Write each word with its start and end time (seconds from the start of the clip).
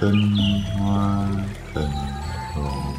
tinh 0.00 0.32
hoa 0.78 1.28
tình 1.74 1.90
hồn 2.54 2.94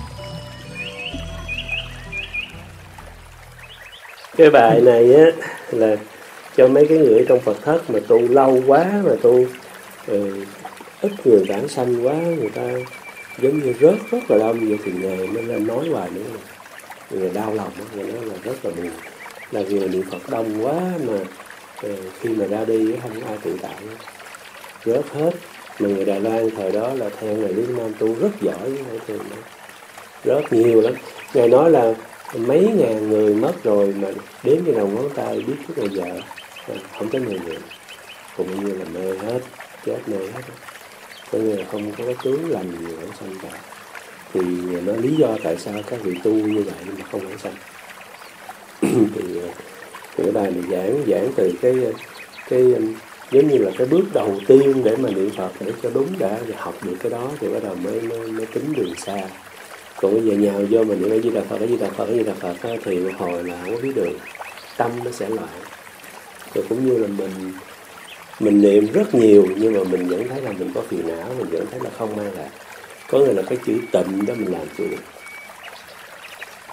cái 4.38 4.50
bài 4.50 4.82
này 4.82 5.14
á 5.14 5.26
là 5.72 5.96
cho 6.58 6.68
mấy 6.68 6.88
cái 6.88 6.98
người 6.98 7.26
trong 7.30 7.40
Phật 7.40 7.58
thất 7.62 7.90
mà 7.90 8.00
tu 8.08 8.20
lâu 8.28 8.64
quá 8.68 8.86
mà 9.04 9.12
tu 9.22 9.46
ừ, 10.08 10.46
ít 11.02 11.12
người 11.26 11.46
bản 11.50 11.68
sanh 11.68 12.08
quá 12.08 12.14
người 12.14 12.50
ta 12.50 12.64
giống 13.42 13.60
như 13.60 13.74
rớt 13.82 13.96
rất 14.12 14.32
là 14.32 14.38
đông. 14.38 14.70
Vậy 14.70 14.80
thì 14.84 14.92
nghề 14.92 15.28
mới 15.28 15.44
lên 15.44 15.68
nói 15.68 15.88
hoài 15.92 16.10
nữa. 16.10 16.22
Người 17.12 17.30
đau 17.30 17.54
lòng 17.54 17.72
người 17.96 18.04
nói 18.04 18.26
là 18.26 18.36
rất 18.44 18.66
là 18.66 18.72
buồn. 18.72 18.92
Là 19.52 19.62
vì 19.68 19.88
niệm 19.88 20.04
Phật 20.12 20.30
đông 20.30 20.66
quá 20.66 20.74
mà 21.08 21.18
ừ, 21.82 21.96
khi 22.20 22.30
mà 22.30 22.46
ra 22.46 22.66
đi 22.66 22.96
không 23.04 23.26
ai 23.28 23.38
tự 23.44 23.58
tại. 23.62 23.76
Rớt 24.86 25.06
hết 25.14 25.32
mà 25.80 25.90
người 25.90 26.06
Đài 26.06 26.22
Loan 26.22 26.50
thời 26.50 26.72
đó 26.72 26.94
là 26.94 27.10
theo 27.20 27.36
ngày 27.36 27.54
Lý 27.54 27.64
Nam 27.78 27.94
tu 28.00 28.16
rất 28.20 28.42
giỏi 28.42 28.72
với 28.72 29.00
thường 29.08 29.26
đó. 29.30 29.38
Rất 30.24 30.54
nhiều 30.54 30.82
lắm. 30.82 30.94
Ngài 31.34 31.48
nói 31.48 31.72
là 31.72 31.94
mấy 32.36 32.70
ngàn 32.78 33.10
người 33.10 33.34
mất 33.36 33.64
rồi 33.64 33.94
mà 33.98 34.08
đếm 34.44 34.58
cái 34.66 34.76
đầu 34.76 34.88
ngón 34.88 35.10
tay 35.16 35.44
biết 35.48 35.54
trước 35.68 35.74
là 35.78 35.86
vợ 35.96 36.22
không 36.98 37.10
có 37.10 37.20
người 37.20 37.40
niệm. 37.48 37.62
Cũng 38.38 38.66
như 38.66 38.74
là 38.74 38.86
mê 38.94 39.18
hết 39.18 39.40
chết 39.86 39.98
mê 40.08 40.18
hết. 40.18 40.42
Có 41.32 41.38
nghĩa 41.38 41.56
là 41.56 41.64
không 41.72 41.92
có 41.92 42.04
cái 42.06 42.16
tướng 42.24 42.52
lành 42.52 42.72
gì 42.72 42.94
ở 43.02 43.08
sanh 43.20 43.36
cả. 43.42 43.50
Thì 44.34 44.42
nó 44.86 44.94
lý 44.94 45.16
do 45.16 45.28
tại 45.44 45.58
sao 45.58 45.74
các 45.88 46.00
vị 46.04 46.14
tu 46.24 46.32
như 46.32 46.64
vậy 46.64 46.94
mà 46.98 47.06
không 47.12 47.28
ở 47.28 47.38
sanh 47.38 47.56
thì, 48.82 49.22
thì 50.16 50.24
cái 50.24 50.32
bài 50.32 50.52
này 50.52 50.64
giảng 50.72 51.04
giảng 51.08 51.32
từ 51.36 51.52
cái 51.62 51.74
cái 52.50 52.74
giống 53.32 53.48
như 53.48 53.58
là 53.58 53.72
cái 53.78 53.88
bước 53.88 54.06
đầu 54.14 54.36
tiên 54.48 54.84
để 54.84 54.96
mà 54.96 55.10
niệm 55.10 55.30
Phật 55.38 55.52
để 55.60 55.72
cho 55.84 55.90
đúng 55.94 56.08
đã 56.20 56.38
và 56.48 56.56
học 56.58 56.76
được 56.82 56.96
cái 57.00 57.10
đó 57.10 57.32
thì 57.40 57.48
bắt 57.48 57.64
đầu 57.64 57.76
mới 57.76 58.02
mới, 58.02 58.28
mới 58.28 58.46
tính 58.46 58.74
đường 58.78 58.96
xa. 58.96 59.18
Còn 60.02 60.14
bây 60.14 60.24
giờ 60.24 60.34
nhào 60.34 60.62
vô 60.70 60.84
mình 60.84 61.02
niệm 61.02 61.12
a 61.12 61.18
di 61.24 61.30
đà 61.30 61.42
phật 61.42 61.60
a 61.60 61.66
di 61.66 61.78
đà 61.78 61.90
phật 61.90 62.08
a 62.10 62.14
di 62.14 62.24
đà 62.24 62.34
phật 62.34 62.56
thì 62.86 63.00
một 63.00 63.12
hồi 63.18 63.44
là 63.44 63.56
không 63.64 63.76
có 63.76 63.82
biết 63.82 63.92
đường 63.96 64.14
tâm 64.78 64.92
nó 65.06 65.12
sẽ 65.12 65.30
loạn 65.30 65.50
rồi 66.56 66.66
cũng 66.70 66.86
như 66.86 66.98
là 66.98 67.08
mình 67.08 67.54
mình 68.40 68.62
niệm 68.62 68.88
rất 68.94 69.16
nhiều 69.16 69.46
nhưng 69.58 69.74
mà 69.74 69.80
mình 69.84 70.08
vẫn 70.08 70.28
thấy 70.28 70.42
là 70.42 70.52
mình 70.52 70.72
có 70.76 70.82
phiền 70.82 71.08
não 71.08 71.28
mình 71.38 71.50
vẫn 71.52 71.66
thấy 71.72 71.80
là 71.84 71.90
không 71.98 72.16
mang 72.16 72.34
lại. 72.38 72.50
Có 73.08 73.20
nghĩa 73.20 73.34
là 73.34 73.42
cái 73.42 73.58
chữ 73.66 73.74
tịnh 73.92 74.26
đó 74.26 74.34
mình 74.38 74.52
làm 74.52 74.68
chưa 74.78 74.88
được. 74.88 75.04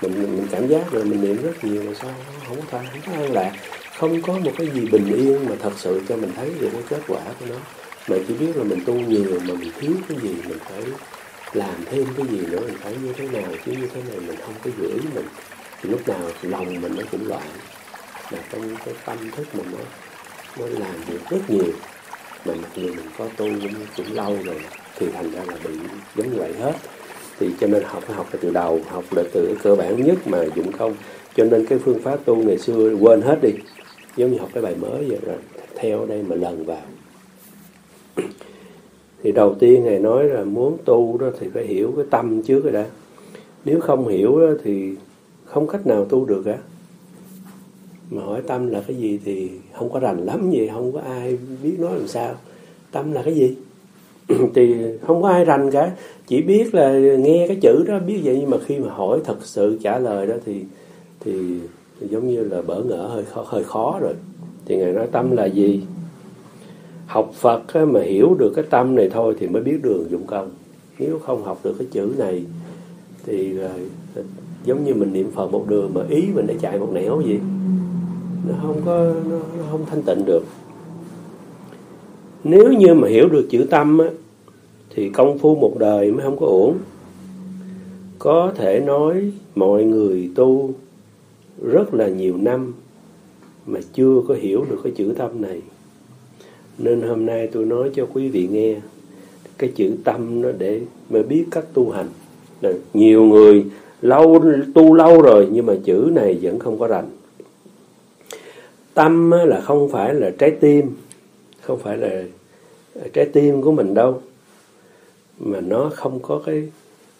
Mình 0.02 0.22
mình 0.22 0.46
cảm 0.50 0.68
giác 0.68 0.92
rồi 0.92 1.04
mình 1.04 1.20
niệm 1.20 1.42
rất 1.42 1.64
nhiều 1.64 1.82
mà 1.82 1.92
sao 2.02 2.10
không 2.48 2.60
có 2.72 2.78
không 2.78 3.00
có 3.06 3.12
an 3.12 3.32
lạc 3.32 3.52
không 3.96 4.22
có 4.22 4.32
một 4.32 4.52
cái 4.58 4.68
gì 4.74 4.88
bình 4.92 5.06
yên 5.16 5.46
mà 5.48 5.56
thật 5.60 5.72
sự 5.76 6.00
cho 6.08 6.16
mình 6.16 6.30
thấy 6.36 6.50
được 6.60 6.68
cái 6.72 6.82
kết 6.88 7.00
quả 7.08 7.20
của 7.40 7.46
nó. 7.50 7.56
Mà 8.08 8.16
chỉ 8.28 8.34
biết 8.34 8.56
là 8.56 8.64
mình 8.64 8.80
tu 8.86 8.94
nhiều 8.94 9.40
mà 9.48 9.54
mình 9.54 9.70
thiếu 9.80 9.92
cái 10.08 10.18
gì 10.22 10.34
mình 10.48 10.58
phải 10.58 10.82
làm 11.52 11.74
thêm 11.86 12.06
cái 12.16 12.26
gì 12.30 12.40
nữa 12.50 12.60
mình 12.66 12.76
phải 12.80 12.94
như 13.02 13.12
thế 13.16 13.28
nào 13.28 13.52
chứ 13.66 13.72
như 13.72 13.88
thế 13.94 14.00
này 14.08 14.18
mình 14.26 14.36
không 14.36 14.54
có 14.64 14.70
giữ 14.78 14.88
ý 14.88 15.00
mình. 15.14 15.26
Thì 15.82 15.90
lúc 15.90 16.08
nào 16.08 16.30
lòng 16.42 16.80
mình 16.80 16.92
nó 16.96 17.02
cũng 17.10 17.28
loạn 17.28 17.48
mà 18.32 18.38
trong 18.52 18.76
cái 18.84 18.94
tâm 19.06 19.16
thức 19.36 19.46
mình 19.54 19.66
nó 19.72 19.84
nó 20.58 20.66
làm 20.80 20.94
việc 21.08 21.20
rất 21.30 21.50
nhiều. 21.50 21.72
Mà 22.44 22.54
mặc 22.62 22.70
dù 22.76 22.82
mình 22.82 23.06
có 23.18 23.28
tu 23.36 23.46
cũng, 23.46 23.74
cũng 23.96 24.12
lâu 24.12 24.38
rồi 24.44 24.60
thì 24.96 25.06
thành 25.14 25.30
ra 25.30 25.40
là 25.46 25.54
bị 25.64 25.74
giống 26.16 26.32
như 26.32 26.38
vậy 26.38 26.52
hết. 26.60 26.72
Thì 27.40 27.50
cho 27.60 27.66
nên 27.66 27.82
học 27.82 28.02
phải 28.06 28.16
học 28.16 28.28
từ 28.40 28.50
đầu 28.50 28.80
học 28.88 29.04
là 29.10 29.22
từ 29.32 29.56
cơ 29.62 29.74
bản 29.74 30.04
nhất 30.04 30.26
mà 30.26 30.38
dụng 30.54 30.72
không 30.72 30.96
cho 31.36 31.44
nên 31.44 31.66
cái 31.66 31.78
phương 31.84 32.02
pháp 32.02 32.24
tu 32.24 32.36
ngày 32.36 32.58
xưa 32.58 32.94
quên 33.00 33.22
hết 33.22 33.38
đi 33.42 33.50
giống 34.16 34.32
như 34.32 34.38
học 34.38 34.48
cái 34.54 34.62
bài 34.62 34.74
mới 34.80 35.04
vậy 35.08 35.18
rồi, 35.26 35.36
theo 35.74 36.06
đây 36.06 36.22
mà 36.28 36.36
lần 36.36 36.64
vào. 36.64 36.82
Thì 39.22 39.32
đầu 39.32 39.54
tiên 39.54 39.84
ngài 39.84 39.98
nói 39.98 40.24
là 40.24 40.44
muốn 40.44 40.76
tu 40.84 41.18
đó 41.18 41.26
thì 41.40 41.48
phải 41.54 41.66
hiểu 41.66 41.92
cái 41.96 42.04
tâm 42.10 42.42
trước 42.42 42.64
rồi 42.64 42.72
đã 42.72 42.86
nếu 43.66 43.80
không 43.80 44.08
hiểu 44.08 44.40
đó 44.40 44.54
thì 44.64 44.94
không 45.44 45.68
cách 45.68 45.86
nào 45.86 46.04
tu 46.04 46.24
được 46.24 46.42
cả. 46.44 46.58
Mà 48.10 48.22
hỏi 48.22 48.42
tâm 48.46 48.68
là 48.68 48.82
cái 48.86 48.96
gì 48.96 49.20
thì 49.24 49.50
không 49.78 49.92
có 49.92 50.00
rành 50.00 50.24
lắm 50.24 50.50
gì, 50.50 50.68
không 50.72 50.92
có 50.92 51.00
ai 51.00 51.38
biết 51.62 51.76
nói 51.78 51.98
làm 51.98 52.08
sao. 52.08 52.34
Tâm 52.92 53.12
là 53.12 53.22
cái 53.22 53.34
gì? 53.34 53.56
Thì 54.54 54.74
không 55.06 55.22
có 55.22 55.28
ai 55.28 55.44
rành 55.44 55.70
cả. 55.70 55.92
Chỉ 56.26 56.42
biết 56.42 56.74
là 56.74 56.92
nghe 56.98 57.48
cái 57.48 57.56
chữ 57.60 57.84
đó, 57.86 57.98
biết 57.98 58.20
vậy 58.24 58.36
nhưng 58.40 58.50
mà 58.50 58.56
khi 58.66 58.78
mà 58.78 58.92
hỏi 58.92 59.20
thật 59.24 59.36
sự 59.42 59.78
trả 59.82 59.98
lời 59.98 60.26
đó 60.26 60.34
thì 60.44 60.64
thì 61.20 61.58
thì 62.00 62.06
giống 62.10 62.28
như 62.28 62.44
là 62.44 62.62
bỡ 62.62 62.82
ngỡ 62.82 63.06
hơi 63.06 63.24
khó, 63.24 63.44
hơi 63.46 63.64
khó 63.64 63.98
rồi. 64.00 64.14
Thì 64.64 64.76
ngài 64.76 64.92
nói 64.92 65.06
tâm 65.12 65.30
là 65.30 65.44
gì? 65.44 65.82
Học 67.06 67.30
Phật 67.34 67.62
mà 67.88 68.00
hiểu 68.02 68.34
được 68.38 68.52
cái 68.56 68.64
tâm 68.70 68.94
này 68.94 69.10
thôi 69.10 69.34
thì 69.38 69.48
mới 69.48 69.62
biết 69.62 69.82
đường 69.82 70.10
dụng 70.10 70.26
công. 70.26 70.50
Nếu 70.98 71.18
không 71.18 71.44
học 71.44 71.60
được 71.64 71.74
cái 71.78 71.88
chữ 71.90 72.14
này 72.18 72.44
thì 73.26 73.54
giống 74.64 74.84
như 74.84 74.94
mình 74.94 75.12
niệm 75.12 75.30
Phật 75.30 75.52
một 75.52 75.64
đường 75.68 75.94
mà 75.94 76.00
ý 76.08 76.22
mình 76.34 76.46
đã 76.46 76.54
chạy 76.60 76.78
một 76.78 76.88
nẻo 76.92 77.20
gì 77.20 77.38
nó 78.48 78.54
không 78.62 78.80
có 78.84 79.14
nó, 79.30 79.38
nó 79.58 79.64
không 79.70 79.86
thanh 79.86 80.02
tịnh 80.02 80.24
được. 80.24 80.42
Nếu 82.44 82.72
như 82.72 82.94
mà 82.94 83.08
hiểu 83.08 83.28
được 83.28 83.46
chữ 83.50 83.66
tâm 83.70 83.98
á, 83.98 84.06
thì 84.90 85.08
công 85.10 85.38
phu 85.38 85.56
một 85.56 85.76
đời 85.78 86.12
mới 86.12 86.22
không 86.22 86.36
có 86.40 86.46
uổng. 86.46 86.76
có 88.18 88.52
thể 88.56 88.80
nói 88.80 89.32
mọi 89.54 89.84
người 89.84 90.30
tu 90.34 90.70
rất 91.62 91.94
là 91.94 92.08
nhiều 92.08 92.36
năm 92.36 92.74
mà 93.66 93.80
chưa 93.92 94.22
có 94.28 94.34
hiểu 94.34 94.64
được 94.70 94.80
cái 94.84 94.92
chữ 94.96 95.14
tâm 95.18 95.42
này. 95.42 95.60
Nên 96.78 97.02
hôm 97.02 97.26
nay 97.26 97.48
tôi 97.52 97.64
nói 97.64 97.90
cho 97.94 98.06
quý 98.12 98.28
vị 98.28 98.48
nghe 98.50 98.76
cái 99.58 99.72
chữ 99.74 99.94
tâm 100.04 100.42
nó 100.42 100.52
để 100.58 100.80
mà 101.10 101.22
biết 101.22 101.44
cách 101.50 101.64
tu 101.74 101.90
hành. 101.90 102.08
Là 102.60 102.72
nhiều 102.94 103.24
người 103.24 103.64
lâu 104.02 104.44
tu 104.74 104.94
lâu 104.94 105.22
rồi 105.22 105.48
nhưng 105.52 105.66
mà 105.66 105.74
chữ 105.84 106.10
này 106.12 106.38
vẫn 106.42 106.58
không 106.58 106.78
có 106.78 106.86
rành. 106.86 107.08
Tâm 108.94 109.30
là 109.30 109.60
không 109.60 109.88
phải 109.88 110.14
là 110.14 110.30
trái 110.30 110.50
tim 110.50 110.90
không 111.60 111.78
phải 111.78 111.96
là 111.96 112.22
trái 113.12 113.24
tim 113.24 113.62
của 113.62 113.72
mình 113.72 113.94
đâu. 113.94 114.20
Mà 115.38 115.60
nó 115.60 115.90
không 115.94 116.20
có 116.20 116.42
cái 116.46 116.68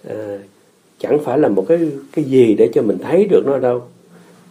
à, 0.09 0.39
chẳng 0.99 1.19
phải 1.25 1.39
là 1.39 1.49
một 1.49 1.65
cái 1.69 1.91
cái 2.13 2.25
gì 2.25 2.55
để 2.55 2.71
cho 2.75 2.83
mình 2.83 2.99
thấy 2.99 3.27
được 3.31 3.43
nó 3.47 3.59
đâu 3.59 3.83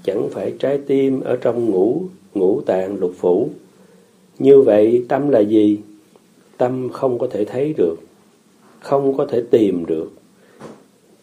chẳng 0.06 0.30
phải 0.32 0.54
trái 0.60 0.80
tim 0.88 1.22
ở 1.22 1.36
trong 1.36 1.70
ngũ 1.70 2.02
ngũ 2.34 2.62
tạng 2.62 2.98
lục 3.00 3.14
phủ. 3.18 3.50
Như 4.40 4.62
vậy 4.62 5.06
tâm 5.08 5.30
là 5.30 5.40
gì? 5.40 5.80
Tâm 6.58 6.90
không 6.90 7.20
có 7.20 7.28
thể 7.28 7.46
thấy 7.46 7.74
được 7.78 7.96
không 8.80 9.18
có 9.18 9.26
thể 9.26 9.44
tìm 9.52 9.86
được. 9.86 10.12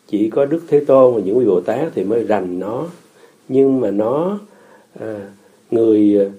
Chỉ 0.06 0.30
có 0.30 0.44
đức 0.44 0.60
thế 0.68 0.80
tôn 0.80 1.14
và 1.14 1.20
những 1.24 1.38
vị 1.38 1.46
bồ 1.46 1.60
tát 1.60 1.92
thì 1.94 2.04
mới 2.04 2.24
rành 2.24 2.58
nó. 2.58 2.86
Nhưng 3.48 3.80
mà 3.80 3.90
nó 3.90 4.38
à, 5.00 5.30
người 5.70 6.30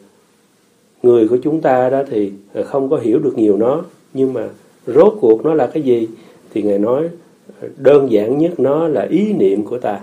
người 1.03 1.27
của 1.27 1.37
chúng 1.43 1.61
ta 1.61 1.89
đó 1.89 2.03
thì 2.09 2.31
không 2.65 2.89
có 2.89 2.97
hiểu 2.97 3.19
được 3.19 3.37
nhiều 3.37 3.57
nó. 3.57 3.83
Nhưng 4.13 4.33
mà 4.33 4.49
rốt 4.87 5.13
cuộc 5.21 5.45
nó 5.45 5.53
là 5.53 5.67
cái 5.67 5.83
gì? 5.83 6.07
Thì 6.53 6.61
ngài 6.61 6.79
nói 6.79 7.09
đơn 7.77 8.11
giản 8.11 8.37
nhất 8.37 8.59
nó 8.59 8.87
là 8.87 9.01
ý 9.01 9.33
niệm 9.33 9.63
của 9.63 9.77
ta 9.77 9.99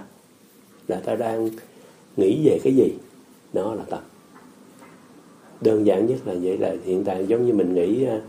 là 0.88 0.96
ta 1.04 1.14
đang 1.14 1.50
nghĩ 2.20 2.41
về 2.44 2.60
cái 2.64 2.75
gì? 2.75 2.92
Đó 3.53 3.75
là 3.75 3.82
tâm 3.91 4.00
đơn 5.60 5.86
giản 5.86 6.06
nhất 6.06 6.19
là 6.25 6.34
vậy 6.42 6.58
là 6.58 6.75
hiện 6.84 7.04
tại 7.04 7.26
giống 7.26 7.47
như 7.47 7.53
mình 7.53 7.75
nghĩ 7.75 8.04
à, 8.04 8.20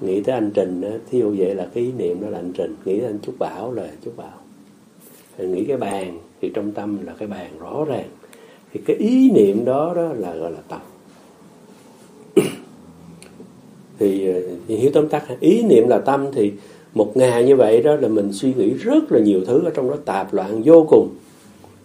nghĩ 0.00 0.20
tới 0.20 0.34
anh 0.34 0.50
Trình 0.54 0.82
thí 1.10 1.18
dụ 1.18 1.34
vậy 1.38 1.54
là 1.54 1.68
cái 1.74 1.84
ý 1.84 1.92
niệm 1.98 2.20
đó 2.20 2.28
là 2.28 2.38
anh 2.38 2.52
Trình 2.52 2.74
nghĩ 2.84 3.00
tới 3.00 3.06
anh 3.06 3.18
Trúc 3.20 3.38
Bảo 3.38 3.72
là 3.72 3.88
Trúc 4.04 4.16
Bảo. 4.16 4.38
Nghĩ 5.38 5.64
cái 5.64 5.76
bàn 5.76 6.18
thì 6.40 6.50
trong 6.54 6.72
tâm 6.72 7.06
là 7.06 7.14
cái 7.18 7.28
bàn 7.28 7.50
rõ 7.60 7.84
ràng. 7.84 8.08
Thì 8.72 8.80
cái 8.86 8.96
ý 8.96 9.30
niệm 9.30 9.64
đó 9.64 9.92
đó 9.96 10.08
là 10.16 10.34
gọi 10.34 10.52
là 10.52 10.58
tâm 10.68 10.80
thì, 13.98 14.28
à, 14.28 14.38
thì 14.68 14.76
hiểu 14.76 14.90
tóm 14.94 15.08
tắt 15.08 15.24
ý 15.40 15.62
niệm 15.62 15.88
là 15.88 15.98
tâm 15.98 16.26
thì 16.32 16.52
một 16.94 17.16
ngày 17.16 17.44
như 17.44 17.56
vậy 17.56 17.82
đó 17.82 17.94
là 17.94 18.08
mình 18.08 18.32
suy 18.32 18.54
nghĩ 18.54 18.70
rất 18.70 19.12
là 19.12 19.20
nhiều 19.20 19.40
thứ 19.46 19.64
ở 19.64 19.70
trong 19.70 19.90
đó 19.90 19.96
tạp 20.04 20.34
loạn 20.34 20.62
vô 20.64 20.86
cùng 20.88 21.08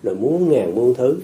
là 0.07 0.13
muốn 0.13 0.49
ngàn 0.49 0.75
muôn 0.75 0.93
thứ. 0.93 1.19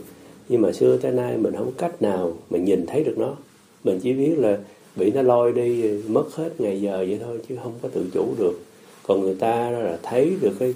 Nhưng 0.50 0.62
mà 0.62 0.72
xưa 0.72 0.98
tới 0.98 1.12
nay 1.12 1.38
mình 1.38 1.54
không 1.58 1.72
cách 1.78 2.02
nào 2.02 2.38
mà 2.50 2.60
nhìn 2.60 2.86
thấy 2.86 3.04
được 3.04 3.18
nó. 3.18 3.36
Mình 3.84 4.00
chỉ 4.04 4.14
biết 4.14 4.36
là 4.38 4.58
bị 4.96 5.12
nó 5.12 5.22
lôi 5.22 5.52
đi, 5.52 5.98
mất 6.08 6.26
hết 6.34 6.62
ngày 6.62 6.82
giờ 6.82 6.98
vậy 6.98 7.20
thôi, 7.24 7.40
chứ 7.50 7.56
không 7.64 7.74
có 7.82 7.90
tự 7.90 8.06
chủ 8.14 8.36
được. 8.38 8.60
Còn 9.04 9.22
người 9.22 9.36
ta 9.36 9.70
là 9.70 10.00
thấy 10.04 10.34
được 10.42 10.54
cái 10.60 10.74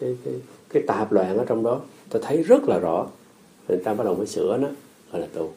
cái 0.00 0.16
cái 0.24 0.34
cái 0.68 0.82
tạp 0.86 1.12
loạn 1.12 1.38
ở 1.38 1.44
trong 1.44 1.62
đó. 1.62 1.80
Ta 2.10 2.20
thấy 2.22 2.42
rất 2.42 2.64
là 2.64 2.78
rõ. 2.78 3.06
Người 3.68 3.78
ta 3.78 3.94
bắt 3.94 4.04
đầu 4.04 4.14
mới 4.14 4.26
sửa 4.26 4.56
nó, 4.56 4.68
gọi 5.12 5.20
là 5.20 5.28
tu 5.34 5.52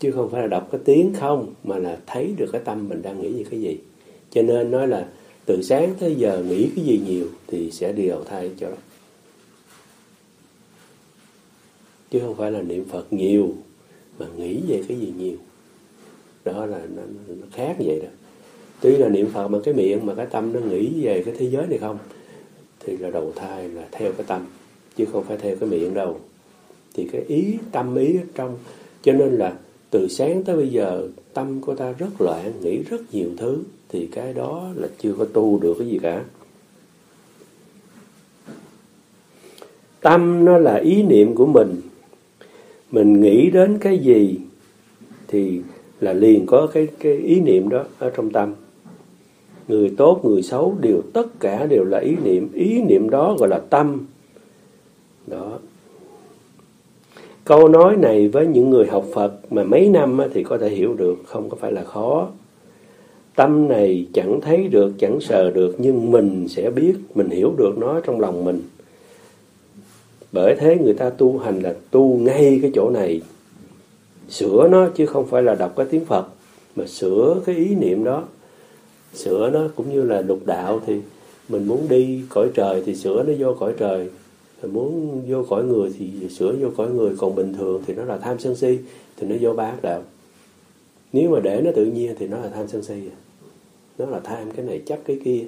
chứ 0.00 0.10
không 0.10 0.30
phải 0.30 0.42
là 0.42 0.48
đọc 0.48 0.68
cái 0.72 0.80
tiếng 0.84 1.12
không, 1.20 1.54
mà 1.64 1.78
là 1.78 1.98
thấy 2.06 2.34
được 2.36 2.48
cái 2.52 2.60
tâm 2.64 2.88
mình 2.88 3.02
đang 3.02 3.20
nghĩ 3.20 3.28
như 3.28 3.44
cái 3.50 3.60
gì. 3.60 3.78
Cho 4.30 4.42
nên 4.42 4.70
nói 4.70 4.88
là 4.88 5.08
từ 5.46 5.62
sáng 5.62 5.94
tới 6.00 6.14
giờ 6.14 6.44
nghĩ 6.48 6.68
cái 6.76 6.84
gì 6.84 7.00
nhiều 7.06 7.26
thì 7.46 7.70
sẽ 7.70 7.92
đi 7.92 8.08
đầu 8.08 8.24
thai 8.24 8.50
cho 8.60 8.70
đó 8.70 8.76
chứ 12.10 12.20
không 12.20 12.34
phải 12.34 12.50
là 12.50 12.62
niệm 12.62 12.84
Phật 12.84 13.12
nhiều 13.12 13.54
mà 14.18 14.26
nghĩ 14.36 14.60
về 14.68 14.82
cái 14.88 14.96
gì 14.96 15.12
nhiều. 15.18 15.36
Đó 16.44 16.66
là 16.66 16.80
nó, 16.96 17.02
nó 17.28 17.46
khác 17.52 17.76
vậy 17.78 18.00
đó. 18.02 18.08
Tuy 18.80 18.96
là 18.96 19.08
niệm 19.08 19.26
Phật 19.32 19.48
bằng 19.48 19.62
cái 19.62 19.74
miệng 19.74 20.06
mà 20.06 20.14
cái 20.14 20.26
tâm 20.26 20.52
nó 20.52 20.60
nghĩ 20.60 20.90
về 21.02 21.22
cái 21.22 21.34
thế 21.38 21.50
giới 21.50 21.66
này 21.66 21.78
không 21.78 21.98
thì 22.80 22.96
là 22.96 23.10
đầu 23.10 23.32
thai 23.36 23.68
là 23.68 23.88
theo 23.92 24.12
cái 24.12 24.26
tâm 24.26 24.46
chứ 24.96 25.04
không 25.12 25.24
phải 25.24 25.36
theo 25.36 25.56
cái 25.56 25.68
miệng 25.68 25.94
đâu. 25.94 26.20
Thì 26.94 27.08
cái 27.12 27.22
ý 27.28 27.54
tâm 27.72 27.96
ý 27.96 28.16
ở 28.16 28.24
trong 28.34 28.58
cho 29.02 29.12
nên 29.12 29.34
là 29.34 29.58
từ 29.90 30.08
sáng 30.08 30.44
tới 30.44 30.56
bây 30.56 30.68
giờ 30.68 31.08
tâm 31.34 31.60
của 31.60 31.74
ta 31.74 31.92
rất 31.92 32.20
loạn 32.20 32.52
nghĩ 32.62 32.82
rất 32.90 33.14
nhiều 33.14 33.30
thứ 33.36 33.58
thì 33.88 34.08
cái 34.12 34.34
đó 34.34 34.70
là 34.74 34.88
chưa 34.98 35.14
có 35.18 35.24
tu 35.24 35.58
được 35.58 35.74
cái 35.78 35.88
gì 35.88 35.98
cả. 36.02 36.24
Tâm 40.00 40.44
nó 40.44 40.58
là 40.58 40.76
ý 40.76 41.02
niệm 41.02 41.34
của 41.34 41.46
mình 41.46 41.80
mình 42.90 43.20
nghĩ 43.20 43.50
đến 43.50 43.78
cái 43.78 43.98
gì 43.98 44.38
thì 45.28 45.60
là 46.00 46.12
liền 46.12 46.46
có 46.46 46.66
cái 46.72 46.86
cái 46.98 47.12
ý 47.12 47.40
niệm 47.40 47.68
đó 47.68 47.84
ở 47.98 48.10
trong 48.10 48.30
tâm. 48.30 48.54
Người 49.68 49.94
tốt, 49.96 50.20
người 50.24 50.42
xấu, 50.42 50.76
đều 50.80 51.02
tất 51.12 51.40
cả 51.40 51.66
đều 51.66 51.84
là 51.84 51.98
ý 51.98 52.16
niệm. 52.24 52.48
Ý 52.54 52.82
niệm 52.82 53.10
đó 53.10 53.36
gọi 53.38 53.48
là 53.48 53.58
tâm. 53.70 54.06
Đó. 55.26 55.58
Câu 57.44 57.68
nói 57.68 57.96
này 57.96 58.28
với 58.28 58.46
những 58.46 58.70
người 58.70 58.86
học 58.86 59.06
Phật 59.14 59.52
mà 59.52 59.64
mấy 59.64 59.88
năm 59.88 60.20
thì 60.34 60.42
có 60.42 60.58
thể 60.58 60.68
hiểu 60.68 60.94
được, 60.94 61.18
không 61.26 61.50
có 61.50 61.56
phải 61.60 61.72
là 61.72 61.84
khó. 61.84 62.28
Tâm 63.36 63.68
này 63.68 64.06
chẳng 64.12 64.40
thấy 64.40 64.68
được, 64.68 64.92
chẳng 64.98 65.20
sờ 65.20 65.50
được, 65.50 65.74
nhưng 65.78 66.10
mình 66.10 66.48
sẽ 66.48 66.70
biết, 66.70 66.94
mình 67.14 67.30
hiểu 67.30 67.54
được 67.58 67.78
nó 67.78 68.00
trong 68.00 68.20
lòng 68.20 68.44
mình 68.44 68.60
bởi 70.32 70.56
thế 70.58 70.78
người 70.78 70.94
ta 70.94 71.10
tu 71.10 71.38
hành 71.38 71.60
là 71.60 71.74
tu 71.90 72.18
ngay 72.18 72.58
cái 72.62 72.70
chỗ 72.74 72.90
này. 72.90 73.22
Sửa 74.28 74.68
nó 74.70 74.88
chứ 74.94 75.06
không 75.06 75.26
phải 75.26 75.42
là 75.42 75.54
đọc 75.54 75.72
cái 75.76 75.86
tiếng 75.90 76.04
Phật, 76.04 76.26
mà 76.76 76.86
sửa 76.86 77.40
cái 77.46 77.56
ý 77.56 77.74
niệm 77.74 78.04
đó. 78.04 78.24
Sửa 79.14 79.50
nó 79.50 79.68
cũng 79.76 79.94
như 79.94 80.02
là 80.02 80.20
lục 80.20 80.46
đạo 80.46 80.80
thì 80.86 81.00
mình 81.48 81.66
muốn 81.66 81.88
đi 81.88 82.22
cõi 82.28 82.48
trời 82.54 82.82
thì 82.86 82.94
sửa 82.94 83.22
nó 83.22 83.32
vô 83.38 83.54
cõi 83.54 83.72
trời. 83.78 84.08
Mình 84.62 84.72
muốn 84.72 85.22
vô 85.28 85.44
cõi 85.48 85.64
người 85.64 85.92
thì 85.98 86.28
sửa 86.28 86.54
vô 86.60 86.68
cõi 86.76 86.88
người. 86.90 87.14
Còn 87.18 87.34
bình 87.34 87.54
thường 87.54 87.82
thì 87.86 87.94
nó 87.94 88.04
là 88.04 88.18
tham 88.18 88.38
sân 88.38 88.56
si, 88.56 88.78
thì 89.16 89.26
nó 89.26 89.36
vô 89.40 89.52
bát 89.52 89.82
đạo. 89.82 90.02
Nếu 91.12 91.30
mà 91.30 91.40
để 91.40 91.60
nó 91.64 91.70
tự 91.74 91.84
nhiên 91.84 92.14
thì 92.18 92.28
nó 92.28 92.38
là 92.38 92.48
tham 92.48 92.68
sân 92.68 92.82
si. 92.82 92.94
Nó 93.98 94.06
là 94.06 94.20
tham 94.20 94.50
cái 94.56 94.66
này 94.66 94.82
chấp 94.86 94.98
cái 95.04 95.20
kia 95.24 95.44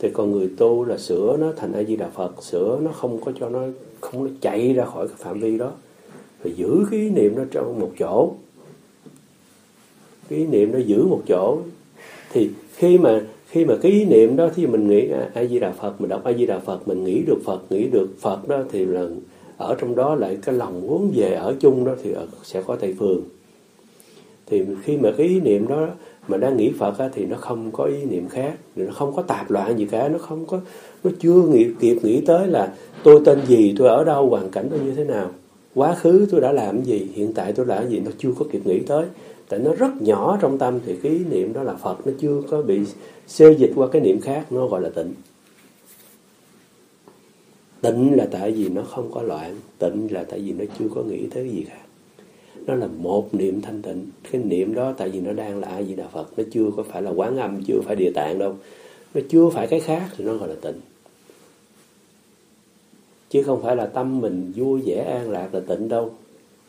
thì 0.00 0.10
còn 0.12 0.32
người 0.32 0.50
tu 0.56 0.84
là 0.84 0.98
sửa 0.98 1.36
nó 1.40 1.52
thành 1.56 1.72
a 1.72 1.82
di 1.82 1.96
đà 1.96 2.08
phật, 2.08 2.44
sửa 2.44 2.78
nó 2.82 2.92
không 2.92 3.20
có 3.24 3.32
cho 3.40 3.48
nó, 3.48 3.62
không 4.00 4.24
nó 4.24 4.30
chạy 4.40 4.72
ra 4.72 4.84
khỏi 4.84 5.08
cái 5.08 5.16
phạm 5.18 5.40
vi 5.40 5.58
đó. 5.58 5.72
Phải 6.42 6.52
giữ 6.52 6.86
cái 6.90 7.00
ý 7.00 7.10
niệm 7.10 7.32
nó 7.36 7.42
trong 7.50 7.80
một 7.80 7.90
chỗ. 7.98 8.32
Cái 10.28 10.38
ý 10.38 10.46
niệm 10.46 10.72
nó 10.72 10.78
giữ 10.78 11.02
một 11.02 11.20
chỗ. 11.28 11.58
Thì 12.32 12.50
khi 12.76 12.98
mà 12.98 13.20
khi 13.46 13.64
mà 13.64 13.76
cái 13.82 13.92
ý 13.92 14.04
niệm 14.04 14.36
đó 14.36 14.48
thì 14.54 14.66
mình 14.66 14.88
nghĩ 14.88 15.08
a 15.34 15.44
di 15.44 15.58
đà 15.58 15.72
phật, 15.72 16.00
mình 16.00 16.08
đọc 16.08 16.24
a 16.24 16.32
di 16.32 16.46
đà 16.46 16.58
phật, 16.58 16.88
mình 16.88 17.04
nghĩ 17.04 17.22
được 17.26 17.38
phật, 17.44 17.60
nghĩ 17.70 17.86
được 17.86 18.08
phật 18.20 18.48
đó, 18.48 18.62
thì 18.72 18.84
là 18.84 19.06
ở 19.56 19.76
trong 19.80 19.96
đó 19.96 20.14
lại 20.14 20.38
cái 20.42 20.54
lòng 20.54 20.80
muốn 20.80 21.12
về 21.14 21.34
ở 21.34 21.54
chung 21.60 21.84
đó 21.84 21.92
thì 22.02 22.12
ờ, 22.12 22.26
sẽ 22.42 22.62
có 22.62 22.76
tây 22.76 22.94
phương. 22.98 23.22
Thì 24.46 24.62
khi 24.82 24.96
mà 24.96 25.12
cái 25.16 25.26
ý 25.26 25.40
niệm 25.40 25.68
đó 25.68 25.88
mà 26.28 26.36
đang 26.36 26.56
nghĩ 26.56 26.72
Phật 26.78 26.98
á, 26.98 27.08
thì 27.12 27.24
nó 27.24 27.36
không 27.36 27.70
có 27.72 27.84
ý 27.84 28.04
niệm 28.04 28.28
khác 28.28 28.54
nó 28.76 28.92
không 28.92 29.16
có 29.16 29.22
tạp 29.22 29.50
loạn 29.50 29.78
gì 29.78 29.86
cả 29.90 30.08
nó 30.08 30.18
không 30.18 30.46
có 30.46 30.60
nó 31.04 31.10
chưa 31.20 31.42
nghĩ, 31.42 31.66
kịp 31.80 31.98
nghĩ 32.02 32.20
tới 32.20 32.46
là 32.46 32.74
tôi 33.02 33.22
tên 33.24 33.38
gì 33.46 33.74
tôi 33.78 33.88
ở 33.88 34.04
đâu 34.04 34.28
hoàn 34.28 34.50
cảnh 34.50 34.68
tôi 34.70 34.80
như 34.80 34.92
thế 34.94 35.04
nào 35.04 35.30
quá 35.74 35.94
khứ 35.94 36.26
tôi 36.30 36.40
đã 36.40 36.52
làm 36.52 36.82
gì 36.82 37.08
hiện 37.14 37.32
tại 37.32 37.52
tôi 37.52 37.66
làm 37.66 37.88
gì 37.88 38.00
nó 38.00 38.10
chưa 38.18 38.30
có 38.38 38.44
kịp 38.52 38.66
nghĩ 38.66 38.78
tới 38.78 39.06
tại 39.48 39.60
nó 39.60 39.74
rất 39.74 40.02
nhỏ 40.02 40.38
trong 40.40 40.58
tâm 40.58 40.78
thì 40.86 40.96
cái 41.02 41.12
ý 41.12 41.18
niệm 41.30 41.52
đó 41.52 41.62
là 41.62 41.74
Phật 41.74 42.06
nó 42.06 42.12
chưa 42.20 42.42
có 42.50 42.62
bị 42.62 42.80
xê 43.26 43.54
dịch 43.58 43.72
qua 43.74 43.88
cái 43.92 44.02
niệm 44.02 44.20
khác 44.20 44.52
nó 44.52 44.66
gọi 44.66 44.80
là 44.80 44.88
tịnh 44.88 45.14
tịnh 47.80 48.16
là 48.16 48.26
tại 48.30 48.52
vì 48.52 48.68
nó 48.68 48.82
không 48.82 49.10
có 49.12 49.22
loạn 49.22 49.56
tịnh 49.78 50.08
là 50.10 50.24
tại 50.24 50.40
vì 50.40 50.52
nó 50.52 50.64
chưa 50.78 50.86
có 50.94 51.02
nghĩ 51.02 51.26
tới 51.26 51.44
cái 51.44 51.52
gì 51.52 51.64
cả 51.68 51.79
nó 52.70 52.76
là 52.76 52.86
một 52.98 53.34
niệm 53.34 53.60
thanh 53.62 53.82
tịnh. 53.82 54.06
Cái 54.30 54.42
niệm 54.44 54.74
đó 54.74 54.94
tại 54.96 55.08
vì 55.08 55.20
nó 55.20 55.32
đang 55.32 55.60
là 55.60 55.68
a 55.68 55.82
di 55.82 55.94
đà 55.94 56.06
phật, 56.06 56.38
nó 56.38 56.44
chưa 56.52 56.70
có 56.76 56.82
phải 56.82 57.02
là 57.02 57.10
quán 57.10 57.36
âm, 57.36 57.64
chưa 57.64 57.80
phải 57.84 57.96
địa 57.96 58.10
tạng 58.14 58.38
đâu. 58.38 58.54
Nó 59.14 59.20
chưa 59.28 59.48
phải 59.48 59.66
cái 59.66 59.80
khác 59.80 60.02
thì 60.16 60.24
nó 60.24 60.34
gọi 60.34 60.48
là 60.48 60.54
tịnh. 60.62 60.80
Chứ 63.30 63.42
không 63.42 63.62
phải 63.62 63.76
là 63.76 63.86
tâm 63.86 64.20
mình 64.20 64.52
vui 64.56 64.80
vẻ 64.84 64.96
an 64.96 65.30
lạc 65.30 65.54
là 65.54 65.60
tịnh 65.60 65.88
đâu. 65.88 66.10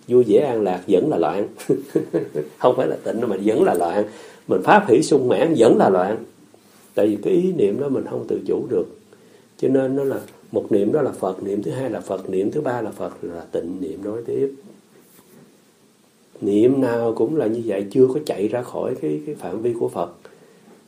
Vui 0.08 0.24
vẻ 0.28 0.40
an 0.40 0.62
lạc 0.62 0.84
vẫn 0.88 1.10
là 1.10 1.18
loạn. 1.18 1.48
Không 2.58 2.76
phải 2.78 2.88
là 2.88 2.98
tịnh 3.04 3.22
mà 3.22 3.38
vẫn 3.46 3.64
là 3.64 3.74
loạn. 3.74 4.04
Mình 4.48 4.62
pháp 4.64 4.86
hỷ 4.90 5.02
sung 5.02 5.28
mãn 5.28 5.54
vẫn 5.58 5.78
là 5.78 5.90
loạn. 5.90 6.18
Tại 6.96 7.08
vì 7.08 7.18
cái 7.24 7.34
ý 7.34 7.52
niệm 7.52 7.80
đó 7.80 7.90
mình 7.90 8.04
không 8.10 8.26
tự 8.28 8.40
chủ 8.48 8.68
được. 8.70 8.86
Cho 9.58 9.68
nên 9.68 9.96
nó 9.96 10.04
là 10.04 10.20
một 10.52 10.72
niệm 10.72 10.92
đó 10.92 11.02
là 11.02 11.12
phật, 11.12 11.44
niệm 11.44 11.64
thứ 11.64 11.72
hai 11.72 11.90
là 11.90 12.00
phật, 12.00 12.30
niệm 12.30 12.52
thứ 12.52 12.62
ba 12.62 12.82
là 12.82 12.92
phật, 12.92 13.14
là 13.22 13.46
tịnh 13.52 13.78
niệm 13.82 14.04
nói 14.04 14.22
tiếp 14.26 14.56
niệm 16.42 16.82
nào 16.82 17.14
cũng 17.18 17.36
là 17.36 17.48
như 17.48 17.62
vậy, 17.66 17.86
chưa 17.92 18.08
có 18.14 18.20
chạy 18.26 18.48
ra 18.48 18.62
khỏi 18.62 18.96
cái 19.02 19.22
cái 19.26 19.36
phạm 19.36 19.62
vi 19.62 19.74
của 19.80 19.90
Phật. 19.90 20.12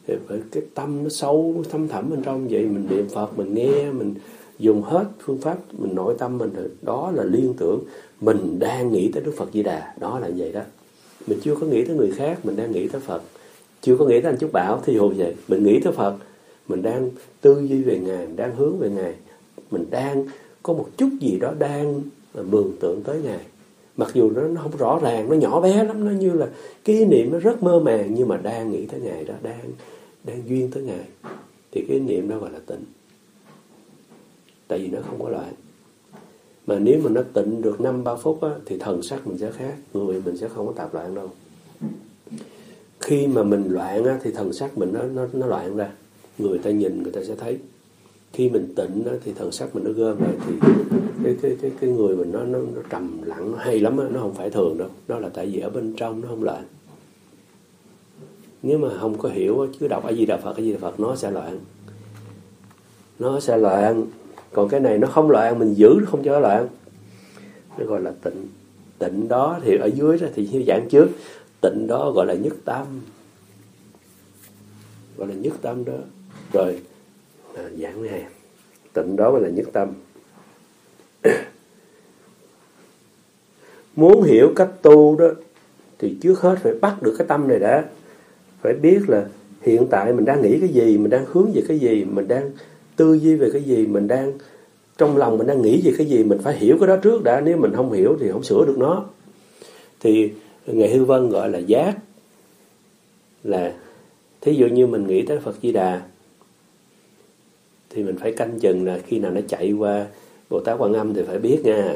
Thì 0.07 0.13
phải, 0.27 0.39
cái 0.51 0.63
tâm 0.73 1.03
nó 1.03 1.09
sâu, 1.09 1.63
thâm 1.69 1.87
thẳm 1.87 2.09
bên 2.09 2.21
trong 2.23 2.47
vậy, 2.49 2.65
mình 2.65 2.87
niệm 2.89 3.09
Phật, 3.09 3.37
mình 3.37 3.53
nghe, 3.53 3.91
mình 3.91 4.13
dùng 4.59 4.81
hết 4.81 5.05
phương 5.19 5.37
pháp, 5.37 5.57
mình 5.71 5.95
nội 5.95 6.15
tâm 6.17 6.37
mình 6.37 6.51
đó 6.81 7.11
là 7.15 7.23
liên 7.23 7.53
tưởng. 7.57 7.83
Mình 8.21 8.59
đang 8.59 8.91
nghĩ 8.91 9.11
tới 9.11 9.23
Đức 9.23 9.33
Phật 9.37 9.49
Di 9.53 9.63
Đà, 9.63 9.93
đó 9.99 10.19
là 10.19 10.29
vậy 10.37 10.51
đó. 10.51 10.61
Mình 11.27 11.39
chưa 11.41 11.55
có 11.55 11.67
nghĩ 11.67 11.85
tới 11.85 11.95
người 11.95 12.11
khác, 12.11 12.39
mình 12.43 12.55
đang 12.55 12.71
nghĩ 12.71 12.87
tới 12.87 13.01
Phật. 13.01 13.21
Chưa 13.81 13.97
có 13.97 14.05
nghĩ 14.05 14.21
tới 14.21 14.31
anh 14.31 14.39
Trúc 14.39 14.51
Bảo 14.51 14.81
thì 14.85 14.97
hồi 14.97 15.13
vậy, 15.17 15.35
mình 15.47 15.63
nghĩ 15.63 15.79
tới 15.79 15.93
Phật. 15.93 16.15
Mình 16.67 16.81
đang 16.81 17.09
tư 17.41 17.65
duy 17.69 17.83
về 17.83 17.99
Ngài, 17.99 18.25
mình 18.25 18.35
đang 18.35 18.55
hướng 18.55 18.77
về 18.79 18.89
Ngài. 18.89 19.13
Mình 19.71 19.85
đang, 19.89 20.25
có 20.63 20.73
một 20.73 20.87
chút 20.97 21.09
gì 21.21 21.37
đó 21.39 21.53
đang 21.59 22.01
mường 22.49 22.71
tượng 22.79 23.01
tới 23.03 23.21
Ngài 23.23 23.39
mặc 23.97 24.11
dù 24.13 24.31
nó, 24.31 24.41
nó 24.41 24.61
không 24.61 24.77
rõ 24.77 24.99
ràng 25.01 25.29
nó 25.29 25.35
nhỏ 25.35 25.61
bé 25.61 25.83
lắm 25.83 26.05
nó 26.05 26.11
như 26.11 26.33
là 26.33 26.47
cái 26.83 27.05
niệm 27.05 27.31
nó 27.31 27.39
rất 27.39 27.63
mơ 27.63 27.79
màng 27.79 28.13
nhưng 28.13 28.27
mà 28.27 28.37
đang 28.37 28.71
nghĩ 28.71 28.85
tới 28.85 28.99
ngày 28.99 29.23
đó 29.23 29.33
đang 29.41 29.59
đang 30.23 30.49
duyên 30.49 30.71
tới 30.71 30.83
ngày 30.83 31.05
thì 31.73 31.85
cái 31.87 31.99
niệm 31.99 32.29
đó 32.29 32.37
gọi 32.37 32.51
là 32.51 32.59
tịnh. 32.65 32.83
Tại 34.67 34.79
vì 34.79 34.87
nó 34.87 34.99
không 35.01 35.23
có 35.23 35.29
loạn. 35.29 35.53
Mà 36.67 36.79
nếu 36.79 36.99
mà 37.03 37.09
nó 37.09 37.21
tịnh 37.33 37.61
được 37.61 37.81
năm 37.81 38.03
ba 38.03 38.15
phút 38.15 38.41
á, 38.41 38.49
thì 38.65 38.77
thần 38.77 39.01
sắc 39.01 39.27
mình 39.27 39.37
sẽ 39.37 39.51
khác 39.51 39.75
người 39.93 40.21
mình 40.25 40.37
sẽ 40.37 40.47
không 40.47 40.67
có 40.67 40.73
tạp 40.73 40.93
loạn 40.93 41.15
đâu. 41.15 41.29
Khi 42.99 43.27
mà 43.27 43.43
mình 43.43 43.67
loạn 43.69 44.05
á, 44.05 44.19
thì 44.23 44.31
thần 44.31 44.53
sắc 44.53 44.77
mình 44.77 44.93
nó, 44.93 45.03
nó, 45.03 45.27
nó 45.33 45.47
loạn 45.47 45.77
ra. 45.77 45.91
Người 46.37 46.57
ta 46.57 46.69
nhìn 46.69 47.03
người 47.03 47.11
ta 47.11 47.23
sẽ 47.23 47.35
thấy 47.35 47.57
khi 48.33 48.49
mình 48.49 48.73
tịnh 48.75 49.03
đó, 49.05 49.11
thì 49.23 49.33
thần 49.33 49.51
sắc 49.51 49.75
mình 49.75 49.83
nó 49.83 49.91
gom 49.91 50.21
lại 50.21 50.33
thì 50.47 50.53
cái 51.23 51.35
cái 51.41 51.57
cái 51.61 51.71
cái 51.79 51.89
người 51.89 52.15
mình 52.15 52.31
nó 52.31 52.43
nó, 52.43 52.59
nó 52.75 52.81
trầm 52.89 53.21
lặng 53.25 53.51
nó 53.51 53.57
hay 53.57 53.79
lắm 53.79 53.97
đó. 53.97 54.03
nó 54.11 54.19
không 54.19 54.33
phải 54.33 54.49
thường 54.49 54.77
đâu. 54.77 54.89
Đó 55.07 55.19
là 55.19 55.29
tại 55.29 55.45
vì 55.45 55.59
ở 55.59 55.69
bên 55.69 55.93
trong 55.97 56.21
nó 56.21 56.27
không 56.27 56.43
loạn 56.43 56.63
nếu 58.63 58.77
mà 58.77 58.89
không 58.99 59.17
có 59.17 59.29
hiểu 59.29 59.67
chứ 59.79 59.87
đọc 59.87 60.03
cái 60.03 60.15
gì 60.15 60.25
đà 60.25 60.37
phật 60.37 60.53
cái 60.53 60.65
gì 60.65 60.73
đà 60.73 60.79
phật 60.79 60.99
nó 60.99 61.15
sẽ 61.15 61.31
loạn. 61.31 61.59
Nó 63.19 63.39
sẽ 63.39 63.57
loạn. 63.57 64.05
Còn 64.51 64.69
cái 64.69 64.79
này 64.79 64.97
nó 64.97 65.07
không 65.07 65.31
loạn 65.31 65.59
mình 65.59 65.73
giữ 65.73 65.95
nó 65.99 66.05
không 66.05 66.23
cho 66.23 66.31
nó 66.31 66.39
loạn. 66.39 66.67
Nó 67.77 67.85
gọi 67.85 68.01
là 68.01 68.13
tịnh. 68.23 68.47
Tịnh 68.99 69.27
đó 69.27 69.59
thì 69.63 69.77
ở 69.77 69.85
dưới 69.85 70.17
đó 70.17 70.27
thì 70.35 70.49
như 70.51 70.63
giảng 70.67 70.87
trước 70.89 71.09
tịnh 71.61 71.87
đó 71.87 72.11
gọi 72.11 72.25
là 72.25 72.33
nhất 72.33 72.53
tâm. 72.65 72.85
Gọi 75.17 75.27
là 75.27 75.33
nhất 75.33 75.53
tâm 75.61 75.85
đó. 75.85 75.97
Rồi 76.53 76.79
à, 77.55 77.63
giảng 77.77 78.03
này 78.03 78.25
tịnh 78.93 79.15
đó 79.15 79.31
mới 79.31 79.41
là 79.41 79.49
nhất 79.49 79.65
tâm. 79.73 79.93
Muốn 83.95 84.23
hiểu 84.23 84.51
cách 84.55 84.69
tu 84.81 85.15
đó 85.15 85.27
thì 85.99 86.17
trước 86.21 86.39
hết 86.39 86.55
phải 86.63 86.73
bắt 86.73 87.01
được 87.01 87.15
cái 87.17 87.27
tâm 87.27 87.47
này 87.47 87.59
đã. 87.59 87.85
Phải 88.61 88.73
biết 88.73 88.99
là 89.07 89.25
hiện 89.61 89.87
tại 89.89 90.13
mình 90.13 90.25
đang 90.25 90.41
nghĩ 90.41 90.59
cái 90.59 90.69
gì 90.69 90.97
mình 90.97 91.09
đang 91.09 91.25
hướng 91.27 91.51
về 91.53 91.63
cái 91.67 91.79
gì 91.79 92.05
mình 92.05 92.27
đang 92.27 92.51
tư 92.95 93.13
duy 93.13 93.35
về 93.35 93.49
cái 93.53 93.63
gì 93.63 93.87
mình 93.87 94.07
đang 94.07 94.33
trong 94.97 95.17
lòng 95.17 95.37
mình 95.37 95.47
đang 95.47 95.61
nghĩ 95.61 95.81
về 95.85 95.93
cái 95.97 96.07
gì 96.07 96.23
mình 96.23 96.39
phải 96.43 96.57
hiểu 96.57 96.77
cái 96.79 96.87
đó 96.87 96.97
trước 96.97 97.23
đã. 97.23 97.41
Nếu 97.41 97.57
mình 97.57 97.73
không 97.75 97.91
hiểu 97.91 98.17
thì 98.19 98.31
không 98.31 98.43
sửa 98.43 98.65
được 98.65 98.77
nó. 98.77 99.05
Thì 99.99 100.31
ngài 100.65 100.89
hư 100.89 101.05
vân 101.05 101.29
gọi 101.29 101.49
là 101.49 101.59
giác. 101.59 101.97
Là 103.43 103.73
thí 104.41 104.53
dụ 104.53 104.67
như 104.67 104.87
mình 104.87 105.07
nghĩ 105.07 105.21
tới 105.21 105.39
phật 105.39 105.55
di 105.61 105.71
đà 105.71 106.01
thì 107.95 108.03
mình 108.03 108.17
phải 108.17 108.31
canh 108.31 108.59
chừng 108.59 108.85
là 108.85 108.99
khi 109.07 109.19
nào 109.19 109.31
nó 109.31 109.41
chạy 109.47 109.71
qua 109.71 110.05
Bồ 110.49 110.59
Tát 110.59 110.75
Quan 110.79 110.93
Âm 110.93 111.13
thì 111.13 111.21
phải 111.27 111.39
biết 111.39 111.59
nha. 111.63 111.95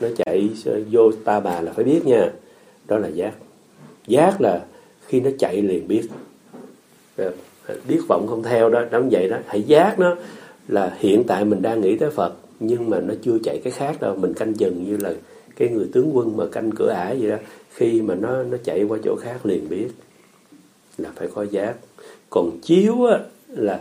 Nó 0.00 0.08
chạy 0.16 0.50
vô 0.90 1.12
ta 1.24 1.40
bà 1.40 1.60
là 1.60 1.72
phải 1.72 1.84
biết 1.84 2.06
nha. 2.06 2.30
Đó 2.86 2.98
là 2.98 3.08
giác. 3.08 3.34
Giác 4.06 4.40
là 4.40 4.64
khi 5.06 5.20
nó 5.20 5.30
chạy 5.38 5.62
liền 5.62 5.88
biết. 5.88 6.02
Biết 7.88 8.00
vọng 8.08 8.26
không 8.28 8.42
theo 8.42 8.70
đó 8.70 8.84
giống 8.92 9.08
vậy 9.10 9.28
đó. 9.28 9.36
Hãy 9.46 9.62
giác 9.62 9.98
nó 9.98 10.16
là 10.68 10.96
hiện 10.98 11.24
tại 11.24 11.44
mình 11.44 11.62
đang 11.62 11.80
nghĩ 11.80 11.96
tới 11.96 12.10
Phật 12.10 12.34
nhưng 12.60 12.90
mà 12.90 13.00
nó 13.00 13.14
chưa 13.22 13.38
chạy 13.44 13.60
cái 13.64 13.72
khác 13.72 14.00
đâu. 14.00 14.16
Mình 14.16 14.34
canh 14.34 14.54
chừng 14.54 14.84
như 14.84 14.96
là 14.96 15.14
cái 15.56 15.68
người 15.68 15.86
tướng 15.92 16.16
quân 16.16 16.36
mà 16.36 16.44
canh 16.52 16.70
cửa 16.70 16.90
ải 16.90 17.16
vậy 17.20 17.30
đó. 17.30 17.36
Khi 17.74 18.02
mà 18.02 18.14
nó 18.14 18.42
nó 18.42 18.56
chạy 18.64 18.84
qua 18.84 18.98
chỗ 19.04 19.16
khác 19.16 19.46
liền 19.46 19.68
biết 19.68 19.88
là 20.98 21.10
phải 21.14 21.28
có 21.34 21.42
giác. 21.42 21.74
Còn 22.30 22.50
chiếu 22.62 23.04
á, 23.04 23.18
là 23.48 23.80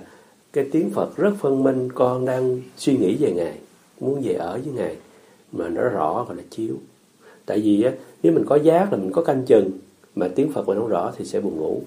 cái 0.54 0.66
tiếng 0.72 0.90
Phật 0.90 1.18
rất 1.18 1.34
phân 1.40 1.64
minh 1.64 1.90
con 1.96 2.26
đang 2.26 2.62
suy 2.78 2.98
nghĩ 2.98 3.16
về 3.20 3.32
Ngài 3.32 3.58
muốn 4.00 4.22
về 4.24 4.34
ở 4.34 4.60
với 4.64 4.74
Ngài 4.74 4.98
mà 5.52 5.70
nó 5.70 5.82
rõ 5.82 6.26
gọi 6.28 6.36
là 6.36 6.44
chiếu. 6.50 6.76
Tại 7.46 7.60
vì 7.60 7.84
á, 7.84 7.92
nếu 8.24 8.34
mình 8.34 8.46
có 8.46 8.56
giác 8.56 8.92
là 8.92 8.98
mình 8.98 9.12
có 9.12 9.24
canh 9.24 9.44
chừng 9.46 9.72
mà 10.16 10.28
tiếng 10.36 10.52
Phật 10.52 10.68
mình 10.68 10.78
không 10.78 10.90
rõ 10.90 11.14
thì 11.18 11.26
sẽ 11.26 11.42
buồn 11.42 11.58
ngủ. 11.58 11.82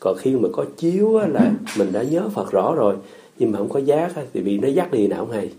Còn 0.00 0.16
khi 0.18 0.36
mà 0.36 0.48
có 0.52 0.64
chiếu 0.76 1.16
á, 1.16 1.26
là 1.26 1.52
mình 1.78 1.92
đã 1.92 2.02
nhớ 2.02 2.28
Phật 2.34 2.50
rõ 2.52 2.74
rồi 2.74 2.96
nhưng 3.38 3.52
mà 3.52 3.58
không 3.58 3.68
có 3.68 3.78
giác 3.78 4.16
á, 4.16 4.22
thì 4.32 4.40
bị 4.40 4.58
nó 4.58 4.68
dắt 4.68 4.92
đi 4.92 5.06
nào 5.06 5.18
không 5.26 5.34
hay. 5.34 5.52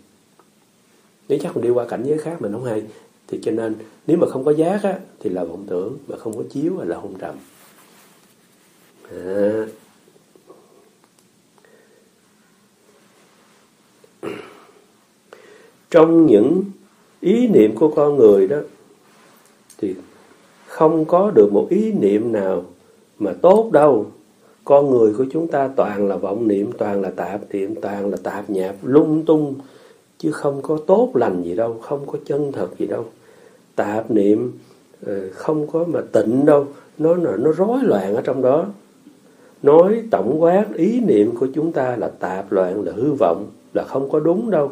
Nếu 1.30 1.40
chắc 1.42 1.56
mình 1.56 1.64
đi 1.64 1.70
qua 1.70 1.86
cảnh 1.88 2.04
giới 2.04 2.18
khác 2.18 2.42
mình 2.42 2.52
không 2.52 2.64
hay 2.64 2.84
thì 3.28 3.40
cho 3.44 3.52
nên 3.52 3.76
nếu 4.08 4.18
mà 4.18 4.28
không 4.30 4.44
có 4.44 4.52
giác 4.52 4.84
á, 4.84 5.00
thì 5.20 5.30
là 5.30 5.44
vọng 5.44 5.66
tưởng 5.68 5.98
mà 6.08 6.18
không 6.18 6.38
có 6.38 6.44
chiếu 6.50 6.74
là 6.84 6.98
hôn 6.98 7.14
trầm. 7.20 7.36
À. 9.12 9.66
trong 15.92 16.26
những 16.26 16.64
ý 17.22 17.48
niệm 17.48 17.76
của 17.76 17.88
con 17.88 18.16
người 18.16 18.48
đó, 18.48 18.58
thì 19.78 19.96
không 20.68 21.06
có 21.06 21.32
được 21.32 21.54
một 21.54 21.68
ý 21.70 21.92
niệm 21.92 22.32
nào 22.32 22.64
mà 23.20 23.34
tốt 23.42 23.70
đâu. 23.72 24.06
Con 24.64 24.90
người 24.90 25.14
của 25.14 25.26
chúng 25.32 25.48
ta 25.48 25.70
toàn 25.76 26.08
là 26.08 26.16
vọng 26.16 26.48
niệm, 26.48 26.72
toàn 26.78 27.02
là 27.02 27.10
tạp 27.10 27.42
niệm, 27.52 27.76
toàn 27.82 28.10
là 28.10 28.18
tạp 28.24 28.50
nhạp, 28.50 28.76
lung 28.84 29.26
tung, 29.26 29.56
chứ 30.18 30.32
không 30.32 30.62
có 30.62 30.78
tốt 30.88 31.12
lành 31.14 31.44
gì 31.44 31.56
đâu, 31.56 31.80
không 31.82 32.06
có 32.06 32.18
chân 32.26 32.52
thật 32.52 32.68
gì 32.80 32.88
đâu. 32.88 33.06
Tạp 33.76 34.12
niệm 34.12 34.52
ờ, 35.06 35.30
không 35.34 35.68
có 35.68 35.86
mà 35.88 36.02
tịnh 36.12 36.46
đâu. 36.46 36.66
Nó 36.98 37.16
nó 37.16 37.52
rối 37.52 37.80
loạn 37.84 38.16
ở 38.16 38.22
trong 38.22 38.42
đó. 38.42 38.66
Nói 39.64 40.04
tổng 40.12 40.42
quát 40.42 40.66
ý 40.76 41.00
niệm 41.00 41.36
của 41.36 41.48
chúng 41.54 41.72
ta 41.72 41.96
là 41.96 42.08
tạp 42.08 42.52
loạn, 42.52 42.84
là 42.84 42.92
hư 42.96 43.14
vọng, 43.20 43.46
là 43.74 43.84
không 43.84 44.10
có 44.10 44.20
đúng 44.20 44.52
đâu 44.52 44.72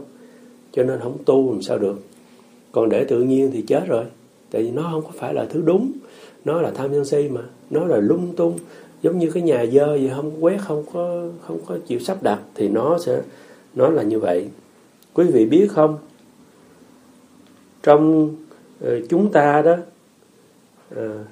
cho 0.75 0.84
nên 0.84 1.00
không 1.00 1.17
tu 1.25 1.51
làm 1.51 1.62
sao 1.62 1.77
được. 1.77 2.01
Còn 2.72 2.89
để 2.89 3.03
tự 3.03 3.22
nhiên 3.22 3.51
thì 3.53 3.62
chết 3.62 3.84
rồi. 3.88 4.05
Tại 4.51 4.63
vì 4.63 4.72
nó 4.72 4.88
không 4.91 5.03
có 5.03 5.12
phải 5.15 5.34
là 5.34 5.46
thứ 5.46 5.62
đúng. 5.65 5.91
Nó 6.46 6.62
là 6.62 6.72
tham 6.72 6.89
sân 6.91 7.05
si 7.05 7.29
mà. 7.29 7.41
Nó 7.70 7.86
là 7.86 7.98
lung 7.98 8.34
tung. 8.36 8.58
Giống 9.01 9.20
như 9.20 9.32
cái 9.32 9.44
nhà 9.44 9.65
dơ 9.65 9.88
vậy 9.88 10.12
không 10.15 10.44
quét 10.44 10.58
không 10.62 10.84
có 10.94 11.29
không 11.48 11.60
có 11.65 11.77
chịu 11.88 12.00
sắp 12.00 12.24
đặt 12.24 12.39
thì 12.55 12.70
nó 12.70 12.98
sẽ 13.00 13.22
nó 13.75 13.89
là 13.89 14.03
như 14.03 14.20
vậy. 14.20 14.48
Quý 15.13 15.25
vị 15.25 15.46
biết 15.46 15.67
không? 15.72 15.98
Trong 17.84 18.36
ờ, 18.82 19.00
chúng 19.10 19.32
ta 19.32 19.62
đó 19.62 19.75
ờ, 20.96 21.24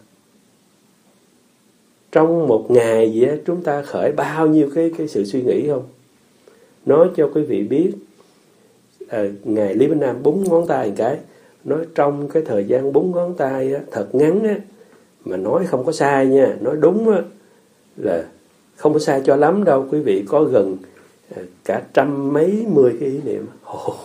trong 2.12 2.48
một 2.48 2.66
ngày 2.70 3.12
vậy 3.16 3.28
đó, 3.28 3.34
chúng 3.46 3.64
ta 3.64 3.82
khởi 3.82 4.12
bao 4.12 4.48
nhiêu 4.48 4.70
cái 4.76 4.92
cái 4.98 5.08
sự 5.08 5.26
suy 5.26 5.42
nghĩ 5.42 5.68
không? 5.68 5.84
Nói 6.86 7.10
cho 7.16 7.30
quý 7.34 7.44
vị 7.44 7.64
biết 7.64 7.92
à, 9.10 9.26
ngày 9.44 9.76
Lý 9.76 9.88
Bình 9.88 10.00
Nam 10.00 10.24
búng 10.24 10.44
ngón 10.50 10.68
tay 10.68 10.88
một 10.90 10.96
cái 10.98 11.18
nói 11.64 11.86
trong 11.96 12.28
cái 12.28 12.44
thời 12.46 12.66
gian 12.66 12.94
búng 12.94 13.12
ngón 13.12 13.34
tay 13.38 13.74
á, 13.74 13.82
thật 13.92 14.08
ngắn 14.16 14.44
á, 14.44 14.56
mà 15.26 15.38
nói 15.38 15.66
không 15.66 15.86
có 15.86 15.92
sai 15.92 16.28
nha 16.28 16.56
nói 16.62 16.76
đúng 16.80 17.10
á, 17.12 17.22
là 17.98 18.26
không 18.76 18.94
có 18.94 19.00
sai 19.00 19.22
cho 19.26 19.36
lắm 19.36 19.64
đâu 19.64 19.88
quý 19.92 20.00
vị 20.00 20.24
có 20.28 20.44
gần 20.44 20.78
à, 21.36 21.42
cả 21.66 21.82
trăm 21.94 22.34
mấy 22.34 22.66
mươi 22.70 22.98
cái 23.00 23.10
ý 23.10 23.20
niệm 23.26 23.46
oh. 23.88 23.96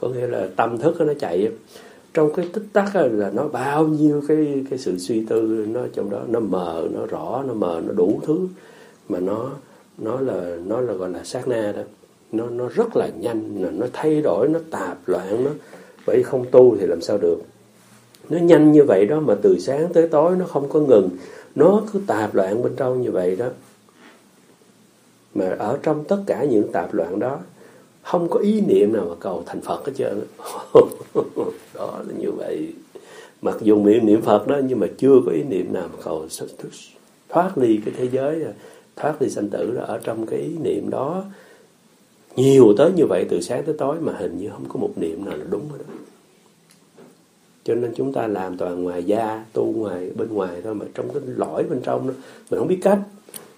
có 0.00 0.08
nghĩa 0.08 0.26
là 0.26 0.48
tâm 0.56 0.78
thức 0.78 1.00
nó 1.00 1.12
chạy 1.18 1.48
trong 2.14 2.32
cái 2.32 2.48
tích 2.52 2.64
tắc 2.72 2.96
là 2.96 3.30
nó 3.30 3.48
bao 3.48 3.86
nhiêu 3.86 4.22
cái 4.28 4.64
cái 4.70 4.78
sự 4.78 4.98
suy 4.98 5.24
tư 5.28 5.66
nó 5.68 5.80
trong 5.94 6.10
đó 6.10 6.20
nó 6.28 6.40
mờ 6.40 6.88
nó 6.94 7.06
rõ 7.06 7.44
nó 7.46 7.54
mờ 7.54 7.82
nó 7.86 7.92
đủ 7.92 8.20
thứ 8.26 8.48
mà 9.08 9.20
nó 9.20 9.50
nó 9.98 10.20
là 10.20 10.56
nó 10.66 10.80
là 10.80 10.92
gọi 10.92 11.10
là 11.10 11.24
sát 11.24 11.48
na 11.48 11.72
đó 11.76 11.82
nó 12.32 12.46
nó 12.46 12.68
rất 12.68 12.96
là 12.96 13.08
nhanh 13.20 13.78
nó 13.78 13.86
thay 13.92 14.20
đổi, 14.20 14.48
nó 14.48 14.58
tạp 14.70 14.98
loạn, 15.06 15.44
nó 15.44 15.50
vậy 16.04 16.22
không 16.22 16.46
tu 16.50 16.76
thì 16.80 16.86
làm 16.86 17.00
sao 17.00 17.18
được. 17.18 17.38
Nó 18.28 18.38
nhanh 18.38 18.72
như 18.72 18.84
vậy 18.84 19.06
đó 19.06 19.20
mà 19.20 19.34
từ 19.42 19.58
sáng 19.58 19.92
tới 19.92 20.08
tối 20.08 20.36
nó 20.36 20.44
không 20.44 20.68
có 20.68 20.80
ngừng. 20.80 21.10
Nó 21.54 21.82
cứ 21.92 22.00
tạp 22.06 22.34
loạn 22.34 22.62
bên 22.62 22.72
trong 22.76 23.02
như 23.02 23.10
vậy 23.10 23.36
đó. 23.36 23.46
Mà 25.34 25.56
ở 25.58 25.78
trong 25.82 26.04
tất 26.04 26.18
cả 26.26 26.44
những 26.44 26.72
tạp 26.72 26.94
loạn 26.94 27.18
đó, 27.18 27.38
không 28.02 28.28
có 28.28 28.40
ý 28.40 28.60
niệm 28.60 28.92
nào 28.92 29.06
mà 29.08 29.14
cầu 29.20 29.42
thành 29.46 29.60
Phật 29.60 29.86
hết 29.86 29.92
trơn 29.96 30.20
đó 31.74 32.00
là 32.06 32.14
như 32.18 32.30
vậy. 32.30 32.72
Mặc 33.42 33.56
dù 33.60 33.82
miệng 33.82 34.06
niệm 34.06 34.22
Phật 34.22 34.46
đó, 34.46 34.60
nhưng 34.68 34.80
mà 34.80 34.86
chưa 34.98 35.14
có 35.26 35.32
ý 35.32 35.42
niệm 35.42 35.72
nào 35.72 35.88
mà 35.92 35.98
cầu 36.04 36.26
thoát 37.28 37.58
ly 37.58 37.80
cái 37.84 37.94
thế 37.98 38.08
giới, 38.12 38.44
thoát 38.96 39.22
ly 39.22 39.30
sanh 39.30 39.48
tử 39.48 39.74
đó 39.76 39.82
ở 39.82 40.00
trong 40.04 40.26
cái 40.26 40.38
ý 40.38 40.58
niệm 40.62 40.90
đó 40.90 41.24
nhiều 42.36 42.74
tới 42.78 42.92
như 42.92 43.06
vậy 43.06 43.26
từ 43.28 43.40
sáng 43.40 43.64
tới 43.64 43.74
tối 43.78 43.96
mà 44.00 44.12
hình 44.18 44.38
như 44.38 44.48
không 44.50 44.64
có 44.68 44.80
một 44.80 44.90
niệm 44.96 45.24
nào 45.24 45.36
là 45.36 45.44
đúng 45.50 45.68
hết 45.70 45.78
đó 45.78 45.94
cho 47.68 47.74
nên 47.74 47.92
chúng 47.96 48.12
ta 48.12 48.26
làm 48.26 48.56
toàn 48.56 48.82
ngoài 48.82 49.04
da 49.04 49.44
tu 49.52 49.64
ngoài 49.64 50.10
bên 50.16 50.34
ngoài 50.34 50.60
thôi 50.64 50.74
mà 50.74 50.86
trong 50.94 51.08
cái 51.08 51.22
lõi 51.26 51.62
bên 51.62 51.80
trong 51.82 52.08
đó 52.08 52.14
mình 52.50 52.58
không 52.58 52.68
biết 52.68 52.78
cách. 52.82 52.98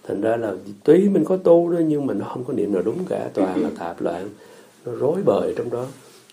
Thành 0.02 0.20
ra 0.20 0.36
là 0.36 0.54
tuy 0.84 1.08
mình 1.08 1.24
có 1.24 1.36
tu 1.36 1.72
đó 1.72 1.78
nhưng 1.78 2.06
mà 2.06 2.14
nó 2.14 2.26
không 2.26 2.44
có 2.44 2.52
niệm 2.52 2.72
nào 2.72 2.82
đúng 2.82 3.04
cả 3.08 3.30
toàn 3.34 3.62
là 3.62 3.70
tạp 3.78 4.02
loạn 4.02 4.28
nó 4.86 4.92
rối 4.92 5.22
bời 5.24 5.54
trong 5.56 5.70
đó. 5.70 5.86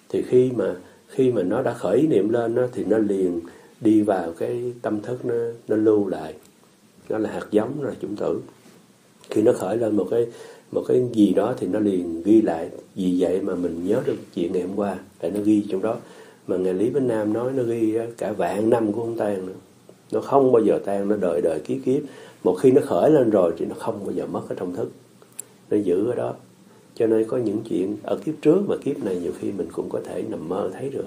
Thì 0.09 0.21
khi 0.21 0.51
mà 0.55 0.75
khi 1.07 1.31
mà 1.31 1.43
nó 1.43 1.61
đã 1.61 1.73
khởi 1.73 1.97
ý 1.97 2.07
niệm 2.07 2.29
lên 2.29 2.55
đó, 2.55 2.63
thì 2.73 2.83
nó 2.83 2.97
liền 2.97 3.41
đi 3.81 4.01
vào 4.01 4.31
cái 4.37 4.73
tâm 4.81 5.01
thức 5.01 5.25
nó 5.25 5.35
nó 5.67 5.75
lưu 5.75 6.07
lại. 6.07 6.33
Nó 7.09 7.17
là 7.17 7.29
hạt 7.29 7.47
giống 7.51 7.83
là 7.83 7.91
chủng 8.01 8.15
tử. 8.15 8.41
Khi 9.29 9.41
nó 9.41 9.51
khởi 9.53 9.77
lên 9.77 9.95
một 9.95 10.07
cái 10.11 10.27
một 10.71 10.83
cái 10.87 11.03
gì 11.13 11.33
đó 11.33 11.53
thì 11.57 11.67
nó 11.67 11.79
liền 11.79 12.23
ghi 12.23 12.41
lại 12.41 12.69
vì 12.95 13.15
vậy 13.19 13.41
mà 13.41 13.55
mình 13.55 13.87
nhớ 13.87 14.01
được 14.05 14.17
chuyện 14.33 14.53
ngày 14.53 14.61
hôm 14.61 14.75
qua, 14.75 14.97
tại 15.19 15.31
nó 15.31 15.39
ghi 15.43 15.65
trong 15.69 15.81
đó. 15.81 15.97
Mà 16.47 16.57
ngày 16.57 16.73
Lý 16.73 16.89
Vĩnh 16.89 17.07
Nam 17.07 17.33
nói 17.33 17.51
nó 17.51 17.63
ghi 17.63 17.97
cả 18.17 18.31
vạn 18.31 18.69
năm 18.69 18.85
cũng 18.85 18.95
không 18.95 19.17
tan 19.17 19.45
nữa. 19.45 19.53
Nó 20.11 20.21
không 20.21 20.51
bao 20.51 20.63
giờ 20.63 20.79
tan, 20.85 21.09
nó 21.09 21.15
đời 21.15 21.41
đời 21.41 21.59
kiếp 21.59 21.77
kiếp. 21.85 22.01
Một 22.43 22.55
khi 22.59 22.71
nó 22.71 22.81
khởi 22.85 23.11
lên 23.11 23.29
rồi 23.29 23.53
thì 23.57 23.65
nó 23.65 23.75
không 23.79 23.99
bao 24.03 24.11
giờ 24.11 24.25
mất 24.25 24.41
ở 24.49 24.55
trong 24.59 24.75
thức. 24.75 24.91
Nó 25.69 25.77
giữ 25.77 26.09
ở 26.09 26.15
đó. 26.15 26.33
Cho 26.95 27.07
nên 27.07 27.27
có 27.27 27.37
những 27.37 27.61
chuyện 27.69 27.97
ở 28.03 28.17
kiếp 28.25 28.35
trước 28.41 28.61
và 28.67 28.77
kiếp 28.83 29.03
này 29.03 29.15
nhiều 29.15 29.31
khi 29.39 29.51
mình 29.51 29.67
cũng 29.71 29.89
có 29.89 29.99
thể 30.05 30.23
nằm 30.29 30.49
mơ 30.49 30.69
thấy 30.73 30.89
được. 30.89 31.05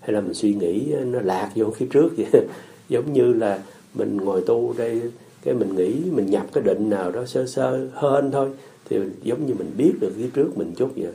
Hay 0.00 0.12
là 0.12 0.20
mình 0.20 0.34
suy 0.34 0.54
nghĩ 0.54 0.94
nó 1.04 1.20
lạc 1.20 1.50
vô 1.54 1.66
kiếp 1.78 1.88
trước 1.90 2.08
vậy. 2.16 2.26
Giống 2.88 3.12
như 3.12 3.32
là 3.32 3.62
mình 3.94 4.16
ngồi 4.16 4.42
tu 4.46 4.74
đây, 4.78 5.00
cái 5.42 5.54
mình 5.54 5.76
nghĩ, 5.76 5.94
mình 6.12 6.26
nhập 6.26 6.46
cái 6.52 6.64
định 6.64 6.90
nào 6.90 7.10
đó 7.10 7.24
sơ 7.24 7.46
sơ 7.46 7.88
hơn 7.92 8.30
thôi 8.30 8.48
thì 8.92 9.00
giống 9.22 9.46
như 9.46 9.54
mình 9.54 9.70
biết 9.76 9.92
được 10.00 10.12
kiếp 10.18 10.34
trước 10.34 10.58
mình 10.58 10.72
chút 10.76 10.90
vậy. 10.96 11.12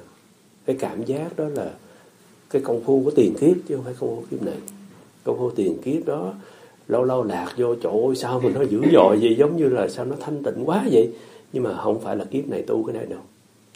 Cái 0.66 0.76
cảm 0.80 1.04
giác 1.04 1.38
đó 1.38 1.46
là 1.56 1.72
cái 2.50 2.62
công 2.62 2.84
phu 2.84 3.02
của 3.04 3.12
tiền 3.12 3.34
kiếp 3.40 3.56
chứ 3.68 3.76
không 3.76 3.86
phải 3.86 3.94
công 4.00 4.16
phu 4.16 4.24
kiếp 4.32 4.44
này. 4.44 4.58
Công 5.24 5.38
phu 5.38 5.50
tiền 5.50 5.78
kiếp 5.84 6.06
đó 6.06 6.34
lâu 6.88 7.04
lâu 7.04 7.24
lạc 7.24 7.54
vô 7.58 7.76
chỗ 7.84 8.14
sao 8.16 8.40
mà 8.40 8.50
nó 8.50 8.62
dữ 8.62 8.82
dội 8.94 9.18
vậy? 9.22 9.36
Giống 9.38 9.58
như 9.58 9.70
là 9.70 9.88
sao 9.88 10.06
nó 10.06 10.16
thanh 10.20 10.44
tịnh 10.44 10.64
quá 10.66 10.86
vậy? 10.92 11.14
Nhưng 11.54 11.64
mà 11.64 11.78
không 11.78 12.00
phải 12.00 12.16
là 12.16 12.26
kiếp 12.26 12.48
này 12.48 12.62
tu 12.62 12.84
cái 12.84 12.94
này 12.94 13.06
đâu. 13.06 13.20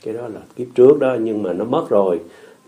Cái 0.04 0.14
đó 0.14 0.28
là 0.28 0.40
kiếp 0.56 0.68
trước 0.76 1.00
đó 1.00 1.18
nhưng 1.22 1.44
mà 1.44 1.54
nó 1.54 1.66
mất 1.66 1.90
rồi. 1.90 2.20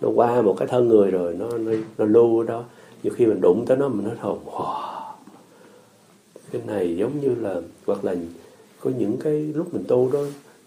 Nó 0.01 0.09
qua 0.09 0.41
một 0.41 0.55
cái 0.59 0.67
thân 0.67 0.87
người 0.87 1.11
rồi 1.11 1.35
nó 1.39 1.57
nó, 1.57 1.71
nó 1.97 2.05
lưu 2.05 2.39
ở 2.39 2.45
đó. 2.45 2.63
Nhiều 3.03 3.13
khi 3.15 3.25
mình 3.25 3.41
đụng 3.41 3.65
tới 3.65 3.77
nó 3.77 3.87
mình 3.87 4.07
nói 4.07 4.15
thôi 4.21 4.37
wow. 4.45 4.93
cái 6.51 6.61
này 6.67 6.97
giống 6.97 7.21
như 7.21 7.35
là 7.35 7.61
hoặc 7.85 8.05
là 8.05 8.15
có 8.79 8.91
những 8.97 9.17
cái 9.17 9.41
lúc 9.55 9.73
mình 9.73 9.83
tu 9.87 10.09
đó 10.13 10.19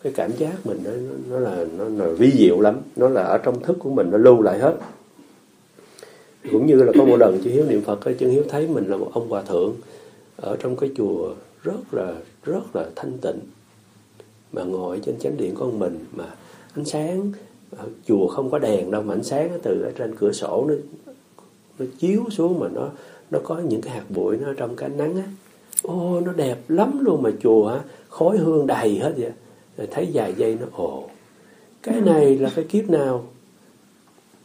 cái 0.06 0.12
cảm 0.16 0.36
giác 0.36 0.66
mình 0.66 0.78
nó, 0.84 0.90
nó 1.30 1.38
là 1.38 1.64
nó 1.78 2.04
là 2.04 2.12
vi 2.12 2.30
diệu 2.30 2.60
lắm. 2.60 2.80
Nó 2.96 3.08
là 3.08 3.22
ở 3.22 3.38
trong 3.38 3.62
thức 3.62 3.76
của 3.78 3.90
mình 3.90 4.10
nó 4.10 4.18
lưu 4.18 4.42
lại 4.42 4.58
hết. 4.58 4.74
Cũng 6.50 6.66
như 6.66 6.74
là 6.74 6.92
có 6.98 7.04
một 7.04 7.16
lần 7.16 7.40
chư 7.44 7.50
hiếu 7.50 7.64
niệm 7.68 7.82
phật 7.82 7.98
chư 8.18 8.28
hiếu 8.28 8.42
thấy 8.48 8.68
mình 8.68 8.86
là 8.86 8.96
một 8.96 9.10
ông 9.12 9.28
hòa 9.28 9.42
thượng 9.42 9.74
ở 10.36 10.56
trong 10.56 10.76
cái 10.76 10.90
chùa 10.96 11.34
rất 11.62 11.94
là 11.94 12.14
rất 12.44 12.76
là 12.76 12.86
thanh 12.96 13.18
tịnh. 13.18 13.38
Mà 14.52 14.64
ngồi 14.64 15.00
trên 15.06 15.18
chánh 15.18 15.36
điện 15.36 15.54
của 15.54 15.70
mình 15.70 15.98
mà 16.12 16.24
ánh 16.74 16.84
sáng 16.84 17.32
ờ, 17.76 17.84
chùa 18.06 18.26
không 18.26 18.50
có 18.50 18.58
đèn 18.58 18.90
đâu 18.90 19.02
mà 19.02 19.14
ánh 19.14 19.24
sáng 19.24 19.58
từ 19.62 19.82
ở 19.82 19.90
trên 19.98 20.16
cửa 20.16 20.32
sổ 20.32 20.66
nó 20.68 20.74
nó 21.78 21.86
chiếu 21.98 22.24
xuống 22.30 22.58
mà 22.58 22.68
nó 22.74 22.88
nó 23.30 23.38
có 23.44 23.58
những 23.58 23.80
cái 23.80 23.94
hạt 23.94 24.04
bụi 24.08 24.36
nó 24.36 24.52
trong 24.56 24.76
cái 24.76 24.88
nắng 24.88 25.16
á. 25.16 25.24
Ô 25.82 26.20
nó 26.20 26.32
đẹp 26.32 26.58
lắm 26.68 27.04
luôn 27.04 27.22
mà 27.22 27.30
chùa 27.42 27.78
khói 28.08 28.38
hương 28.38 28.66
đầy 28.66 28.98
hết 28.98 29.12
vậy 29.16 29.32
rồi 29.76 29.88
thấy 29.90 30.06
dài 30.06 30.34
dây 30.36 30.58
nó 30.60 30.66
ồ, 30.72 31.08
cái 31.82 32.00
này 32.00 32.38
là 32.38 32.50
cái 32.56 32.64
kiếp 32.64 32.90
nào? 32.90 33.24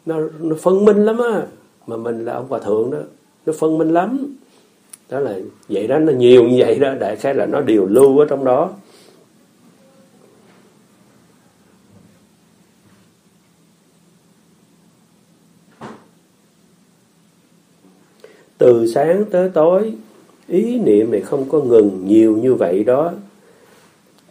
Nó 0.05 0.19
nó 0.39 0.55
phân 0.55 0.85
minh 0.85 1.05
lắm 1.05 1.17
á. 1.17 1.45
Mà 1.88 1.97
mình 1.97 2.25
là 2.25 2.33
ông 2.33 2.47
hòa 2.50 2.59
thượng 2.59 2.91
đó, 2.91 3.00
nó 3.45 3.53
phân 3.53 3.77
minh 3.77 3.89
lắm. 3.89 4.35
Đó 5.09 5.19
là 5.19 5.39
vậy 5.69 5.88
đó, 5.88 6.00
nó 6.00 6.13
nhiều 6.13 6.43
như 6.43 6.57
vậy 6.59 6.79
đó. 6.79 6.93
Đại 7.00 7.15
khái 7.15 7.33
là 7.35 7.45
nó 7.45 7.61
đều 7.61 7.85
lưu 7.85 8.19
ở 8.19 8.25
trong 8.29 8.45
đó. 8.45 8.73
Từ 18.57 18.88
sáng 18.93 19.25
tới 19.31 19.50
tối, 19.50 19.93
ý 20.47 20.79
niệm 20.79 21.11
này 21.11 21.21
không 21.21 21.50
có 21.50 21.59
ngừng 21.61 22.05
nhiều 22.05 22.38
như 22.38 22.53
vậy 22.53 22.83
đó 22.83 23.13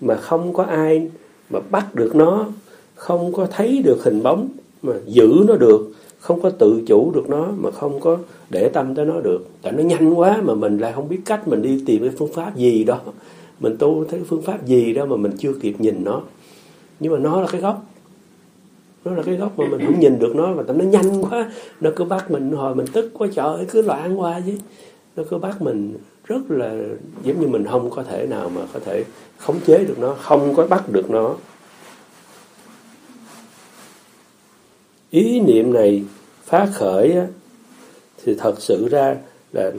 mà 0.00 0.16
không 0.16 0.52
có 0.52 0.62
ai 0.62 1.08
mà 1.50 1.60
bắt 1.70 1.94
được 1.94 2.16
nó, 2.16 2.46
không 2.94 3.32
có 3.32 3.46
thấy 3.50 3.82
được 3.84 4.04
hình 4.04 4.22
bóng 4.22 4.48
mà 4.82 4.92
giữ 5.06 5.44
nó 5.46 5.56
được, 5.56 5.92
không 6.20 6.42
có 6.42 6.50
tự 6.50 6.82
chủ 6.86 7.12
được 7.14 7.30
nó 7.30 7.48
mà 7.58 7.70
không 7.70 8.00
có 8.00 8.18
để 8.50 8.68
tâm 8.68 8.94
tới 8.94 9.04
nó 9.04 9.20
được. 9.20 9.46
Tại 9.62 9.72
nó 9.72 9.82
nhanh 9.82 10.18
quá 10.18 10.40
mà 10.42 10.54
mình 10.54 10.78
lại 10.78 10.92
không 10.92 11.08
biết 11.08 11.20
cách 11.24 11.48
mình 11.48 11.62
đi 11.62 11.82
tìm 11.86 12.02
cái 12.02 12.10
phương 12.18 12.32
pháp 12.32 12.56
gì 12.56 12.84
đó. 12.84 12.98
Mình 13.60 13.76
tu 13.78 14.04
thấy 14.04 14.20
phương 14.28 14.42
pháp 14.42 14.66
gì 14.66 14.92
đó 14.92 15.06
mà 15.06 15.16
mình 15.16 15.32
chưa 15.38 15.52
kịp 15.52 15.74
nhìn 15.78 16.04
nó. 16.04 16.22
Nhưng 17.00 17.12
mà 17.12 17.18
nó 17.18 17.40
là 17.40 17.46
cái 17.52 17.60
gốc. 17.60 17.82
Nó 19.04 19.14
là 19.14 19.22
cái 19.22 19.36
gốc 19.36 19.58
mà 19.58 19.64
mình 19.70 19.80
không 19.86 20.00
nhìn 20.00 20.18
được 20.18 20.36
nó 20.36 20.54
mà 20.54 20.62
tại 20.66 20.76
nó 20.76 20.84
nhanh 20.84 21.22
quá. 21.22 21.52
Nó 21.80 21.90
cứ 21.96 22.04
bắt 22.04 22.30
mình, 22.30 22.50
hồi 22.50 22.74
mình 22.74 22.86
tức 22.92 23.10
quá, 23.18 23.28
trời 23.34 23.66
cứ 23.70 23.82
loạn 23.82 24.20
qua 24.20 24.40
chứ. 24.46 24.52
Nó 25.16 25.22
cứ 25.30 25.38
bắt 25.38 25.62
mình 25.62 25.96
rất 26.30 26.50
là 26.50 26.74
giống 27.22 27.40
như 27.40 27.46
mình 27.46 27.64
không 27.70 27.90
có 27.90 28.02
thể 28.02 28.26
nào 28.26 28.48
mà 28.48 28.60
có 28.72 28.80
thể 28.80 29.04
khống 29.38 29.60
chế 29.66 29.84
được 29.84 29.98
nó 29.98 30.14
không 30.20 30.54
có 30.54 30.66
bắt 30.66 30.84
được 30.88 31.10
nó. 31.10 31.36
Ý 35.10 35.40
niệm 35.40 35.72
này 35.72 36.02
phát 36.44 36.68
khởi 36.74 37.12
á, 37.12 37.26
thì 38.24 38.34
thật 38.34 38.54
sự 38.58 38.88
ra 38.88 39.16
là 39.52 39.72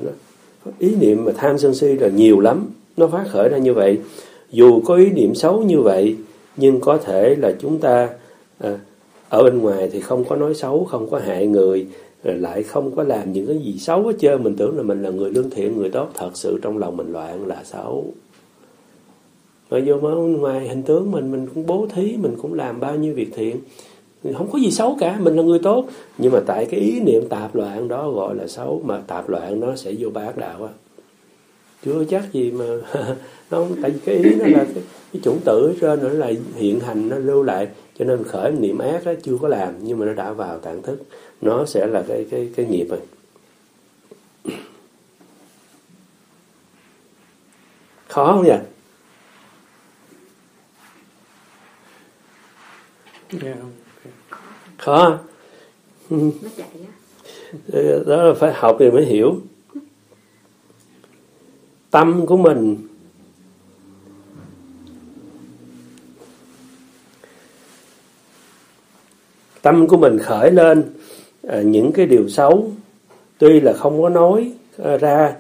ý 0.80 0.96
niệm 0.96 1.26
mà 1.26 1.32
tham 1.38 1.58
sân 1.58 1.76
si 1.76 1.88
là 1.88 2.08
nhiều 2.08 2.40
lắm 2.40 2.70
nó 2.98 3.08
phát 3.08 3.26
khởi 3.30 3.50
ra 3.50 3.58
như 3.58 3.74
vậy. 3.74 4.00
Dù 4.50 4.82
có 4.86 4.96
ý 4.96 5.10
niệm 5.10 5.36
xấu 5.36 5.62
như 5.62 5.82
vậy 5.82 6.16
nhưng 6.58 6.82
có 6.82 6.98
thể 6.98 7.36
là 7.36 7.54
chúng 7.62 7.80
ta 7.80 8.10
à, 8.60 8.78
ở 9.30 9.44
bên 9.44 9.58
ngoài 9.58 9.90
thì 9.94 10.02
không 10.02 10.26
có 10.26 10.36
nói 10.36 10.54
xấu 10.54 10.86
không 10.86 11.10
có 11.10 11.20
hại 11.20 11.48
người 11.48 11.88
lại 12.24 12.64
không 12.64 12.96
có 12.96 13.04
làm 13.04 13.32
những 13.32 13.48
cái 13.48 13.58
gì 13.58 13.78
xấu 13.80 14.04
hết 14.04 14.14
trơn. 14.20 14.44
Mình 14.44 14.56
tưởng 14.56 14.78
là 14.78 14.84
mình 14.84 15.04
là 15.04 15.10
người 15.10 15.32
lương 15.32 15.50
thiện 15.50 15.78
người 15.78 15.90
tốt. 15.90 16.10
Thật 16.14 16.32
sự 16.34 16.60
trong 16.62 16.78
lòng 16.78 16.98
mình 16.98 17.12
loạn 17.12 17.48
là 17.48 17.64
xấu. 17.64 18.14
Mà 19.72 19.80
vô 19.86 19.98
ngoài 19.98 20.68
hình 20.68 20.84
tướng 20.84 21.12
mình 21.12 21.32
mình 21.32 21.48
cũng 21.54 21.66
bố 21.66 21.88
thí 21.96 22.18
mình 22.18 22.36
cũng 22.42 22.54
làm 22.54 22.80
bao 22.80 22.96
nhiêu 22.96 23.14
việc 23.14 23.30
thiện. 23.36 23.58
Không 24.38 24.52
có 24.52 24.60
gì 24.60 24.72
xấu 24.72 24.98
cả 25.00 25.20
mình 25.20 25.36
là 25.36 25.44
người 25.44 25.60
tốt. 25.60 25.86
Nhưng 26.18 26.32
mà 26.32 26.40
tại 26.46 26.66
cái 26.66 26.80
ý 26.80 27.00
niệm 27.00 27.30
tạp 27.30 27.56
loạn 27.56 27.88
đó 27.88 28.12
gọi 28.12 28.36
là 28.36 28.48
xấu 28.48 28.82
mà 28.86 29.02
tạp 29.08 29.30
loạn 29.30 29.60
nó 29.60 29.76
sẽ 29.76 29.94
vô 30.00 30.10
bát 30.10 30.38
đạo 30.38 30.64
á. 30.64 30.70
Chưa 31.86 32.04
chắc 32.10 32.34
gì 32.34 32.52
mà 32.52 32.66
nó 33.52 33.66
tại 33.82 33.92
vì 33.92 34.00
cái 34.06 34.16
ý 34.16 34.36
nó 34.36 34.46
là 34.46 34.64
cái, 34.74 34.84
cái 35.14 35.22
chủng 35.24 35.40
tử 35.46 35.68
ở 35.68 35.74
trên 35.82 36.04
nó 36.04 36.10
là 36.10 36.32
hiện 36.56 36.80
hành 36.80 37.10
nó 37.10 37.18
lưu 37.18 37.44
lại. 37.44 37.68
Cho 38.00 38.06
nên 38.06 38.24
khởi 38.24 38.52
niệm 38.52 38.78
ác 38.78 39.06
đó 39.06 39.14
chưa 39.24 39.38
có 39.42 39.48
làm 39.48 39.74
nhưng 39.82 40.00
mà 40.00 40.06
nó 40.06 40.14
đã 40.14 40.32
vào 40.32 40.60
tạng 40.60 40.82
thức 40.82 40.98
nó 41.42 41.66
sẽ 41.66 41.88
là 41.88 42.04
cái 42.08 42.26
cái 42.32 42.52
cái 42.56 42.66
nghiệp 42.66 42.86
rồi 42.90 43.00
khó 48.08 48.34
không 48.34 48.44
nhỉ? 48.44 48.58
Yeah. 53.44 53.58
khó 54.78 55.20
đó 58.06 58.24
là 58.24 58.34
phải 58.40 58.54
học 58.54 58.78
thì 58.80 58.92
mới 58.92 59.06
hiểu. 59.06 59.42
Tâm 61.92 62.26
của 62.26 62.38
mình. 62.38 62.88
Tâm 69.62 69.88
của 69.88 69.98
mình 69.98 70.20
khởi 70.20 70.52
lên. 70.52 70.84
à, 70.84 71.01
Ờ, 71.48 71.62
những 71.62 71.92
cái 71.92 72.06
điều 72.06 72.30
xấu, 72.30 72.72
tuy 73.38 73.60
là 73.60 73.74
không 73.74 74.02
có 74.02 74.10
nói 74.10 74.52
ờ, 74.78 74.98
ra 74.98 75.36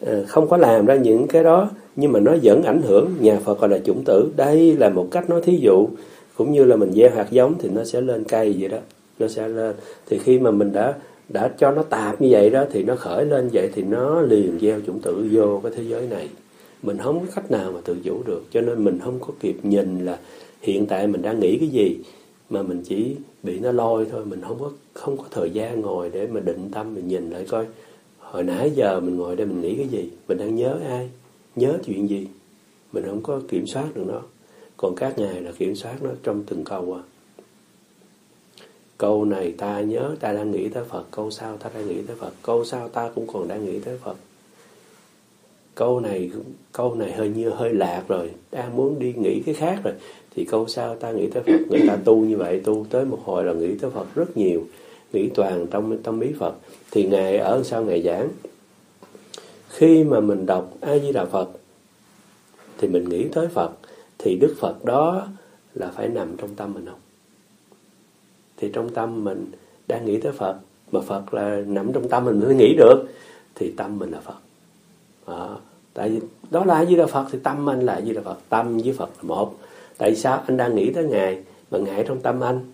ờ, 0.00 0.24
không 0.28 0.48
có 0.48 0.56
làm 0.56 0.86
ra 0.86 0.94
những 0.94 1.26
cái 1.26 1.44
đó, 1.44 1.70
nhưng 1.96 2.12
mà 2.12 2.20
nó 2.20 2.36
vẫn 2.42 2.62
ảnh 2.62 2.82
hưởng, 2.82 3.12
nhà 3.20 3.38
Phật 3.44 3.60
gọi 3.60 3.70
là 3.70 3.78
chủng 3.78 4.02
tử. 4.04 4.30
Đây 4.36 4.76
là 4.76 4.88
một 4.88 5.08
cách 5.10 5.30
nói 5.30 5.40
thí 5.44 5.58
dụ, 5.62 5.88
cũng 6.36 6.52
như 6.52 6.64
là 6.64 6.76
mình 6.76 6.92
gieo 6.92 7.10
hạt 7.10 7.26
giống 7.30 7.54
thì 7.58 7.68
nó 7.68 7.84
sẽ 7.84 8.00
lên 8.00 8.24
cây 8.24 8.56
vậy 8.58 8.68
đó, 8.68 8.78
nó 9.18 9.28
sẽ 9.28 9.48
lên. 9.48 9.74
Thì 10.06 10.18
khi 10.18 10.38
mà 10.38 10.50
mình 10.50 10.72
đã 10.72 10.94
đã 11.28 11.50
cho 11.58 11.70
nó 11.70 11.82
tạp 11.82 12.20
như 12.20 12.28
vậy 12.30 12.50
đó 12.50 12.64
thì 12.72 12.82
nó 12.82 12.96
khởi 12.96 13.24
lên 13.24 13.48
vậy 13.52 13.70
thì 13.74 13.82
nó 13.82 14.20
liền 14.20 14.58
gieo 14.60 14.80
chủng 14.86 14.98
tử 14.98 15.28
vô 15.32 15.60
cái 15.62 15.72
thế 15.76 15.82
giới 15.82 16.06
này. 16.10 16.28
Mình 16.82 16.98
không 16.98 17.20
có 17.20 17.26
cách 17.34 17.50
nào 17.50 17.72
mà 17.72 17.80
tự 17.84 17.96
chủ 18.04 18.22
được, 18.26 18.42
cho 18.50 18.60
nên 18.60 18.84
mình 18.84 18.98
không 19.04 19.18
có 19.20 19.28
kịp 19.40 19.56
nhìn 19.62 20.04
là 20.04 20.18
hiện 20.60 20.86
tại 20.86 21.06
mình 21.06 21.22
đang 21.22 21.40
nghĩ 21.40 21.58
cái 21.58 21.68
gì, 21.68 21.98
mà 22.50 22.62
mình 22.62 22.82
chỉ 22.84 23.16
bị 23.42 23.58
nó 23.58 23.72
lôi 23.72 24.06
thôi, 24.12 24.24
mình 24.24 24.40
không 24.48 24.58
có 24.60 24.70
không 24.94 25.16
có 25.16 25.24
thời 25.30 25.50
gian 25.50 25.80
ngồi 25.80 26.10
để 26.10 26.26
mà 26.26 26.40
định 26.40 26.68
tâm, 26.72 26.94
mình 26.94 27.08
nhìn 27.08 27.30
lại 27.30 27.44
coi. 27.48 27.66
Hồi 28.18 28.44
nãy 28.44 28.72
giờ 28.74 29.00
mình 29.00 29.16
ngồi 29.16 29.36
đây 29.36 29.46
mình 29.46 29.60
nghĩ 29.60 29.76
cái 29.76 29.88
gì? 29.88 30.10
Mình 30.28 30.38
đang 30.38 30.56
nhớ 30.56 30.78
ai? 30.88 31.10
Nhớ 31.56 31.78
chuyện 31.84 32.08
gì? 32.10 32.26
Mình 32.92 33.04
không 33.06 33.22
có 33.22 33.40
kiểm 33.48 33.66
soát 33.66 33.86
được 33.94 34.04
nó. 34.06 34.22
Còn 34.76 34.94
các 34.96 35.18
ngài 35.18 35.40
là 35.40 35.52
kiểm 35.52 35.76
soát 35.76 36.02
nó 36.02 36.10
trong 36.22 36.42
từng 36.46 36.64
câu 36.64 36.94
à. 36.94 37.02
Câu 38.98 39.24
này 39.24 39.54
ta 39.58 39.80
nhớ, 39.80 40.16
ta 40.20 40.32
đang 40.32 40.50
nghĩ 40.50 40.68
tới 40.68 40.84
Phật. 40.84 41.04
Câu 41.10 41.30
sau 41.30 41.56
ta 41.56 41.70
đang 41.74 41.88
nghĩ 41.88 42.02
tới 42.06 42.16
Phật. 42.16 42.32
Câu 42.42 42.64
sau 42.64 42.88
ta 42.88 43.10
cũng 43.14 43.26
còn 43.26 43.48
đang 43.48 43.64
nghĩ 43.64 43.78
tới 43.78 43.98
Phật. 43.98 44.16
Câu 45.74 46.00
này 46.00 46.30
câu 46.72 46.94
này 46.94 47.12
hơi 47.12 47.28
như 47.28 47.50
hơi 47.50 47.74
lạc 47.74 48.04
rồi. 48.08 48.30
Đang 48.52 48.76
muốn 48.76 48.98
đi 48.98 49.12
nghĩ 49.12 49.42
cái 49.46 49.54
khác 49.54 49.80
rồi. 49.84 49.94
Thì 50.34 50.44
câu 50.44 50.68
sau 50.68 50.96
ta 50.96 51.10
nghĩ 51.10 51.26
tới 51.30 51.42
Phật. 51.42 51.52
Người 51.70 51.80
ta 51.88 51.96
tu 52.04 52.16
như 52.16 52.36
vậy, 52.36 52.60
tu 52.64 52.86
tới 52.90 53.04
một 53.04 53.18
hồi 53.24 53.44
là 53.44 53.52
nghĩ 53.52 53.74
tới 53.80 53.90
Phật 53.90 54.14
rất 54.14 54.36
nhiều 54.36 54.66
nghĩ 55.12 55.28
toàn 55.28 55.66
trong 55.70 56.02
tâm 56.02 56.20
bí 56.20 56.32
Phật, 56.38 56.54
thì 56.90 57.06
ngài 57.06 57.36
ở 57.36 57.62
sau 57.64 57.84
ngài 57.84 58.02
giảng. 58.02 58.28
Khi 59.68 60.04
mà 60.04 60.20
mình 60.20 60.46
đọc 60.46 60.72
A 60.80 60.98
Di 60.98 61.12
Đà 61.12 61.24
Phật, 61.24 61.48
thì 62.78 62.88
mình 62.88 63.08
nghĩ 63.08 63.28
tới 63.32 63.48
Phật, 63.48 63.70
thì 64.18 64.36
Đức 64.40 64.54
Phật 64.58 64.84
đó 64.84 65.28
là 65.74 65.90
phải 65.94 66.08
nằm 66.08 66.36
trong 66.36 66.54
tâm 66.54 66.74
mình 66.74 66.86
không? 66.86 67.00
Thì 68.56 68.70
trong 68.72 68.88
tâm 68.88 69.24
mình 69.24 69.50
đang 69.88 70.06
nghĩ 70.06 70.20
tới 70.20 70.32
Phật, 70.32 70.56
mà 70.92 71.00
Phật 71.00 71.34
là 71.34 71.62
nằm 71.66 71.92
trong 71.92 72.08
tâm 72.08 72.24
mình 72.24 72.40
mới 72.40 72.54
nghĩ 72.54 72.74
được, 72.78 73.04
thì 73.54 73.72
tâm 73.76 73.98
mình 73.98 74.10
là 74.10 74.20
Phật. 74.20 74.34
Đó. 75.26 75.58
tại 75.94 76.08
vì 76.08 76.20
đó 76.50 76.64
là 76.64 76.74
A 76.74 76.84
Di 76.84 76.96
Đà 76.96 77.06
Phật, 77.06 77.26
thì 77.32 77.38
tâm 77.42 77.68
anh 77.68 77.80
là 77.80 77.92
A 77.92 78.00
Di 78.00 78.12
Đà 78.12 78.22
Phật, 78.22 78.38
tâm 78.48 78.78
với 78.78 78.92
Phật 78.92 79.10
là 79.16 79.22
một. 79.22 79.54
Tại 79.98 80.16
sao 80.16 80.44
anh 80.46 80.56
đang 80.56 80.74
nghĩ 80.74 80.92
tới 80.92 81.04
ngài, 81.04 81.42
mà 81.70 81.78
ngài 81.78 82.04
trong 82.04 82.20
tâm 82.20 82.40
anh? 82.40 82.72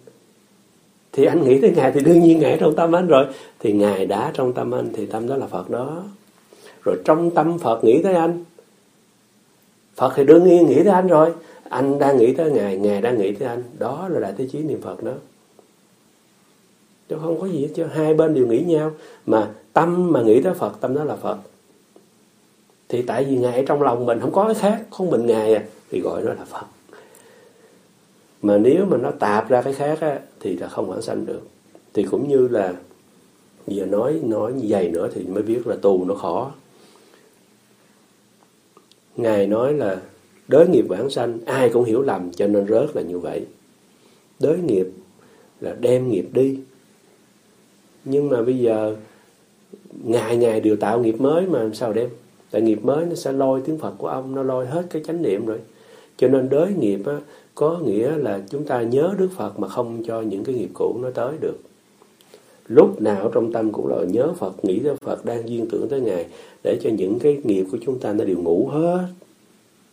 Thì 1.17 1.25
anh 1.25 1.45
nghĩ 1.45 1.61
tới 1.61 1.73
ngài 1.77 1.93
thì 1.93 2.01
đương 2.01 2.21
nhiên 2.21 2.39
ngài 2.39 2.57
trong 2.61 2.77
tâm 2.77 2.95
anh 2.95 3.07
rồi. 3.07 3.27
Thì 3.59 3.73
ngài 3.73 4.07
đã 4.07 4.31
trong 4.35 4.53
tâm 4.53 4.75
anh 4.75 4.89
thì 4.93 5.07
tâm 5.07 5.29
đó 5.29 5.37
là 5.37 5.47
Phật 5.47 5.71
đó. 5.71 6.03
Rồi 6.85 6.97
trong 7.05 7.31
tâm 7.31 7.59
Phật 7.59 7.85
nghĩ 7.85 8.03
tới 8.03 8.15
anh. 8.15 8.45
Phật 9.95 10.13
thì 10.17 10.25
đương 10.25 10.45
nhiên 10.45 10.67
nghĩ 10.67 10.75
tới 10.75 10.93
anh 10.93 11.07
rồi. 11.07 11.33
Anh 11.69 11.99
đang 11.99 12.17
nghĩ 12.17 12.33
tới 12.33 12.51
ngài 12.51 12.77
ngài 12.77 13.01
đang 13.01 13.19
nghĩ 13.19 13.33
tới 13.33 13.49
anh. 13.49 13.63
Đó 13.79 14.09
là 14.09 14.21
đại 14.21 14.33
thế 14.39 14.49
chí 14.53 14.59
niệm 14.59 14.81
Phật 14.83 15.03
đó. 15.03 15.13
Chứ 17.09 17.17
không 17.23 17.41
có 17.41 17.47
gì 17.47 17.61
hết 17.61 17.69
chứ. 17.75 17.85
Hai 17.85 18.15
bên 18.15 18.35
đều 18.35 18.47
nghĩ 18.47 18.61
nhau. 18.61 18.93
Mà 19.27 19.49
tâm 19.73 20.13
mà 20.13 20.23
nghĩ 20.23 20.43
tới 20.43 20.55
Phật, 20.55 20.81
tâm 20.81 20.95
đó 20.95 21.05
là 21.05 21.17
Phật. 21.17 21.39
Thì 22.89 23.03
tại 23.03 23.25
vì 23.25 23.37
ngài 23.37 23.65
trong 23.69 23.83
lòng 23.83 24.07
mình, 24.07 24.21
không 24.21 24.33
có 24.33 24.45
cái 24.45 24.55
khác. 24.55 24.83
Không 24.91 25.11
mình 25.11 25.27
ngài 25.27 25.55
à 25.55 25.63
thì 25.91 26.01
gọi 26.01 26.23
nó 26.23 26.33
là 26.33 26.45
Phật 26.45 26.65
mà 28.47 28.59
nếu 28.59 28.87
mà 28.87 28.97
nó 28.97 29.11
tạp 29.11 29.49
ra 29.49 29.63
cái 29.63 29.73
khác 29.73 30.01
á, 30.01 30.21
thì 30.41 30.57
là 30.57 30.69
không 30.69 30.89
vãng 30.89 31.03
sanh 31.03 31.27
được. 31.27 31.43
Thì 31.95 32.03
cũng 32.03 32.29
như 32.29 32.49
là 32.49 32.75
giờ 33.67 33.87
nói 33.87 34.21
nói 34.25 34.53
như 34.53 34.65
vậy 34.69 34.89
nữa 34.89 35.09
thì 35.15 35.25
mới 35.27 35.43
biết 35.43 35.67
là 35.67 35.77
tù 35.77 36.05
nó 36.05 36.15
khó. 36.15 36.53
Ngài 39.17 39.47
nói 39.47 39.75
là 39.75 40.01
đới 40.49 40.69
nghiệp 40.69 40.85
vãng 40.89 41.11
sanh 41.11 41.39
ai 41.47 41.69
cũng 41.69 41.85
hiểu 41.85 42.03
lầm 42.03 42.31
cho 42.33 42.47
nên 42.47 42.67
rớt 42.69 42.97
là 42.97 43.03
như 43.03 43.19
vậy. 43.19 43.47
Đới 44.41 44.59
nghiệp 44.59 44.87
là 45.61 45.77
đem 45.81 46.11
nghiệp 46.11 46.29
đi. 46.33 46.59
Nhưng 48.05 48.29
mà 48.29 48.43
bây 48.43 48.59
giờ 48.59 48.97
ngày 50.05 50.37
ngày 50.37 50.61
đều 50.61 50.77
tạo 50.77 51.01
nghiệp 51.01 51.21
mới 51.21 51.47
mà 51.47 51.71
sao 51.75 51.93
đem? 51.93 52.09
Tại 52.51 52.63
nghiệp 52.63 52.85
mới 52.85 53.07
nó 53.07 53.15
sẽ 53.15 53.33
lôi 53.33 53.61
tiếng 53.65 53.79
Phật 53.79 53.95
của 53.99 54.09
ông 54.09 54.35
nó 54.35 54.43
lôi 54.43 54.67
hết 54.67 54.83
cái 54.91 55.03
chánh 55.07 55.23
niệm 55.23 55.47
rồi. 55.47 55.59
Cho 56.17 56.29
nên 56.29 56.49
đới 56.49 56.73
nghiệp 56.79 57.07
á, 57.07 57.21
có 57.57 57.79
nghĩa 57.85 58.17
là 58.17 58.41
chúng 58.51 58.65
ta 58.65 58.83
nhớ 58.83 59.15
Đức 59.19 59.29
Phật 59.37 59.59
mà 59.59 59.69
không 59.69 60.03
cho 60.07 60.21
những 60.21 60.45
cái 60.45 60.55
nghiệp 60.55 60.71
cũ 60.75 60.99
nó 61.03 61.11
tới 61.11 61.33
được. 61.41 61.57
Lúc 62.67 63.03
nào 63.03 63.31
trong 63.35 63.53
tâm 63.53 63.73
cũng 63.73 63.89
là 63.89 64.05
nhớ 64.09 64.33
Phật, 64.39 64.65
nghĩ 64.65 64.81
tới 64.85 64.97
Phật, 64.97 65.25
đang 65.25 65.49
duyên 65.49 65.67
tưởng 65.71 65.89
tới 65.89 66.01
Ngài, 66.01 66.27
để 66.63 66.79
cho 66.83 66.91
những 66.91 67.19
cái 67.19 67.41
nghiệp 67.45 67.67
của 67.73 67.79
chúng 67.83 67.99
ta 67.99 68.13
nó 68.13 68.25
đều 68.25 68.39
ngủ 68.39 68.69
hết. 68.73 69.07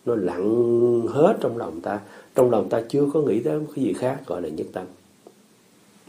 Nó 0.05 0.15
lặng 0.15 1.01
hết 1.07 1.37
trong 1.41 1.57
lòng 1.57 1.81
ta. 1.81 1.99
Trong 2.35 2.51
lòng 2.51 2.69
ta 2.69 2.81
chưa 2.89 3.05
có 3.13 3.21
nghĩ 3.21 3.39
tới 3.39 3.59
cái 3.75 3.85
gì 3.85 3.93
khác 3.93 4.21
gọi 4.27 4.41
là 4.41 4.49
nhất 4.49 4.67
tâm. 4.73 4.85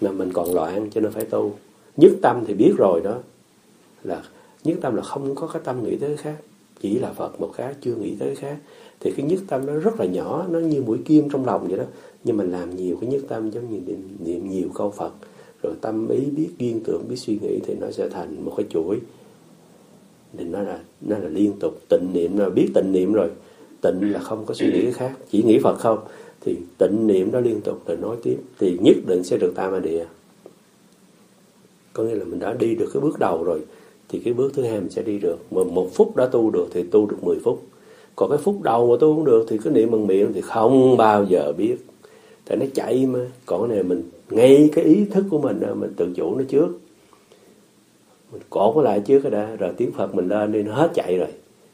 Mà 0.00 0.12
mình 0.12 0.32
còn 0.32 0.54
loạn 0.54 0.90
cho 0.90 1.00
nên 1.00 1.12
phải 1.12 1.24
tu. 1.24 1.52
Nhất 1.96 2.12
tâm 2.22 2.44
thì 2.46 2.54
biết 2.54 2.72
rồi 2.76 3.00
đó. 3.04 3.18
Là, 4.02 4.22
nhất 4.64 4.78
tâm 4.80 4.94
là 4.94 5.02
không 5.02 5.34
có 5.34 5.46
cái 5.46 5.62
tâm 5.64 5.84
nghĩ 5.84 5.96
tới 5.96 6.08
cái 6.08 6.16
khác. 6.16 6.36
Chỉ 6.80 6.98
là 6.98 7.12
Phật 7.12 7.40
một 7.40 7.50
cái, 7.56 7.74
chưa 7.80 7.94
nghĩ 7.94 8.16
tới 8.18 8.28
cái 8.28 8.36
khác 8.36 8.56
thì 9.04 9.10
cái 9.10 9.26
nhất 9.26 9.40
tâm 9.48 9.66
nó 9.66 9.72
rất 9.72 10.00
là 10.00 10.06
nhỏ 10.06 10.46
nó 10.50 10.58
như 10.58 10.82
mũi 10.82 10.98
kim 11.04 11.30
trong 11.30 11.46
lòng 11.46 11.68
vậy 11.68 11.78
đó. 11.78 11.84
Nhưng 12.24 12.36
mà 12.36 12.44
làm 12.44 12.76
nhiều 12.76 12.96
cái 13.00 13.10
nhất 13.10 13.22
tâm 13.28 13.50
giống 13.50 13.70
như 13.70 13.80
niệm, 13.86 14.08
niệm 14.24 14.50
nhiều 14.50 14.68
câu 14.74 14.90
Phật. 14.90 15.12
Rồi 15.62 15.74
tâm 15.80 16.08
ý 16.08 16.20
biết 16.20 16.48
duyên 16.58 16.80
tưởng 16.84 17.02
biết 17.08 17.16
suy 17.16 17.38
nghĩ 17.42 17.60
thì 17.66 17.74
nó 17.80 17.90
sẽ 17.90 18.08
thành 18.08 18.44
một 18.44 18.54
cái 18.56 18.66
chuỗi. 18.70 18.98
Nên 20.32 20.52
nó 20.52 20.62
là 20.62 20.80
nó 21.00 21.18
là 21.18 21.28
liên 21.28 21.52
tục. 21.60 21.80
Tịnh 21.88 22.08
niệm 22.12 22.38
là 22.38 22.48
biết 22.48 22.68
tịnh 22.74 22.92
niệm 22.92 23.12
rồi. 23.12 23.30
Tịnh 23.80 24.12
là 24.12 24.18
không 24.18 24.46
có 24.46 24.54
suy 24.54 24.72
nghĩ 24.72 24.92
khác. 24.92 25.12
Chỉ 25.30 25.42
nghĩ 25.42 25.58
Phật 25.58 25.78
không. 25.78 25.98
Thì 26.40 26.56
tịnh 26.78 27.06
niệm 27.06 27.32
đó 27.32 27.40
liên 27.40 27.60
tục 27.60 27.82
rồi 27.86 27.96
nói 27.96 28.16
tiếp. 28.22 28.36
Thì 28.58 28.78
nhất 28.82 28.96
định 29.06 29.24
sẽ 29.24 29.36
được 29.36 29.52
tam 29.54 29.72
ma 29.72 29.78
địa. 29.78 30.04
Có 31.92 32.04
nghĩa 32.04 32.14
là 32.14 32.24
mình 32.24 32.38
đã 32.38 32.52
đi 32.52 32.74
được 32.74 32.90
cái 32.92 33.00
bước 33.00 33.18
đầu 33.18 33.44
rồi. 33.44 33.60
Thì 34.08 34.18
cái 34.18 34.34
bước 34.34 34.52
thứ 34.54 34.62
hai 34.62 34.80
mình 34.80 34.90
sẽ 34.90 35.02
đi 35.02 35.18
được. 35.18 35.36
Mà 35.50 35.64
một 35.64 35.90
phút 35.94 36.16
đã 36.16 36.26
tu 36.26 36.50
được 36.50 36.66
thì 36.72 36.82
tu 36.82 37.06
được 37.06 37.24
10 37.24 37.38
phút 37.44 37.62
còn 38.16 38.30
cái 38.30 38.38
phút 38.38 38.62
đầu 38.62 38.90
mà 38.90 38.96
tôi 39.00 39.14
không 39.14 39.24
được 39.24 39.46
thì 39.48 39.58
cứ 39.58 39.70
niệm 39.70 39.90
bằng 39.90 40.06
miệng 40.06 40.32
thì 40.32 40.40
không 40.40 40.96
bao 40.96 41.24
giờ 41.24 41.52
biết. 41.52 41.76
Tại 42.44 42.56
nó 42.56 42.66
chạy 42.74 43.06
mà. 43.06 43.20
Còn 43.46 43.60
cái 43.60 43.76
này 43.76 43.82
mình, 43.82 44.02
ngay 44.30 44.70
cái 44.72 44.84
ý 44.84 45.04
thức 45.04 45.24
của 45.30 45.38
mình 45.38 45.60
mình 45.74 45.92
tự 45.96 46.08
chủ 46.16 46.34
nó 46.34 46.42
trước. 46.48 46.68
Mình 48.32 48.42
cột 48.50 48.76
nó 48.76 48.82
lại 48.82 49.00
trước 49.00 49.20
cái 49.20 49.30
đã, 49.30 49.56
rồi 49.58 49.72
tiếng 49.76 49.92
Phật 49.92 50.14
mình 50.14 50.28
lên 50.28 50.52
đi, 50.52 50.62
nó 50.62 50.74
hết 50.74 50.90
chạy 50.94 51.18
rồi. 51.18 51.28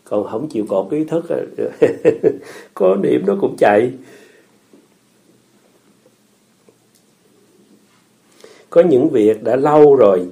Còn 0.05 0.27
không 0.27 0.49
chịu 0.49 0.65
cột 0.69 0.87
cái 0.91 0.99
ý 0.99 1.05
thức 1.05 1.25
có 2.75 2.97
niệm 3.03 3.23
nó 3.27 3.37
cũng 3.41 3.57
chạy. 3.59 3.93
Có 8.71 8.83
những 8.83 9.09
việc 9.09 9.43
đã 9.43 9.57
lâu 9.57 9.95
rồi 9.95 10.27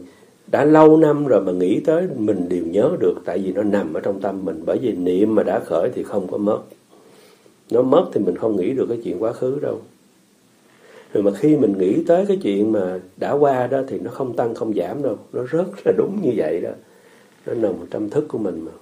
đã 0.51 0.65
lâu 0.65 0.97
năm 0.97 1.27
rồi 1.27 1.41
mà 1.41 1.53
nghĩ 1.53 1.81
tới, 1.81 2.09
mình 2.17 2.49
đều 2.49 2.65
nhớ 2.67 2.91
được, 3.01 3.15
tại 3.25 3.39
vì 3.39 3.53
nó 3.53 3.63
nằm 3.63 3.95
ở 3.95 4.01
trong 4.01 4.21
tâm 4.21 4.45
mình. 4.45 4.63
Bởi 4.67 4.79
vì 4.79 4.93
niệm 4.93 5.35
mà 5.35 5.43
đã 5.43 5.61
khởi 5.61 5.91
thì 5.95 6.03
không 6.03 6.27
có 6.31 6.39
mất. 6.39 6.61
Nó 7.71 7.83
mất 7.83 8.07
thì 8.13 8.21
mình 8.21 8.37
không 8.37 8.57
nghĩ 8.57 8.73
được 8.73 8.87
cái 8.89 8.99
chuyện 9.05 9.23
quá 9.23 9.33
khứ 9.33 9.59
đâu. 9.63 9.81
Rồi 11.13 11.23
mà 11.23 11.31
khi 11.35 11.57
mình 11.57 11.79
nghĩ 11.79 12.05
tới 12.07 12.27
cái 12.27 12.39
chuyện 12.43 12.73
mà 12.73 13.01
đã 13.17 13.33
qua 13.33 13.67
đó 13.67 13.83
thì 13.89 13.99
nó 13.99 14.11
không 14.11 14.37
tăng, 14.37 14.55
không 14.55 14.75
giảm 14.75 15.03
đâu. 15.03 15.17
Nó 15.33 15.43
rất 15.43 15.65
là 15.85 15.93
đúng 15.97 16.19
như 16.23 16.33
vậy 16.37 16.61
đó. 16.61 16.71
Nó 17.47 17.55
nằm 17.55 17.73
trong 17.91 18.11
thức 18.11 18.25
của 18.29 18.39
mình 18.39 18.65
mà. 18.65 18.73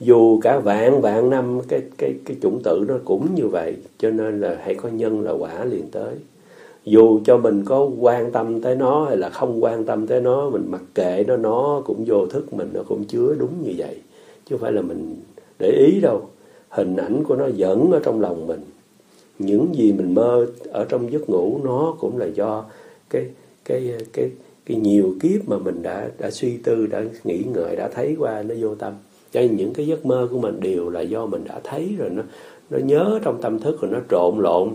Dù 0.00 0.40
cả 0.40 0.58
vạn 0.58 1.00
vạn 1.00 1.30
năm, 1.30 1.60
cái 1.68 1.82
cái 1.98 2.14
cái 2.24 2.36
chủng 2.42 2.60
tử 2.64 2.84
nó 2.88 2.94
cũng 3.04 3.34
như 3.34 3.48
vậy, 3.48 3.76
cho 3.98 4.10
nên 4.10 4.40
là 4.40 4.58
hãy 4.60 4.74
có 4.74 4.88
nhân 4.88 5.20
là 5.20 5.32
quả 5.32 5.64
liền 5.64 5.90
tới 5.90 6.14
dù 6.84 7.20
cho 7.24 7.36
mình 7.36 7.64
có 7.64 7.90
quan 8.00 8.32
tâm 8.32 8.60
tới 8.60 8.76
nó 8.76 9.04
hay 9.04 9.16
là 9.16 9.28
không 9.28 9.64
quan 9.64 9.84
tâm 9.84 10.06
tới 10.06 10.20
nó, 10.20 10.50
mình 10.50 10.64
mặc 10.68 10.82
kệ 10.94 11.24
nó 11.26 11.36
nó 11.36 11.82
cũng 11.84 12.04
vô 12.06 12.26
thức 12.26 12.52
mình, 12.52 12.70
nó 12.72 12.80
cũng 12.88 13.04
chứa 13.04 13.34
đúng 13.38 13.62
như 13.62 13.72
vậy. 13.76 13.96
Chứ 14.44 14.56
không 14.56 14.60
phải 14.60 14.72
là 14.72 14.82
mình 14.82 15.16
để 15.58 15.68
ý 15.86 16.00
đâu. 16.00 16.22
Hình 16.68 16.96
ảnh 16.96 17.24
của 17.24 17.36
nó 17.36 17.48
vẫn 17.56 17.90
ở 17.90 18.00
trong 18.04 18.20
lòng 18.20 18.46
mình. 18.46 18.60
Những 19.38 19.74
gì 19.74 19.92
mình 19.92 20.14
mơ 20.14 20.46
ở 20.72 20.84
trong 20.84 21.12
giấc 21.12 21.30
ngủ, 21.30 21.60
nó 21.64 21.96
cũng 22.00 22.18
là 22.18 22.26
do 22.26 22.64
cái 23.10 23.26
cái 23.64 23.94
cái 24.12 24.30
cái 24.66 24.76
nhiều 24.76 25.14
kiếp 25.22 25.48
mà 25.48 25.58
mình 25.58 25.82
đã 25.82 26.08
đã 26.18 26.30
suy 26.30 26.56
tư, 26.56 26.86
đã 26.86 27.02
nghĩ 27.24 27.42
ngợi, 27.54 27.76
đã 27.76 27.88
thấy 27.88 28.16
qua, 28.18 28.42
nó 28.42 28.54
vô 28.60 28.74
tâm. 28.74 28.92
Cho 29.32 29.40
nên 29.40 29.56
những 29.56 29.74
cái 29.74 29.86
giấc 29.86 30.06
mơ 30.06 30.28
của 30.30 30.38
mình 30.38 30.60
đều 30.60 30.90
là 30.90 31.00
do 31.00 31.26
mình 31.26 31.44
đã 31.48 31.60
thấy 31.64 31.94
rồi, 31.98 32.10
nó 32.10 32.22
nó 32.70 32.78
nhớ 32.78 33.18
trong 33.22 33.40
tâm 33.42 33.58
thức 33.58 33.80
rồi, 33.80 33.90
nó 33.90 33.98
trộn 34.10 34.38
lộn 34.38 34.68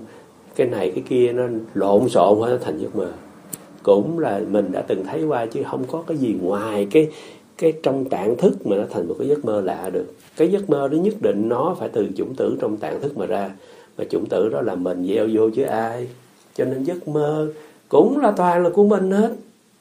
cái 0.55 0.67
này, 0.67 0.91
cái 0.95 1.03
kia 1.09 1.31
nó 1.33 1.43
lộn 1.73 2.09
xộn 2.09 2.37
hóa 2.37 2.57
thành 2.61 2.77
giấc 2.77 2.95
mơ 2.95 3.11
cũng 3.85 4.19
là 4.19 4.41
mình 4.49 4.71
đã 4.71 4.81
từng 4.81 5.03
thấy 5.05 5.23
qua 5.23 5.45
chứ 5.45 5.63
không 5.71 5.83
có 5.91 6.03
cái 6.07 6.17
gì 6.17 6.35
ngoài 6.41 6.87
cái 6.91 7.09
cái 7.57 7.73
trong 7.83 8.09
tạng 8.09 8.37
thức 8.37 8.67
mà 8.67 8.75
nó 8.75 8.83
thành 8.89 9.07
một 9.07 9.15
cái 9.19 9.27
giấc 9.27 9.45
mơ 9.45 9.61
lạ 9.61 9.89
được. 9.93 10.05
Cái 10.37 10.47
giấc 10.47 10.69
mơ 10.69 10.87
đó 10.87 10.95
nhất 10.95 11.13
định 11.21 11.49
nó 11.49 11.75
phải 11.79 11.89
từ 11.89 12.07
chủng 12.17 12.35
tử 12.35 12.57
trong 12.61 12.77
tạng 12.77 13.01
thức 13.01 13.17
mà 13.17 13.25
ra. 13.25 13.51
Mà 13.97 14.03
chủng 14.09 14.25
tử 14.29 14.49
đó 14.49 14.61
là 14.61 14.75
mình 14.75 15.07
gieo 15.07 15.27
vô 15.33 15.49
chứ 15.55 15.63
ai. 15.63 16.07
Cho 16.55 16.65
nên 16.65 16.83
giấc 16.83 17.07
mơ 17.07 17.51
cũng 17.89 18.19
là 18.19 18.31
toàn 18.31 18.63
là 18.63 18.69
của 18.69 18.83
mình 18.83 19.11
hết, 19.11 19.33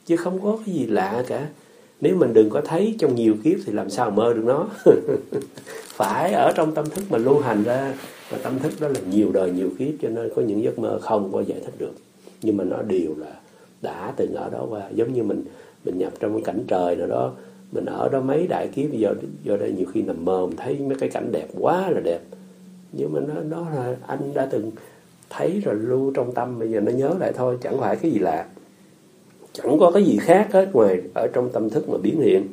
chứ 0.07 0.17
không 0.17 0.41
có 0.43 0.59
cái 0.67 0.75
gì 0.75 0.87
lạ 0.87 1.25
cả. 1.27 1.47
Nếu 2.01 2.17
mình 2.17 2.33
đừng 2.35 2.51
có 2.51 2.61
thấy 2.61 2.97
trong 2.99 3.15
nhiều 3.15 3.35
kiếp 3.45 3.59
thì 3.67 3.73
làm 3.73 3.91
sao 3.91 4.11
mơ 4.11 4.33
được 4.35 4.45
nó? 4.45 4.67
Phải 5.87 6.33
ở 6.33 6.53
trong 6.57 6.75
tâm 6.75 6.91
thức 6.91 7.05
mà 7.11 7.19
lưu 7.19 7.39
hành 7.39 7.63
ra 7.63 7.95
và 8.31 8.39
tâm 8.43 8.59
thức 8.59 8.73
đó 8.81 8.89
là 8.89 9.01
nhiều 9.11 9.33
đời, 9.33 9.51
nhiều 9.51 9.71
kiếp, 9.79 9.95
cho 10.03 10.09
nên 10.09 10.31
có 10.37 10.43
những 10.43 10.63
giấc 10.63 10.79
mơ 10.79 10.99
không 11.03 11.33
có 11.33 11.41
giải 11.41 11.61
thích 11.65 11.75
được. 11.79 11.93
Nhưng 12.43 12.57
mà 12.57 12.65
nó 12.65 12.83
đều 12.83 13.15
là 13.19 13.41
đã 13.83 14.13
từng 14.17 14.35
ở 14.35 14.51
đó 14.51 14.67
qua. 14.71 14.83
Giống 14.95 15.13
như 15.13 15.23
mình 15.23 15.45
mình 15.85 15.99
nhập 15.99 16.13
trong 16.21 16.33
cái 16.33 16.43
cảnh 16.45 16.65
trời 16.69 16.97
nào 16.97 17.07
đó, 17.07 17.33
mình 17.73 17.85
ở 17.85 18.09
đó 18.09 18.21
mấy 18.21 18.47
đại 18.47 18.69
kiếp, 18.75 18.93
giờ 18.93 19.15
giờ 19.45 19.57
đây 19.57 19.73
nhiều 19.73 19.87
khi 19.93 20.03
nằm 20.03 20.25
mơ, 20.25 20.47
mình 20.47 20.57
thấy 20.57 20.79
mấy 20.79 20.99
cái 20.99 21.09
cảnh 21.09 21.33
đẹp 21.33 21.47
quá 21.59 21.91
là 21.91 22.01
đẹp. 22.01 22.21
Nhưng 22.93 23.13
mà 23.13 23.21
nó 23.21 23.41
đó 23.51 23.67
là 23.75 23.97
anh 24.07 24.35
đã 24.35 24.47
từng 24.47 24.71
thấy 25.31 25.61
rồi 25.65 25.75
lưu 25.75 26.13
trong 26.15 26.35
tâm, 26.35 26.59
bây 26.59 26.71
giờ 26.71 26.81
nó 26.81 26.93
nhớ 26.93 27.15
lại 27.21 27.33
thôi, 27.37 27.59
chẳng 27.63 27.81
phải 27.81 27.97
cái 27.97 28.11
gì 28.11 28.19
lạ. 28.19 28.47
Chẳng 29.53 29.77
có 29.81 29.91
cái 29.91 30.05
gì 30.05 30.19
khác 30.21 30.49
hết 30.53 30.69
ngoài 30.73 31.01
ở 31.15 31.27
trong 31.33 31.51
tâm 31.53 31.71
thức 31.71 31.89
mà 31.89 31.99
biến 32.03 32.21
hiện. 32.21 32.47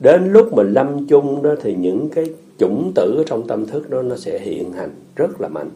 Đến 0.00 0.32
lúc 0.32 0.52
mình 0.52 0.72
lâm 0.72 1.06
chung 1.06 1.42
đó 1.42 1.54
thì 1.62 1.74
những 1.74 2.08
cái 2.08 2.24
chủng 2.58 2.92
tử 2.94 3.22
trong 3.26 3.46
tâm 3.46 3.66
thức 3.66 3.90
đó 3.90 4.02
nó 4.02 4.16
sẽ 4.16 4.38
hiện 4.38 4.72
hành 4.72 4.90
rất 5.16 5.40
là 5.40 5.48
mạnh. 5.48 5.70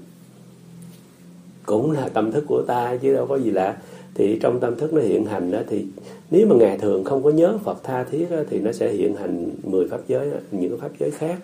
Cũng 1.67 1.91
là 1.91 2.09
tâm 2.09 2.33
thức 2.33 2.45
của 2.47 2.63
ta 2.67 2.97
chứ 2.97 3.15
đâu 3.15 3.27
có 3.27 3.37
gì 3.37 3.51
lạ. 3.51 3.77
Thì 4.15 4.39
trong 4.43 4.61
tâm 4.61 4.77
thức 4.77 4.93
nó 4.93 5.01
hiện 5.01 5.25
hành 5.25 5.51
đó 5.51 5.59
thì 5.69 5.87
nếu 6.31 6.47
mà 6.47 6.57
ngày 6.57 6.79
thường 6.79 7.05
không 7.05 7.23
có 7.23 7.31
nhớ 7.31 7.59
Phật 7.65 7.85
tha 7.85 8.05
thiết 8.05 8.31
đó, 8.31 8.37
thì 8.51 8.59
nó 8.59 8.73
sẽ 8.73 8.93
hiện 8.93 9.15
hành 9.15 9.51
10 9.63 9.89
pháp 9.89 10.01
giới 10.09 10.31
những 10.51 10.79
pháp 10.79 10.91
giới 10.99 11.11
khác. 11.11 11.39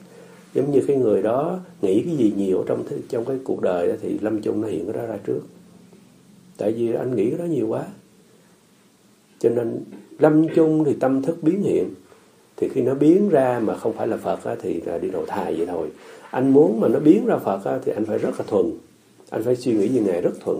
Giống 0.54 0.70
như 0.70 0.80
cái 0.86 0.96
người 0.96 1.22
đó 1.22 1.60
nghĩ 1.82 2.02
cái 2.02 2.16
gì 2.16 2.32
nhiều 2.36 2.64
trong 2.66 2.84
trong 3.08 3.24
cái 3.24 3.38
cuộc 3.44 3.62
đời 3.62 3.88
đó, 3.88 3.94
thì 4.02 4.18
lâm 4.18 4.42
chung 4.42 4.60
nó 4.60 4.68
hiện 4.68 4.84
cái 4.84 5.02
đó 5.02 5.06
ra 5.06 5.18
trước. 5.26 5.40
Tại 6.56 6.72
vì 6.72 6.92
anh 6.92 7.16
nghĩ 7.16 7.30
cái 7.30 7.38
đó 7.38 7.44
nhiều 7.44 7.68
quá. 7.68 7.84
Cho 9.38 9.50
nên 9.50 9.80
lâm 10.18 10.46
chung 10.54 10.84
thì 10.84 10.94
tâm 11.00 11.22
thức 11.22 11.38
biến 11.42 11.62
hiện 11.62 11.90
thì 12.56 12.68
khi 12.68 12.82
nó 12.82 12.94
biến 12.94 13.28
ra 13.28 13.60
mà 13.64 13.76
không 13.76 13.92
phải 13.92 14.08
là 14.08 14.16
Phật 14.16 14.44
á, 14.44 14.56
thì 14.62 14.80
là 14.80 14.98
đi 14.98 15.10
đầu 15.10 15.26
thai 15.26 15.54
vậy 15.54 15.66
thôi. 15.66 15.88
Anh 16.30 16.52
muốn 16.52 16.80
mà 16.80 16.88
nó 16.88 16.98
biến 16.98 17.26
ra 17.26 17.38
Phật 17.38 17.64
á, 17.64 17.78
thì 17.84 17.92
anh 17.92 18.04
phải 18.04 18.18
rất 18.18 18.30
là 18.38 18.44
thuần. 18.48 18.72
Anh 19.30 19.42
phải 19.42 19.56
suy 19.56 19.72
nghĩ 19.72 19.88
như 19.88 20.00
Ngài 20.00 20.20
rất 20.20 20.32
thuần. 20.40 20.56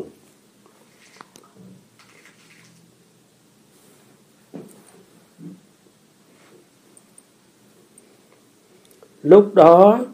Lúc 9.23 9.55
đó 9.55 10.05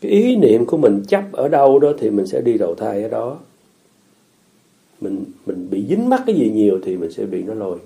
cái 0.00 0.10
ý 0.10 0.36
niệm 0.36 0.66
của 0.66 0.76
mình 0.76 1.02
chấp 1.08 1.24
ở 1.32 1.48
đâu 1.48 1.78
đó 1.78 1.92
thì 1.98 2.10
mình 2.10 2.26
sẽ 2.26 2.40
đi 2.40 2.58
đầu 2.58 2.74
thai 2.74 3.02
ở 3.02 3.08
đó. 3.08 3.38
Mình 5.00 5.24
mình 5.46 5.68
bị 5.70 5.86
dính 5.88 6.08
mắc 6.08 6.22
cái 6.26 6.36
gì 6.36 6.50
nhiều 6.50 6.80
thì 6.84 6.96
mình 6.96 7.12
sẽ 7.12 7.26
bị 7.26 7.42
nó 7.42 7.54
lôi. 7.54 7.78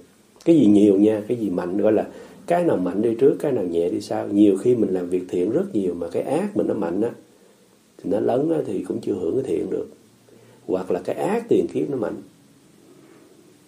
Cái 0.44 0.56
gì 0.56 0.66
nhiều 0.66 0.98
nha 0.98 1.22
cái 1.28 1.36
gì 1.36 1.50
mạnh 1.50 1.76
gọi 1.76 1.92
là 1.92 2.06
cái 2.46 2.64
nào 2.64 2.76
mạnh 2.76 3.02
đi 3.02 3.14
trước, 3.14 3.36
cái 3.38 3.52
nào 3.52 3.64
nhẹ 3.64 3.88
đi 3.88 4.00
sau. 4.00 4.28
Nhiều 4.28 4.56
khi 4.56 4.74
mình 4.74 4.90
làm 4.94 5.08
việc 5.08 5.22
thiện 5.28 5.50
rất 5.50 5.74
nhiều 5.74 5.94
mà 5.94 6.08
cái 6.08 6.22
ác 6.22 6.56
mình 6.56 6.66
nó 6.66 6.74
mạnh 6.74 7.00
á, 7.00 7.10
thì 7.98 8.10
nó 8.10 8.20
lớn 8.20 8.50
á 8.50 8.58
thì 8.66 8.84
cũng 8.88 9.00
chưa 9.00 9.14
hưởng 9.14 9.34
cái 9.34 9.44
thiện 9.44 9.70
được. 9.70 9.86
Hoặc 10.66 10.90
là 10.90 11.00
cái 11.04 11.16
ác 11.16 11.44
tiền 11.48 11.66
kiếp 11.72 11.90
nó 11.90 11.96
mạnh. 11.96 12.16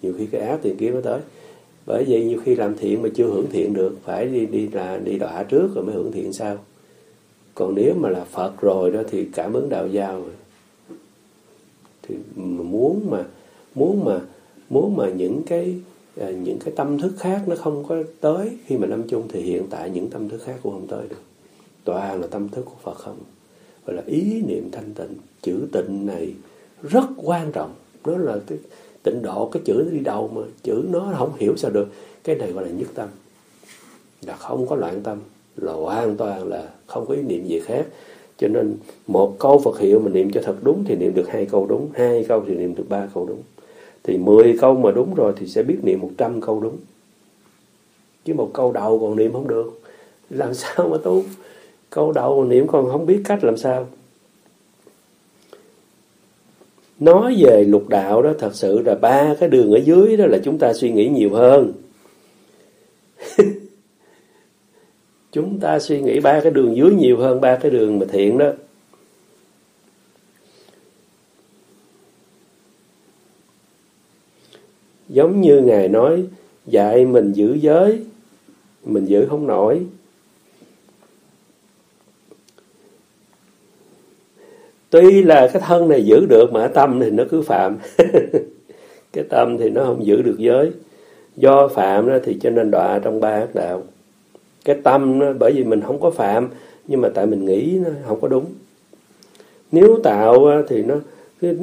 Nhiều 0.02 0.12
khi 0.18 0.26
cái 0.26 0.40
ác 0.40 0.58
tiền 0.62 0.76
kiếp 0.76 0.94
nó 0.94 1.00
tới. 1.00 1.20
Bởi 1.87 2.04
vậy 2.08 2.24
nhiều 2.24 2.40
khi 2.44 2.54
làm 2.54 2.76
thiện 2.76 3.02
mà 3.02 3.08
chưa 3.14 3.26
hưởng 3.26 3.46
thiện 3.50 3.74
được, 3.74 3.96
phải 4.04 4.26
đi 4.26 4.46
đi 4.46 4.68
là 4.68 4.98
đi 4.98 5.18
đọa 5.18 5.42
trước 5.42 5.74
rồi 5.74 5.84
mới 5.84 5.94
hưởng 5.94 6.12
thiện 6.12 6.32
sau. 6.32 6.58
Còn 7.54 7.74
nếu 7.74 7.94
mà 7.94 8.08
là 8.08 8.24
Phật 8.24 8.60
rồi 8.60 8.90
đó 8.90 9.02
thì 9.10 9.24
cảm 9.24 9.52
ứng 9.52 9.68
đạo 9.68 9.88
giao 9.88 10.20
rồi. 10.20 10.32
Thì 12.02 12.14
muốn 12.62 13.06
mà 13.10 13.24
muốn 13.74 14.04
mà 14.04 14.20
muốn 14.70 14.96
mà 14.96 15.10
những 15.10 15.42
cái 15.46 15.74
Ờ, 16.16 16.33
những 16.33 16.59
cái 16.59 16.74
tâm 16.77 16.98
thức 16.98 17.12
khác 17.18 17.42
nó 17.46 17.57
không 17.57 17.85
có 17.88 18.03
tới. 18.20 18.50
Khi 18.66 18.77
mà 18.77 18.87
lâm 18.87 19.03
chung 19.09 19.22
thì 19.29 19.40
hiện 19.40 19.62
tại 19.70 19.90
những 19.90 20.11
tâm 20.11 20.29
thức 20.29 20.42
khác 20.44 20.55
cũng 20.62 20.72
không 20.72 20.87
tới 20.87 21.09
được. 21.09 21.22
Toàn 21.85 22.20
là 22.20 22.27
tâm 22.27 22.48
thức 22.48 22.64
của 22.64 22.77
Phật 22.83 22.98
không. 22.98 23.16
Gọi 23.87 23.96
là 23.96 24.03
ý 24.07 24.42
niệm 24.46 24.68
thanh 24.72 24.94
tịnh, 24.94 25.14
chữ 25.42 25.66
tịnh 25.72 26.07
này 26.07 26.35
rất 26.83 27.05
quan 27.16 27.53
trọng. 27.53 27.74
Nó 28.05 28.16
là 28.16 28.37
cái 28.46 28.59
tịnh 29.03 29.22
độ, 29.22 29.48
cái 29.53 29.62
chữ 29.64 29.83
nó 29.87 29.90
đi 29.90 29.98
đầu 29.98 30.31
mà 30.35 30.42
chữ 30.62 30.85
nó 30.90 31.14
không 31.18 31.33
hiểu 31.37 31.57
sao 31.57 31.70
được. 31.70 31.88
Cái 32.24 32.37
này 32.37 32.53
gọi 32.53 32.64
là 32.64 32.70
nhất 32.70 32.88
tâm. 32.94 33.09
Là 34.27 34.37
không 34.37 34.66
có 34.66 34.77
loạn 34.77 35.00
tâm. 35.03 35.18
Là 35.57 35.72
hoàn 35.72 36.16
toàn 36.16 36.48
là 36.48 36.70
không 36.87 37.07
có 37.07 37.14
ý 37.14 37.22
niệm 37.22 37.46
gì 37.46 37.61
khác. 37.61 37.87
Cho 38.38 38.48
nên 38.48 38.77
một 39.07 39.37
câu 39.38 39.59
Phật 39.64 39.79
hiệu 39.79 40.00
mà 40.00 40.11
niệm 40.11 40.31
cho 40.33 40.42
thật 40.44 40.57
đúng 40.62 40.85
thì 40.85 40.96
niệm 40.96 41.14
được 41.14 41.29
hai 41.29 41.46
câu 41.46 41.66
đúng, 41.66 41.88
hai 41.94 42.24
câu 42.29 42.44
thì 42.46 42.55
niệm 42.55 42.74
được 42.74 42.85
ba 42.88 43.09
câu 43.14 43.27
đúng 43.27 43.42
thì 44.05 44.19
mười 44.19 44.59
câu 44.61 44.75
mà 44.77 44.90
đúng 44.90 45.14
rồi 45.14 45.33
thì 45.37 45.47
sẽ 45.47 45.62
biết 45.62 45.79
niệm 45.83 46.01
một 46.01 46.11
trăm 46.19 46.40
câu 46.40 46.61
đúng. 46.61 46.77
Chứ 48.25 48.35
một 48.35 48.51
câu 48.55 48.73
đầu 48.73 48.99
còn 48.99 49.17
niệm 49.17 49.33
không 49.33 49.49
được. 49.49 49.81
Làm 50.31 50.55
sao 50.55 50.88
mà 50.88 50.97
tu? 51.05 51.23
Câu 51.90 52.12
đầu 52.12 52.37
còn 52.37 52.49
niệm 52.49 52.67
còn 52.67 52.88
không 52.90 53.07
biết 53.07 53.23
cách 53.25 53.45
làm 53.45 53.57
sao? 53.57 53.87
Nói 57.01 57.37
về 57.38 57.64
lục 57.64 57.88
đạo 57.88 58.23
đó, 58.23 58.33
thật 58.38 58.55
sự 58.55 58.79
là 58.79 58.95
ba 58.95 59.35
cái 59.40 59.49
đường 59.49 59.73
ở 59.73 59.79
dưới 59.85 60.17
đó 60.17 60.27
là 60.27 60.38
chúng 60.45 60.59
ta 60.59 60.73
suy 60.73 60.90
nghĩ 60.90 61.09
nhiều 61.09 61.31
hơn. 61.31 61.73
Chúng 65.33 65.61
ta 65.61 65.79
suy 65.79 66.01
nghĩ 66.01 66.21
ba 66.21 66.40
cái 66.40 66.53
đường 66.53 66.77
dưới 66.77 66.90
nhiều 66.90 67.17
hơn 67.17 67.40
ba 67.40 67.57
cái 67.57 67.71
đường 67.71 67.99
mà 67.99 68.07
thiện 68.12 68.38
đó. 68.38 68.53
Giống 75.14 75.40
như 75.40 75.61
ngài 75.61 75.88
nói 75.88 76.24
dạy 76.66 77.07
mình 77.07 77.33
giữ 77.33 77.55
giới 77.55 78.00
mình 78.85 79.05
giữ 79.05 79.27
không 79.31 79.46
nổi. 79.46 79.87
Tuy 84.90 85.22
là 85.22 85.48
cái 85.53 85.62
thân 85.66 85.88
này 85.88 86.05
giữ 86.05 86.27
được 86.29 86.53
mà 86.53 86.68
tâm 86.68 87.00
thì 87.00 87.11
nó 87.11 87.24
cứ 87.31 87.42
phạm. 87.42 87.79
Cái 89.12 89.24
tâm 89.29 89.59
thì 89.59 89.70
nó 89.70 89.85
không 89.85 90.07
giữ 90.07 90.22
được 90.22 90.37
giới. 90.38 90.70
Do 91.37 91.68
phạm 91.68 92.09
đó 92.09 92.18
thì 92.24 92.38
cho 92.40 92.50
nên 92.50 92.70
đọa 92.70 92.98
trong 92.98 93.20
ba 93.20 93.31
ác 93.31 93.55
đạo. 93.55 93.83
Cái 94.64 94.77
tâm 94.85 95.18
đó, 95.18 95.33
bởi 95.38 95.53
vì 95.53 95.64
mình 95.64 95.81
không 95.81 96.00
có 96.00 96.11
phạm 96.11 96.48
nhưng 96.87 97.00
mà 97.00 97.09
tại 97.14 97.27
mình 97.27 97.44
nghĩ 97.44 97.79
nó 97.85 97.90
không 98.09 98.20
có 98.20 98.29
đúng. 98.29 98.44
Nếu 99.72 100.00
tạo 100.03 100.62
thì 100.68 100.83
nó 100.83 100.94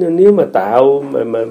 nếu 0.08 0.32
mà 0.32 0.44
tạo 0.52 1.04
mà, 1.10 1.24
mà 1.24 1.44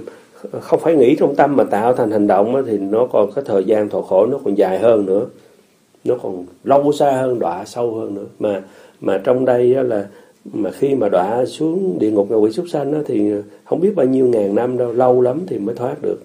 không 0.62 0.80
phải 0.80 0.96
nghĩ 0.96 1.16
trong 1.16 1.36
tâm 1.36 1.56
mà 1.56 1.64
tạo 1.64 1.94
thành 1.94 2.12
hành 2.12 2.28
động 2.28 2.64
thì 2.68 2.78
nó 2.78 3.08
còn 3.12 3.32
cái 3.32 3.44
thời 3.48 3.64
gian 3.64 3.90
thọ 3.90 4.02
khổ 4.02 4.26
nó 4.26 4.38
còn 4.46 4.58
dài 4.58 4.80
hơn 4.80 5.06
nữa. 5.06 5.26
Nó 6.04 6.16
còn 6.24 6.46
lâu 6.64 6.92
xa 6.92 7.12
hơn, 7.12 7.40
đọa 7.40 7.66
sâu 7.66 7.96
hơn 7.96 8.14
nữa. 8.14 8.26
Mà 8.40 8.62
mà 9.02 9.22
trong 9.24 9.46
đây 9.46 9.68
là, 9.84 10.08
mà 10.54 10.72
khi 10.72 10.96
mà 10.96 11.10
đọa 11.10 11.46
xuống 11.46 12.00
địa 12.00 12.12
ngục 12.12 12.32
ngạ 12.32 12.36
quỷ 12.36 12.52
súc 12.52 12.66
sanh 12.70 13.04
thì 13.06 13.32
không 13.66 13.80
biết 13.80 13.96
bao 13.96 14.06
nhiêu 14.06 14.28
ngàn 14.28 14.56
năm 14.56 14.78
đâu, 14.78 14.92
lâu 14.92 15.22
lắm 15.22 15.42
thì 15.48 15.60
mới 15.60 15.76
thoát 15.76 15.96
được. 16.02 16.18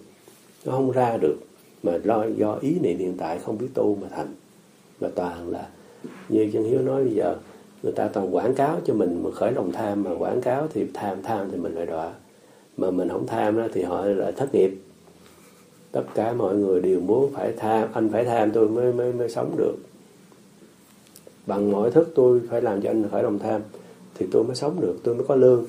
Nó 0.64 0.72
không 0.72 0.90
ra 0.90 1.16
được. 1.16 1.36
Mà 1.82 1.92
lo, 2.04 2.24
do 2.36 2.56
ý 2.60 2.76
niệm 2.82 2.98
hiện 2.98 3.14
tại 3.18 3.38
không 3.38 3.58
biết 3.58 3.68
tu 3.74 3.98
mà 4.02 4.08
thành. 4.16 4.26
Mà 5.00 5.08
toàn 5.14 5.50
là, 5.50 5.66
như 6.28 6.50
chân 6.52 6.64
hiếu 6.64 6.80
nói 6.82 7.04
bây 7.04 7.14
giờ, 7.14 7.36
người 7.82 7.92
ta 7.92 8.08
toàn 8.08 8.34
quảng 8.34 8.54
cáo 8.54 8.76
cho 8.84 8.94
mình 8.94 9.20
mà 9.24 9.30
khởi 9.30 9.52
lòng 9.52 9.72
tham, 9.72 10.02
mà 10.02 10.10
quảng 10.18 10.40
cáo 10.40 10.68
thì 10.74 10.86
tham 10.94 11.22
tham 11.22 11.48
thì 11.52 11.58
mình 11.58 11.74
lại 11.74 11.86
đọa 11.86 12.10
mà 12.76 12.90
mình 12.90 13.08
không 13.08 13.26
tham 13.26 13.58
đó 13.58 13.66
thì 13.72 13.82
họ 13.82 14.04
lại 14.04 14.32
thất 14.32 14.54
nghiệp. 14.54 14.70
Tất 15.92 16.02
cả 16.14 16.32
mọi 16.32 16.54
người 16.54 16.80
đều 16.80 17.00
muốn 17.00 17.32
phải 17.32 17.52
tham, 17.52 17.88
anh 17.92 18.08
phải 18.08 18.24
tham 18.24 18.50
tôi 18.50 18.68
mới 18.68 18.92
mới 18.92 19.12
mới 19.12 19.28
sống 19.28 19.54
được. 19.56 19.74
Bằng 21.46 21.70
mọi 21.70 21.90
thức 21.90 22.12
tôi 22.14 22.40
phải 22.50 22.62
làm 22.62 22.82
cho 22.82 22.90
anh 22.90 23.08
khởi 23.10 23.22
lòng 23.22 23.38
tham 23.38 23.60
thì 24.18 24.26
tôi 24.32 24.44
mới 24.44 24.56
sống 24.56 24.80
được, 24.80 24.96
tôi 25.02 25.14
mới 25.14 25.24
có 25.28 25.34
lương. 25.34 25.64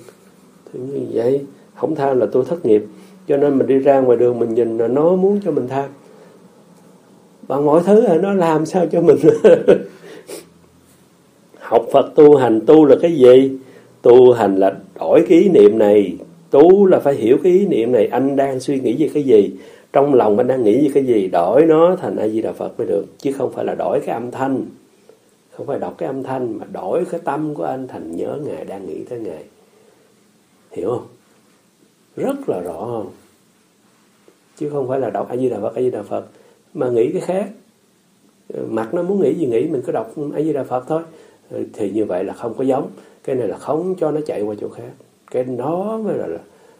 Thì 0.73 0.79
như 0.79 1.05
vậy, 1.13 1.45
không 1.75 1.95
tham 1.95 2.19
là 2.19 2.25
tôi 2.31 2.45
thất 2.45 2.65
nghiệp. 2.65 2.83
Cho 3.27 3.37
nên 3.37 3.57
mình 3.57 3.67
đi 3.67 3.79
ra 3.79 3.99
ngoài 3.99 4.17
đường 4.17 4.39
mình 4.39 4.53
nhìn 4.53 4.77
là 4.77 4.87
nó 4.87 5.15
muốn 5.15 5.39
cho 5.45 5.51
mình 5.51 5.67
tham. 5.67 5.89
Bằng 7.47 7.65
mọi 7.65 7.83
thứ 7.85 8.01
là 8.01 8.15
nó 8.15 8.33
làm 8.33 8.65
sao 8.65 8.87
cho 8.91 9.01
mình 9.01 9.17
học 11.59 11.85
Phật 11.91 12.11
tu 12.15 12.35
hành, 12.35 12.61
tu 12.65 12.85
là 12.85 12.95
cái 13.01 13.15
gì? 13.15 13.57
Tu 14.01 14.33
hành 14.33 14.55
là 14.55 14.75
đổi 14.99 15.25
cái 15.29 15.39
ý 15.39 15.49
niệm 15.49 15.77
này 15.77 16.17
tu 16.49 16.85
là 16.85 16.99
phải 16.99 17.15
hiểu 17.15 17.37
cái 17.43 17.53
ý 17.53 17.65
niệm 17.65 17.91
này. 17.91 18.07
Anh 18.07 18.35
đang 18.35 18.59
suy 18.59 18.79
nghĩ 18.79 18.95
về 18.95 19.09
cái 19.13 19.23
gì? 19.23 19.53
Trong 19.93 20.13
lòng 20.13 20.37
anh 20.37 20.47
đang 20.47 20.63
nghĩ 20.63 20.87
về 20.87 20.91
cái 20.93 21.05
gì? 21.05 21.27
Đổi 21.27 21.65
nó 21.65 21.95
thành 21.95 22.15
a 22.15 22.27
di 22.27 22.41
đà 22.41 22.51
phật 22.53 22.77
mới 22.77 22.87
được, 22.87 23.05
chứ 23.17 23.31
không 23.31 23.51
phải 23.51 23.65
là 23.65 23.75
đổi 23.75 23.99
cái 23.99 24.13
âm 24.13 24.31
thanh. 24.31 24.65
Không 25.51 25.67
phải 25.67 25.79
đọc 25.79 25.95
cái 25.97 26.07
âm 26.07 26.23
thanh, 26.23 26.57
mà 26.57 26.65
đổi 26.71 27.05
cái 27.05 27.19
tâm 27.23 27.55
của 27.55 27.63
anh 27.63 27.87
thành 27.87 28.15
nhớ 28.15 28.37
ngài, 28.45 28.65
đang 28.65 28.87
nghĩ 28.87 29.03
tới 29.03 29.19
ngài. 29.19 29.43
Hiểu 30.71 30.89
không? 30.89 31.07
Rất 32.15 32.49
là 32.49 32.59
rõ. 32.59 32.79
Không 32.79 33.09
chứ 34.57 34.69
không 34.69 34.87
phải 34.87 34.99
là 34.99 35.09
đọc 35.09 35.29
a 35.29 35.35
di 35.35 35.49
đà 35.49 35.59
phật 35.59 35.75
a 35.75 35.81
di 35.81 35.91
đà 35.91 36.03
phật, 36.03 36.25
mà 36.73 36.89
nghĩ 36.89 37.11
cái 37.11 37.21
khác. 37.21 37.49
Mặt 38.69 38.93
nó 38.93 39.03
muốn 39.03 39.21
nghĩ 39.21 39.33
gì 39.33 39.45
nghĩ, 39.45 39.67
mình 39.67 39.81
cứ 39.85 39.91
đọc 39.91 40.13
a 40.33 40.41
di 40.41 40.53
đà 40.53 40.63
phật 40.63 40.83
thôi. 40.87 41.01
Thì 41.73 41.91
như 41.91 42.05
vậy 42.05 42.23
là 42.23 42.33
không 42.33 42.53
có 42.53 42.63
giống. 42.63 42.89
Cái 43.23 43.35
này 43.35 43.47
là 43.47 43.57
không 43.57 43.95
cho 43.99 44.11
nó 44.11 44.21
chạy 44.25 44.41
qua 44.41 44.55
chỗ 44.61 44.69
khác 44.69 44.91
cái 45.31 45.43
nó 45.43 45.97
mới 45.97 46.17
là, 46.17 46.27
là 46.27 46.39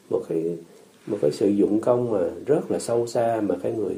một 0.09 0.21
cái 0.29 0.57
một 1.07 1.17
cái 1.21 1.31
sự 1.31 1.49
dụng 1.49 1.81
công 1.81 2.11
mà 2.11 2.19
rất 2.45 2.71
là 2.71 2.79
sâu 2.79 3.07
xa 3.07 3.41
mà 3.41 3.55
cái 3.63 3.71
người 3.71 3.95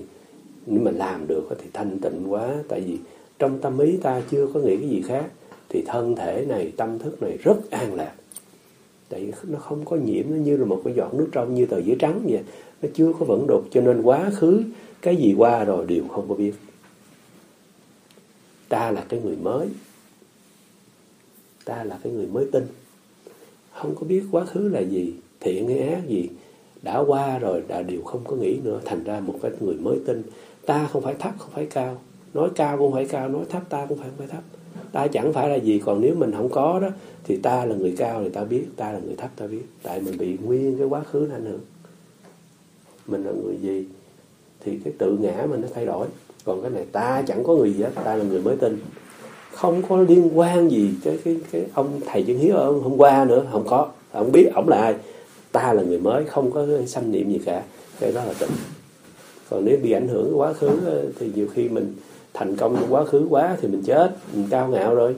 nếu 0.66 0.82
mà 0.82 0.92
làm 0.92 1.28
được 1.28 1.48
thì 1.60 1.68
thanh 1.74 2.00
tịnh 2.00 2.32
quá. 2.32 2.56
Tại 2.68 2.82
vì 2.82 2.98
trong 3.40 3.60
tâm 3.62 3.80
ý 3.80 3.98
ta 3.98 4.22
chưa 4.32 4.48
có 4.54 4.60
nghĩ 4.60 4.78
cái 4.78 4.90
gì 4.90 5.02
khác 5.02 5.26
thì 5.70 5.84
thân 5.88 6.16
thể 6.16 6.46
này 6.50 6.74
tâm 6.78 7.00
thức 7.00 7.22
này 7.22 7.38
rất 7.44 7.72
an 7.72 7.94
lạc. 7.94 8.14
Tại 9.10 9.26
vì 9.26 9.34
nó 9.48 9.60
không 9.60 9.86
có 9.86 9.96
nhiễm 9.96 10.26
nó 10.30 10.36
như 10.36 10.58
là 10.58 10.66
một 10.66 10.82
cái 10.86 10.94
giọt 10.94 11.14
nước 11.14 11.30
trong 11.32 11.56
như 11.56 11.66
tờ 11.66 11.80
giấy 11.80 11.96
trắng 12.00 12.22
vậy. 12.24 12.44
Nó 12.82 12.90
chưa 12.94 13.14
có 13.20 13.26
vẫn 13.26 13.48
đục 13.48 13.66
cho 13.72 13.82
nên 13.82 14.02
quá 14.02 14.32
khứ 14.36 14.64
cái 15.02 15.16
gì 15.16 15.36
qua 15.38 15.64
rồi 15.64 15.86
đều 15.86 16.04
không 16.08 16.30
có 16.30 16.36
biết. 16.36 16.54
Ta 18.70 18.92
là 18.92 19.06
cái 19.10 19.20
người 19.24 19.36
mới. 19.36 19.68
Ta 21.66 21.84
là 21.84 22.00
cái 22.04 22.14
người 22.14 22.28
mới 22.28 22.46
tin 22.52 22.68
không 23.80 23.96
có 23.96 24.08
biết 24.08 24.24
quá 24.32 24.46
khứ 24.46 24.68
là 24.68 24.80
gì, 24.80 25.14
thiện 25.40 25.68
hay 25.68 25.80
ác 25.80 26.08
gì. 26.08 26.30
Đã 26.82 27.00
qua 27.08 27.40
rồi 27.40 27.64
đã 27.68 27.82
đều 27.82 28.02
không 28.02 28.22
có 28.24 28.36
nghĩ 28.36 28.60
nữa. 28.64 28.82
Thành 28.86 29.04
ra 29.04 29.20
một 29.20 29.36
cái 29.42 29.52
người 29.60 29.76
mới 29.76 30.00
tin, 30.06 30.24
ta 30.66 30.88
không 30.88 31.02
phải 31.02 31.16
thấp, 31.20 31.34
không 31.38 31.52
phải 31.54 31.66
cao. 31.66 31.98
Nói 32.34 32.50
cao 32.56 32.78
cũng 32.78 32.94
phải 32.94 33.06
cao, 33.06 33.30
nói 33.30 33.44
thấp 33.50 33.70
ta 33.70 33.86
cũng 33.90 33.98
phải 33.98 34.08
không 34.10 34.18
phải 34.18 34.28
thấp. 34.28 34.44
Ta 34.92 35.08
chẳng 35.08 35.34
phải 35.34 35.50
là 35.50 35.56
gì, 35.56 35.82
còn 35.86 36.02
nếu 36.02 36.16
mình 36.16 36.32
không 36.32 36.50
có 36.50 36.80
đó, 36.80 36.90
thì 37.24 37.38
ta 37.38 37.66
là 37.66 37.76
người 37.76 37.96
cao 37.98 38.24
thì 38.24 38.30
ta 38.30 38.44
biết, 38.44 38.64
ta 38.76 38.92
là 38.92 39.00
người 39.00 39.16
thấp 39.16 39.30
ta 39.36 39.48
biết. 39.48 39.64
Tại 39.84 40.02
mình 40.02 40.18
bị 40.18 40.38
nguyên 40.44 40.78
cái 40.78 40.88
quá 40.88 41.04
khứ 41.04 41.28
nó 41.30 41.36
ảnh 41.36 41.46
hưởng. 41.46 41.62
Mình 43.08 43.24
là 43.24 43.32
người 43.32 43.58
gì 43.62 43.86
thì 44.60 44.80
cái 44.84 44.94
tự 44.98 45.18
ngã 45.22 45.46
mình 45.50 45.62
nó 45.62 45.68
thay 45.74 45.86
đổi. 45.86 46.08
Còn 46.46 46.62
cái 46.62 46.72
này 46.72 46.86
ta 46.92 47.24
chẳng 47.28 47.44
có 47.44 47.56
người 47.56 47.74
gì 47.74 47.84
hết, 47.84 47.92
ta 47.96 48.16
là 48.16 48.24
người 48.24 48.42
mới 48.42 48.56
tin 48.56 48.78
không 49.54 49.82
có 49.90 49.98
liên 49.98 50.30
quan 50.40 50.72
gì 50.72 50.90
tới 51.04 51.20
cái 51.26 51.38
cái 51.52 51.66
ông 51.74 52.00
thầy 52.06 52.24
chân 52.24 52.38
hiếu 52.38 52.56
ông 52.56 52.82
hôm 52.82 52.98
qua 52.98 53.26
nữa, 53.26 53.46
không 53.52 53.66
có. 53.68 53.88
Ông 54.12 54.32
biết, 54.32 54.50
ông 54.54 54.70
là 54.70 54.78
ai? 54.78 54.96
Ta 55.52 55.74
là 55.74 55.84
người 55.84 56.00
mới, 56.00 56.26
không 56.26 56.52
có 56.52 56.66
sanh 56.88 57.12
niệm 57.12 57.32
gì 57.32 57.42
cả. 57.46 57.64
Cái 58.00 58.12
đó 58.12 58.26
là 58.26 58.34
tịnh 58.40 58.50
còn 59.50 59.66
nếu 59.66 59.78
bị 59.84 59.92
ảnh 59.92 60.08
hưởng 60.08 60.40
quá 60.40 60.54
khứ 60.54 60.70
ờ, 60.86 61.04
thì 61.20 61.32
nhiều 61.36 61.48
khi 61.54 61.70
mình 61.70 61.96
thành 62.34 62.56
công 62.56 62.76
trong 62.80 62.94
quá 62.94 63.06
khứ 63.06 63.26
quá 63.30 63.58
thì 63.62 63.68
mình 63.68 63.84
chết, 63.86 64.12
mình 64.34 64.48
cao 64.50 64.68
ngạo 64.68 64.96
rồi. 64.96 65.16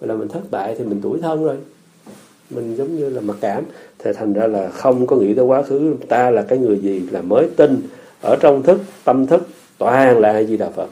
Hoặc 0.00 0.06
là 0.06 0.14
mình 0.14 0.28
thất 0.28 0.50
bại 0.50 0.74
thì 0.78 0.84
mình 0.84 1.00
tuổi 1.02 1.18
thân 1.20 1.44
rồi. 1.44 1.56
Mình 2.50 2.76
giống 2.76 2.96
như 2.96 3.10
là 3.10 3.20
mặc 3.20 3.36
cảm. 3.40 3.64
Thì 3.98 4.10
thành 4.14 4.32
ra 4.32 4.46
là 4.46 4.68
không 4.68 5.06
có 5.06 5.16
nghĩ 5.16 5.34
tới 5.34 5.44
quá 5.44 5.62
khứ. 5.62 5.94
Ta 6.08 6.30
là 6.30 6.42
cái 6.42 6.58
người 6.58 6.78
gì 6.78 7.00
là 7.10 7.22
mới 7.22 7.48
tin 7.56 7.82
ở 8.22 8.36
trong 8.40 8.62
thức, 8.62 8.80
tâm 9.04 9.26
thức, 9.26 9.46
toàn 9.78 10.18
là 10.18 10.38
gì 10.38 10.56
đà 10.56 10.68
phật. 10.68 10.88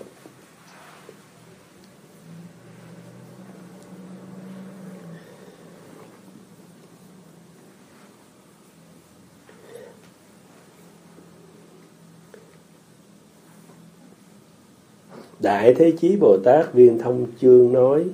Đại 15.49 15.75
Thế 15.75 15.91
Chí 15.91 16.17
Bồ 16.17 16.37
Tát 16.37 16.75
Viên 16.75 16.99
Thông 16.99 17.27
Chương 17.41 17.73
nói 17.73 18.05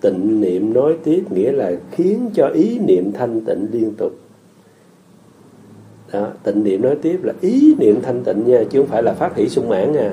Tịnh 0.00 0.40
niệm 0.40 0.74
nói 0.74 0.96
tiếp 1.04 1.24
nghĩa 1.30 1.52
là 1.52 1.72
khiến 1.90 2.30
cho 2.34 2.46
ý 2.46 2.78
niệm 2.78 3.12
thanh 3.12 3.40
tịnh 3.40 3.66
liên 3.72 3.94
tục. 3.94 4.12
Đó, 6.12 6.28
tịnh 6.42 6.64
niệm 6.64 6.82
nói 6.82 6.96
tiếp 7.02 7.20
là 7.22 7.32
ý 7.40 7.74
niệm 7.78 8.00
thanh 8.02 8.24
tịnh 8.24 8.44
nha 8.46 8.64
chứ 8.70 8.78
không 8.78 8.88
phải 8.88 9.02
là 9.02 9.12
phát 9.12 9.36
hỷ 9.36 9.48
sung 9.48 9.68
mãn 9.68 9.92
nha. 9.92 10.12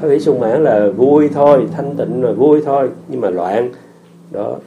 Phát 0.00 0.08
hỷ 0.08 0.20
sung 0.20 0.40
mãn 0.40 0.64
là 0.64 0.90
vui 0.90 1.28
thôi 1.28 1.66
thanh 1.72 1.94
tịnh 1.96 2.22
là 2.22 2.32
vui 2.32 2.62
thôi 2.64 2.88
nhưng 3.08 3.20
mà 3.20 3.30
loạn. 3.30 3.70
Đó 4.30 4.58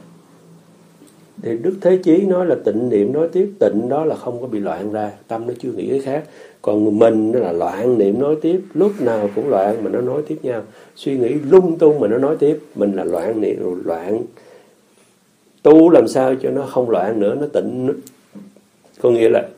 thì 1.42 1.58
Đức 1.62 1.74
Thế 1.80 1.98
Chí 2.02 2.16
nói 2.26 2.46
là 2.46 2.56
tịnh 2.64 2.88
niệm 2.88 3.12
nói 3.12 3.28
tiếp, 3.32 3.50
tịnh 3.58 3.88
đó 3.88 4.04
là 4.04 4.16
không 4.16 4.40
có 4.40 4.46
bị 4.46 4.58
loạn 4.58 4.92
ra, 4.92 5.12
tâm 5.28 5.46
nó 5.46 5.54
chưa 5.58 5.72
nghĩ 5.72 5.88
cái 5.88 6.00
khác. 6.00 6.24
Còn 6.62 6.98
mình 6.98 7.32
nó 7.32 7.40
là 7.40 7.52
loạn 7.52 7.98
niệm 7.98 8.20
nói 8.20 8.36
tiếp, 8.42 8.60
lúc 8.74 9.00
nào 9.00 9.30
cũng 9.34 9.48
loạn 9.48 9.84
mà 9.84 9.90
nó 9.90 10.00
nói 10.00 10.22
tiếp 10.28 10.36
nhau. 10.42 10.62
Suy 10.96 11.18
nghĩ 11.18 11.34
lung 11.50 11.78
tung 11.78 12.00
mà 12.00 12.08
nó 12.08 12.18
nói 12.18 12.36
tiếp, 12.36 12.58
mình 12.74 12.92
là 12.92 13.04
loạn 13.04 13.40
niệm 13.40 13.62
rồi 13.62 13.76
loạn 13.84 14.22
tu 15.62 15.90
làm 15.90 16.08
sao 16.08 16.34
cho 16.34 16.50
nó 16.50 16.62
không 16.62 16.90
loạn 16.90 17.20
nữa, 17.20 17.36
nó 17.40 17.46
tịnh 17.46 17.92
có 19.00 19.10
nghĩa 19.10 19.28
là 19.28 19.48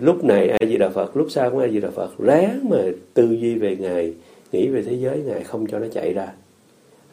lúc 0.00 0.24
này 0.24 0.48
ai 0.48 0.68
di 0.68 0.76
đà 0.76 0.88
phật, 0.88 1.16
lúc 1.16 1.26
sau 1.30 1.50
cũng 1.50 1.58
ai 1.58 1.70
di 1.70 1.80
đà 1.80 1.90
phật 1.90 2.10
ráng 2.18 2.68
mà 2.70 2.78
tư 3.14 3.36
duy 3.40 3.54
về 3.54 3.76
ngài, 3.76 4.14
nghĩ 4.52 4.68
về 4.68 4.82
thế 4.82 4.94
giới, 4.94 5.18
ngài 5.26 5.44
không 5.44 5.66
cho 5.66 5.78
nó 5.78 5.86
chạy 5.92 6.12
ra. 6.12 6.32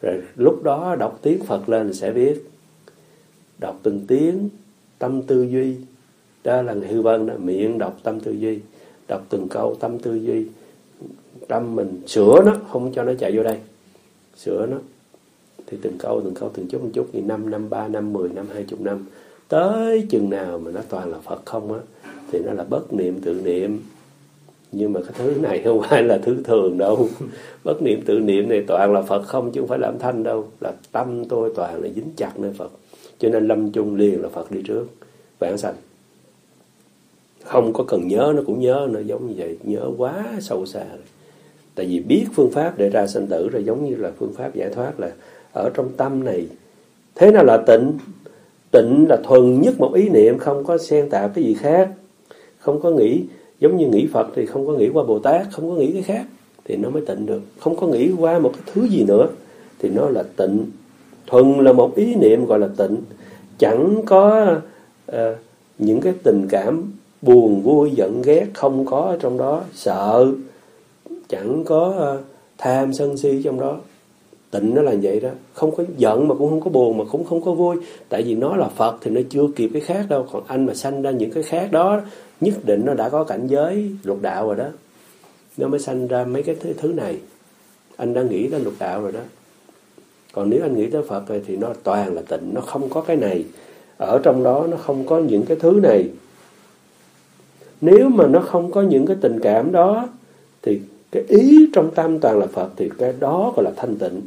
Rồi 0.02 0.14
lúc 0.36 0.62
đó 0.62 0.96
đọc 0.98 1.18
tiếng 1.22 1.44
phật 1.44 1.68
lên 1.68 1.92
sẽ 1.92 2.10
biết 2.10 2.44
đọc 3.60 3.80
từng 3.82 4.00
tiếng, 4.08 4.48
tâm 4.98 5.22
tư 5.22 5.42
duy. 5.42 5.76
Đó 6.44 6.62
là 6.62 6.74
hư 6.88 7.02
vân 7.02 7.26
đó, 7.26 7.34
miệng 7.38 7.78
đọc 7.78 7.98
tâm 8.02 8.20
tư 8.20 8.32
duy. 8.32 8.58
Đọc 9.08 9.26
từng 9.28 9.48
câu, 9.48 9.76
tâm 9.80 9.98
tư 9.98 10.14
duy. 10.14 10.46
Tâm 11.48 11.76
mình 11.76 12.02
sửa 12.06 12.42
nó, 12.46 12.56
không 12.68 12.92
cho 12.92 13.04
nó 13.04 13.12
chạy 13.18 13.36
vô 13.36 13.42
đây. 13.42 13.56
Sửa 14.36 14.66
nó. 14.66 14.76
Thì 15.66 15.78
từng 15.82 15.98
câu 15.98 16.20
từng 16.24 16.34
câu, 16.34 16.50
từng 16.54 16.66
chút, 16.68 16.82
một 16.82 16.90
chút. 16.92 17.08
Thì 17.12 17.20
năm 17.20 17.50
năm, 17.50 17.70
ba, 17.70 17.88
năm, 17.88 18.12
mười, 18.12 18.28
năm, 18.28 18.46
hai 18.54 18.64
chục 18.64 18.80
năm. 18.80 19.06
Tới 19.48 20.06
chừng 20.10 20.30
nào 20.30 20.58
mà 20.58 20.70
nó 20.70 20.80
toàn 20.88 21.10
là 21.10 21.18
Phật 21.18 21.42
không 21.44 21.72
á, 21.72 21.80
thì 22.32 22.38
nó 22.38 22.52
là 22.52 22.64
bất 22.64 22.92
niệm 22.92 23.20
tự 23.20 23.40
niệm. 23.44 23.80
Nhưng 24.72 24.92
mà 24.92 25.00
cái 25.00 25.12
thứ 25.18 25.40
này 25.40 25.62
không 25.64 25.82
phải 25.88 26.02
là 26.02 26.18
thứ 26.18 26.36
thường 26.44 26.78
đâu. 26.78 27.08
Bất 27.64 27.82
niệm 27.82 28.02
tự 28.06 28.18
niệm 28.18 28.48
này 28.48 28.64
toàn 28.66 28.92
là 28.92 29.02
Phật 29.02 29.22
không, 29.22 29.52
chứ 29.52 29.60
không 29.60 29.68
phải 29.68 29.78
là 29.78 29.88
âm 29.88 29.98
thanh 29.98 30.22
đâu. 30.22 30.48
Là 30.60 30.72
tâm 30.92 31.24
tôi 31.24 31.52
toàn 31.56 31.82
là 31.82 31.88
dính 31.94 32.10
chặt 32.16 32.38
nơi 32.38 32.52
Phật 32.52 32.70
cho 33.20 33.28
nên 33.28 33.48
lâm 33.48 33.72
chung 33.72 33.96
liền 33.96 34.22
là 34.22 34.28
Phật 34.28 34.50
đi 34.50 34.60
trước, 34.64 34.86
vãng 35.38 35.58
sanh. 35.58 35.74
Không 37.44 37.72
có 37.72 37.84
cần 37.84 38.08
nhớ, 38.08 38.32
nó 38.36 38.42
cũng 38.46 38.60
nhớ, 38.60 38.88
nó 38.90 39.00
giống 39.00 39.26
như 39.26 39.34
vậy. 39.36 39.58
Nhớ 39.62 39.90
quá 39.98 40.26
sâu 40.40 40.66
xa 40.66 40.84
rồi. 40.88 41.04
Tại 41.74 41.86
vì 41.86 42.00
biết 42.00 42.24
phương 42.34 42.50
pháp 42.50 42.78
để 42.78 42.88
ra 42.88 43.06
sanh 43.06 43.26
tử 43.26 43.48
rồi 43.48 43.64
giống 43.64 43.84
như 43.84 43.96
là 43.96 44.10
phương 44.18 44.32
pháp 44.32 44.54
giải 44.54 44.70
thoát 44.74 45.00
là 45.00 45.10
ở 45.52 45.70
trong 45.74 45.88
tâm 45.96 46.24
này. 46.24 46.46
Thế 47.14 47.30
nào 47.30 47.44
là 47.44 47.56
tịnh? 47.66 47.92
Tịnh 48.70 49.06
là 49.08 49.16
thuần 49.24 49.60
nhất 49.60 49.74
một 49.78 49.92
ý 49.94 50.08
niệm, 50.08 50.38
không 50.38 50.64
có 50.64 50.78
xen 50.78 51.10
tạp 51.10 51.34
cái 51.34 51.44
gì 51.44 51.54
khác. 51.54 51.90
Không 52.58 52.80
có 52.80 52.90
nghĩ, 52.90 53.22
giống 53.60 53.76
như 53.76 53.88
nghĩ 53.88 54.06
Phật 54.12 54.28
thì 54.34 54.46
không 54.46 54.66
có 54.66 54.72
nghĩ 54.72 54.88
qua 54.88 55.04
Bồ 55.04 55.18
Tát, 55.18 55.46
không 55.52 55.70
có 55.70 55.76
nghĩ 55.76 55.92
cái 55.92 56.02
khác 56.02 56.24
thì 56.64 56.76
nó 56.76 56.90
mới 56.90 57.06
tịnh 57.06 57.26
được. 57.26 57.40
Không 57.58 57.76
có 57.76 57.86
nghĩ 57.86 58.10
qua 58.18 58.38
một 58.38 58.52
cái 58.52 58.62
thứ 58.74 58.88
gì 58.88 59.04
nữa 59.08 59.28
thì 59.78 59.88
nó 59.88 60.08
là 60.08 60.22
tịnh 60.36 60.66
thuần 61.30 61.64
là 61.64 61.72
một 61.72 61.94
ý 61.94 62.14
niệm 62.14 62.46
gọi 62.46 62.58
là 62.58 62.68
tịnh. 62.76 62.96
Chẳng 63.58 64.02
có 64.06 64.56
uh, 65.12 65.16
những 65.78 66.00
cái 66.00 66.12
tình 66.22 66.46
cảm 66.50 66.92
buồn 67.22 67.62
vui 67.62 67.90
giận 67.90 68.22
ghét 68.22 68.46
không 68.54 68.86
có 68.86 69.00
ở 69.00 69.18
trong 69.20 69.38
đó. 69.38 69.62
Sợ 69.74 70.26
chẳng 71.28 71.64
có 71.64 72.14
uh, 72.14 72.24
tham 72.58 72.92
sân 72.92 73.16
si 73.16 73.42
trong 73.44 73.60
đó. 73.60 73.78
Tịnh 74.50 74.74
nó 74.74 74.82
là 74.82 74.94
vậy 75.02 75.20
đó. 75.20 75.28
Không 75.54 75.74
có 75.76 75.84
giận 75.96 76.28
mà 76.28 76.34
cũng 76.34 76.50
không 76.50 76.60
có 76.60 76.70
buồn 76.70 76.98
mà 76.98 77.04
cũng 77.10 77.24
không 77.24 77.42
có 77.42 77.52
vui. 77.52 77.76
Tại 78.08 78.22
vì 78.22 78.34
nó 78.34 78.56
là 78.56 78.68
phật 78.68 78.96
thì 79.00 79.10
nó 79.10 79.20
chưa 79.30 79.46
kịp 79.56 79.70
cái 79.72 79.82
khác 79.82 80.06
đâu. 80.08 80.26
Còn 80.32 80.42
anh 80.46 80.66
mà 80.66 80.74
sanh 80.74 81.02
ra 81.02 81.10
những 81.10 81.30
cái 81.30 81.42
khác 81.42 81.68
đó 81.72 82.00
nhất 82.40 82.54
định 82.64 82.82
nó 82.86 82.94
đã 82.94 83.08
có 83.08 83.24
cảnh 83.24 83.46
giới 83.46 83.90
lục 84.04 84.18
đạo 84.22 84.46
rồi 84.46 84.56
đó. 84.56 84.66
Nó 85.56 85.68
mới 85.68 85.80
sanh 85.80 86.06
ra 86.06 86.24
mấy 86.24 86.42
cái 86.42 86.56
thứ, 86.78 86.92
này. 86.92 87.16
Anh 87.96 88.14
đã 88.14 88.22
nghĩ 88.22 88.46
đến 88.46 88.62
lục 88.62 88.74
đạo 88.78 89.02
rồi 89.02 89.12
đó 89.12 89.20
còn 90.32 90.50
nếu 90.50 90.62
anh 90.62 90.76
nghĩ 90.76 90.86
tới 90.86 91.02
phật 91.02 91.28
rồi 91.28 91.42
thì 91.46 91.56
nó 91.56 91.68
toàn 91.82 92.14
là 92.14 92.22
tịnh, 92.28 92.54
nó 92.54 92.60
không 92.60 92.88
có 92.88 93.00
cái 93.00 93.16
này. 93.16 93.44
Ở 93.96 94.20
trong 94.22 94.42
đó 94.42 94.66
nó 94.70 94.76
không 94.76 95.06
có 95.06 95.18
những 95.18 95.42
cái 95.42 95.56
thứ 95.60 95.80
này. 95.82 96.08
Nếu 97.80 98.08
mà 98.08 98.26
nó 98.26 98.40
không 98.40 98.70
có 98.70 98.82
những 98.82 99.06
cái 99.06 99.16
tình 99.20 99.40
cảm 99.40 99.72
đó, 99.72 100.08
thì 100.62 100.80
cái 101.12 101.22
ý 101.28 101.68
trong 101.72 101.90
tâm 101.94 102.18
toàn 102.18 102.38
là 102.38 102.46
Phật, 102.46 102.68
thì 102.76 102.90
cái 102.98 103.14
đó 103.20 103.52
gọi 103.56 103.64
là 103.64 103.70
thanh 103.76 103.96
tịnh. 103.96 104.20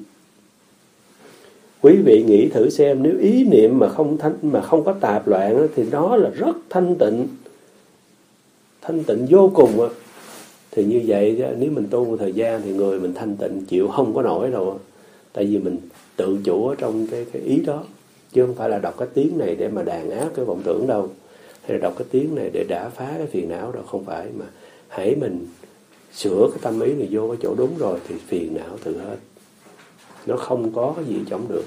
Quý 1.82 1.96
vị 2.06 2.24
nghĩ 2.28 2.50
thử 2.50 2.70
xem, 2.70 3.04
nếu 3.04 3.20
ý 3.20 3.46
niệm 3.46 3.80
mà 3.80 3.89
không 3.89 4.18
thanh, 4.18 4.34
mà 4.42 4.62
không 4.62 4.84
có 4.84 4.94
tạp 4.94 5.28
loạn 5.28 5.68
thì 5.76 5.84
đó 5.92 6.16
là 6.16 6.30
rất 6.30 6.56
thanh 6.70 6.96
tịnh. 6.96 7.28
Thanh 8.82 9.04
tịnh 9.04 9.26
vô 9.30 9.52
cùng 9.54 9.82
á. 9.82 9.88
Thì 10.72 10.84
như 10.86 11.02
vậy 11.08 11.44
nếu 11.60 11.72
mình 11.72 11.88
tu 11.89 12.06
một 12.06 12.16
thời 12.20 12.34
gian 12.34 12.62
thì 12.62 12.74
người 12.74 13.00
mình 13.00 13.13
thanh 13.13 13.36
tịnh, 13.38 13.66
chịu 13.66 13.88
không 13.88 14.13
có 14.13 14.22
nổi 14.22 14.52
đâu 14.52 14.80
tại 15.34 15.46
vì 15.46 15.58
mình 15.58 15.78
tự 16.15 16.38
chủ 16.43 16.67
ở 16.67 16.76
trong 16.76 17.08
cái 17.08 17.26
cái 17.34 17.41
ý 17.41 17.62
đó. 17.65 17.84
Chứ 18.34 18.45
không 18.45 18.56
phải 18.56 18.69
là 18.69 18.80
đọc 18.80 18.95
cái 18.97 19.08
tiếng 19.13 19.38
này 19.38 19.56
để 19.56 19.69
mà 19.69 19.84
đàn 19.84 20.12
áp 20.12 20.30
cái 20.36 20.45
vọng 20.45 20.62
tưởng 20.63 20.88
đâu. 20.88 21.10
Hay 21.62 21.71
là 21.71 21.78
đọc 21.78 21.93
cái 21.97 22.08
tiếng 22.12 22.36
này 22.36 22.49
để 22.54 22.63
đả 22.63 22.89
phá 22.89 23.13
cái 23.17 23.28
phiền 23.28 23.49
não 23.49 23.71
đâu. 23.71 23.84
Không 23.84 24.06
phải 24.06 24.28
mà 24.38 24.45
hãy 24.88 25.15
mình 25.15 25.47
sửa 26.13 26.47
cái 26.52 26.60
tâm 26.62 26.80
ý 26.80 26.93
này 26.93 27.08
vô 27.12 27.28
cái 27.28 27.38
chỗ 27.41 27.56
đúng 27.56 27.78
rồi 27.78 27.99
thì 28.08 28.15
phiền 28.28 28.56
não 28.56 28.78
tự 28.84 28.97
hết. 28.97 29.17
Nó 30.26 30.38
không 30.38 30.73
có 30.73 30.93
cái 30.95 31.06
gì 31.06 31.19
chống 31.30 31.45
được. 31.49 31.65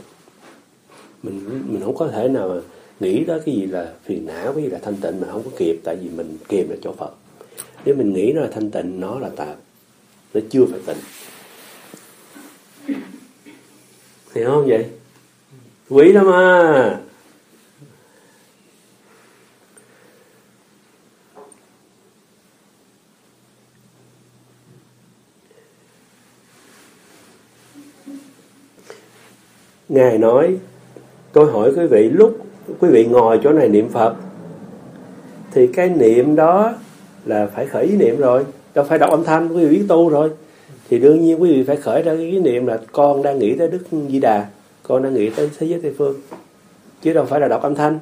Mình 1.22 1.62
mình 1.68 1.80
không 1.84 1.96
có 1.96 2.08
thể 2.08 2.28
nào 2.28 2.48
mà 2.48 2.60
nghĩ 3.00 3.24
tới 3.24 3.40
cái 3.46 3.54
gì 3.54 3.66
là 3.66 3.94
phiền 4.04 4.26
não, 4.26 4.52
cái 4.52 4.62
gì 4.62 4.68
là 4.68 4.78
thanh 4.78 4.96
tịnh 4.96 5.20
mình 5.20 5.30
không 5.32 5.42
có 5.44 5.50
kịp. 5.58 5.80
Tại 5.84 5.96
vì 5.96 6.08
mình 6.08 6.38
kìm 6.48 6.70
là 6.70 6.76
chỗ 6.82 6.92
Phật. 6.92 7.14
Nếu 7.84 7.94
mình 7.94 8.12
nghĩ 8.12 8.32
nó 8.32 8.40
là 8.40 8.48
thanh 8.52 8.70
tịnh, 8.70 9.00
nó 9.00 9.18
là 9.18 9.28
tạp. 9.28 9.56
Nó 10.34 10.40
chưa 10.50 10.64
phải 10.70 10.80
tịnh 10.86 11.02
hiểu 14.36 14.50
không 14.50 14.66
vậy? 14.66 14.86
Quý 15.90 16.12
lắm 16.12 16.32
à 16.32 17.00
Ngài 29.88 30.18
nói, 30.18 30.56
Tôi 31.32 31.52
hỏi 31.52 31.72
quý 31.76 31.86
vị, 31.86 32.10
lúc 32.10 32.36
quý 32.80 32.88
vị 32.88 33.06
ngồi 33.06 33.40
chỗ 33.42 33.52
này 33.52 33.68
niệm 33.68 33.88
Phật, 33.88 34.14
Thì 35.52 35.66
cái 35.66 35.88
niệm 35.88 36.36
đó 36.36 36.74
là 37.24 37.46
phải 37.46 37.66
khởi 37.66 37.84
ý 37.84 37.96
niệm 37.96 38.16
rồi, 38.18 38.44
Đâu 38.74 38.84
phải 38.88 38.98
đọc 38.98 39.10
âm 39.10 39.24
thanh, 39.24 39.48
quý 39.48 39.64
vị 39.64 39.78
biết 39.78 39.84
tu 39.88 40.08
rồi. 40.08 40.30
Thì 40.90 40.98
đương 40.98 41.24
nhiên 41.24 41.42
quý 41.42 41.52
vị 41.52 41.62
phải 41.62 41.76
khởi 41.76 42.02
ra 42.02 42.14
cái 42.14 42.24
ý 42.24 42.38
niệm 42.38 42.66
là 42.66 42.78
Con 42.92 43.22
đang 43.22 43.38
nghĩ 43.38 43.54
tới 43.54 43.68
Đức 43.68 43.82
Di 44.08 44.18
Đà, 44.18 44.46
Con 44.82 45.02
đang 45.02 45.14
nghĩ 45.14 45.30
tới 45.30 45.50
thế 45.58 45.66
giới 45.66 45.80
Tây 45.82 45.94
Phương. 45.98 46.14
Chứ 47.02 47.12
đâu 47.12 47.24
phải 47.24 47.40
là 47.40 47.48
đọc 47.48 47.62
âm 47.62 47.74
thanh. 47.74 47.98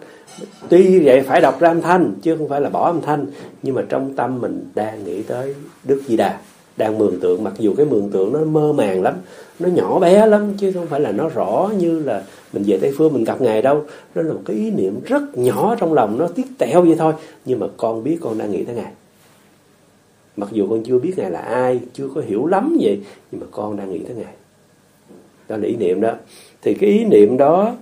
Tuy 0.68 1.00
vậy 1.04 1.22
phải 1.22 1.40
đọc 1.40 1.60
ra 1.60 1.68
âm 1.68 1.80
thanh, 1.80 2.14
Chứ 2.22 2.36
không 2.36 2.48
phải 2.48 2.60
là 2.60 2.70
bỏ 2.70 2.86
âm 2.86 3.00
thanh. 3.00 3.26
Nhưng 3.62 3.74
mà 3.74 3.82
trong 3.88 4.14
tâm 4.14 4.40
mình 4.40 4.64
đang 4.74 5.04
nghĩ 5.04 5.22
tới 5.22 5.54
Đức 5.84 6.02
Di 6.06 6.16
Đà, 6.16 6.38
đang 6.76 6.98
mường 6.98 7.20
tượng. 7.20 7.44
Mặc 7.44 7.52
dù 7.58 7.74
cái 7.76 7.86
mường 7.86 8.10
tượng 8.10 8.32
nó 8.32 8.44
mơ 8.44 8.72
màng 8.72 9.02
lắm, 9.02 9.14
nó 9.58 9.68
nhỏ 9.68 9.98
bé 9.98 10.26
lắm, 10.26 10.52
chứ 10.58 10.72
không 10.72 10.86
phải 10.86 11.00
là 11.00 11.12
nó 11.12 11.28
rõ 11.28 11.70
như 11.78 11.98
là 11.98 12.22
mình 12.52 12.62
về 12.66 12.78
tây 12.82 12.92
phương 12.96 13.12
mình 13.12 13.24
gặp 13.24 13.40
ngài 13.40 13.62
đâu. 13.62 13.82
Nó 14.14 14.22
là 14.22 14.32
một 14.32 14.42
cái 14.44 14.56
ý 14.56 14.70
niệm 14.70 15.00
rất 15.04 15.22
nhỏ 15.38 15.76
trong 15.80 15.92
lòng, 15.92 16.18
nó 16.18 16.26
tiếc 16.26 16.46
tẹo 16.58 16.82
vậy 16.82 16.94
thôi. 16.98 17.12
Nhưng 17.44 17.60
mà 17.60 17.66
con 17.76 18.04
biết 18.04 18.18
con 18.20 18.38
đang 18.38 18.50
nghĩ 18.50 18.64
tới 18.64 18.74
ngài 18.74 18.92
mặc 20.36 20.48
dù 20.52 20.66
con 20.70 20.82
chưa 20.84 20.98
biết 20.98 21.12
ngài 21.16 21.30
là 21.30 21.38
ai, 21.38 21.80
chưa 21.92 22.08
có 22.14 22.20
hiểu 22.20 22.46
lắm 22.46 22.76
vậy, 22.80 23.00
nhưng 23.32 23.40
mà 23.40 23.46
con 23.50 23.76
đang 23.76 23.92
nghĩ 23.92 23.98
tới 23.98 24.16
ngài. 24.16 24.34
Đó 25.48 25.56
là 25.56 25.66
ý 25.66 25.76
niệm 25.76 26.00
đó. 26.00 26.14
Thì 26.62 26.74
cái 26.74 26.90
ý 26.90 27.04
niệm 27.04 27.36
đó, 27.36 27.74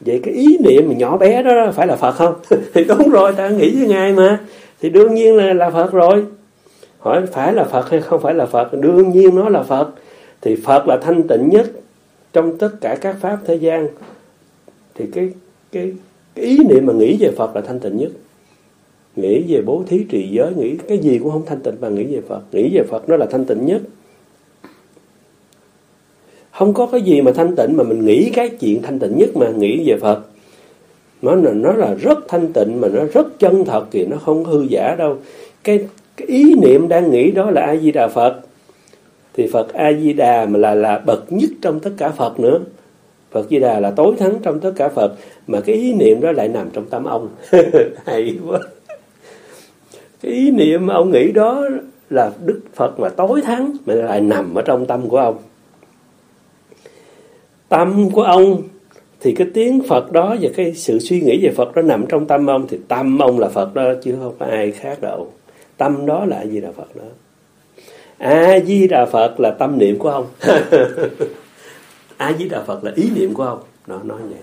vậy 0.00 0.20
cái 0.24 0.34
ý 0.34 0.56
niệm 0.60 0.88
mà 0.88 0.94
nhỏ 0.94 1.16
bé 1.16 1.42
đó 1.42 1.72
phải 1.74 1.86
là 1.86 1.96
phật 1.96 2.12
không? 2.12 2.34
Thì 2.74 2.84
đúng 2.84 3.08
rồi, 3.08 3.32
ta 3.32 3.48
nghĩ 3.48 3.74
với 3.74 3.88
ngài 3.88 4.12
mà. 4.12 4.40
Thì 4.80 4.90
đương 4.90 5.14
nhiên 5.14 5.36
là 5.36 5.54
là 5.54 5.70
phật 5.70 5.92
rồi. 5.92 6.24
Hỏi 6.98 7.26
phải 7.26 7.52
là 7.52 7.64
Phật 7.64 7.90
hay 7.90 8.00
không 8.00 8.20
phải 8.20 8.34
là 8.34 8.46
Phật, 8.46 8.72
đương 8.72 9.10
nhiên 9.10 9.34
nó 9.34 9.48
là 9.48 9.62
Phật. 9.62 9.90
Thì 10.40 10.56
Phật 10.56 10.88
là 10.88 10.98
thanh 11.02 11.28
tịnh 11.28 11.48
nhất 11.48 11.66
trong 12.32 12.58
tất 12.58 12.70
cả 12.80 12.96
các 13.00 13.16
pháp 13.20 13.38
thế 13.46 13.54
gian. 13.54 13.88
Thì 14.94 15.04
cái 15.14 15.32
cái 15.72 15.92
cái 16.34 16.44
ý 16.44 16.58
niệm 16.68 16.86
mà 16.86 16.92
nghĩ 16.92 17.16
về 17.20 17.30
Phật 17.36 17.56
là 17.56 17.60
thanh 17.60 17.80
tịnh 17.80 17.96
nhất 17.96 18.10
nghĩ 19.20 19.44
về 19.48 19.62
bố 19.62 19.82
thí 19.86 20.04
trì 20.08 20.28
giới, 20.30 20.54
nghĩ 20.54 20.76
cái 20.88 20.98
gì 20.98 21.18
cũng 21.18 21.30
không 21.30 21.46
thanh 21.46 21.60
tịnh 21.60 21.74
mà 21.80 21.88
nghĩ 21.88 22.04
về 22.04 22.20
Phật. 22.28 22.40
Nghĩ 22.52 22.70
về 22.74 22.82
Phật 22.82 23.08
nó 23.08 23.16
là 23.16 23.26
thanh 23.26 23.44
tịnh 23.44 23.66
nhất. 23.66 23.82
Không 26.52 26.74
có 26.74 26.86
cái 26.86 27.02
gì 27.02 27.20
mà 27.20 27.32
thanh 27.32 27.56
tịnh 27.56 27.76
mà 27.76 27.84
mình 27.84 28.04
nghĩ 28.04 28.30
cái 28.34 28.48
chuyện 28.48 28.82
thanh 28.82 28.98
tịnh 28.98 29.18
nhất 29.18 29.36
mà 29.36 29.50
nghĩ 29.50 29.82
về 29.86 29.96
Phật. 29.96 30.20
Nó 31.22 31.34
là 31.34 31.52
nó 31.52 31.72
là 31.72 31.94
rất 31.94 32.18
thanh 32.28 32.52
tịnh 32.52 32.80
mà 32.80 32.88
nó 32.88 33.04
rất 33.12 33.38
chân 33.38 33.64
thật 33.64 33.86
thì 33.90 34.06
nó 34.06 34.16
không 34.16 34.44
hư 34.44 34.62
giả 34.62 34.94
đâu. 34.98 35.16
Cái 35.64 35.80
cái 36.16 36.28
ý 36.28 36.54
niệm 36.54 36.88
đang 36.88 37.10
nghĩ 37.10 37.30
đó 37.30 37.50
là 37.50 37.60
a 37.60 37.76
di 37.76 37.92
đà 37.92 38.08
phật. 38.08 38.40
Thì 39.34 39.46
phật 39.52 39.72
a 39.72 39.92
di 39.92 40.12
đà 40.12 40.46
mà 40.46 40.58
là 40.58 40.74
là 40.74 40.98
bậc 40.98 41.32
nhất 41.32 41.50
trong 41.62 41.80
tất 41.80 41.90
cả 41.96 42.08
phật 42.08 42.40
nữa. 42.40 42.58
Phật 43.30 43.46
di 43.50 43.58
đà 43.58 43.80
là 43.80 43.90
tối 43.90 44.14
thắng 44.18 44.38
trong 44.42 44.60
tất 44.60 44.72
cả 44.76 44.88
phật. 44.88 45.14
Mà 45.46 45.60
cái 45.60 45.76
ý 45.76 45.92
niệm 45.92 46.20
đó 46.20 46.32
lại 46.32 46.48
nằm 46.48 46.70
trong 46.72 46.86
tâm 46.86 47.04
ông. 47.04 47.28
Hay 48.04 48.38
quá 48.48 48.58
cái 50.22 50.32
ý 50.32 50.50
niệm 50.50 50.86
mà 50.86 50.94
ông 50.94 51.10
nghĩ 51.10 51.32
đó 51.32 51.64
là 52.10 52.30
đức 52.44 52.60
phật 52.74 53.00
mà 53.00 53.08
tối 53.08 53.42
thắng, 53.42 53.76
mà 53.86 53.94
lại 53.94 54.20
nằm 54.20 54.54
ở 54.54 54.62
trong 54.62 54.86
tâm 54.86 55.08
của 55.08 55.18
ông. 55.18 55.38
Tâm 57.68 58.10
của 58.10 58.22
ông 58.22 58.62
thì 59.20 59.34
cái 59.34 59.46
tiếng 59.54 59.82
Phật 59.88 60.12
đó 60.12 60.36
và 60.40 60.48
cái 60.56 60.74
sự 60.74 60.98
suy 60.98 61.20
nghĩ 61.20 61.40
về 61.42 61.52
Phật 61.56 61.74
đó 61.74 61.82
nằm 61.82 62.06
trong 62.08 62.26
tâm 62.26 62.46
ông, 62.46 62.66
thì 62.68 62.78
tâm 62.88 63.18
ông 63.18 63.38
là 63.38 63.48
Phật 63.48 63.74
đó 63.74 63.92
chứ 64.02 64.16
không 64.20 64.34
có 64.38 64.46
ai 64.46 64.72
khác 64.72 65.00
đâu. 65.00 65.32
Tâm 65.78 66.06
đó 66.06 66.24
là 66.24 66.36
a 66.36 66.46
di 66.46 66.60
đà 66.60 66.72
phật 66.72 66.96
đó. 66.96 67.04
A 68.18 68.60
di 68.60 68.88
đà 68.88 69.06
phật 69.06 69.40
là 69.40 69.50
tâm 69.50 69.78
niệm 69.78 69.98
của 69.98 70.10
ông. 70.10 70.26
A 72.16 72.32
di 72.38 72.48
đà 72.48 72.62
phật 72.62 72.84
là 72.84 72.92
ý 72.96 73.10
niệm 73.14 73.34
của 73.34 73.42
ông. 73.42 73.62
Nó 73.86 74.02
nói 74.02 74.20
vậy. 74.22 74.40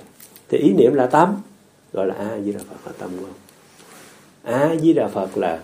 Thì 0.50 0.58
ý 0.58 0.74
niệm 0.74 0.94
là 0.94 1.06
tâm, 1.06 1.36
gọi 1.94 2.08
là 2.08 2.16
a 2.16 2.40
di 2.40 2.52
đà 2.52 2.60
phật 2.60 2.78
là 2.86 2.92
tâm 3.00 3.10
của 3.20 3.26
ông 3.26 3.45
a 4.46 4.76
di 4.82 4.94
đà 4.94 5.08
phật 5.08 5.38
là 5.38 5.60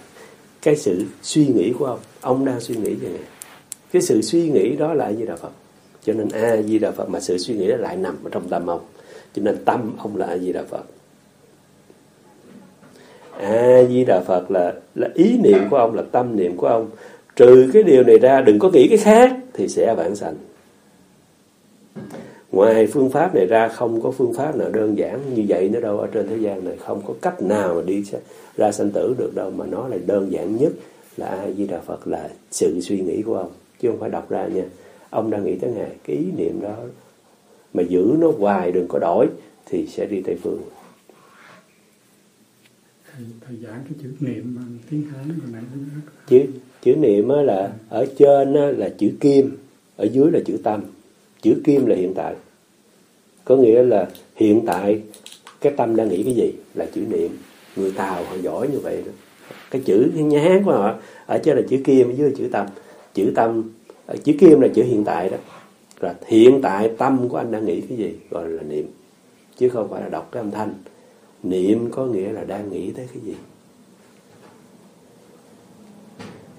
cái 0.62 0.76
sự 0.76 1.06
suy 1.22 1.48
nghĩ 1.48 1.74
của 1.80 1.86
ông. 1.86 2.00
Ông 2.22 2.46
đang 2.46 2.60
suy 2.60 2.76
nghĩ 2.76 2.94
về 2.94 3.10
này. 3.10 3.28
Cái 3.92 4.02
sự 4.02 4.22
suy 4.22 4.50
nghĩ 4.50 4.76
đó 4.76 4.94
là 4.94 5.14
di 5.14 5.26
đà 5.26 5.36
phật. 5.36 5.52
Cho 6.04 6.14
nên 6.14 6.30
a 6.30 6.62
di 6.62 6.80
đà 6.80 6.92
phật 6.92 7.10
mà 7.10 7.20
sự 7.20 7.38
suy 7.38 7.56
nghĩ 7.56 7.68
đó 7.68 7.76
lại 7.76 7.98
nằm 7.98 8.18
ở 8.24 8.30
trong 8.30 8.50
tâm 8.50 8.68
ông. 8.68 8.82
Cho 9.36 9.42
nên 9.42 9.66
tâm 9.66 9.96
ông 9.98 10.16
là 10.16 10.26
a 10.26 10.38
di 10.38 10.52
đà 10.54 10.64
phật. 10.64 10.84
A 13.40 13.84
di 13.90 14.04
đà 14.04 14.22
phật 14.22 14.52
là 14.52 14.74
là 14.96 15.10
ý 15.14 15.38
niệm 15.44 15.60
của 15.70 15.78
ông, 15.78 15.96
là 15.96 16.04
tâm 16.12 16.36
niệm 16.36 16.58
của 16.58 16.68
ông. 16.68 16.90
Trừ 17.36 17.70
cái 17.74 17.84
điều 17.84 18.04
này 18.04 18.20
ra, 18.20 18.42
đừng 18.42 18.60
có 18.60 18.70
nghĩ 18.70 18.88
cái 18.88 18.98
khác, 18.98 19.34
thì 19.54 19.68
sẽ 19.68 19.96
vãng 19.98 20.16
sanh 20.16 20.36
ngoài 22.52 22.88
phương 22.88 23.10
pháp 23.10 23.36
này 23.36 23.46
ra 23.46 23.68
không 23.68 24.02
có 24.02 24.12
phương 24.12 24.34
pháp 24.34 24.56
nào 24.56 24.70
đơn 24.70 24.98
giản 24.98 25.36
như 25.36 25.46
vậy 25.48 25.70
nữa 25.70 25.82
đâu. 25.82 26.00
Ở 26.00 26.08
trên 26.08 26.28
thế 26.28 26.38
gian 26.38 26.66
này 26.66 26.78
không 26.78 27.02
có 27.08 27.14
cách 27.22 27.42
nào 27.42 27.76
mà 27.76 27.82
đi 27.82 28.04
ra 28.58 28.72
sanh 28.72 28.92
tử 28.92 29.16
được 29.18 29.36
đâu 29.36 29.52
mà 29.52 29.66
nó 29.66 29.88
là 29.88 29.98
đơn 30.06 30.32
giản 30.32 30.58
nhất 30.58 30.72
là 31.18 31.28
a 31.28 31.52
di 31.58 31.68
đà 31.68 31.80
phật 31.80 32.08
là 32.08 32.30
sự 32.52 32.82
suy 32.82 33.00
nghĩ 33.00 33.22
của 33.22 33.38
ông. 33.38 33.52
Chứ 33.82 33.90
không 33.90 34.00
phải 34.00 34.10
đọc 34.10 34.30
ra 34.30 34.48
nha. 34.48 34.64
Ông 35.10 35.30
đang 35.30 35.44
nghĩ 35.46 35.56
tới 35.56 35.72
ngài. 35.72 35.92
Cái 36.04 36.16
ý 36.16 36.26
niệm 36.38 36.62
đó 36.62 36.76
mà 37.74 37.84
giữ 37.90 38.16
nó 38.20 38.32
hoài 38.38 38.72
đừng 38.72 38.88
có 38.88 39.00
đổi 39.00 39.28
thì 39.66 39.88
sẽ 39.88 40.06
đi 40.06 40.22
tây 40.22 40.38
phương. 40.44 40.62
Thầy, 43.14 43.26
thầy 43.48 43.58
giảng 43.64 43.84
cái 43.90 43.94
chữ 44.02 44.10
niệm 44.20 44.58
tiếng 44.90 45.04
Hán 45.04 45.30
hồi 45.30 45.50
nãy 45.54 45.62
chứ 46.28 46.42
chữ 46.82 46.96
niệm 46.96 47.30
là 47.30 47.74
ở 47.90 48.06
trên 48.18 48.54
là 48.54 48.90
chữ 48.98 49.12
kim 49.20 49.58
ở 49.98 50.06
dưới 50.06 50.32
là 50.32 50.40
chữ 50.46 50.58
tâm 50.64 50.82
chữ 51.42 51.62
kim 51.64 51.86
là 51.86 51.96
hiện 51.96 52.14
tại. 52.14 52.36
Có 53.46 53.56
nghĩa 53.56 53.84
là 53.84 54.10
hiện 54.36 54.66
tại 54.66 55.02
cái 55.62 55.74
tâm 55.78 55.96
đang 55.96 56.10
nghĩ 56.10 56.24
cái 56.24 56.34
gì 56.34 56.54
là 56.74 56.86
chữ 56.94 57.02
niệm. 57.10 57.30
Người 57.76 57.92
tàu 57.92 58.24
họ 58.24 58.36
giỏi 58.42 58.68
như 58.68 58.80
vậy 58.80 59.04
đó. 59.06 59.12
Cái 59.72 59.82
chữ, 59.86 60.12
cái 60.32 60.42
hán 60.42 60.64
của 60.64 60.72
họ, 60.72 60.96
ở 61.26 61.38
trên 61.38 61.58
là 61.58 61.64
chữ 61.70 61.78
kim, 61.84 62.10
ở 62.10 62.14
dưới 62.14 62.30
là 62.30 62.36
chữ 62.38 62.50
tâm. 62.52 62.68
Chữ 63.14 63.32
tâm 63.36 63.72
ờ, 64.06 64.16
chữ 64.24 64.34
kim 64.40 64.62
là 64.62 64.68
chữ 64.68 64.84
hiện 64.84 65.04
tại 65.04 65.30
đó. 65.30 65.38
Là 66.00 66.16
hiện 66.28 66.60
tại 66.64 66.92
tâm 66.98 67.30
của 67.30 67.38
anh 67.38 67.52
đang 67.52 67.66
nghĩ 67.66 67.82
cái 67.82 67.98
gì 67.98 68.14
gọi 68.30 68.50
là 68.50 68.64
niệm. 68.64 68.88
Chứ 69.58 69.70
không 69.70 69.90
phải 69.90 70.02
là 70.02 70.10
đọc 70.10 70.30
cái 70.32 70.42
âm 70.42 70.52
thanh. 70.52 70.74
Niệm 71.44 71.92
có 71.92 72.06
nghĩa 72.06 72.32
là 72.32 72.44
đang 72.44 72.72
nghĩ 72.72 72.92
tới 72.92 73.08
cái 73.14 73.24
gì. 73.26 73.36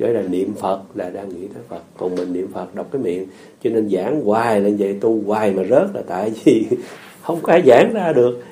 Gọi 0.02 0.12
là 0.12 0.22
niệm 0.22 0.54
Phật 0.54 0.80
là 0.94 1.10
đang 1.10 1.28
nghĩ 1.28 1.46
tới 1.54 1.62
Phật. 1.68 1.82
Còn 1.96 2.14
mình 2.14 2.32
niệm 2.32 2.48
Phật 2.52 2.74
đọc 2.74 2.88
cái 2.92 3.02
miệng. 3.02 3.26
Cho 3.62 3.70
nên 3.70 3.88
giảng 3.88 4.24
hoài 4.24 4.60
lên 4.60 4.76
vậy 4.76 4.98
tu 5.00 5.22
hoài 5.26 5.52
mà 5.52 5.64
rớt 5.64 5.94
là 5.94 6.02
tại 6.06 6.32
vì 6.44 6.66
không 7.22 7.38
có 7.42 7.52
ai 7.52 7.62
giảng 7.66 7.90
ra 7.94 8.12
được. 8.12 8.42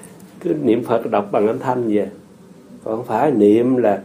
Cứ 0.40 0.54
niệm 0.62 0.84
Phật 0.84 1.10
đọc 1.10 1.28
bằng 1.32 1.46
âm 1.46 1.58
thanh 1.58 1.94
vậy. 1.94 2.06
Còn 2.84 3.04
phải 3.04 3.30
niệm 3.30 3.76
là 3.76 4.02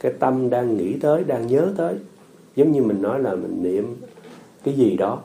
cái 0.00 0.12
tâm 0.18 0.50
đang 0.50 0.76
nghĩ 0.76 0.92
tới 1.00 1.24
đang 1.24 1.46
nhớ 1.46 1.68
tới. 1.76 1.94
Giống 2.56 2.72
như 2.72 2.82
mình 2.82 3.02
nói 3.02 3.20
là 3.20 3.34
mình 3.34 3.62
niệm 3.62 3.96
cái 4.64 4.74
gì 4.74 4.96
đó. 4.96 5.22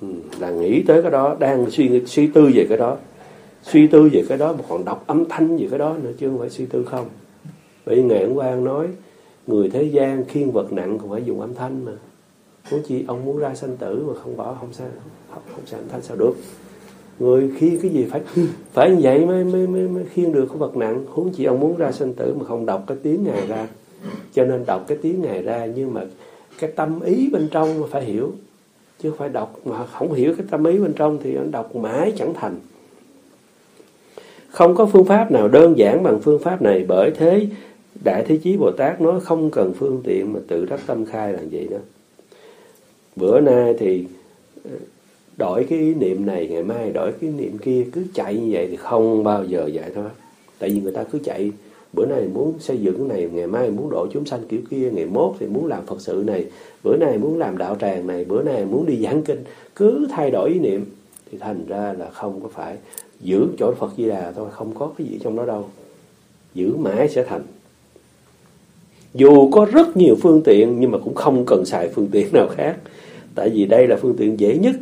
Ừ, 0.00 0.08
là 0.40 0.50
nghĩ 0.50 0.82
tới 0.82 1.02
cái 1.02 1.10
đó 1.10 1.36
đang 1.38 1.70
suy 1.70 2.02
suy 2.06 2.26
tư 2.26 2.50
về 2.54 2.66
cái 2.68 2.78
đó. 2.78 2.96
Suy 3.62 3.86
tư 3.86 4.08
về 4.12 4.24
cái 4.28 4.38
đó 4.38 4.52
mà 4.52 4.64
còn 4.68 4.84
đọc 4.84 5.04
âm 5.06 5.24
thanh 5.28 5.56
về 5.56 5.66
cái 5.70 5.78
đó 5.78 5.96
nữa 6.02 6.10
chứ 6.18 6.28
không 6.28 6.38
phải 6.38 6.50
suy 6.50 6.66
tư 6.66 6.84
không. 6.84 7.06
Bởi 7.86 8.02
ngày 8.02 8.24
hôm 8.24 8.34
qua 8.34 8.54
nói 8.54 8.86
người 9.46 9.70
thế 9.70 9.82
gian 9.82 10.24
khiên 10.24 10.50
vật 10.50 10.72
nặng 10.72 10.98
cũng 10.98 11.10
phải 11.10 11.22
dùng 11.24 11.40
âm 11.40 11.54
thanh 11.54 11.84
mà. 11.84 11.92
Huống 12.70 12.82
chi 12.82 13.04
ông 13.06 13.24
muốn 13.24 13.38
ra 13.38 13.54
sanh 13.54 13.76
tử 13.76 14.04
mà 14.08 14.14
không 14.22 14.36
bỏ 14.36 14.56
không 14.60 14.72
sao 14.72 14.86
không, 15.34 15.42
không 15.54 15.66
sao 15.66 15.80
âm 15.80 15.88
thanh 15.88 16.02
sao 16.02 16.16
được. 16.16 16.34
Người 17.18 17.50
khi 17.56 17.78
cái 17.82 17.90
gì 17.90 18.06
phải 18.10 18.20
phải 18.72 18.90
như 18.90 18.98
vậy 19.02 19.26
mới 19.26 19.44
mới 19.44 19.66
mới, 19.66 19.88
mới 19.88 20.04
khiên 20.04 20.32
được 20.32 20.46
cái 20.48 20.58
vật 20.58 20.76
nặng. 20.76 21.04
Huống 21.08 21.30
chi 21.30 21.44
ông 21.44 21.60
muốn 21.60 21.76
ra 21.76 21.92
sanh 21.92 22.14
tử 22.14 22.34
mà 22.38 22.44
không 22.44 22.66
đọc 22.66 22.84
cái 22.86 22.96
tiếng 23.02 23.24
ngài 23.24 23.46
ra. 23.46 23.68
Cho 24.32 24.44
nên 24.44 24.64
đọc 24.66 24.84
cái 24.86 24.98
tiếng 25.02 25.22
ngài 25.22 25.42
ra 25.42 25.66
nhưng 25.66 25.94
mà 25.94 26.04
cái 26.58 26.72
tâm 26.76 27.00
ý 27.00 27.30
bên 27.32 27.48
trong 27.50 27.80
mà 27.80 27.86
phải 27.90 28.04
hiểu. 28.04 28.32
Chứ 29.02 29.12
phải 29.18 29.28
đọc 29.28 29.60
mà 29.64 29.86
không 29.86 30.12
hiểu 30.12 30.34
cái 30.36 30.46
tâm 30.50 30.64
ý 30.64 30.78
bên 30.78 30.92
trong 30.92 31.18
thì 31.22 31.36
anh 31.36 31.50
đọc 31.50 31.76
mãi 31.76 32.12
chẳng 32.16 32.34
thành. 32.34 32.54
Không 34.48 34.74
có 34.74 34.86
phương 34.86 35.04
pháp 35.04 35.32
nào 35.32 35.48
đơn 35.48 35.78
giản 35.78 36.02
bằng 36.02 36.20
phương 36.20 36.38
pháp 36.38 36.62
này. 36.62 36.84
Bởi 36.88 37.10
thế 37.10 37.46
Đại 38.04 38.24
Thế 38.28 38.36
Chí 38.36 38.56
Bồ 38.56 38.70
Tát 38.70 39.00
nói 39.00 39.20
không 39.20 39.50
cần 39.50 39.72
phương 39.74 40.00
tiện 40.04 40.32
mà 40.32 40.40
tự 40.48 40.64
đắc 40.64 40.80
tâm 40.86 41.04
khai 41.04 41.32
là 41.32 41.40
vậy 41.50 41.68
đó. 41.70 41.78
Bữa 43.16 43.40
nay 43.40 43.74
thì 43.78 44.06
ờ, 44.64 44.70
đổi 45.36 45.64
cái 45.64 45.78
ý 45.78 45.94
niệm 45.94 46.26
này, 46.26 46.48
ngày 46.48 46.62
mai 46.62 46.90
đổi 46.90 47.12
cái 47.12 47.30
ý 47.30 47.36
niệm 47.36 47.58
kia, 47.58 47.86
cứ 47.92 48.04
chạy 48.14 48.34
như 48.34 48.48
vậy 48.52 48.66
thì 48.70 48.76
không 48.76 49.24
bao 49.24 49.44
giờ 49.44 49.66
giải 49.66 49.90
thoát. 49.94 50.10
Tại 50.58 50.70
vì 50.70 50.80
người 50.80 50.92
ta 50.92 51.04
cứ 51.04 51.18
chạy, 51.24 51.50
bữa 51.92 52.06
nay 52.06 52.28
muốn 52.34 52.54
xây 52.58 52.78
dựng 52.78 52.96
cái 52.96 53.18
này, 53.18 53.30
ngày 53.32 53.46
mai 53.46 53.70
muốn 53.70 53.90
độ 53.90 54.06
chúng 54.12 54.24
sanh 54.24 54.40
kiểu 54.48 54.60
kia, 54.70 54.90
ngày 54.90 55.06
mốt 55.06 55.32
thì 55.38 55.46
muốn 55.46 55.66
làm 55.66 55.86
Phật 55.86 56.00
sự 56.00 56.22
này, 56.26 56.46
bữa 56.84 56.96
nay 56.96 57.18
muốn 57.18 57.38
làm 57.38 57.58
đạo 57.58 57.76
tràng 57.80 58.06
này, 58.06 58.24
bữa 58.24 58.42
nay 58.42 58.64
muốn 58.64 58.86
đi 58.86 59.02
giảng 59.02 59.22
kinh, 59.22 59.44
cứ 59.76 60.06
thay 60.10 60.30
đổi 60.30 60.50
ý 60.50 60.58
niệm 60.58 60.84
thì 61.30 61.38
thành 61.38 61.66
ra 61.68 61.94
là 61.98 62.10
không 62.10 62.40
có 62.42 62.48
phải 62.48 62.76
giữ 63.20 63.46
chỗ 63.58 63.74
Phật 63.78 63.90
Di 63.96 64.08
Đà 64.08 64.32
thôi, 64.32 64.48
không 64.52 64.74
có 64.74 64.92
cái 64.98 65.06
gì 65.06 65.18
trong 65.22 65.36
đó 65.36 65.46
đâu. 65.46 65.64
Giữ 66.54 66.76
mãi 66.76 67.08
sẽ 67.08 67.24
thành. 67.24 67.42
Dù 69.14 69.50
có 69.50 69.66
rất 69.72 69.96
nhiều 69.96 70.16
phương 70.22 70.42
tiện 70.42 70.80
nhưng 70.80 70.90
mà 70.90 70.98
cũng 70.98 71.14
không 71.14 71.44
cần 71.46 71.64
xài 71.64 71.88
phương 71.88 72.08
tiện 72.12 72.32
nào 72.32 72.48
khác. 72.48 72.76
Tại 73.34 73.48
vì 73.48 73.66
đây 73.66 73.86
là 73.86 73.96
phương 73.96 74.16
tiện 74.16 74.40
dễ 74.40 74.58
nhất. 74.58 74.74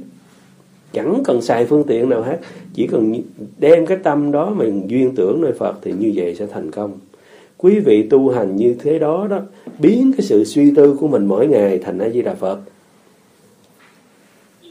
Chẳng 0.93 1.23
cần 1.25 1.43
xài 1.43 1.67
phương 1.67 1.85
tiện 1.85 2.09
nào 2.09 2.23
khác. 2.23 2.39
Chỉ 2.75 2.87
cần 2.87 3.15
đem 3.59 3.87
cái 3.87 3.99
tâm 4.03 4.33
đó 4.33 4.51
mình 4.51 4.83
duyên 4.87 5.15
tưởng 5.17 5.41
nơi 5.43 5.53
Phật 5.53 5.75
thì 5.83 5.93
như 5.99 6.13
vậy 6.15 6.35
sẽ 6.35 6.47
thành 6.47 6.71
công. 6.71 6.93
Quý 7.57 7.79
vị 7.79 8.03
tu 8.03 8.29
hành 8.29 8.57
như 8.57 8.75
thế 8.79 8.99
đó 8.99 9.27
đó, 9.31 9.41
biến 9.79 10.13
cái 10.17 10.27
sự 10.27 10.45
suy 10.45 10.75
tư 10.75 10.97
của 11.01 11.09
mình 11.09 11.27
mỗi 11.27 11.47
ngày 11.47 11.79
thành 11.79 11.99
A-di-đà 11.99 12.35
Phật. 12.35 12.59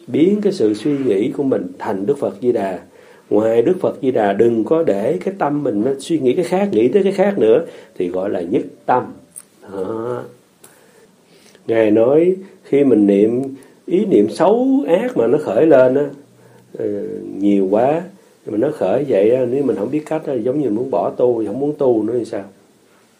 Biến 0.08 0.42
cái 0.42 0.54
sự 0.54 0.74
suy 0.74 0.98
nghĩ 0.98 1.32
của 1.32 1.44
mình 1.44 1.68
thành 1.80 2.06
Đức 2.06 2.18
Phật 2.18 2.36
Di 2.42 2.52
Đà. 2.52 2.80
Ngoài 3.30 3.62
Đức 3.62 3.76
Phật 3.80 3.98
Di 4.02 4.12
Đà 4.12 4.34
đừng 4.34 4.64
có 4.64 4.84
để 4.84 5.18
cái 5.26 5.34
tâm 5.38 5.64
mình 5.64 5.82
nó 5.86 5.92
suy 6.00 6.20
nghĩ 6.20 6.34
cái 6.34 6.46
khác, 6.46 6.70
nghĩ 6.72 6.88
tới 6.88 7.04
cái 7.04 7.12
khác 7.12 7.38
nữa 7.38 7.66
thì 7.98 8.10
gọi 8.10 8.30
là 8.30 8.42
nhất 8.42 8.62
tâm. 8.86 9.04
Đó. 9.74 10.24
Ngài 11.68 11.92
nói 11.92 12.36
khi 12.64 12.84
mình 12.84 13.08
niệm 13.08 13.42
ý 13.86 14.06
niệm 14.06 14.30
xấu 14.30 14.68
ác 14.88 15.18
mà 15.18 15.28
nó 15.28 15.38
khởi 15.38 15.66
lên 15.66 15.96
á 15.96 16.10
ờ, 16.78 16.86
nhiều 17.40 17.68
quá 17.72 18.02
mà 18.46 18.58
nó 18.58 18.72
khởi 18.72 19.06
vậy 19.08 19.32
á, 19.32 19.46
nếu 19.46 19.64
mình 19.64 19.76
không 19.76 19.92
biết 19.92 20.04
cách 20.06 20.26
á, 20.26 20.34
giống 20.34 20.62
như 20.62 20.70
muốn 20.70 20.92
bỏ 20.92 21.10
tu 21.10 21.46
không 21.46 21.60
muốn 21.60 21.74
tu 21.78 22.04
nữa 22.04 22.14
thì 22.18 22.26
sao? 22.26 22.44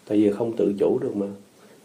Tại 0.08 0.18
vì 0.18 0.30
không 0.30 0.52
tự 0.56 0.74
chủ 0.78 0.98
được 0.98 1.16
mà. 1.16 1.26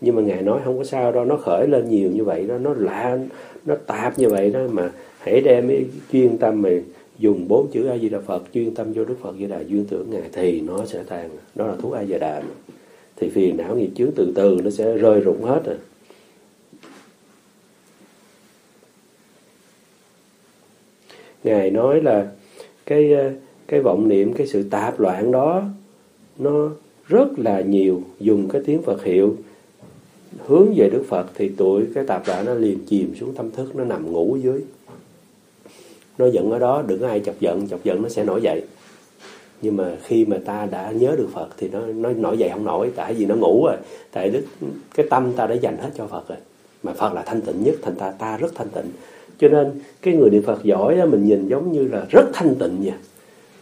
Nhưng 0.01 0.15
mà 0.15 0.21
ngài 0.21 0.41
nói 0.41 0.59
không 0.65 0.77
có 0.77 0.83
sao 0.83 1.11
đâu 1.11 1.25
nó 1.25 1.37
khởi 1.37 1.67
lên 1.67 1.89
nhiều 1.89 2.11
như 2.11 2.23
vậy 2.23 2.47
đó 2.47 2.57
nó 2.57 2.73
lạ 2.77 3.17
nó 3.65 3.75
tạp 3.75 4.19
như 4.19 4.29
vậy 4.29 4.49
đó 4.49 4.59
mà 4.71 4.91
hãy 5.19 5.41
đem 5.41 5.67
cái 5.67 5.85
chuyên 6.11 6.37
tâm 6.37 6.61
mà 6.61 6.69
dùng 7.19 7.47
bốn 7.47 7.67
chữ 7.71 7.87
a 7.87 7.97
di 7.97 8.09
đà 8.09 8.19
phật 8.19 8.43
chuyên 8.53 8.75
tâm 8.75 8.93
vô 8.93 9.05
đức 9.05 9.15
phật 9.21 9.35
di 9.39 9.47
đà 9.47 9.59
duyên 9.59 9.85
tưởng 9.85 10.09
ngài 10.11 10.29
thì 10.33 10.61
nó 10.61 10.85
sẽ 10.85 11.03
tan. 11.07 11.29
Đó 11.55 11.67
là 11.67 11.73
thuốc 11.81 11.93
a 11.93 12.05
di 12.05 12.19
đà 12.19 12.41
mà 12.41 12.74
thì 13.15 13.29
phiền 13.29 13.57
não 13.57 13.75
nghiệp 13.75 13.89
chướng 13.95 14.11
từ 14.15 14.31
từ 14.35 14.57
nó 14.63 14.69
sẽ 14.69 14.97
rơi 14.97 15.19
rụng 15.19 15.43
hết 15.43 15.61
à. 15.65 15.75
ngài 21.43 21.71
nói 21.71 22.01
là 22.01 22.31
cái 22.85 23.15
cái 23.67 23.81
vọng 23.81 24.07
niệm, 24.07 24.33
cái 24.33 24.47
sự 24.47 24.63
tạp 24.63 24.99
loạn 24.99 25.31
đó, 25.31 25.63
nó 26.37 26.69
rất 27.07 27.39
là 27.39 27.61
nhiều 27.61 28.01
dùng 28.19 28.49
cái 28.49 28.61
tiếng 28.65 28.81
Phật 28.81 29.03
hiệu. 29.03 29.35
Hướng 30.45 30.73
về 30.75 30.89
Đức 30.89 31.03
Phật 31.07 31.27
thì 31.35 31.51
tuổi 31.57 31.85
cái 31.93 32.03
tạp 32.07 32.27
loạn 32.27 32.45
nó 32.45 32.53
liền 32.53 32.79
chìm 32.85 33.15
xuống 33.19 33.35
tâm 33.35 33.51
thức, 33.51 33.75
nó 33.75 33.83
nằm 33.83 34.11
ngủ 34.11 34.37
dưới. 34.43 34.61
Nó 36.17 36.27
giận 36.27 36.51
ở 36.51 36.59
đó, 36.59 36.83
đừng 36.87 36.99
có 36.99 37.07
ai 37.07 37.19
chọc 37.19 37.39
giận 37.39 37.67
chọc 37.67 37.83
giận 37.83 38.01
nó 38.01 38.09
sẽ 38.09 38.23
nổi 38.23 38.41
dậy 38.41 38.63
nhưng 39.61 39.77
mà 39.77 39.91
khi 40.03 40.25
mà 40.25 40.37
ta 40.45 40.67
đã 40.71 40.91
nhớ 40.91 41.15
được 41.17 41.29
Phật 41.33 41.47
thì 41.57 41.69
nó 41.69 41.79
nó 41.79 42.09
nổi 42.09 42.37
dậy 42.37 42.49
không 42.53 42.65
nổi 42.65 42.91
tại 42.95 43.13
vì 43.13 43.25
nó 43.25 43.35
ngủ 43.35 43.65
rồi. 43.65 43.77
Tại 44.11 44.29
đức 44.29 44.43
cái 44.95 45.05
tâm 45.09 45.33
ta 45.33 45.47
đã 45.47 45.55
dành 45.55 45.77
hết 45.77 45.89
cho 45.95 46.07
Phật 46.07 46.29
rồi. 46.29 46.37
Mà 46.83 46.93
Phật 46.93 47.13
là 47.13 47.23
thanh 47.25 47.41
tịnh 47.41 47.63
nhất 47.63 47.75
thành 47.81 47.95
ta 47.95 48.11
ta 48.11 48.37
rất 48.37 48.55
thanh 48.55 48.69
tịnh. 48.69 48.85
Cho 49.39 49.47
nên 49.47 49.71
cái 50.01 50.13
người 50.13 50.29
niệm 50.29 50.43
Phật 50.43 50.63
giỏi 50.63 50.97
đó, 50.97 51.05
mình 51.05 51.25
nhìn 51.25 51.47
giống 51.47 51.71
như 51.71 51.87
là 51.87 52.05
rất 52.09 52.25
thanh 52.33 52.55
tịnh 52.55 52.77
vậy 52.83 52.93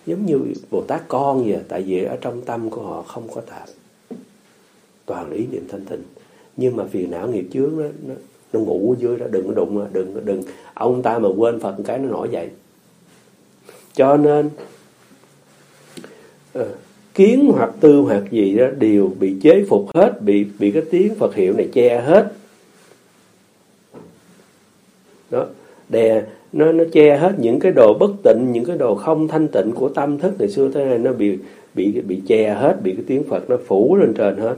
giống 0.05 0.25
như 0.25 0.39
Bồ 0.71 0.81
Tát 0.81 1.07
con 1.07 1.43
vậy 1.43 1.59
tại 1.67 1.81
vì 1.81 2.03
ở 2.03 2.17
trong 2.21 2.41
tâm 2.41 2.69
của 2.69 2.81
họ 2.81 3.01
không 3.01 3.27
có 3.35 3.41
tạp 3.41 3.69
toàn 5.05 5.31
ý 5.31 5.45
niệm 5.51 5.65
thanh 5.69 5.85
tịnh. 5.85 6.03
Nhưng 6.57 6.75
mà 6.75 6.83
phiền 6.85 7.11
não 7.11 7.27
nghiệp 7.27 7.47
chướng 7.53 7.79
đó, 7.79 7.85
nó 8.07 8.15
nó 8.53 8.59
ngủ 8.59 8.95
dưới 8.99 9.17
đó 9.17 9.25
đừng 9.31 9.47
có 9.47 9.53
đụng 9.53 9.87
đừng 9.93 10.25
đừng. 10.25 10.43
Ông 10.73 11.01
ta 11.01 11.19
mà 11.19 11.29
quên 11.37 11.59
Phật 11.59 11.77
một 11.77 11.83
cái 11.87 11.99
nó 11.99 12.09
nổi 12.09 12.29
dậy. 12.31 12.49
Cho 13.93 14.17
nên 14.17 14.49
Ờ, 16.53 16.67
kiến 17.13 17.51
hoặc 17.53 17.71
tư 17.79 17.99
hoặc 17.99 18.23
gì 18.31 18.55
đó 18.55 18.65
đều 18.79 19.11
bị 19.19 19.35
chế 19.41 19.65
phục 19.69 19.95
hết, 19.95 20.21
bị 20.21 20.45
bị 20.59 20.71
cái 20.71 20.83
tiếng 20.91 21.15
Phật 21.15 21.35
hiệu 21.35 21.53
này 21.53 21.67
che 21.73 22.01
hết. 22.01 22.31
Đó, 25.31 25.45
đè, 25.89 26.23
nó 26.53 26.71
nó 26.71 26.83
che 26.91 27.17
hết 27.17 27.33
những 27.37 27.59
cái 27.59 27.71
đồ 27.71 27.93
bất 27.99 28.11
tịnh, 28.23 28.51
những 28.51 28.65
cái 28.65 28.77
đồ 28.77 28.95
không 28.95 29.27
thanh 29.27 29.47
tịnh 29.47 29.71
của 29.71 29.89
tâm 29.89 30.19
thức 30.19 30.33
ngày 30.39 30.49
xưa 30.49 30.69
thế 30.73 30.85
này 30.85 30.97
nó 30.97 31.13
bị 31.13 31.37
bị 31.73 32.01
bị 32.01 32.21
che 32.27 32.53
hết, 32.53 32.83
bị 32.83 32.91
cái 32.91 33.03
tiếng 33.07 33.23
Phật 33.23 33.49
nó 33.49 33.57
phủ 33.67 33.95
lên 33.95 34.13
trên 34.13 34.37
hết. 34.37 34.55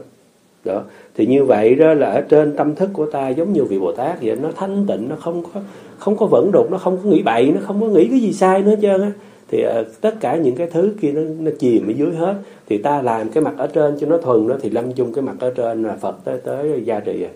Đó, 0.65 0.83
thì 1.15 1.25
như 1.25 1.43
vậy 1.43 1.75
đó 1.75 1.93
là 1.93 2.07
ở 2.07 2.21
trên 2.21 2.55
tâm 2.55 2.75
thức 2.75 2.89
của 2.93 3.05
ta 3.05 3.29
giống 3.29 3.53
như 3.53 3.63
vị 3.63 3.79
Bồ 3.79 3.91
Tát 3.91 4.21
vậy, 4.21 4.35
nó 4.41 4.51
thanh 4.55 4.85
tịnh, 4.87 5.09
nó 5.09 5.15
không 5.15 5.43
có 5.53 5.61
không 5.97 6.17
có 6.17 6.25
vẫn 6.25 6.51
đục, 6.51 6.71
nó 6.71 6.77
không 6.77 6.97
có 7.03 7.09
nghĩ 7.09 7.21
bậy, 7.21 7.51
nó 7.51 7.59
không 7.63 7.81
có 7.81 7.87
nghĩ 7.87 8.07
cái 8.07 8.19
gì 8.19 8.33
sai 8.33 8.61
nữa 8.61 8.75
trơn 8.81 9.01
á 9.01 9.11
thì 9.47 9.65
uh, 9.81 10.01
tất 10.01 10.15
cả 10.19 10.35
những 10.35 10.55
cái 10.55 10.67
thứ 10.67 10.93
kia 11.01 11.11
nó 11.11 11.21
nó 11.39 11.51
chìm 11.59 11.87
ở 11.87 11.91
dưới 11.91 12.15
hết. 12.15 12.35
Thì 12.67 12.77
ta 12.77 13.01
làm 13.01 13.29
cái 13.29 13.43
mặt 13.43 13.53
ở 13.57 13.67
trên 13.67 13.97
cho 13.99 14.07
nó 14.07 14.17
thuần 14.17 14.47
đó 14.47 14.55
thì 14.61 14.69
lâm 14.69 14.93
chung 14.93 15.13
cái 15.13 15.21
mặt 15.21 15.35
ở 15.39 15.53
trên 15.55 15.83
là 15.83 15.95
Phật 15.95 16.15
tới 16.23 16.37
tới 16.37 16.81
gia 16.85 16.99
trì 16.99 17.19
rồi 17.19 17.31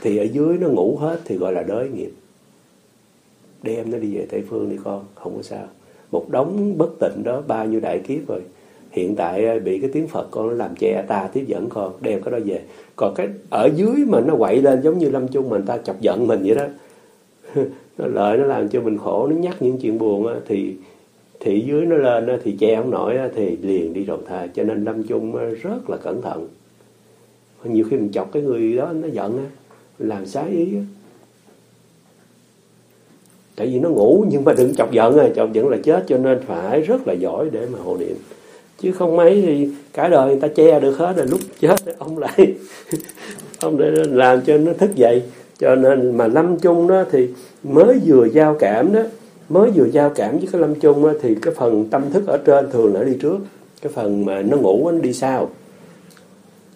thì 0.00 0.16
ở 0.16 0.22
dưới 0.22 0.58
nó 0.58 0.68
ngủ 0.68 0.96
hết 0.96 1.20
thì 1.24 1.36
gọi 1.36 1.52
là 1.52 1.62
đới 1.62 1.88
nghiệp. 1.88 2.10
Đem 3.62 3.90
nó 3.90 3.98
đi 3.98 4.16
về 4.16 4.26
tây 4.30 4.44
phương 4.48 4.70
đi 4.70 4.76
con 4.84 5.04
không 5.14 5.36
có 5.36 5.42
sao. 5.42 5.66
Một 6.10 6.30
đống 6.30 6.78
bất 6.78 6.90
tịnh 7.00 7.24
đó 7.24 7.42
bao 7.46 7.66
nhiêu 7.66 7.80
đại 7.80 7.98
kiếp 7.98 8.28
rồi. 8.28 8.40
Hiện 8.90 9.16
tại 9.16 9.44
ờ, 9.44 9.58
bị 9.58 9.78
cái 9.80 9.90
tiếng 9.92 10.08
Phật 10.08 10.28
con 10.30 10.48
nó 10.48 10.52
làm 10.52 10.76
che 10.76 11.04
ta 11.08 11.28
tiếp 11.32 11.44
dẫn 11.46 11.68
con 11.68 11.92
đem 12.00 12.22
cái 12.22 12.32
đó 12.32 12.38
về. 12.44 12.62
Còn 12.96 13.14
cái 13.16 13.28
ở 13.50 13.68
dưới 13.76 14.04
mà 14.08 14.20
nó 14.20 14.36
quậy 14.36 14.62
lên 14.62 14.82
giống 14.82 14.98
như 14.98 15.10
lâm 15.10 15.28
chung 15.28 15.48
mình 15.48 15.62
ta 15.66 15.78
chọc 15.78 16.00
giận 16.00 16.26
mình 16.26 16.42
vậy 16.44 16.54
đó. 16.54 16.66
nó 17.98 18.06
lợi 18.06 18.38
nó 18.38 18.44
làm 18.44 18.68
cho 18.68 18.80
mình 18.80 18.98
khổ 18.98 19.26
nó 19.26 19.36
nhắc 19.36 19.56
những 19.60 19.78
chuyện 19.78 19.98
buồn 19.98 20.26
á, 20.26 20.34
thì 20.46 20.74
thì 21.40 21.60
dưới 21.60 21.86
nó 21.86 21.96
lên 21.96 22.26
á, 22.26 22.36
thì 22.44 22.52
che 22.52 22.76
không 22.76 22.90
nổi 22.90 23.16
á, 23.16 23.28
thì 23.34 23.56
liền 23.62 23.92
đi 23.92 24.04
đầu 24.04 24.18
thai. 24.26 24.48
Cho 24.54 24.62
nên 24.62 24.84
lâm 24.84 25.02
chung 25.02 25.36
ờ, 25.36 25.50
rất 25.50 25.90
là 25.90 25.96
cẩn 25.96 26.22
thận. 26.22 26.48
Nhiều 27.64 27.86
khi 27.90 27.96
mình 27.96 28.12
chọc 28.12 28.32
cái 28.32 28.42
người 28.42 28.76
đó 28.76 28.92
nó 28.92 29.08
giận 29.08 29.38
á 29.38 29.44
làm 29.98 30.26
trái 30.26 30.50
ý 30.50 30.74
á. 30.76 30.82
Tại 33.56 33.66
vì 33.66 33.78
nó 33.78 33.88
ngủ 33.88 34.24
nhưng 34.30 34.44
mà 34.44 34.52
đừng 34.52 34.74
chọc 34.74 34.92
giận 34.92 35.18
à 35.18 35.28
chọc 35.36 35.52
giận 35.52 35.68
là 35.68 35.76
chết 35.84 36.04
cho 36.06 36.18
nên 36.18 36.40
phải 36.46 36.80
rất 36.80 37.08
là 37.08 37.12
giỏi 37.12 37.50
để 37.52 37.66
mà 37.72 37.78
hộ 37.84 37.96
niệm. 37.96 38.16
Chứ 38.80 38.92
không 38.92 39.16
mấy 39.16 39.42
thì 39.46 39.68
cả 39.92 40.08
đời 40.08 40.28
người 40.28 40.40
ta 40.40 40.48
che 40.48 40.80
được 40.80 40.98
hết 40.98 41.16
rồi 41.16 41.26
lúc 41.26 41.40
chết 41.60 41.76
ông 41.98 42.18
lại 42.18 42.54
ông 43.60 43.78
để 43.78 43.90
làm 43.90 44.40
cho 44.40 44.58
nó 44.58 44.72
thức 44.72 44.94
dậy. 44.94 45.22
Cho 45.58 45.74
nên 45.74 46.16
mà 46.16 46.26
lâm 46.26 46.58
chung 46.58 46.88
đó 46.88 47.04
thì 47.10 47.28
mới 47.62 48.00
vừa 48.04 48.26
giao 48.26 48.56
cảm 48.58 48.92
đó 48.92 49.02
mới 49.48 49.70
vừa 49.70 49.86
giao 49.86 50.10
cảm 50.10 50.38
với 50.38 50.48
cái 50.52 50.60
lâm 50.60 50.74
chung 50.74 51.02
đó, 51.02 51.12
thì 51.22 51.34
cái 51.42 51.54
phần 51.54 51.88
tâm 51.90 52.10
thức 52.12 52.26
ở 52.26 52.38
trên 52.44 52.70
thường 52.70 52.94
nó 52.94 53.04
đi 53.04 53.16
trước. 53.20 53.38
Cái 53.82 53.92
phần 53.92 54.24
mà 54.24 54.42
nó 54.42 54.56
ngủ 54.56 54.90
nó 54.90 54.98
đi 54.98 55.12
sau. 55.12 55.50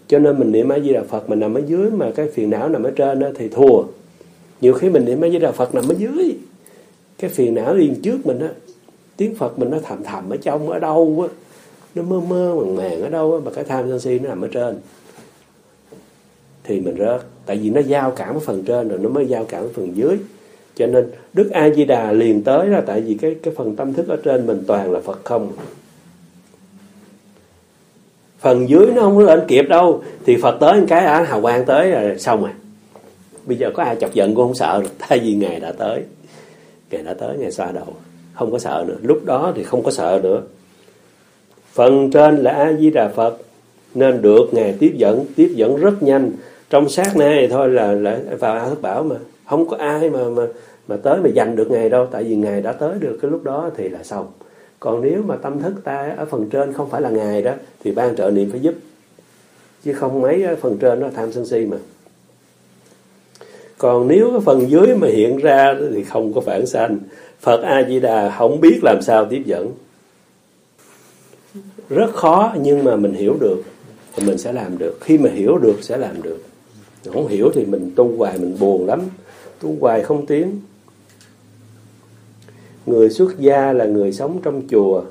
Cho 0.08 0.18
nên 0.18 0.38
mình 0.38 0.52
niệm 0.52 0.68
a 0.68 0.78
di 0.78 0.92
đà 0.92 1.02
phật 1.02 1.30
mình 1.30 1.40
nằm 1.40 1.54
ở 1.54 1.60
dưới 1.66 1.90
mà 1.90 2.10
cái 2.14 2.28
phiền 2.34 2.50
não 2.50 2.68
nằm 2.68 2.82
ở 2.82 2.90
trên 2.90 3.18
đó, 3.18 3.28
thì 3.34 3.48
thua. 3.48 3.82
Nhiều 4.60 4.74
khi 4.74 4.88
mình 4.88 5.04
niệm 5.04 5.24
a 5.24 5.28
di 5.28 5.38
đà 5.38 5.52
phật 5.52 5.74
nằm 5.74 5.88
ở 5.88 5.94
dưới 5.98 6.36
cái 7.18 7.30
phiền 7.30 7.54
não 7.54 7.74
liền 7.74 7.94
trước 8.02 8.26
mình 8.26 8.38
á 8.38 8.48
tiếng 9.16 9.34
phật 9.34 9.58
mình 9.58 9.70
nó 9.70 9.78
thầm 9.82 10.02
thầm 10.02 10.30
ở 10.30 10.36
trong 10.36 10.70
ở 10.70 10.78
đâu 10.78 11.28
á 11.28 11.34
nó 11.94 12.02
mơ 12.02 12.20
mơ 12.20 12.54
màng 12.54 12.76
màng 12.76 13.02
ở 13.02 13.08
đâu 13.08 13.32
á 13.32 13.38
mà 13.44 13.50
cái 13.54 13.64
tham 13.64 13.84
sân 13.88 14.00
si 14.00 14.18
nó 14.18 14.28
nằm 14.28 14.40
ở 14.40 14.48
trên. 14.48 14.76
Thì 16.64 16.80
mình 16.80 16.96
rớt 16.98 17.22
tại 17.46 17.56
vì 17.56 17.70
nó 17.70 17.80
giao 17.80 18.10
cảm 18.10 18.34
ở 18.34 18.38
phần 18.38 18.62
trên 18.62 18.88
rồi 18.88 18.98
nó 18.98 19.08
mới 19.08 19.26
giao 19.26 19.44
cảm 19.44 19.62
ở 19.62 19.68
phần 19.74 19.96
dưới 19.96 20.16
cho 20.74 20.86
nên 20.86 21.10
đức 21.32 21.50
a 21.50 21.70
di 21.70 21.84
đà 21.84 22.12
liền 22.12 22.42
tới 22.42 22.66
là 22.66 22.80
tại 22.80 23.00
vì 23.00 23.14
cái 23.14 23.36
cái 23.42 23.54
phần 23.56 23.76
tâm 23.76 23.92
thức 23.92 24.08
ở 24.08 24.16
trên 24.24 24.46
mình 24.46 24.62
toàn 24.66 24.92
là 24.92 25.00
phật 25.00 25.20
không. 25.24 25.52
Phần 28.40 28.68
dưới 28.68 28.86
nó 28.94 29.02
không 29.02 29.16
có 29.16 29.22
lên 29.22 29.40
kịp 29.48 29.62
đâu, 29.62 30.02
thì 30.26 30.36
phật 30.36 30.56
tới 30.60 30.80
một 30.80 30.86
cái 30.88 31.04
á 31.04 31.22
hào 31.22 31.40
quang 31.40 31.64
tới 31.64 31.90
rồi 31.90 32.18
xong 32.18 32.40
rồi. 32.40 32.50
Bây 33.46 33.56
giờ 33.56 33.70
có 33.74 33.82
ai 33.82 33.96
chọc 34.00 34.14
giận 34.14 34.34
cũng 34.34 34.46
không 34.46 34.54
sợ 34.54 34.80
được 34.82 34.90
tại 35.08 35.18
vì 35.18 35.34
ngài 35.34 35.60
đã 35.60 35.72
tới. 35.72 36.02
Ngài 36.90 37.02
đã 37.02 37.14
tới, 37.14 37.36
ngài 37.38 37.50
xoa 37.50 37.72
đầu. 37.72 37.86
Không 38.34 38.52
có 38.52 38.58
sợ 38.58 38.84
nữa. 38.88 38.96
Lúc 39.02 39.24
đó 39.24 39.52
thì 39.56 39.62
không 39.62 39.82
có 39.82 39.90
sợ 39.90 40.20
nữa. 40.22 40.42
Phần 41.72 42.10
trên 42.10 42.36
là 42.36 42.50
a 42.50 42.72
di 42.72 42.90
đà 42.90 43.08
phật. 43.08 43.38
Nên 43.94 44.22
được 44.22 44.48
ngài 44.52 44.74
tiếp 44.78 44.92
dẫn 44.96 45.26
tiếp 45.36 45.52
dẫn 45.54 45.76
rất 45.76 46.02
nhanh. 46.02 46.32
Trong 46.70 46.88
sát 46.88 47.16
này 47.16 47.48
thôi 47.48 47.68
là 47.68 47.92
là, 47.92 48.20
vào 48.38 48.54
a 48.54 48.68
thất 48.68 48.82
bảo 48.82 49.02
mà 49.02 49.16
không 49.52 49.68
có 49.68 49.76
ai 49.76 50.10
mà 50.10 50.28
mà 50.28 50.42
mà 50.88 50.96
tới 50.96 51.20
mà 51.20 51.30
giành 51.36 51.56
được 51.56 51.70
ngài 51.70 51.88
đâu. 51.90 52.06
Tại 52.10 52.24
vì 52.24 52.36
ngài 52.36 52.62
đã 52.62 52.72
tới 52.72 52.98
được 52.98 53.18
cái 53.22 53.30
lúc 53.30 53.44
đó 53.44 53.70
thì 53.76 53.88
là 53.88 54.02
xong. 54.02 54.26
Còn 54.80 55.02
nếu 55.02 55.22
mà 55.22 55.36
tâm 55.36 55.62
thức 55.62 55.74
ta 55.84 56.14
ở 56.16 56.24
phần 56.24 56.48
trên 56.50 56.72
không 56.72 56.90
phải 56.90 57.00
là 57.00 57.10
ngài 57.10 57.42
đó, 57.42 57.52
thì 57.84 57.90
ban 57.90 58.16
trợ 58.16 58.30
niệm 58.30 58.50
phải 58.50 58.60
giúp. 58.60 58.74
Chứ 59.84 59.92
không 59.92 60.20
mấy 60.20 60.46
phần 60.60 60.78
trên 60.78 61.00
nó 61.00 61.08
tham 61.16 61.32
sân 61.32 61.46
si 61.46 61.66
mà. 61.66 61.76
Còn 63.78 64.08
nếu 64.08 64.30
cái 64.30 64.40
phần 64.40 64.70
dưới 64.70 64.96
mà 64.96 65.08
hiện 65.08 65.38
ra 65.38 65.74
thì 65.94 66.04
không 66.04 66.32
có 66.32 66.40
phản 66.40 66.66
sanh. 66.66 66.98
Phật 67.40 67.62
A 67.62 67.82
Di 67.88 68.00
Đà 68.00 68.34
không 68.38 68.60
biết 68.60 68.78
làm 68.82 69.02
sao 69.02 69.24
tiếp 69.24 69.42
dẫn. 69.46 69.72
Rất 71.88 72.10
khó, 72.14 72.54
nhưng 72.60 72.84
mà 72.84 72.96
mình 72.96 73.12
hiểu 73.12 73.36
được. 73.40 73.62
Thì 74.16 74.26
mình 74.26 74.38
sẽ 74.38 74.52
làm 74.52 74.78
được. 74.78 74.98
Khi 75.00 75.18
mà 75.18 75.30
hiểu 75.30 75.58
được, 75.58 75.76
sẽ 75.80 75.96
làm 75.96 76.22
được. 76.22 76.38
Không 77.12 77.28
hiểu 77.28 77.50
thì 77.54 77.64
mình 77.64 77.90
tu 77.96 78.16
hoài, 78.16 78.38
mình 78.38 78.56
buồn 78.60 78.86
lắm 78.86 79.00
tu 79.62 79.76
hoài 79.80 80.02
không 80.02 80.26
tiến. 80.26 80.60
Người 82.86 83.10
xuất 83.10 83.38
gia 83.38 83.72
là 83.72 83.84
người 83.84 84.12
sống 84.12 84.40
trong 84.42 84.62
chùa, 84.68 85.02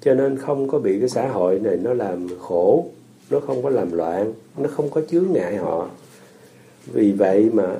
cho 0.00 0.14
nên 0.14 0.38
không 0.38 0.68
có 0.68 0.78
bị 0.78 1.00
cái 1.00 1.08
xã 1.08 1.28
hội 1.28 1.58
này 1.58 1.76
nó 1.76 1.94
làm 1.94 2.28
khổ, 2.40 2.86
nó 3.30 3.40
không 3.40 3.62
có 3.62 3.70
làm 3.70 3.92
loạn, 3.92 4.32
nó 4.56 4.68
không 4.68 4.90
có 4.90 5.00
chướng 5.10 5.26
ngại 5.32 5.56
họ. 5.56 5.88
Vì 6.86 7.12
vậy 7.12 7.50
mà 7.52 7.76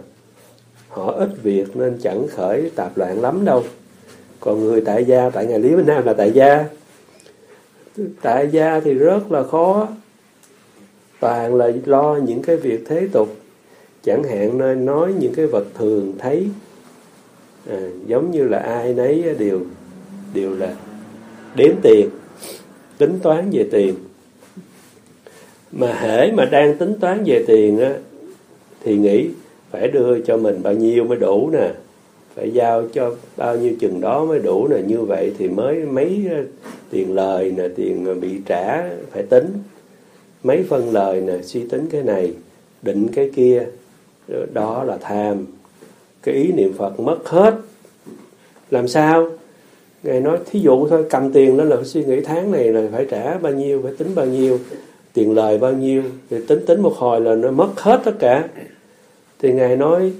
họ 0.89 1.12
ít 1.12 1.28
việc 1.43 1.76
nên 1.76 1.99
chẳng 2.03 2.28
khởi 2.28 2.70
tạp 2.76 2.99
loạn 2.99 3.20
lắm 3.20 3.45
đâu. 3.45 3.62
Còn 4.41 4.61
người 4.61 4.80
tại 4.80 5.05
gia, 5.05 5.30
tại 5.30 5.47
ngài 5.47 5.59
lý 5.59 5.76
bên 5.76 5.87
Nam 5.87 6.05
là 6.07 6.12
tại 6.12 6.33
gia. 6.33 6.64
Tại 8.22 8.49
gia 8.53 8.80
thì 8.80 8.95
rất 8.95 9.33
là 9.33 9.43
khó, 9.43 9.89
toàn 11.20 11.55
là 11.55 11.72
lo 11.85 12.18
những 12.24 12.43
cái 12.43 12.57
việc 12.57 12.85
thế 12.87 13.09
tục 13.12 13.28
chẳng 14.05 14.22
hạn 14.22 14.59
nơi 14.59 14.74
nói 14.74 15.12
những 15.18 15.34
cái 15.34 15.46
vật 15.46 15.64
thường 15.74 16.12
thấy 16.18 16.48
à, 17.70 17.78
giống 18.07 18.30
như 18.30 18.48
là 18.48 18.59
ai 18.59 18.94
nấy 18.94 19.24
đều 19.38 19.61
đều 20.34 20.57
là 20.57 20.74
đếm 21.57 21.72
tiền 21.82 22.09
tính 22.98 23.18
toán 23.22 23.50
về 23.53 23.68
tiền. 23.70 23.94
Mà 25.72 25.94
hễ 25.94 26.32
mà 26.32 26.44
đang 26.44 26.78
tính 26.78 26.94
toán 27.00 27.22
về 27.26 27.44
tiền 27.46 27.78
á 27.78 27.94
thì 28.84 28.96
nghĩ 28.96 29.28
phải 29.70 29.88
đưa 29.88 30.20
cho 30.20 30.36
mình 30.36 30.62
bao 30.62 30.74
nhiêu 30.74 31.05
mới 31.05 31.18
đủ 31.18 31.50
nè 31.53 31.70
phải 32.34 32.50
giao 32.50 32.88
cho 32.92 33.14
bao 33.36 33.57
nhiêu 33.57 33.72
chừng 33.80 34.00
đó 34.00 34.24
mới 34.24 34.38
đủ 34.38 34.68
nè 34.68 34.76
như 34.86 35.00
vậy 35.00 35.32
thì 35.38 35.48
mới 35.48 35.86
mấy 35.86 36.26
à, 36.30 36.42
tiền 36.90 37.14
lời 37.14 37.55
nè 37.57 37.68
tiền 37.76 38.20
bị 38.20 38.30
trả 38.46 38.90
phải 39.11 39.22
tính. 39.22 39.46
Mấy 40.42 40.62
phân 40.68 40.92
lời 40.92 41.20
nè 41.20 41.42
suy 41.42 41.68
tính 41.68 41.86
cái 41.90 42.03
này 42.03 42.32
định 42.82 43.09
cái 43.09 43.30
kia 43.34 43.66
đó 44.53 44.85
là 44.85 44.99
tham. 45.01 45.47
Cái 46.23 46.35
ý 46.35 46.53
niệm 46.53 46.73
Phật 46.79 47.01
mất 47.01 47.18
hết. 47.29 47.55
Làm 48.70 48.89
sao? 48.89 49.31
Ngài 50.03 50.20
nói, 50.20 50.39
thí 50.51 50.61
dụ 50.61 50.89
thôi, 50.89 51.05
cầm 51.11 51.33
tiền 51.33 51.57
đó 51.57 51.64
là 51.64 51.77
phải 51.77 51.85
suy 51.85 52.05
nghĩ 52.05 52.20
tháng 52.20 52.53
này 52.53 52.64
là 52.64 52.83
phải 52.93 53.07
trả 53.11 53.39
bao 53.39 53.53
nhiêu, 53.53 53.81
phải 53.83 53.93
tính 53.99 54.14
bao 54.14 54.27
nhiêu, 54.27 54.59
tiền 55.12 55.35
lời 55.35 55.59
bao 55.59 55.73
nhiêu, 55.73 56.03
thì 56.31 56.37
tính 56.47 56.66
tính 56.66 56.81
một 56.81 56.95
hồi 56.97 57.20
là 57.20 57.35
nó 57.35 57.51
mất 57.51 57.81
hết 57.81 58.01
tất 58.05 58.12
cả. 58.18 58.49
Thì 59.39 59.53
ngài 59.53 59.77
nói, 59.77 60.12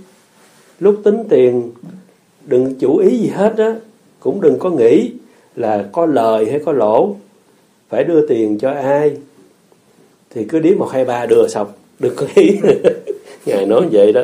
lúc 0.81 1.01
tính 1.05 1.25
tiền, 1.29 1.71
đừng 2.47 2.75
chủ 2.75 2.97
ý 2.97 3.19
gì 3.19 3.29
hết 3.29 3.55
á, 3.57 3.75
cũng 4.21 4.41
đừng 4.41 4.59
có 4.59 4.71
nghĩ 4.71 5.11
là 5.57 5.89
có 5.93 6.07
lời 6.07 6.51
hay 6.51 6.61
có 6.65 6.73
lỗ, 6.73 7.17
phải 7.89 8.05
đưa 8.05 8.27
tiền 8.27 8.59
cho 8.59 8.71
ai. 8.71 9.17
Thì 10.31 10.45
cứ 10.45 10.59
điếm 10.59 10.79
một, 10.79 10.89
hai, 10.93 11.05
ba, 11.05 11.27
đưa 11.27 11.49
xong. 11.49 11.69
Đừng 11.99 12.15
có 12.17 12.27
nghĩ. 12.35 12.61
ngài 13.47 13.66
nói 13.66 13.82
vậy 13.93 14.12
đó. 14.12 14.22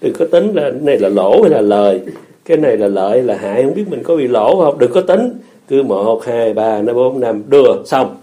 Đừng 0.00 0.12
có 0.18 0.24
tính 0.24 0.54
là 0.54 0.70
này 0.80 0.98
là 0.98 1.08
lỗ 1.08 1.42
hay 1.42 1.50
là 1.50 1.60
lời. 1.60 2.00
Cái 2.44 2.56
này 2.56 2.76
là 2.76 2.88
lợi 2.88 3.22
là 3.22 3.36
hại. 3.36 3.62
Không 3.62 3.74
biết 3.74 3.84
mình 3.88 4.02
có 4.02 4.16
bị 4.16 4.28
lỗ 4.28 4.64
không? 4.64 4.78
Đừng 4.78 4.92
có 4.92 5.00
tính. 5.00 5.32
Cứ 5.68 5.82
một 5.82 6.24
hai 6.24 6.54
ba 6.54 6.82
năm 6.82 6.94
bốn 6.94 7.20
năm. 7.20 7.42
Đưa 7.48 7.84
xong. 7.84 8.16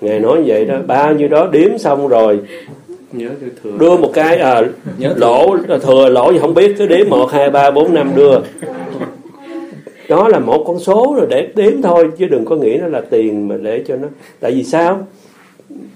Ngài 0.00 0.20
nói 0.20 0.42
vậy 0.46 0.64
đó. 0.64 0.76
Bao 0.86 1.14
nhiêu 1.14 1.28
đó 1.28 1.48
điếm 1.52 1.78
xong 1.78 2.08
rồi. 2.08 2.40
Nhớ 3.12 3.28
thừa. 3.62 3.70
đưa 3.78 3.96
một 3.96 4.10
cái 4.14 4.36
à, 4.36 4.62
nhớ 4.98 5.14
lỗ 5.16 5.56
thừa. 5.68 5.78
thừa 5.78 6.08
lỗ 6.08 6.32
gì 6.32 6.38
không 6.38 6.54
biết. 6.54 6.74
Cứ 6.78 6.86
đếm 6.86 7.08
một 7.08 7.30
hai 7.30 7.50
ba 7.50 7.70
bốn 7.70 7.94
năm 7.94 8.12
đưa. 8.16 8.38
Đó 10.08 10.28
là 10.28 10.38
một 10.38 10.64
con 10.66 10.78
số 10.78 11.14
rồi 11.16 11.26
để 11.30 11.48
đếm 11.54 11.82
thôi. 11.82 12.10
Chứ 12.18 12.26
đừng 12.26 12.44
có 12.44 12.56
nghĩ 12.56 12.76
nó 12.76 12.86
là 12.86 13.00
tiền 13.10 13.48
mà 13.48 13.56
để 13.62 13.84
cho 13.88 13.96
nó. 13.96 14.08
Tại 14.40 14.52
vì 14.52 14.64
sao 14.64 15.06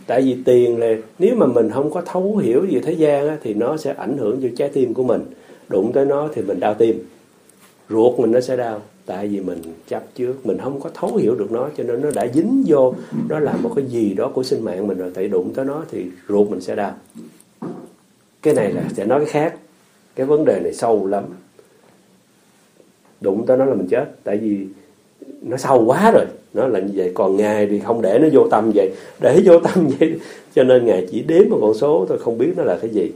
tại 0.06 0.22
vì 0.22 0.36
tiền 0.44 0.78
là 0.78 0.94
nếu 1.18 1.34
mà 1.36 1.46
mình 1.46 1.70
không 1.70 1.90
có 1.90 2.02
thấu 2.06 2.36
hiểu 2.36 2.64
gì 2.70 2.80
thế 2.80 2.92
gian 2.92 3.28
á, 3.28 3.38
thì 3.42 3.54
nó 3.54 3.76
sẽ 3.76 3.92
ảnh 3.92 4.18
hưởng 4.18 4.40
cho 4.42 4.48
trái 4.56 4.68
tim 4.68 4.94
của 4.94 5.04
mình. 5.04 5.20
Đụng 5.68 5.92
tới 5.92 6.06
nó 6.06 6.28
thì 6.34 6.42
mình 6.42 6.60
đau 6.60 6.74
tim. 6.74 7.04
Ruột 7.88 8.20
mình 8.20 8.32
nó 8.32 8.40
sẽ 8.40 8.56
đau. 8.56 8.82
Tại 9.06 9.28
vì 9.28 9.40
mình 9.40 9.58
chấp 9.88 10.02
trước 10.14 10.46
mình 10.46 10.58
không 10.58 10.80
có 10.80 10.90
thấu 10.94 11.16
hiểu 11.16 11.34
được 11.34 11.52
nó 11.52 11.68
cho 11.76 11.84
nên 11.84 12.02
nó 12.02 12.10
đã 12.14 12.26
dính 12.34 12.64
vô. 12.66 12.94
Nó 13.28 13.38
làm 13.38 13.62
một 13.62 13.72
cái 13.76 13.84
gì 13.84 14.14
đó 14.14 14.30
của 14.34 14.42
sinh 14.42 14.64
mạng 14.64 14.86
mình 14.86 14.98
rồi 14.98 15.10
tại 15.14 15.28
đụng 15.28 15.52
tới 15.54 15.64
nó 15.64 15.84
thì 15.90 16.06
ruột 16.28 16.50
mình 16.50 16.60
sẽ 16.60 16.74
đau. 16.74 16.94
Cái 18.42 18.54
này 18.54 18.72
là 18.72 18.82
sẽ 18.96 19.04
nói 19.04 19.20
cái 19.20 19.28
khác. 19.28 19.58
Cái 20.16 20.26
vấn 20.26 20.44
đề 20.44 20.60
này 20.62 20.74
sâu 20.74 21.06
lắm. 21.06 21.24
Đụng 23.20 23.46
tới 23.46 23.56
nó 23.56 23.64
là 23.64 23.74
mình 23.74 23.88
chết. 23.90 24.04
Tại 24.24 24.36
vì 24.36 24.66
nó 25.42 25.56
sâu 25.56 25.84
quá 25.84 26.10
rồi. 26.10 26.24
Nó 26.54 26.66
là 26.66 26.80
như 26.80 26.92
vậy. 26.94 27.10
Còn 27.14 27.36
ngài 27.36 27.66
thì 27.66 27.80
không 27.80 28.02
để 28.02 28.18
nó 28.18 28.28
vô 28.32 28.48
tâm 28.50 28.70
vậy. 28.74 28.92
Để 29.20 29.40
vô 29.44 29.60
tâm 29.60 29.88
vậy. 29.98 30.14
Cho 30.54 30.62
nên 30.62 30.86
ngài 30.86 31.06
chỉ 31.10 31.22
đếm 31.22 31.48
một 31.50 31.58
con 31.60 31.74
số 31.74 32.06
thôi. 32.08 32.18
Không 32.18 32.38
biết 32.38 32.52
nó 32.56 32.62
là 32.62 32.78
cái 32.80 32.90
gì. 32.90 33.12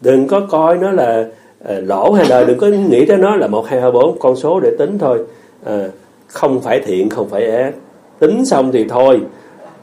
Đừng 0.00 0.28
có 0.28 0.46
coi 0.50 0.76
nó 0.76 0.90
là 0.90 1.28
ờ, 1.64 1.80
lỗ 1.80 2.12
hay 2.12 2.26
là 2.28 2.44
đừng 2.44 2.58
có 2.58 2.66
nghĩ 2.66 3.06
tới 3.06 3.16
nó 3.16 3.36
là 3.36 3.46
một 3.46 3.66
hai 3.66 3.80
ba 3.80 3.90
bốn. 3.90 4.18
Con 4.18 4.36
số 4.36 4.60
để 4.60 4.70
tính 4.78 4.98
thôi. 4.98 5.24
À, 5.64 5.88
không 6.26 6.60
phải 6.60 6.80
thiện 6.80 7.10
không 7.10 7.28
phải 7.28 7.50
ác. 7.50 7.74
Tính 8.18 8.44
xong 8.44 8.72
thì 8.72 8.84
thôi 8.88 9.20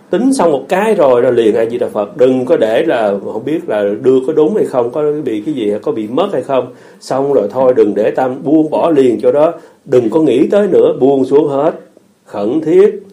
tính 0.10 0.34
xong 0.34 0.52
một 0.52 0.66
cái 0.70 0.96
rồi 0.96 1.22
rồi 1.22 1.34
liền 1.34 1.56
a 1.56 1.66
di 1.66 1.78
đà 1.78 1.88
phật. 1.90 2.18
Đừng 2.18 2.46
có 2.46 2.58
để 2.58 2.86
là 2.86 3.16
không 3.34 3.46
biết 3.46 3.70
là 3.70 3.84
đưa 4.02 4.20
có 4.28 4.34
đúng 4.34 4.56
hay 4.56 4.66
không, 4.66 4.92
có 4.92 5.04
bị 5.26 5.42
cái 5.46 5.54
gì, 5.54 5.74
có 5.82 5.92
bị 5.92 6.08
mất 6.08 6.30
hay 6.34 6.42
không. 6.42 6.74
Xong 7.00 7.34
rồi 7.34 7.48
thôi, 7.52 7.74
đừng 7.76 7.96
để 7.96 8.12
tâm, 8.12 8.44
buông 8.44 8.70
bỏ 8.70 8.90
liền 8.90 9.22
cho 9.22 9.32
đó. 9.32 9.54
Đừng 9.86 10.10
có 10.10 10.22
nghĩ 10.22 10.48
tới 10.48 10.68
nữa, 10.68 10.94
buông 11.00 11.26
xuống 11.26 11.48
hết. 11.48 11.80
Khẩn 12.26 12.62
thiết. 12.62 13.04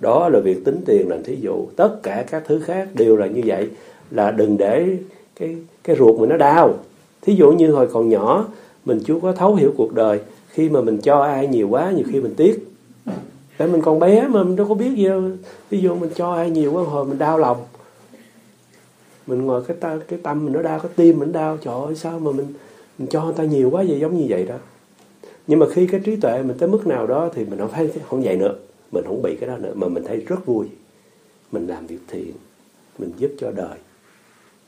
Đó 0.00 0.28
là 0.28 0.40
việc 0.40 0.64
tính 0.64 0.80
tiền 0.86 1.08
làm 1.08 1.22
thí 1.22 1.36
dụ. 1.40 1.66
Tất 1.76 2.02
cả 2.02 2.24
các 2.30 2.42
thứ 2.46 2.60
khác 2.60 2.88
đều 2.94 3.16
là 3.16 3.26
như 3.26 3.40
vậy. 3.44 3.68
Là 4.10 4.30
đừng 4.30 4.58
để 4.58 4.86
cái 5.40 5.56
cái 5.84 5.96
ruột 5.96 6.20
mình 6.20 6.28
nó 6.28 6.36
đau. 6.36 6.74
Thí 7.22 7.34
dụ 7.34 7.52
như 7.52 7.72
hồi 7.72 7.86
còn 7.86 8.08
nhỏ, 8.08 8.46
mình 8.84 9.00
chưa 9.06 9.14
có 9.22 9.32
thấu 9.32 9.54
hiểu 9.54 9.72
cuộc 9.76 9.94
đời. 9.94 10.20
Khi 10.48 10.68
mà 10.68 10.80
mình 10.80 10.98
cho 10.98 11.18
ai 11.18 11.46
nhiều 11.46 11.68
quá, 11.68 11.90
nhiều 11.90 12.04
khi 12.12 12.20
mình 12.20 12.34
tiếc 12.36 12.75
để 13.58 13.66
mình 13.66 13.82
còn 13.82 13.98
bé 13.98 14.28
mà 14.28 14.42
mình 14.42 14.56
đâu 14.56 14.68
có 14.68 14.74
biết 14.74 14.96
gì 14.96 15.04
đâu. 15.04 15.22
Ví 15.70 15.80
dụ 15.80 15.94
mình 15.94 16.10
cho 16.14 16.32
ai 16.34 16.50
nhiều 16.50 16.72
quá 16.72 16.82
hồi 16.82 17.04
mình 17.04 17.18
đau 17.18 17.38
lòng. 17.38 17.64
Mình 19.26 19.46
ngồi 19.46 19.64
cái 19.64 19.76
ta, 19.80 19.98
cái 20.08 20.18
tâm 20.22 20.44
mình 20.44 20.52
nó 20.52 20.62
đau 20.62 20.78
cái 20.78 20.92
tim 20.96 21.18
mình 21.18 21.32
đau. 21.32 21.56
Trời 21.56 21.74
ơi 21.86 21.94
sao 21.94 22.18
mà 22.18 22.32
mình 22.32 22.46
mình 22.98 23.08
cho 23.08 23.24
người 23.24 23.34
ta 23.34 23.44
nhiều 23.44 23.70
quá 23.70 23.84
vậy 23.88 24.00
giống 24.00 24.18
như 24.18 24.26
vậy 24.28 24.44
đó. 24.44 24.56
Nhưng 25.46 25.58
mà 25.58 25.66
khi 25.72 25.86
cái 25.86 26.00
trí 26.04 26.16
tuệ 26.16 26.42
mình 26.42 26.58
tới 26.58 26.68
mức 26.68 26.86
nào 26.86 27.06
đó 27.06 27.30
thì 27.34 27.44
mình 27.44 27.58
không 27.58 27.70
phải 27.70 27.90
không 28.08 28.22
vậy 28.22 28.36
nữa. 28.36 28.54
Mình 28.92 29.04
không 29.06 29.22
bị 29.22 29.36
cái 29.40 29.48
đó 29.48 29.56
nữa 29.56 29.72
mà 29.74 29.88
mình 29.88 30.04
thấy 30.04 30.16
rất 30.16 30.46
vui. 30.46 30.66
Mình 31.52 31.66
làm 31.66 31.86
việc 31.86 32.00
thiện 32.08 32.32
mình 32.98 33.12
giúp 33.16 33.30
cho 33.38 33.50
đời. 33.50 33.78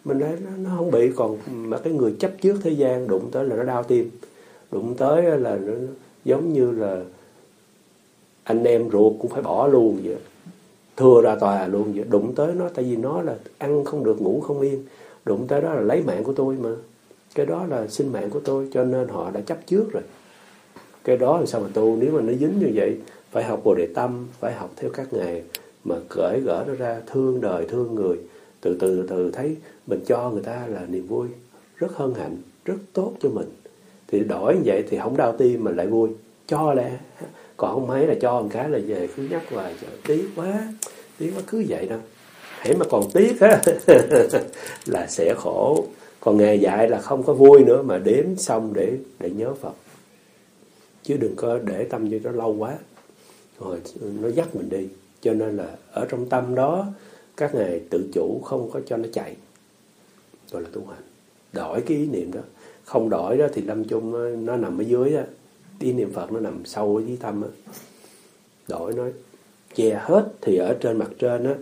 Mình 0.04 0.20
thấy 0.20 0.32
nó, 0.44 0.50
nó 0.56 0.70
không 0.76 0.90
bị 0.90 1.12
còn 1.16 1.38
mà 1.52 1.78
cái 1.78 1.92
người 1.92 2.14
chấp 2.18 2.30
trước 2.40 2.56
thế 2.62 2.70
gian 2.70 3.08
đụng 3.08 3.30
tới 3.30 3.44
là 3.44 3.56
nó 3.56 3.62
đau 3.62 3.82
tim. 3.82 4.10
Đụng 4.72 4.94
tới 4.94 5.22
là 5.22 5.56
nó 5.56 5.72
giống 6.24 6.52
như 6.52 6.70
là 6.70 7.02
anh 8.48 8.64
em 8.64 8.90
ruột 8.90 9.12
cũng 9.18 9.30
phải 9.30 9.42
bỏ 9.42 9.66
luôn 9.66 10.00
vậy. 10.04 10.16
Thưa 10.96 11.20
ra 11.22 11.34
tòa 11.34 11.66
luôn 11.66 11.92
vậy. 11.94 12.04
Đụng 12.10 12.34
tới 12.34 12.54
nó, 12.54 12.68
tại 12.68 12.84
vì 12.84 12.96
nó 12.96 13.22
là 13.22 13.36
ăn 13.58 13.84
không 13.84 14.04
được, 14.04 14.22
ngủ 14.22 14.40
không 14.40 14.60
yên. 14.60 14.84
Đụng 15.24 15.46
tới 15.46 15.60
đó 15.60 15.74
là 15.74 15.80
lấy 15.80 16.02
mạng 16.02 16.24
của 16.24 16.32
tôi 16.32 16.54
mà. 16.60 16.70
Cái 17.34 17.46
đó 17.46 17.66
là 17.68 17.86
sinh 17.86 18.12
mạng 18.12 18.30
của 18.30 18.40
tôi, 18.40 18.68
cho 18.72 18.84
nên 18.84 19.08
họ 19.08 19.30
đã 19.30 19.40
chấp 19.40 19.66
trước 19.66 19.92
rồi. 19.92 20.02
Cái 21.04 21.16
đó 21.16 21.40
là 21.40 21.46
sao 21.46 21.60
mà 21.60 21.68
tu? 21.74 21.96
Nếu 21.96 22.12
mà 22.12 22.20
nó 22.20 22.32
dính 22.32 22.58
như 22.58 22.70
vậy, 22.74 22.96
phải 23.30 23.44
học 23.44 23.60
bồ 23.64 23.74
đề 23.74 23.88
tâm, 23.94 24.26
phải 24.40 24.52
học 24.52 24.70
theo 24.76 24.90
các 24.90 25.12
ngày 25.12 25.42
mà 25.84 25.96
cởi 26.08 26.40
gỡ 26.40 26.64
nó 26.68 26.74
ra, 26.74 27.00
thương 27.06 27.40
đời, 27.40 27.66
thương 27.68 27.94
người. 27.94 28.16
Từ 28.60 28.76
từ 28.80 28.96
từ 28.96 29.06
từ 29.08 29.30
thấy 29.30 29.56
mình 29.86 30.00
cho 30.06 30.30
người 30.30 30.42
ta 30.42 30.66
là 30.66 30.80
niềm 30.88 31.06
vui, 31.06 31.28
rất 31.76 31.92
hân 31.96 32.14
hạnh, 32.14 32.36
rất 32.64 32.76
tốt 32.92 33.12
cho 33.20 33.28
mình. 33.28 33.48
Thì 34.08 34.20
đổi 34.20 34.54
như 34.54 34.62
vậy 34.64 34.84
thì 34.90 34.98
không 34.98 35.16
đau 35.16 35.36
tim 35.36 35.64
mà 35.64 35.70
lại 35.70 35.86
vui. 35.86 36.08
Cho 36.46 36.74
lẽ 36.74 36.98
còn 37.58 37.74
không 37.74 37.86
mấy 37.86 38.06
là 38.06 38.14
cho 38.20 38.40
một 38.40 38.48
cái 38.52 38.70
là 38.70 38.78
về 38.86 39.08
cứ 39.16 39.22
nhắc 39.30 39.42
hoài 39.50 39.74
trời 39.80 39.90
tiếc 40.06 40.28
quá 40.36 40.72
tiếc 41.18 41.32
quá 41.36 41.42
cứ 41.46 41.64
vậy 41.68 41.86
đâu 41.86 42.00
hãy 42.58 42.76
mà 42.76 42.84
còn 42.90 43.10
tiếc 43.14 43.40
á 43.40 43.62
là 44.86 45.06
sẽ 45.06 45.34
khổ. 45.36 45.86
Còn 46.20 46.36
nghề 46.36 46.54
dạy 46.54 46.88
là 46.88 47.00
không 47.00 47.22
có 47.22 47.32
vui 47.32 47.64
nữa 47.64 47.82
mà 47.82 47.98
đếm 47.98 48.36
xong 48.36 48.72
để 48.74 48.98
để 49.18 49.30
nhớ 49.30 49.54
Phật. 49.54 49.72
Chứ 51.02 51.16
đừng 51.16 51.36
có 51.36 51.58
để 51.58 51.84
tâm 51.84 52.10
cho 52.10 52.16
nó 52.22 52.30
lâu 52.30 52.56
quá. 52.58 52.74
Rồi 53.60 53.80
nó 54.20 54.28
dắt 54.28 54.56
mình 54.56 54.68
đi 54.68 54.88
cho 55.20 55.34
nên 55.34 55.56
là 55.56 55.76
ở 55.92 56.06
trong 56.10 56.28
tâm 56.28 56.54
đó 56.54 56.86
các 57.36 57.54
ngài 57.54 57.80
tự 57.90 58.08
chủ 58.14 58.40
không 58.44 58.70
có 58.70 58.80
cho 58.86 58.96
nó 58.96 59.08
chạy. 59.12 59.36
Gọi 60.50 60.62
là 60.62 60.68
tu 60.72 60.86
hành. 60.86 61.02
Đổi 61.52 61.80
cái 61.80 61.96
ý 61.96 62.06
niệm 62.06 62.32
đó. 62.32 62.40
Không 62.84 63.10
đổi 63.10 63.36
đó 63.36 63.46
thì 63.54 63.62
lâm 63.62 63.84
chung 63.84 64.12
nó, 64.12 64.28
nó 64.28 64.56
nằm 64.56 64.80
ở 64.80 64.82
dưới 64.82 65.16
á 65.16 65.24
ý 65.80 65.92
niệm 65.92 66.12
phật 66.12 66.32
nó 66.32 66.40
nằm 66.40 66.64
sâu 66.64 66.96
ở 66.96 67.02
dưới 67.06 67.16
tâm 67.20 67.42
á. 67.42 67.48
Đổi 68.68 68.92
nói 68.92 69.12
che 69.74 70.00
hết 70.02 70.32
thì 70.40 70.56
ở 70.56 70.76
trên 70.80 70.98
mặt 70.98 71.10
trên 71.18 71.44
á 71.44 71.54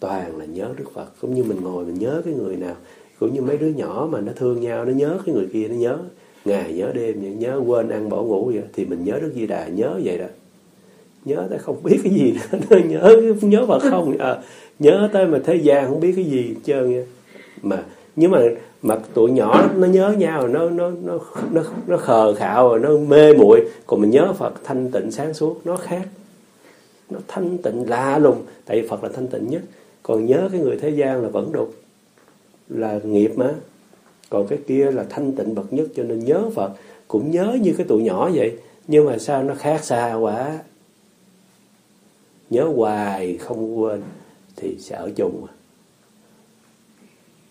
toàn 0.00 0.36
là 0.38 0.44
nhớ 0.44 0.74
đức 0.76 0.84
phật. 0.94 1.06
Cũng 1.20 1.34
như 1.34 1.44
mình 1.44 1.60
ngồi 1.62 1.84
mình 1.84 1.98
nhớ 1.98 2.22
cái 2.24 2.34
người 2.34 2.56
nào 2.56 2.76
cũng 3.20 3.34
như 3.34 3.40
mấy 3.40 3.58
đứa 3.58 3.68
nhỏ 3.68 4.08
mà 4.10 4.20
nó 4.20 4.32
thương 4.36 4.60
nhau 4.60 4.84
nó 4.84 4.92
nhớ 4.92 5.18
cái 5.26 5.34
người 5.34 5.48
kia 5.52 5.68
nó 5.68 5.74
nhớ 5.74 5.98
ngày 6.44 6.72
nhớ 6.72 6.92
đêm 6.94 7.38
nhớ 7.38 7.62
quên 7.66 7.88
ăn 7.88 8.08
bỏ 8.08 8.22
ngủ 8.22 8.52
vậy 8.54 8.62
thì 8.72 8.84
mình 8.84 9.04
nhớ 9.04 9.18
đức 9.22 9.32
di 9.34 9.46
đà 9.46 9.68
nhớ 9.68 10.00
vậy 10.04 10.18
đó. 10.18 10.26
Nhớ 11.24 11.46
tới 11.50 11.58
không 11.58 11.82
biết 11.82 12.00
cái 12.04 12.12
gì 12.12 12.34
nữa 12.52 12.78
nhớ 12.88 13.16
nhớ 13.40 13.66
mà 13.66 13.78
không? 13.78 14.18
À, 14.18 14.38
nhớ 14.78 15.08
tới 15.12 15.26
mà 15.26 15.38
thế 15.44 15.54
gian 15.54 15.88
không 15.88 16.00
biết 16.00 16.12
cái 16.16 16.24
gì 16.24 16.48
hết 16.48 16.60
trơn 16.64 16.92
nha 16.92 17.02
mà 17.62 17.84
nhưng 18.16 18.30
mà 18.30 18.40
mà 18.82 18.96
tụi 19.14 19.30
nhỏ 19.30 19.68
nó 19.76 19.86
nhớ 19.86 20.14
nhau, 20.18 20.48
nó 20.48 20.70
nó 20.70 20.90
nó 20.90 21.18
nó 21.50 21.62
nó 21.86 21.96
khờ 21.96 22.34
khạo 22.34 22.68
rồi 22.68 22.78
nó 22.78 22.96
mê 22.96 23.34
muội. 23.34 23.70
Còn 23.86 24.00
mình 24.00 24.10
nhớ 24.10 24.32
Phật, 24.32 24.54
thanh 24.64 24.90
tịnh 24.90 25.10
sáng 25.10 25.34
suốt, 25.34 25.60
nó 25.64 25.76
khác. 25.76 26.08
Nó 27.10 27.18
thanh 27.28 27.58
tịnh 27.58 27.90
lạ 27.90 28.18
lùng, 28.18 28.42
tại 28.64 28.80
vì 28.80 28.88
Phật 28.88 29.04
là 29.04 29.10
thanh 29.14 29.26
tịnh 29.26 29.50
nhất. 29.50 29.62
Còn 30.02 30.26
nhớ 30.26 30.48
cái 30.52 30.60
người 30.60 30.76
thế 30.76 30.90
gian 30.90 31.22
là 31.22 31.28
vẫn 31.28 31.52
đục 31.52 31.74
là 32.68 33.00
nghiệp 33.04 33.32
mà. 33.36 33.54
Còn 34.30 34.46
cái 34.46 34.58
kia 34.66 34.90
là 34.90 35.04
thanh 35.10 35.32
tịnh 35.32 35.54
bậc 35.54 35.72
nhất, 35.72 35.86
cho 35.96 36.02
nên 36.02 36.24
nhớ 36.24 36.50
Phật. 36.54 36.72
Cũng 37.08 37.30
nhớ 37.30 37.56
như 37.62 37.74
cái 37.78 37.86
tụi 37.86 38.02
nhỏ 38.02 38.30
vậy, 38.34 38.58
nhưng 38.88 39.06
mà 39.06 39.18
sao 39.18 39.42
nó 39.42 39.54
khác 39.54 39.84
xa 39.84 40.14
quá? 40.14 40.58
Nhớ 42.50 42.64
hoài 42.76 43.36
không 43.36 43.80
quên, 43.80 44.02
thì 44.56 44.76
sẽ 44.78 44.96
ở 44.96 45.10
chung 45.16 45.46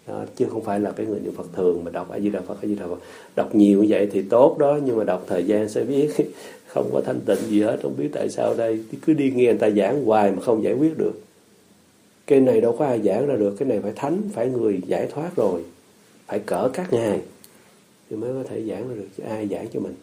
đó, 0.10 0.26
chứ 0.36 0.46
không 0.50 0.64
phải 0.64 0.80
là 0.80 0.92
cái 0.92 1.06
người 1.06 1.20
niệm 1.20 1.34
Phật 1.36 1.48
thường 1.54 1.84
mà 1.84 1.92
đọc 1.92 2.12
A 2.12 2.20
Di 2.20 2.30
Đà 2.30 2.42
Phật 2.42 2.62
A 2.62 2.68
Di 2.68 2.76
Đà 2.76 2.88
Phật. 2.88 3.00
Đọc 3.36 3.56
nhiều 3.56 3.84
như 3.84 3.86
vậy 3.90 4.10
thì 4.12 4.22
tốt 4.22 4.58
đó 4.60 4.80
nhưng 4.86 4.98
mà 4.98 5.04
đọc 5.04 5.26
thời 5.28 5.44
gian 5.44 5.70
sẽ 5.70 5.84
biết. 5.84 6.10
Không 6.68 6.90
có 6.94 7.02
thanh 7.06 7.20
tịnh 7.26 7.38
gì 7.48 7.62
hết 7.62 7.80
không 7.82 7.98
biết 7.98 8.10
tại 8.14 8.30
sao 8.30 8.54
đây. 8.54 8.84
Cứ 9.06 9.14
đi 9.14 9.32
nghe 9.32 9.46
người 9.46 9.58
ta 9.58 9.70
giảng 9.70 10.06
hoài 10.06 10.32
mà 10.32 10.42
không 10.42 10.64
giải 10.64 10.74
quyết 10.74 10.98
được. 10.98 11.14
Cái 12.28 12.40
này 12.40 12.62
đâu 12.62 12.76
có 12.80 12.86
ai 12.86 13.02
giảng 13.02 13.28
ra 13.28 13.36
được 13.36 13.56
cái 13.60 13.68
này 13.68 13.80
phải 13.82 13.92
thánh 13.96 14.22
phải 14.34 14.50
người 14.50 14.82
giải 14.88 15.08
thoát 15.14 15.36
rồi. 15.36 15.62
Phải 16.28 16.40
cỡ 16.40 16.70
các 16.74 16.94
ngài 16.94 17.22
thì 18.10 18.16
mới 18.16 18.34
có 18.34 18.50
thể 18.50 18.64
giảng 18.64 18.90
ra 18.90 18.96
được. 18.96 19.08
Chứ 19.18 19.24
ai 19.24 19.48
giảng 19.48 19.68
cho 19.74 19.80
mình? 19.80 19.96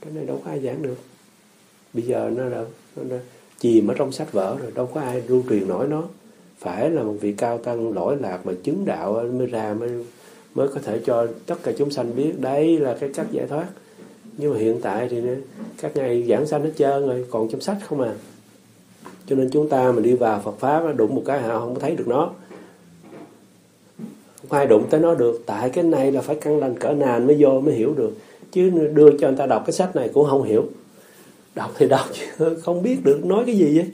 Cái 0.00 0.12
này 0.14 0.26
đâu 0.26 0.40
có 0.44 0.50
ai 0.50 0.60
giảng 0.60 0.82
được. 0.82 0.96
Bây 1.92 2.02
giờ 2.02 2.30
nó 2.36 2.44
là 2.44 2.64
nó, 2.96 3.02
nó 3.08 3.16
chìm 3.58 3.88
ở 3.88 3.94
trong 3.94 4.12
sách 4.12 4.32
vở 4.32 4.56
rồi 4.62 4.70
đâu 4.74 4.86
có 4.86 5.00
ai 5.00 5.22
lưu 5.28 5.42
truyền 5.48 5.68
nổi 5.68 5.88
nó 5.88 6.08
phải 6.60 6.90
là 6.90 7.02
một 7.02 7.14
vị 7.20 7.32
cao 7.32 7.58
tăng 7.58 7.92
lỗi 7.92 8.16
lạc 8.20 8.46
mà 8.46 8.52
chứng 8.62 8.84
đạo 8.84 9.24
mới 9.38 9.46
ra 9.46 9.74
mới 9.74 9.90
mới 10.54 10.68
có 10.68 10.80
thể 10.84 11.00
cho 11.04 11.26
tất 11.46 11.54
cả 11.62 11.72
chúng 11.78 11.90
sanh 11.90 12.16
biết. 12.16 12.40
Đây 12.40 12.78
là 12.78 12.96
cái 13.00 13.10
cách 13.14 13.26
giải 13.32 13.46
thoát. 13.46 13.66
Nhưng 14.36 14.52
mà 14.52 14.58
hiện 14.58 14.80
tại 14.82 15.08
thì 15.10 15.20
các 15.80 15.96
ngài 15.96 16.26
giảng 16.28 16.46
sanh 16.46 16.62
hết 16.62 16.70
trơn 16.76 17.06
rồi, 17.06 17.24
còn 17.30 17.48
trong 17.48 17.60
sách 17.60 17.76
không 17.84 18.00
à. 18.00 18.14
Cho 19.26 19.36
nên 19.36 19.50
chúng 19.50 19.68
ta 19.68 19.92
mà 19.92 20.00
đi 20.00 20.14
vào 20.14 20.40
Phật 20.44 20.58
pháp 20.58 20.96
đụng 20.96 21.14
một 21.14 21.22
cái 21.26 21.42
họ 21.42 21.58
không 21.58 21.80
thấy 21.80 21.96
được 21.96 22.08
nó. 22.08 22.30
Không 24.40 24.58
ai 24.58 24.66
đụng 24.66 24.86
tới 24.90 25.00
nó 25.00 25.14
được. 25.14 25.42
Tại 25.46 25.70
cái 25.70 25.84
này 25.84 26.12
là 26.12 26.20
phải 26.20 26.36
căn 26.36 26.58
lành 26.58 26.78
cỡ 26.78 26.92
nàn 26.92 27.26
mới 27.26 27.36
vô 27.38 27.60
mới 27.60 27.74
hiểu 27.74 27.94
được. 27.94 28.12
Chứ 28.52 28.70
đưa 28.70 29.10
cho 29.18 29.28
người 29.28 29.36
ta 29.36 29.46
đọc 29.46 29.62
cái 29.66 29.72
sách 29.72 29.96
này 29.96 30.10
cũng 30.14 30.26
không 30.30 30.42
hiểu. 30.42 30.64
Đọc 31.54 31.70
thì 31.78 31.88
đọc 31.88 32.06
chứ 32.12 32.56
không 32.62 32.82
biết 32.82 33.04
được 33.04 33.24
nói 33.24 33.42
cái 33.46 33.56
gì 33.56 33.76
vậy 33.76 33.86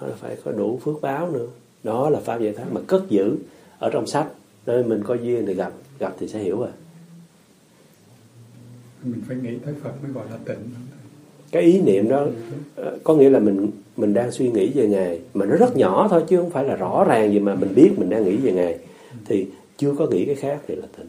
đó 0.00 0.06
là 0.06 0.14
phải 0.14 0.36
có 0.44 0.52
đủ 0.52 0.78
phước 0.84 1.00
báo 1.00 1.30
nữa. 1.30 1.46
Đó 1.82 2.10
là 2.10 2.20
pháp 2.20 2.40
giải 2.40 2.52
thoát 2.52 2.66
mà 2.72 2.80
cất 2.86 3.02
giữ 3.08 3.36
ở 3.78 3.90
trong 3.90 4.06
sách. 4.06 4.26
Nơi 4.66 4.84
mình 4.84 5.02
có 5.04 5.14
duyên 5.14 5.46
thì 5.46 5.54
gặp 5.54 5.72
gặp 5.98 6.14
thì 6.18 6.28
sẽ 6.28 6.38
hiểu 6.38 6.62
à. 6.62 6.70
Mình 9.02 9.22
phải 9.28 9.36
nghĩ 9.36 9.58
tới 9.64 9.74
Phật 9.82 9.92
mới 10.02 10.12
gọi 10.12 10.24
là 10.30 10.36
tịnh. 10.44 10.70
Cái 11.50 11.62
ý 11.62 11.80
niệm 11.80 12.08
đó 12.08 12.26
ờ, 12.76 12.98
có 13.04 13.14
nghĩa 13.14 13.30
là 13.30 13.38
mình 13.38 13.70
mình 13.96 14.14
đang 14.14 14.32
suy 14.32 14.50
nghĩ 14.50 14.70
về 14.74 14.88
ngài 14.88 15.20
mà 15.34 15.46
nó 15.46 15.56
rất 15.56 15.76
nhỏ 15.76 16.08
thôi 16.10 16.24
chứ 16.28 16.36
không 16.36 16.50
phải 16.50 16.64
là 16.64 16.76
rõ 16.76 17.04
ràng 17.08 17.32
gì 17.32 17.38
mà 17.38 17.54
mình 17.54 17.74
biết 17.74 17.90
mình 17.96 18.10
đang 18.10 18.24
nghĩ 18.24 18.36
về 18.36 18.52
ngài. 18.52 18.78
Thì 19.24 19.46
chưa 19.76 19.94
có 19.98 20.06
nghĩ 20.06 20.24
cái 20.24 20.34
khác 20.34 20.60
thì 20.66 20.74
là 20.74 20.86
tịnh. 20.98 21.06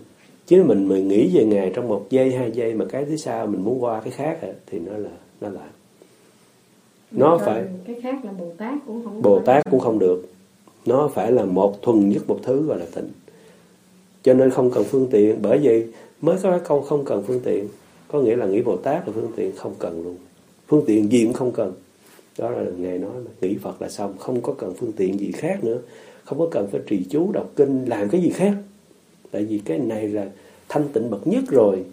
Chứ 0.47 0.63
mình 0.63 0.87
mình 0.87 1.07
nghĩ 1.07 1.29
về 1.33 1.45
ngài 1.45 1.71
trong 1.75 1.87
một 1.87 2.07
giây 2.09 2.31
hai 2.31 2.51
giây 2.51 2.73
mà 2.73 2.85
cái 2.85 3.05
thứ 3.05 3.17
sau 3.17 3.47
mình 3.47 3.63
muốn 3.63 3.83
qua 3.83 4.01
cái 4.01 4.11
khác 4.11 4.37
thì 4.67 4.79
nó 4.79 4.97
là 4.97 5.09
nó 5.41 5.49
là 5.49 5.61
nó 7.11 7.37
phải 7.37 7.63
cái 7.85 7.95
khác 8.01 8.25
là 8.25 8.31
bồ 8.31 8.51
tát 8.57 8.73
cũng 8.87 9.03
không 9.03 9.21
bồ 9.21 9.39
tát 9.39 9.63
cũng 9.71 9.79
không 9.79 9.99
được. 9.99 10.25
Nó 10.85 11.07
phải 11.13 11.31
là 11.31 11.45
một 11.45 11.81
thuần 11.81 12.09
nhất 12.09 12.23
một 12.27 12.39
thứ 12.43 12.65
gọi 12.65 12.79
là 12.79 12.85
tịnh. 12.95 13.09
Cho 14.23 14.33
nên 14.33 14.49
không 14.49 14.71
cần 14.71 14.83
phương 14.83 15.07
tiện 15.11 15.41
bởi 15.41 15.57
vì 15.57 15.85
mới 16.21 16.37
có 16.43 16.51
cái 16.51 16.59
câu 16.67 16.81
không 16.81 17.05
cần 17.05 17.23
phương 17.27 17.39
tiện. 17.43 17.67
Có 18.07 18.21
nghĩa 18.21 18.35
là 18.35 18.45
nghĩ 18.45 18.61
bồ 18.61 18.77
tát 18.77 19.07
là 19.07 19.13
phương 19.15 19.31
tiện 19.35 19.55
không 19.55 19.73
cần 19.79 20.03
luôn. 20.03 20.15
Phương 20.67 20.83
tiện 20.87 21.11
gì 21.11 21.23
cũng 21.23 21.33
không 21.33 21.51
cần. 21.51 21.73
Đó 22.37 22.49
là 22.49 22.71
ngài 22.77 22.97
nói 22.97 23.11
là 23.15 23.31
nghĩ 23.41 23.57
phật 23.57 23.81
là 23.81 23.89
xong 23.89 24.17
không 24.17 24.41
có 24.41 24.53
cần 24.53 24.73
phương 24.73 24.91
tiện 24.91 25.19
gì 25.19 25.31
khác 25.31 25.63
nữa. 25.63 25.77
Không 26.23 26.39
có 26.39 26.47
cần 26.51 26.67
phải 26.71 26.81
trì 26.87 27.05
chú 27.09 27.31
đọc 27.31 27.51
kinh 27.55 27.85
làm 27.85 28.09
cái 28.09 28.21
gì 28.21 28.29
khác. 28.29 28.53
Tại 29.31 29.45
vì 29.45 29.59
cái 29.65 29.79
này 29.79 30.07
là 30.07 30.25
thanh 30.69 30.87
tịnh 30.93 31.09
bậc 31.09 31.27
nhất 31.27 31.43
rồi. 31.49 31.85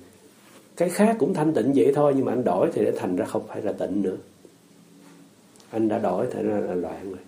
Cái 0.77 0.89
khác 0.89 1.17
cũng 1.19 1.35
thanh 1.35 1.55
tịnh 1.55 1.73
vậy 1.75 1.93
thôi 1.95 2.13
nhưng 2.17 2.25
mà 2.25 2.33
anh 2.33 2.45
đổi 2.45 2.69
thì 2.73 2.85
để 2.85 2.93
thành 2.97 3.17
ra 3.17 3.25
không 3.25 3.43
phải 3.49 3.63
là 3.63 3.73
tịnh 3.73 4.03
nữa 4.03 4.17
anh 5.71 5.89
đã 5.89 5.99
đổi 5.99 6.27
thành 6.33 6.49
ra 6.49 6.61
là 6.61 6.75
loạn 6.75 7.11
rồi. 7.11 7.21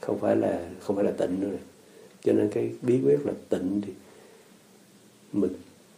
Không 0.00 0.18
phải 0.18 0.36
là, 0.36 0.60
không 0.80 0.96
phải 0.96 1.04
là 1.04 1.10
tịnh 1.10 1.40
nữa 1.40 1.48
rồi. 1.48 1.60
Cho 2.24 2.32
nên 2.32 2.48
cái 2.48 2.70
bí 2.82 3.00
quyết 3.04 3.26
là 3.26 3.32
tịnh 3.48 3.80
thì 3.86 3.92
mình 5.32 5.52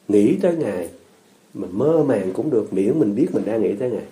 nghĩ 0.09 0.37
tới 0.43 0.57
ngài, 0.57 0.89
mà 1.55 1.69
mơ 1.71 2.05
màng 2.09 2.31
cũng 2.33 2.51
được. 2.51 2.73
Miễn 2.73 2.99
mình 2.99 3.15
biết 3.15 3.27
mình 3.33 3.43
đang 3.47 3.63
nghĩ 3.63 3.75
tới 3.75 3.91
ngài. 3.91 4.07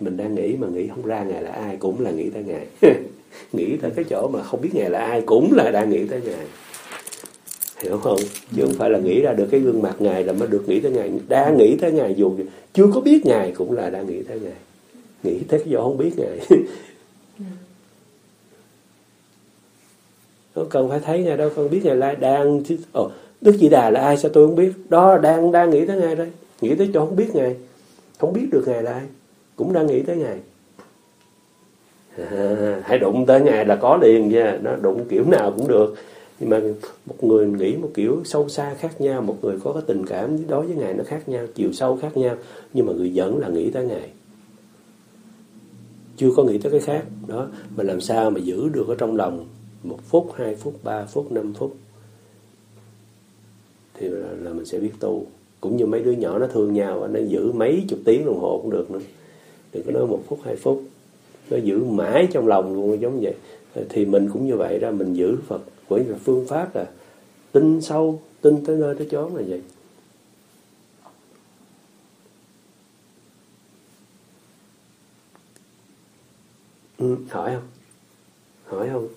Mình 0.00 0.16
đang 0.16 0.34
nghĩ 0.34 0.56
mà 0.56 0.68
nghĩ 0.68 0.88
không 0.88 1.06
ra 1.06 1.24
ngài 1.24 1.42
là 1.42 1.50
ai 1.50 1.76
cũng 1.76 2.00
là 2.00 2.10
nghĩ 2.10 2.30
tới 2.30 2.44
ngài. 2.44 2.66
Nghĩ 3.52 3.76
tới 3.76 3.90
cái 3.96 4.04
chỗ 4.10 4.28
mà 4.32 4.42
không 4.42 4.60
biết 4.60 4.70
ngài 4.74 4.90
là 4.90 4.98
ai 4.98 5.22
cũng 5.26 5.52
là 5.52 5.70
đang 5.70 5.90
nghĩ 5.90 6.06
tới 6.06 6.20
ngài. 6.20 6.46
Hiểu 7.82 7.98
không? 7.98 8.18
Chứ 8.56 8.62
không 8.66 8.74
phải 8.74 8.90
là 8.90 8.98
nghĩ 8.98 9.20
ra 9.20 9.32
được 9.32 9.48
cái 9.50 9.60
gương 9.60 9.82
mặt 9.82 9.96
ngài 9.98 10.24
là 10.24 10.32
mới 10.32 10.48
được 10.48 10.68
nghĩ 10.68 10.80
tới 10.80 10.92
ngài. 10.92 11.10
Đang 11.28 11.56
nghĩ 11.56 11.76
tới 11.80 11.92
ngài 11.92 12.14
dù 12.14 12.34
chưa 12.72 12.86
có 12.94 13.00
biết 13.00 13.26
ngài 13.26 13.52
cũng 13.52 13.72
là 13.72 13.90
đang 13.90 14.06
nghĩ 14.06 14.22
tới 14.22 14.40
ngài 14.40 14.52
nghĩ 15.22 15.38
tới 15.48 15.60
cái 15.60 15.68
chỗ 15.72 15.82
không 15.82 15.98
biết 15.98 16.12
ngài 16.16 16.38
nó 20.54 20.62
cần 20.70 20.88
phải 20.88 21.00
thấy 21.00 21.22
ngài 21.22 21.36
đâu 21.36 21.50
cần 21.56 21.70
biết 21.70 21.80
ngài 21.84 21.96
là 21.96 22.14
đang 22.14 22.62
ồ 22.92 23.10
đức 23.40 23.56
chị 23.60 23.68
đà 23.68 23.90
là 23.90 24.00
ai 24.00 24.16
sao 24.16 24.30
tôi 24.34 24.46
không 24.46 24.56
biết? 24.56 24.72
Đó 24.88 25.18
đang 25.18 25.52
đang 25.52 25.70
nghĩ 25.70 25.86
tới 25.86 25.96
ngài 25.96 26.16
đây. 26.16 26.30
Nghĩ 26.60 26.74
tới 26.74 26.90
chỗ 26.94 27.06
không 27.06 27.16
biết 27.16 27.34
ngài 27.34 27.56
không 28.18 28.32
biết 28.32 28.48
được 28.50 28.64
ngài 28.66 28.82
là 28.82 28.92
ai 28.92 29.02
cũng 29.56 29.72
đang 29.72 29.86
nghĩ 29.86 30.02
tới 30.02 30.16
ngài 30.16 30.38
à, 32.30 32.82
hãy 32.84 32.98
đụng 32.98 33.26
tới 33.26 33.40
ngài 33.40 33.64
là 33.64 33.76
có 33.76 33.98
liền 34.02 34.28
nha. 34.28 34.58
Nó 34.62 34.76
đụng 34.76 35.04
kiểu 35.08 35.24
nào 35.30 35.52
cũng 35.56 35.68
được. 35.68 35.94
Nhưng 36.40 36.50
mà 36.50 36.60
một 37.06 37.24
người 37.24 37.46
nghĩ 37.46 37.76
một 37.76 37.90
kiểu 37.94 38.20
sâu 38.24 38.48
xa 38.48 38.74
khác 38.74 39.00
nhau 39.00 39.22
một 39.22 39.36
người 39.42 39.56
có 39.64 39.72
cái 39.72 39.82
tình 39.86 40.06
cảm 40.06 40.48
đối 40.48 40.66
với 40.66 40.76
ngài 40.76 40.94
nó 40.94 41.04
khác 41.04 41.28
nhau 41.28 41.46
chiều 41.54 41.72
sâu 41.72 41.98
khác 42.02 42.16
nhau. 42.16 42.36
Nhưng 42.72 42.86
mà 42.86 42.92
người 42.92 43.12
vẫn 43.14 43.38
là 43.38 43.48
nghĩ 43.48 43.70
tới 43.70 43.84
ngài 43.84 44.08
chưa 46.22 46.30
có 46.36 46.44
nghĩ 46.44 46.58
tới 46.58 46.72
cái 46.72 46.80
khác. 46.80 47.04
Đó 47.26 47.48
mà 47.76 47.84
làm 47.84 48.00
sao 48.00 48.30
mà 48.30 48.40
giữ 48.40 48.68
được 48.68 48.88
ở 48.88 48.94
trong 48.94 49.16
lòng 49.16 49.46
một 49.82 49.98
phút 50.02 50.32
hai 50.36 50.54
phút 50.54 50.74
ba 50.82 51.04
phút 51.04 51.32
năm 51.32 51.54
phút 51.54 51.76
thì 53.94 54.08
là, 54.08 54.28
là 54.42 54.52
mình 54.52 54.64
sẽ 54.64 54.78
biết 54.78 54.92
tu. 55.00 55.26
Cũng 55.60 55.76
như 55.76 55.86
mấy 55.86 56.02
đứa 56.02 56.12
nhỏ 56.12 56.38
nó 56.38 56.46
thương 56.46 56.72
nhau 56.72 57.08
nó 57.08 57.20
giữ 57.20 57.52
mấy 57.52 57.84
chục 57.88 57.98
tiếng 58.04 58.24
đồng 58.24 58.40
hồ 58.40 58.58
cũng 58.62 58.70
được 58.70 58.90
nữa. 58.90 59.00
Đừng 59.72 59.82
có 59.86 59.92
nói 59.92 60.06
một 60.06 60.20
phút 60.26 60.38
hai 60.44 60.56
phút. 60.56 60.82
Nó 61.50 61.56
giữ 61.56 61.84
mãi 61.84 62.28
trong 62.32 62.46
lòng 62.46 62.74
luôn 62.74 63.00
giống 63.00 63.20
vậy. 63.20 63.34
Thì 63.88 64.04
mình 64.04 64.28
cũng 64.32 64.46
như 64.46 64.56
vậy 64.56 64.78
đó 64.78 64.90
mình 64.90 65.14
giữ 65.14 65.36
Phật. 65.46 65.62
Với 65.88 66.04
là 66.04 66.16
phương 66.24 66.46
pháp 66.46 66.76
là 66.76 66.86
tin 67.52 67.80
sâu 67.80 68.20
tin 68.40 68.64
tới 68.64 68.76
nơi 68.76 68.94
tới 68.94 69.06
chốn 69.10 69.36
là 69.36 69.42
vậy. 69.48 69.62
Ừ, 77.02 77.16
hỏi 77.30 77.54
không? 77.54 77.68
Hỏi 78.64 78.88
không? 78.92 79.08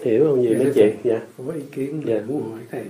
Hiểu 0.00 0.24
không 0.24 0.42
gì 0.42 0.54
mấy 0.54 0.72
chị 0.74 0.92
dạ. 1.04 1.20
có 1.38 1.52
ý 1.52 1.62
kiến 1.72 2.02
dạ. 2.06 2.20
muốn 2.26 2.50
hỏi 2.50 2.60
thầy 2.70 2.84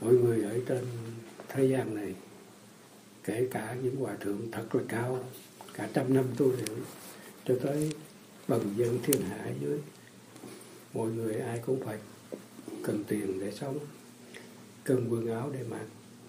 mọi 0.00 0.14
người 0.14 0.42
ở 0.42 0.58
trên 0.68 0.84
thế 1.48 1.64
gian 1.64 1.94
này 1.94 2.14
kể 3.24 3.48
cả 3.50 3.76
những 3.82 3.96
hòa 3.96 4.16
thượng 4.20 4.50
thật 4.52 4.74
là 4.74 4.82
cao 4.88 5.18
cả 5.74 5.88
trăm 5.94 6.14
năm 6.14 6.24
tu 6.36 6.46
luyện 6.52 6.78
cho 7.44 7.54
tới 7.62 7.92
bần 8.48 8.74
dân 8.76 8.98
thiên 9.02 9.20
hạ 9.20 9.50
dưới 9.60 9.78
mọi 10.94 11.08
người 11.10 11.34
ai 11.34 11.60
cũng 11.66 11.80
phải 11.84 11.98
cần 12.82 13.04
tiền 13.08 13.40
để 13.40 13.50
sống 13.50 13.78
cần 14.84 15.06
quần 15.10 15.26
áo 15.26 15.50
để 15.52 15.64
mặc 15.70 15.86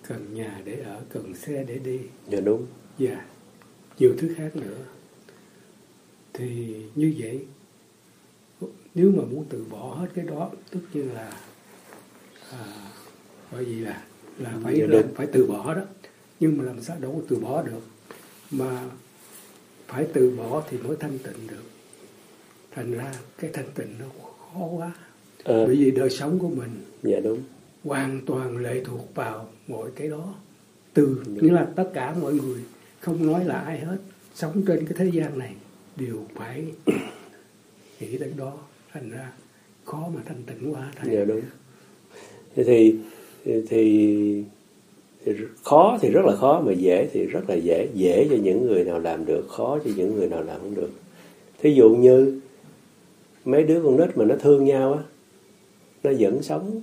cần 0.07 0.33
nhà 0.33 0.61
để 0.65 0.79
ở 0.79 1.01
cần 1.09 1.35
xe 1.35 1.63
để 1.63 1.77
đi. 1.77 1.99
Dạ 2.29 2.39
đúng. 2.39 2.65
Dạ 2.97 3.25
nhiều 3.99 4.15
thứ 4.17 4.33
khác 4.37 4.55
nữa. 4.55 4.77
Thì 6.33 6.75
như 6.95 7.13
vậy 7.17 7.45
nếu 8.95 9.11
mà 9.11 9.23
muốn 9.23 9.45
từ 9.49 9.65
bỏ 9.69 9.95
hết 9.95 10.07
cái 10.15 10.25
đó 10.25 10.51
tất 10.71 10.79
nhiên 10.93 11.13
là 11.13 11.33
à, 12.51 12.91
bởi 13.51 13.65
vì 13.65 13.75
là 13.75 14.03
là 14.37 14.53
phải 14.63 14.79
dạ 14.79 14.85
là, 14.89 15.03
phải 15.15 15.27
từ 15.31 15.45
bỏ 15.45 15.73
đó. 15.73 15.83
Nhưng 16.39 16.57
mà 16.57 16.63
làm 16.63 16.81
sao 16.81 16.97
đâu 16.99 17.11
có 17.11 17.21
từ 17.29 17.35
bỏ 17.35 17.63
được. 17.63 17.81
Mà 18.51 18.89
phải 19.87 20.07
từ 20.13 20.35
bỏ 20.37 20.63
thì 20.69 20.77
mới 20.77 20.97
thanh 20.99 21.17
tịnh 21.19 21.47
được. 21.47 21.63
Thành 22.71 22.91
ra 22.91 23.13
cái 23.37 23.51
thanh 23.53 23.71
tịnh 23.75 23.95
nó 23.99 24.05
khó 24.19 24.59
quá. 24.59 24.91
À, 25.43 25.63
bởi 25.67 25.75
vì 25.75 25.91
đời 25.91 26.09
sống 26.09 26.39
của 26.39 26.49
mình 26.49 26.71
dạ 27.03 27.19
đúng 27.23 27.43
hoàn 27.85 28.21
toàn 28.25 28.57
lệ 28.57 28.83
thuộc 28.83 29.15
vào 29.15 29.47
mọi 29.67 29.89
cái 29.95 30.07
đó. 30.07 30.33
Từ 30.93 31.23
nghĩa 31.27 31.51
là 31.51 31.67
tất 31.75 31.89
cả 31.93 32.15
mọi 32.21 32.33
người 32.33 32.59
không 32.99 33.27
nói 33.27 33.45
là 33.45 33.55
ai 33.55 33.79
hết 33.79 33.97
sống 34.35 34.63
trên 34.67 34.85
cái 34.85 34.93
thế 34.97 35.11
gian 35.13 35.39
này 35.39 35.55
đều 35.95 36.25
phải 36.35 36.65
nghĩ 37.99 38.17
đến 38.17 38.33
đó. 38.37 38.53
Thành 38.93 39.09
ra 39.09 39.31
khó 39.85 40.07
mà 40.15 40.21
thanh 40.25 40.43
tịnh 40.43 40.73
quá 40.73 40.91
thầy 40.95 41.15
dạ 41.15 41.25
đúng. 41.25 41.41
Thì 42.55 42.63
thì, 42.63 42.95
thì 43.45 44.43
thì 45.25 45.33
khó 45.63 45.97
thì 46.01 46.09
rất 46.09 46.25
là 46.25 46.35
khó 46.35 46.61
mà 46.65 46.71
dễ 46.71 47.09
thì 47.13 47.25
rất 47.25 47.49
là 47.49 47.55
dễ. 47.55 47.89
Dễ 47.93 48.27
cho 48.29 48.35
những 48.35 48.67
người 48.67 48.83
nào 48.83 48.99
làm 48.99 49.25
được 49.25 49.47
khó 49.49 49.79
cho 49.85 49.91
những 49.95 50.15
người 50.15 50.27
nào 50.27 50.43
làm 50.43 50.61
không 50.61 50.75
được. 50.75 50.89
Thí 51.59 51.73
dụ 51.73 51.89
như 51.89 52.41
mấy 53.45 53.63
đứa 53.63 53.83
con 53.83 53.97
nít 53.97 54.17
mà 54.17 54.25
nó 54.25 54.35
thương 54.39 54.65
nhau 54.65 54.93
á 54.93 55.03
nó 56.03 56.11
vẫn 56.19 56.43
sống 56.43 56.81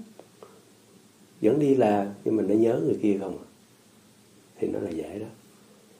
vẫn 1.42 1.58
đi 1.58 1.74
làm 1.74 2.06
nhưng 2.24 2.36
mà 2.36 2.42
nó 2.42 2.54
nhớ 2.54 2.80
người 2.84 2.98
kia 3.02 3.18
không 3.20 3.38
à? 3.38 3.46
thì 4.58 4.68
nó 4.68 4.78
là 4.80 4.90
dễ 4.90 5.18
đó. 5.18 5.26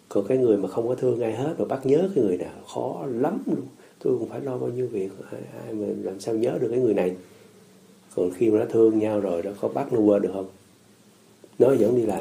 Còn 0.08 0.26
cái 0.26 0.38
người 0.38 0.56
mà 0.56 0.68
không 0.68 0.88
có 0.88 0.94
thương 0.94 1.20
ai 1.20 1.32
hết 1.32 1.54
mà 1.58 1.64
bắt 1.64 1.86
nhớ 1.86 2.10
cái 2.14 2.24
người 2.24 2.36
nào 2.36 2.52
khó 2.74 3.06
lắm 3.06 3.42
luôn. 3.46 3.66
Tôi 3.98 4.18
cũng 4.18 4.28
phải 4.28 4.40
lo 4.40 4.58
bao 4.58 4.70
nhiêu 4.70 4.86
việc 4.86 5.10
ai, 5.30 5.40
ai 5.64 5.72
mà 5.72 5.86
làm 6.02 6.20
sao 6.20 6.34
nhớ 6.34 6.58
được 6.60 6.68
cái 6.70 6.78
người 6.78 6.94
này. 6.94 7.16
Còn 8.14 8.30
khi 8.30 8.50
mà 8.50 8.58
nó 8.58 8.64
thương 8.70 8.98
nhau 8.98 9.20
rồi 9.20 9.42
đó 9.42 9.50
có 9.60 9.68
bắt 9.68 9.92
nó 9.92 10.00
quên 10.00 10.22
được 10.22 10.30
không? 10.32 10.48
Nó 11.58 11.68
vẫn 11.78 11.96
đi 11.96 12.02
làm. 12.02 12.20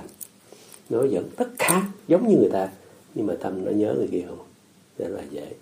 Nó 0.90 1.00
vẫn 1.12 1.30
tất 1.36 1.48
cả 1.58 1.92
giống 2.08 2.28
như 2.28 2.38
người 2.38 2.50
ta. 2.50 2.72
Nhưng 3.16 3.28
mà 3.28 3.36
tâm 3.40 3.66
nó 3.66 3.72
nhớ 3.72 3.96
người 3.98 4.08
kia 4.12 4.24
không 4.28 4.40
à? 4.40 4.48
đó 4.98 5.08
là 5.08 5.24
dễ. 5.30 5.54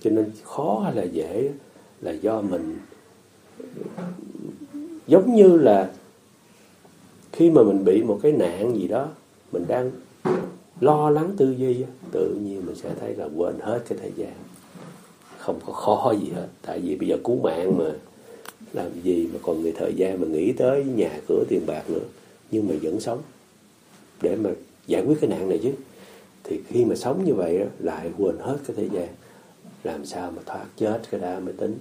Cho 0.00 0.10
nên 0.10 0.30
khó 0.44 0.80
hay 0.84 0.94
là 0.94 1.02
dễ 1.02 1.52
là 2.00 2.12
do 2.12 2.40
mình 2.40 2.78
giống 5.06 5.34
như 5.34 5.56
là 5.56 5.92
khi 7.36 7.50
mà 7.50 7.62
mình 7.62 7.84
bị 7.84 8.02
một 8.02 8.18
cái 8.22 8.32
nạn 8.32 8.76
gì 8.76 8.88
đó 8.88 9.08
mình 9.52 9.64
đang 9.68 9.90
lo 10.80 11.10
lắng 11.10 11.34
tư 11.36 11.54
duy 11.58 11.84
tự 12.12 12.34
nhiên 12.34 12.66
mình 12.66 12.74
sẽ 12.74 12.90
thấy 13.00 13.14
là 13.14 13.28
quên 13.36 13.54
hết 13.60 13.82
cái 13.88 13.98
thời 13.98 14.12
gian. 14.16 14.32
Không 15.38 15.60
có 15.66 15.72
khó 15.72 16.14
gì 16.20 16.30
hết. 16.34 16.46
Tại 16.62 16.80
vì 16.80 16.96
bây 16.96 17.08
giờ 17.08 17.16
cứu 17.24 17.40
mạng 17.42 17.78
mà 17.78 17.90
làm 18.72 19.00
gì 19.02 19.28
mà 19.32 19.38
còn 19.42 19.62
người 19.62 19.72
thời 19.72 19.94
gian 19.94 20.20
mà 20.20 20.26
nghĩ 20.26 20.52
tới 20.52 20.84
nhà 20.84 21.20
cửa 21.28 21.44
tiền 21.48 21.60
bạc 21.66 21.90
nữa. 21.90 22.04
Nhưng 22.50 22.68
mà 22.68 22.74
vẫn 22.82 23.00
sống. 23.00 23.18
Để 24.22 24.36
mà 24.36 24.50
giải 24.86 25.04
quyết 25.06 25.20
cái 25.20 25.30
nạn 25.30 25.48
này 25.48 25.60
chứ. 25.62 25.72
Thì 26.44 26.60
khi 26.68 26.84
mà 26.84 26.94
sống 26.94 27.24
như 27.24 27.34
vậy 27.34 27.58
đó, 27.58 27.66
lại 27.78 28.10
quên 28.18 28.36
hết 28.38 28.56
cái 28.66 28.76
thời 28.76 28.88
gian. 28.92 29.08
Làm 29.84 30.04
sao 30.04 30.30
mà 30.30 30.42
thoát 30.46 30.66
chết 30.76 31.00
cái 31.10 31.20
đã 31.20 31.40
mới 31.40 31.54
tính. 31.54 31.74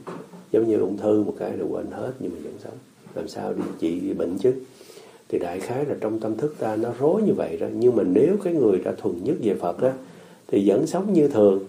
Giống 0.52 0.68
như 0.68 0.78
ung 0.78 0.98
thư 0.98 1.24
một 1.24 1.36
cái 1.40 1.58
là 1.58 1.66
quên 1.70 1.92
hết 1.92 2.12
nhưng 2.20 2.32
mà 2.32 2.40
vẫn 2.44 2.54
sống. 2.64 2.78
Làm 3.16 3.28
sao 3.28 3.54
đi 3.54 3.62
trị 3.80 4.14
bệnh 4.14 4.38
chứ? 4.38 4.54
Thì 5.30 5.40
đại 5.40 5.60
khái 5.60 5.86
là 5.86 5.96
trong 6.02 6.20
tâm 6.20 6.38
thức 6.38 6.56
ta 6.60 6.76
nó 6.76 6.90
rối 7.00 7.22
như 7.22 7.34
vậy 7.34 7.58
đó. 7.58 7.68
Nhưng 7.74 7.96
mà 7.96 8.04
nếu 8.04 8.38
cái 8.44 8.54
người 8.54 8.80
đã 8.80 8.92
thuần 8.98 9.24
nhất 9.24 9.36
về 9.42 9.56
Phật 9.56 9.82
đó, 9.82 9.92
thì 10.48 10.70
vẫn 10.70 10.88
sống 10.88 11.14
như 11.14 11.28
thường, 11.28 11.60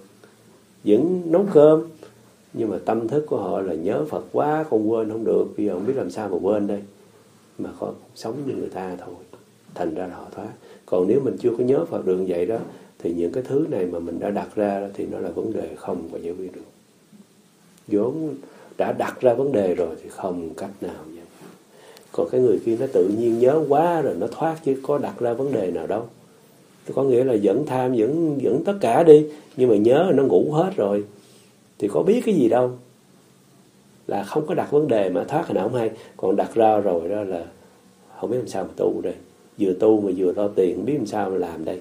vẫn 0.84 1.22
nấu 1.26 1.46
cơm. 1.52 1.84
Nhưng 2.52 2.70
mà 2.70 2.78
tâm 2.84 3.08
thức 3.08 3.26
của 3.26 3.36
họ 3.36 3.60
là 3.60 3.74
nhớ 3.74 4.04
Phật 4.08 4.24
quá 4.32 4.64
không 4.70 4.90
quên 4.90 5.10
không 5.10 5.24
được. 5.24 5.44
Bây 5.56 5.66
giờ 5.66 5.72
không 5.72 5.86
biết 5.86 5.96
làm 5.96 6.10
sao 6.10 6.28
mà 6.28 6.36
quên 6.42 6.66
đây. 6.66 6.82
Mà 7.58 7.70
họ 7.78 7.92
sống 8.14 8.34
như 8.46 8.54
người 8.54 8.68
ta 8.68 8.96
thôi. 8.96 9.14
Thành 9.74 9.94
ra 9.94 10.06
là 10.06 10.14
họ 10.14 10.26
thoát. 10.34 10.48
Còn 10.86 11.06
nếu 11.08 11.20
mình 11.20 11.36
chưa 11.40 11.50
có 11.58 11.64
nhớ 11.64 11.84
Phật 11.84 12.06
đường 12.06 12.26
vậy 12.28 12.46
đó, 12.46 12.58
thì 12.98 13.14
những 13.14 13.32
cái 13.32 13.42
thứ 13.42 13.66
này 13.70 13.86
mà 13.86 13.98
mình 13.98 14.18
đã 14.18 14.30
đặt 14.30 14.48
ra 14.54 14.88
thì 14.94 15.06
nó 15.06 15.18
là 15.18 15.30
vấn 15.30 15.52
đề 15.52 15.68
không 15.76 16.08
có 16.12 16.18
giải 16.18 16.34
quyết 16.38 16.52
được. 16.52 16.60
Vốn 17.88 18.34
đã 18.76 18.92
đặt 18.92 19.20
ra 19.20 19.34
vấn 19.34 19.52
đề 19.52 19.74
rồi 19.74 19.96
thì 20.02 20.08
không 20.08 20.50
cách 20.56 20.70
nào 20.80 21.04
còn 22.12 22.28
cái 22.28 22.40
người 22.40 22.60
kia 22.64 22.76
nó 22.80 22.86
tự 22.92 23.08
nhiên 23.18 23.38
nhớ 23.38 23.60
quá 23.68 24.00
rồi 24.00 24.14
nó 24.18 24.26
thoát 24.26 24.56
chứ, 24.64 24.76
có 24.82 24.98
đặt 24.98 25.20
ra 25.20 25.32
vấn 25.32 25.52
đề 25.52 25.70
nào 25.70 25.86
đâu. 25.86 26.02
Có 26.94 27.02
nghĩa 27.02 27.24
là 27.24 27.36
vẫn 27.42 27.66
tham, 27.66 27.94
vẫn 27.96 28.38
vẫn 28.42 28.62
tất 28.64 28.74
cả 28.80 29.02
đi, 29.02 29.26
nhưng 29.56 29.70
mà 29.70 29.76
nhớ 29.76 30.12
nó 30.14 30.22
ngủ 30.22 30.52
hết 30.52 30.70
rồi. 30.76 31.04
Thì 31.78 31.88
có 31.88 32.02
biết 32.02 32.22
cái 32.24 32.34
gì 32.34 32.48
đâu. 32.48 32.70
Là 34.06 34.22
không 34.22 34.46
có 34.46 34.54
đặt 34.54 34.70
vấn 34.70 34.88
đề 34.88 35.08
mà 35.08 35.24
thoát, 35.24 35.46
hồi 35.46 35.54
nào 35.54 35.68
không 35.68 35.78
hay. 35.78 35.90
Còn 36.16 36.36
đặt 36.36 36.54
ra 36.54 36.78
rồi 36.78 37.08
đó 37.08 37.22
là 37.22 37.44
không 38.20 38.30
biết 38.30 38.36
làm 38.36 38.48
sao 38.48 38.64
mà 38.64 38.70
tu 38.76 39.00
đây. 39.02 39.14
Vừa 39.58 39.72
tu 39.72 40.00
mà 40.00 40.12
vừa 40.16 40.32
lo 40.32 40.48
tiền 40.48 40.84
biết 40.84 40.94
làm 40.96 41.06
sao 41.06 41.30
mà 41.30 41.36
làm 41.36 41.64
đây. 41.64 41.80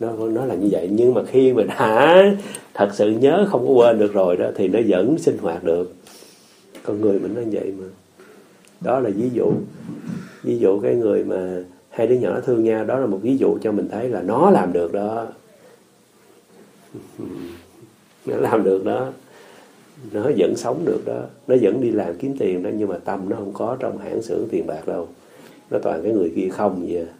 Nó 0.00 0.12
nó 0.12 0.44
là 0.44 0.54
như 0.54 0.68
vậy. 0.70 0.88
Nhưng 0.92 1.14
mà 1.14 1.24
khi 1.24 1.52
mà 1.52 1.62
đã 1.62 2.24
thật 2.74 2.88
sự 2.92 3.10
nhớ 3.10 3.46
không 3.50 3.66
có 3.66 3.72
quên 3.72 3.98
được 3.98 4.12
rồi 4.12 4.36
đó, 4.36 4.50
thì 4.54 4.68
nó 4.68 4.78
vẫn 4.88 5.18
sinh 5.18 5.38
hoạt 5.38 5.64
được. 5.64 5.94
Con 6.82 7.00
người 7.00 7.18
mình 7.18 7.34
nó 7.34 7.40
vậy 7.52 7.72
mà 7.78 7.86
đó 8.82 9.00
là 9.00 9.10
ví 9.16 9.30
dụ 9.32 9.52
ví 10.42 10.58
dụ 10.58 10.80
cái 10.80 10.94
người 10.94 11.24
mà 11.24 11.62
hai 11.90 12.06
đứa 12.06 12.14
nhỏ 12.14 12.40
thương 12.40 12.64
nhau 12.64 12.84
đó 12.84 12.98
là 12.98 13.06
một 13.06 13.18
ví 13.22 13.36
dụ 13.36 13.58
cho 13.62 13.72
mình 13.72 13.88
thấy 13.88 14.08
là 14.08 14.22
nó 14.22 14.50
làm 14.50 14.72
được 14.72 14.92
đó. 14.92 15.26
Nó 18.26 18.36
làm 18.36 18.64
được 18.64 18.84
đó. 18.84 19.12
Nó 20.12 20.30
vẫn 20.36 20.56
sống 20.56 20.82
được 20.84 21.00
đó. 21.04 21.20
Nó 21.46 21.56
vẫn 21.62 21.80
đi 21.80 21.90
làm 21.90 22.14
kiếm 22.18 22.36
tiền 22.38 22.62
đó 22.62 22.70
nhưng 22.78 22.88
mà 22.88 22.98
tâm 22.98 23.28
nó 23.28 23.36
không 23.36 23.52
có 23.52 23.76
trong 23.80 23.98
hãng 23.98 24.22
xưởng 24.22 24.48
tiền 24.50 24.66
bạc 24.66 24.86
đâu. 24.86 25.08
Nó 25.70 25.78
toàn 25.78 26.02
cái 26.02 26.12
người 26.12 26.32
kia 26.36 26.48
không 26.48 26.86
vậy 26.88 26.96
à. 26.96 27.12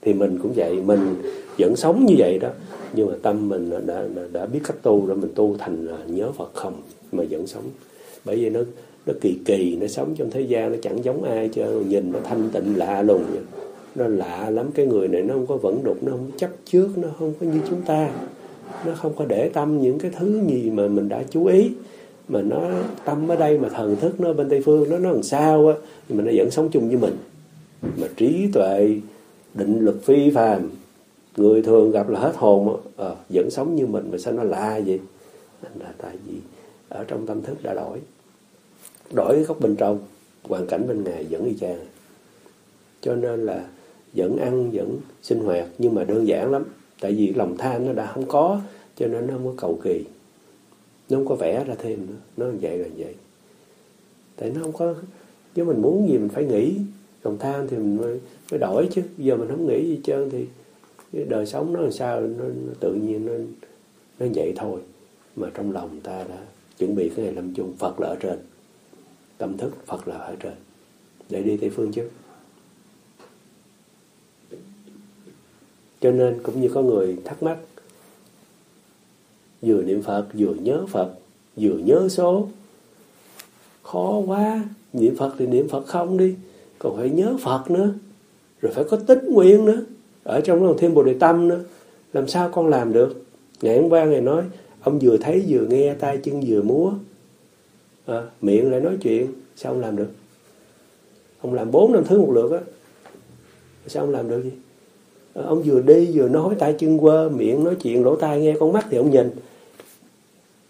thì 0.00 0.14
mình 0.14 0.38
cũng 0.42 0.52
vậy 0.56 0.82
mình 0.82 1.14
vẫn 1.58 1.76
sống 1.76 2.06
như 2.06 2.14
vậy 2.18 2.38
đó. 2.38 2.48
Nhưng 2.92 3.06
mà 3.06 3.14
tâm 3.22 3.48
mình 3.48 3.70
đã, 3.70 3.80
đã, 3.86 4.22
đã 4.32 4.46
biết 4.46 4.60
cách 4.64 4.76
tu 4.82 5.06
rồi 5.06 5.16
mình 5.16 5.32
tu 5.34 5.56
thành 5.58 5.86
nhớ 6.06 6.32
Phật 6.32 6.54
không 6.54 6.74
mà 7.12 7.24
vẫn 7.30 7.46
sống. 7.46 7.64
Bởi 8.24 8.36
vì 8.36 8.50
nó 8.50 8.60
nó 9.08 9.14
kỳ 9.20 9.38
kỳ 9.44 9.76
nó 9.80 9.86
sống 9.86 10.14
trong 10.14 10.30
thế 10.30 10.40
gian 10.40 10.72
nó 10.72 10.78
chẳng 10.82 11.04
giống 11.04 11.22
ai 11.22 11.50
cho 11.52 11.66
nhìn 11.66 12.12
nó 12.12 12.18
thanh 12.24 12.50
tịnh 12.50 12.78
lạ 12.78 13.02
lùng 13.02 13.24
vậy. 13.30 13.42
nó 13.94 14.06
lạ 14.06 14.50
lắm 14.50 14.70
cái 14.74 14.86
người 14.86 15.08
này 15.08 15.22
nó 15.22 15.34
không 15.34 15.46
có 15.46 15.56
vẫn 15.56 15.84
đục 15.84 16.02
nó 16.02 16.12
không 16.12 16.30
chấp 16.36 16.50
trước 16.64 16.98
nó 16.98 17.08
không 17.18 17.32
có 17.40 17.46
như 17.46 17.60
chúng 17.70 17.82
ta. 17.82 18.10
Nó 18.86 18.94
không 18.94 19.12
có 19.16 19.24
để 19.24 19.48
tâm 19.48 19.82
những 19.82 19.98
cái 19.98 20.10
thứ 20.18 20.40
gì 20.48 20.70
mà 20.70 20.88
mình 20.88 21.08
đã 21.08 21.22
chú 21.30 21.46
ý. 21.46 21.70
Mà 22.28 22.42
nó 22.42 22.70
tâm 23.04 23.28
ở 23.28 23.36
đây 23.36 23.58
mà 23.58 23.68
thần 23.68 23.96
thức 23.96 24.20
nó 24.20 24.32
bên 24.32 24.48
tây 24.48 24.62
phương 24.64 24.90
nó 24.90 24.98
nó 24.98 25.10
làm 25.10 25.22
sao 25.22 25.68
á? 25.68 25.74
Nhưng 26.08 26.18
mà 26.18 26.24
nó 26.24 26.32
vẫn 26.36 26.50
sống 26.50 26.68
chung 26.72 26.88
với 26.88 26.96
mình. 26.96 27.16
Mà 27.82 28.06
trí 28.16 28.46
tuệ 28.52 29.00
định 29.54 29.78
lực 29.80 30.04
phi 30.04 30.30
phàm 30.30 30.70
người 31.36 31.62
thường 31.62 31.90
gặp 31.90 32.08
là 32.08 32.20
hết 32.20 32.32
hồn 32.36 32.80
à, 32.96 33.10
vẫn 33.28 33.50
sống 33.50 33.76
như 33.76 33.86
mình 33.86 34.08
mà 34.12 34.18
sao 34.18 34.32
nó 34.32 34.42
lạ 34.42 34.80
vậy? 34.86 35.00
Là 35.62 35.92
tại 35.98 36.16
vì 36.26 36.34
ở 36.88 37.04
trong 37.04 37.26
tâm 37.26 37.42
thức 37.42 37.62
đã 37.62 37.74
đổi 37.74 37.98
đổi 39.12 39.42
góc 39.42 39.60
bên 39.60 39.76
trong 39.76 39.98
hoàn 40.42 40.66
cảnh 40.66 40.88
bên 40.88 41.04
ngoài 41.04 41.26
vẫn 41.30 41.44
y 41.44 41.54
chang. 41.60 41.78
Cho 43.00 43.14
nên 43.14 43.46
là 43.46 43.68
vẫn 44.14 44.36
ăn 44.36 44.70
vẫn 44.70 45.00
sinh 45.22 45.40
hoạt 45.40 45.68
nhưng 45.78 45.94
mà 45.94 46.04
đơn 46.04 46.26
giản 46.26 46.50
lắm. 46.50 46.64
Tại 47.00 47.12
vì 47.12 47.34
lòng 47.34 47.56
tham 47.58 47.86
nó 47.86 47.92
đã 47.92 48.12
không 48.14 48.26
có 48.28 48.60
cho 48.96 49.06
nên 49.06 49.26
nó 49.26 49.34
không 49.34 49.46
có 49.46 49.54
cầu 49.56 49.80
kỳ. 49.84 50.04
Nó 51.10 51.16
không 51.16 51.28
có 51.28 51.34
vẽ 51.34 51.64
ra 51.64 51.74
thêm 51.78 52.06
nữa. 52.06 52.16
Nó 52.36 52.46
như 52.46 52.58
vậy 52.60 52.78
là 52.78 52.88
vậy. 52.96 53.14
Tại 54.36 54.52
nó 54.54 54.60
không 54.62 54.72
có 54.72 54.94
nếu 55.54 55.64
mình 55.64 55.82
muốn 55.82 56.08
gì 56.08 56.18
mình 56.18 56.28
phải 56.28 56.44
nghĩ 56.44 56.74
lòng 57.24 57.38
tham 57.38 57.68
thì 57.68 57.76
mình 57.76 57.96
mới, 57.96 58.20
mới 58.50 58.58
đổi 58.58 58.88
chứ. 58.90 59.02
Giờ 59.18 59.36
mình 59.36 59.48
không 59.48 59.66
nghĩ 59.66 59.88
gì 59.88 60.00
trơn 60.04 60.30
thì 60.30 60.46
cái 61.12 61.24
đời 61.24 61.46
sống 61.46 61.72
nó 61.72 61.80
làm 61.80 61.92
sao 61.92 62.20
nó, 62.20 62.44
nó 62.44 62.72
tự 62.80 62.94
nhiên 62.94 63.26
nó 63.26 63.32
nó 64.18 64.26
vậy 64.34 64.52
thôi. 64.56 64.80
Mà 65.36 65.50
trong 65.54 65.72
lòng 65.72 66.00
ta 66.02 66.24
đã 66.28 66.38
chuẩn 66.78 66.94
bị 66.94 67.08
cái 67.16 67.24
ngày 67.24 67.34
lâm 67.34 67.54
chung 67.54 67.72
Phật 67.78 68.00
là 68.00 68.08
ở 68.08 68.16
trên 68.20 68.38
tâm 69.38 69.56
thức 69.56 69.86
Phật 69.86 70.08
là 70.08 70.16
ở 70.16 70.36
trên. 70.40 70.52
Để 71.30 71.42
đi 71.42 71.56
Tây 71.56 71.70
Phương 71.70 71.92
chứ. 71.92 72.08
Cho 76.00 76.10
nên 76.10 76.42
cũng 76.42 76.60
như 76.60 76.68
có 76.74 76.82
người 76.82 77.16
thắc 77.24 77.42
mắc, 77.42 77.58
vừa 79.62 79.82
niệm 79.82 80.02
Phật, 80.02 80.26
vừa 80.34 80.54
nhớ 80.54 80.86
Phật, 80.88 81.14
vừa 81.56 81.78
nhớ 81.78 82.08
số. 82.08 82.48
Khó 83.82 84.18
quá, 84.26 84.64
niệm 84.92 85.16
Phật 85.16 85.34
thì 85.38 85.46
niệm 85.46 85.68
Phật 85.68 85.86
không 85.86 86.16
đi, 86.16 86.34
còn 86.78 86.96
phải 86.96 87.10
nhớ 87.10 87.36
Phật 87.42 87.70
nữa. 87.70 87.92
Rồi 88.60 88.72
phải 88.72 88.84
có 88.84 88.96
tích 88.96 89.24
nguyện 89.24 89.64
nữa. 89.64 89.84
Ở 90.24 90.40
trong 90.40 90.66
đó 90.66 90.74
thêm 90.78 90.94
bồ 90.94 91.02
đề 91.02 91.14
tâm 91.20 91.48
nữa. 91.48 91.60
Làm 92.12 92.28
sao 92.28 92.50
con 92.52 92.68
làm 92.68 92.92
được? 92.92 93.24
Ngày 93.62 93.80
hôm 93.80 93.90
qua 93.90 94.04
ngày 94.04 94.20
nói, 94.20 94.44
ông 94.80 94.98
vừa 94.98 95.16
thấy 95.16 95.44
vừa 95.48 95.66
nghe, 95.66 95.94
tay 95.94 96.18
chân 96.22 96.42
vừa 96.46 96.62
múa 96.62 96.92
à, 98.08 98.22
miệng 98.40 98.70
lại 98.70 98.80
nói 98.80 98.96
chuyện. 99.02 99.32
Sao 99.56 99.72
ông 99.72 99.80
làm 99.80 99.96
được? 99.96 100.08
Ông 101.40 101.54
làm 101.54 101.70
bốn 101.70 101.92
năm 101.92 102.04
thứ 102.04 102.18
một 102.18 102.32
lượt 102.34 102.52
á. 102.52 102.58
Sao 103.86 104.02
ông 104.02 104.10
làm 104.10 104.28
được 104.28 104.42
gì? 104.42 104.52
À, 105.34 105.42
ông 105.46 105.62
vừa 105.62 105.80
đi 105.80 106.10
vừa 106.14 106.28
nói 106.28 106.54
tay 106.58 106.74
chân 106.78 106.98
quơ 106.98 107.28
miệng 107.28 107.64
nói 107.64 107.74
chuyện 107.82 108.04
lỗ 108.04 108.16
tai 108.16 108.40
nghe 108.40 108.54
con 108.60 108.72
mắt 108.72 108.86
thì 108.90 108.96
ông 108.96 109.10
nhìn. 109.10 109.30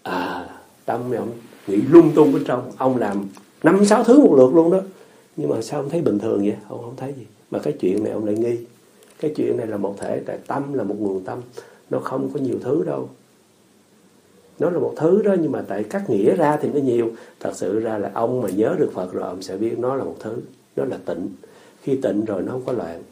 À 0.03 0.49
tâm 0.85 1.01
thì 1.09 1.17
ông 1.17 1.31
nghĩ 1.67 1.75
lung 1.75 2.11
tung 2.15 2.33
bên 2.33 2.43
trong. 2.43 2.71
Ông 2.77 2.97
làm 2.97 3.25
năm 3.63 3.85
sáu 3.85 4.03
thứ 4.03 4.19
một 4.19 4.35
lượt 4.37 4.53
luôn 4.53 4.71
đó. 4.71 4.79
Nhưng 5.35 5.49
mà 5.49 5.61
sao 5.61 5.79
ông 5.79 5.89
thấy 5.89 6.01
bình 6.01 6.19
thường 6.19 6.39
vậy? 6.39 6.55
Ông 6.67 6.81
không 6.81 6.95
thấy 6.97 7.13
gì. 7.17 7.25
Mà 7.51 7.59
cái 7.59 7.73
chuyện 7.79 8.03
này 8.03 8.13
ông 8.13 8.25
lại 8.25 8.35
nghi. 8.35 8.57
Cái 9.19 9.33
chuyện 9.35 9.57
này 9.57 9.67
là 9.67 9.77
một 9.77 9.95
thể 9.97 10.21
tại 10.25 10.37
tâm 10.47 10.73
là 10.73 10.83
một 10.83 10.95
nguồn 10.99 11.23
tâm. 11.23 11.39
Nó 11.89 11.99
không 11.99 12.29
có 12.33 12.39
nhiều 12.39 12.55
thứ 12.61 12.83
đâu 12.85 13.09
nó 14.59 14.69
là 14.69 14.79
một 14.79 14.93
thứ 14.97 15.21
đó, 15.21 15.35
nhưng 15.41 15.51
mà 15.51 15.63
tại 15.67 15.83
cắt 15.83 16.09
nghĩa 16.09 16.35
ra 16.35 16.57
thì 16.61 16.69
nó 16.73 16.79
nhiều. 16.79 17.11
Thật 17.39 17.51
sự 17.53 17.79
ra 17.79 17.97
là 17.97 18.11
ông 18.13 18.41
mà 18.41 18.49
nhớ 18.49 18.75
được 18.79 18.91
Phật 18.93 19.13
rồi, 19.13 19.23
ông 19.23 19.41
sẽ 19.41 19.57
biết 19.57 19.79
nó 19.79 19.95
là 19.95 20.03
một 20.03 20.15
thứ. 20.19 20.37
Nó 20.75 20.85
là 20.85 20.97
tịnh. 21.05 21.29
Khi 21.81 21.95
tịnh 22.01 22.25
rồi 22.25 22.41
nó 22.41 22.51
không 22.51 22.65
có 22.65 22.71
loạn. 22.71 23.03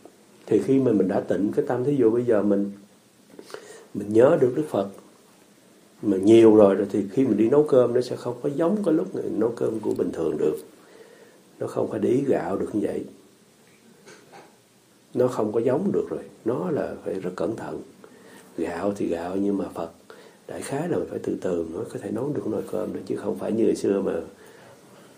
Thì 0.46 0.62
khi 0.66 0.80
mà 0.80 0.92
mình 0.92 1.08
đã 1.08 1.20
tịnh 1.20 1.52
cái 1.56 1.66
tâm, 1.68 1.84
thí 1.84 1.96
dụ 1.96 2.12
bây 2.12 2.26
giờ 2.26 2.42
mình 2.42 2.72
mình 3.94 4.14
nhớ 4.14 4.38
được 4.42 4.54
Đức 4.56 4.66
Phật 4.70 4.88
mà 6.02 6.18
nhiều 6.18 6.56
rồi 6.56 6.76
rồi 6.76 6.88
thì 6.92 7.06
khi 7.12 7.26
mình 7.26 7.38
đi 7.38 7.50
nấu 7.50 7.64
cơm, 7.64 7.94
nó 7.94 8.02
sẽ 8.02 8.16
không 8.16 8.36
có 8.44 8.50
giống 8.56 8.84
cái 8.86 8.94
lúc 8.94 9.08
nấu 9.38 9.50
cơm 9.50 9.80
của 9.80 9.94
bình 9.94 10.12
thường 10.12 10.38
được. 10.38 10.56
Nó 11.60 11.68
không 11.68 11.90
phải 11.90 12.00
để 12.00 12.10
ý 12.10 12.24
gạo 12.28 12.58
được 12.58 12.70
như 12.74 12.80
vậy. 12.84 13.06
Nó 15.14 15.28
không 15.28 15.52
có 15.52 15.60
giống 15.60 15.92
được 15.92 16.06
rồi. 16.10 16.24
Nó 16.46 16.72
là 16.72 16.94
phải 17.06 17.14
rất 17.14 17.32
cẩn 17.36 17.56
thận. 17.56 17.82
Gạo 18.58 18.94
thì 18.96 19.08
gạo, 19.08 19.36
nhưng 19.36 19.58
mà 19.58 19.66
Phật 19.74 19.92
đại 20.48 20.62
khái 20.62 20.90
là 20.90 20.98
mình 20.98 21.08
phải 21.10 21.20
từ 21.24 21.38
từ 21.42 21.66
mới 21.74 21.86
có 21.86 22.00
thể 22.00 22.12
nấu 22.12 22.32
được 22.34 22.48
nồi 22.48 22.64
cơm 22.72 22.94
đó, 22.94 23.00
chứ 23.06 23.16
không 23.16 23.36
phải 23.36 23.52
như 23.52 23.66
ngày 23.66 23.76
xưa 23.76 24.02
mà 24.02 24.14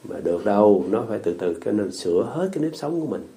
mà 0.04 0.20
được 0.20 0.46
đâu. 0.46 0.86
Nó 0.90 1.06
phải 1.10 1.20
từ 1.24 1.34
từ, 1.40 1.56
cho 1.66 1.72
nên 1.72 1.92
sửa 1.92 2.24
hết 2.34 2.50
cái 2.54 2.64
nếp 2.64 2.76
sống 2.76 3.02
của 3.02 3.08
mình. 3.08 3.28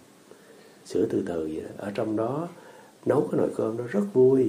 Sửa 0.87 1.07
từ 1.07 1.23
từ 1.27 1.51
vậy 1.53 1.63
đó. 1.63 1.71
ở 1.77 1.91
trong 1.95 2.17
đó, 2.17 2.49
nấu 3.07 3.21
cái 3.21 3.41
nồi 3.41 3.49
cơm 3.57 3.77
nó 3.77 3.85
rất 3.89 4.03
vui. 4.15 4.49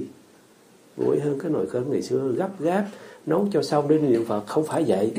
Vui 0.97 1.19
hơn 1.19 1.39
cái 1.39 1.51
nồi 1.51 1.65
cơm 1.71 1.91
ngày 1.91 2.01
xưa, 2.01 2.27
gấp 2.37 2.59
gáp. 2.59 2.85
Nấu 3.25 3.47
cho 3.51 3.61
xong 3.61 3.87
đến 3.87 4.11
niệm 4.11 4.25
Phật, 4.25 4.47
không 4.47 4.65
phải 4.65 4.83
vậy. 4.87 5.11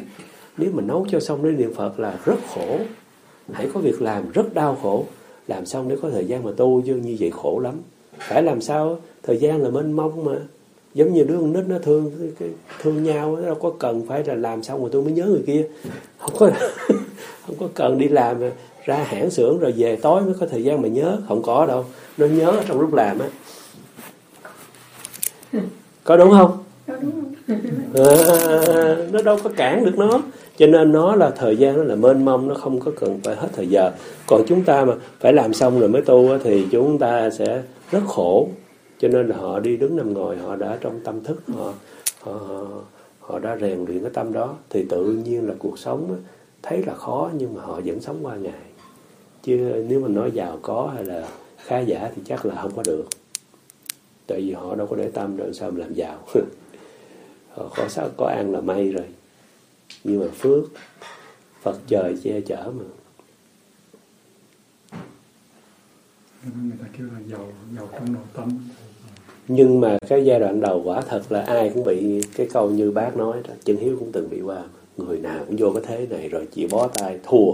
Nếu 0.57 0.71
mà 0.73 0.83
nấu 0.83 1.07
cho 1.11 1.21
xong 1.21 1.43
đến 1.43 1.57
niệm 1.57 1.75
Phật 1.75 2.01
là 2.01 2.19
rất 2.25 2.39
khổ. 2.55 2.79
Hãy 3.53 3.69
có 3.75 3.81
việc 3.81 4.03
làm 4.03 4.31
rất 4.31 4.55
đau 4.55 4.79
khổ. 4.83 5.07
Làm 5.49 5.67
xong 5.67 5.89
để 5.89 5.97
có 6.03 6.11
thời 6.11 6.25
gian 6.25 6.45
mà 6.45 6.51
tu, 6.57 6.83
chứ 6.87 6.95
như 6.95 7.17
vậy 7.21 7.31
khổ 7.31 7.61
lắm. 7.65 7.75
Phải 8.19 8.43
làm 8.43 8.61
sao? 8.61 9.01
Thời 9.23 9.37
gian 9.37 9.63
là 9.63 9.71
mênh 9.71 9.93
mông 9.93 10.25
mà 10.25 10.37
giống 10.95 11.15
như 11.15 11.25
đứa 11.25 11.37
con 11.39 11.53
nít 11.53 11.65
nó 11.69 11.79
thương 11.83 12.11
cái, 12.39 12.49
thương 12.83 13.05
nhau 13.05 13.39
đâu 13.47 13.55
có 13.55 13.73
cần 13.79 14.07
phải 14.09 14.25
là 14.25 14.35
làm 14.35 14.63
xong 14.63 14.81
rồi 14.81 14.91
tôi 14.93 15.03
mới 15.03 15.13
nhớ 15.13 15.25
người 15.25 15.43
kia. 15.47 15.67
Không 16.19 16.33
có 16.39 16.51
không 17.47 17.57
có 17.61 17.69
cần 17.75 17.99
đi 17.99 18.09
làm 18.09 18.37
ra 18.85 18.97
hãng 18.97 19.31
xưởng 19.31 19.59
rồi 19.59 19.73
về 19.77 19.97
tối 19.97 20.23
mới 20.23 20.35
có 20.41 20.47
thời 20.47 20.65
gian 20.65 20.83
mà 20.83 20.89
nhớ. 20.89 21.19
Không 21.29 21.43
có 21.43 21.67
đâu 21.67 21.85
nó 22.19 22.27
nhớ 22.27 22.63
trong 22.69 22.81
lúc 22.81 22.95
làm 22.95 23.19
á. 23.19 23.29
Có 26.05 26.17
đúng 26.17 26.31
không? 26.31 26.59
Có 26.87 26.95
đúng 27.01 27.13
không? 27.13 27.25
À, 27.95 28.97
nó 29.13 29.23
đâu 29.23 29.39
có 29.45 29.51
cản 29.57 29.85
được 29.85 29.99
nó. 29.99 30.23
Cho 30.57 30.67
nên 30.67 30.93
nó 30.93 31.17
là 31.17 31.31
thời 31.31 31.57
gian 31.57 31.77
nó 31.77 31.85
là 31.85 31.95
mênh 31.95 32.25
mông 32.25 32.49
nó 32.49 32.55
không 32.55 32.81
có 32.81 32.93
cần 33.01 33.21
phải 33.25 33.37
hết 33.37 33.49
thời 33.53 33.67
giờ. 33.67 33.91
Còn 34.27 34.43
chúng 34.47 34.65
ta 34.65 34.85
mà 34.85 34.95
phải 35.21 35.33
làm 35.33 35.53
xong 35.53 35.81
rồi 35.81 35.89
mới 35.89 36.03
tu 36.03 36.39
thì 36.45 36.67
chúng 36.71 36.99
ta 36.99 37.31
sẽ 37.31 37.63
rất 37.91 38.01
khổ 38.07 38.49
cho 39.05 39.11
nên 39.11 39.29
là 39.29 39.37
họ 39.37 39.61
đi 39.61 39.77
đứng 39.77 39.97
nằm 39.97 40.15
ngồi 40.15 40.37
họ 40.37 40.57
đã 40.57 40.79
trong 40.81 41.01
tâm 41.01 41.25
thức 41.25 41.43
họ 41.55 41.75
họ, 42.21 42.67
họ 43.21 43.39
đã 43.39 43.57
rèn 43.61 43.85
luyện 43.85 44.03
cái 44.03 44.11
tâm 44.15 44.33
đó. 44.33 44.57
Thì 44.71 44.87
tự 44.91 45.05
nhiên 45.05 45.49
là 45.49 45.55
cuộc 45.59 45.79
sống 45.79 46.23
thấy 46.63 46.83
là 46.87 46.95
khó 46.95 47.31
nhưng 47.39 47.55
mà 47.55 47.63
họ 47.63 47.81
vẫn 47.85 48.01
sống 48.01 48.19
qua 48.23 48.37
ngày. 48.37 48.63
Chứ 49.43 49.85
nếu 49.89 50.01
mà 50.01 50.09
nói 50.09 50.31
giàu 50.31 50.59
có 50.63 50.93
hay 50.95 51.05
là 51.05 51.29
khá 51.59 51.79
giả 51.79 52.11
thì 52.17 52.23
chắc 52.27 52.47
là 52.47 52.63
không 52.63 52.73
có 52.77 52.83
được. 52.87 53.05
Tại 54.27 54.41
vì 54.41 54.53
họ 54.53 54.75
đâu 54.75 54.87
có 54.87 54.97
để 54.97 55.11
tâm 55.11 55.37
rồi 55.37 55.55
sao 55.55 55.71
mà 55.71 55.81
làm 55.81 55.95
giàu? 55.95 56.19
Họ 57.49 57.71
có 57.77 57.89
sao 57.89 58.09
có 58.17 58.27
ăn 58.27 58.53
là 58.53 58.61
may 58.61 58.91
rồi. 58.91 59.07
Nhưng 60.05 60.21
mà 60.21 60.27
phước 60.35 60.65
Phật 61.63 61.79
trời 61.87 62.17
che 62.23 62.41
chở 62.41 62.73
mà. 62.79 62.85
Người 66.63 66.77
ta 66.81 66.87
kêu 66.99 67.07
là 67.07 67.21
giàu 67.27 67.53
giàu 67.77 67.89
trong 67.93 68.13
nội 68.13 68.25
tâm 68.35 68.59
nhưng 69.49 69.81
mà 69.81 69.99
cái 70.09 70.25
giai 70.25 70.41
đoạn 70.41 70.61
đầu 70.61 70.83
quả 70.85 71.01
thật 71.01 71.23
là 71.33 71.41
ai 71.41 71.71
cũng 71.75 71.85
bị 71.85 72.23
cái 72.37 72.47
câu 72.53 72.71
như 72.71 72.91
bác 72.91 73.17
nói 73.17 73.37
đó 73.49 73.55
Trần 73.65 73.77
hiếu 73.77 73.97
cũng 73.99 74.13
từng 74.13 74.31
bị 74.31 74.41
qua. 74.41 74.63
Người 74.97 75.19
nào 75.19 75.45
cũng 75.47 75.57
vô 75.59 75.71
cái 75.71 75.83
thế 75.87 76.07
này 76.17 76.29
rồi 76.29 76.47
chỉ 76.53 76.67
bó 76.67 76.89
tay 76.89 77.19
thua. 77.25 77.53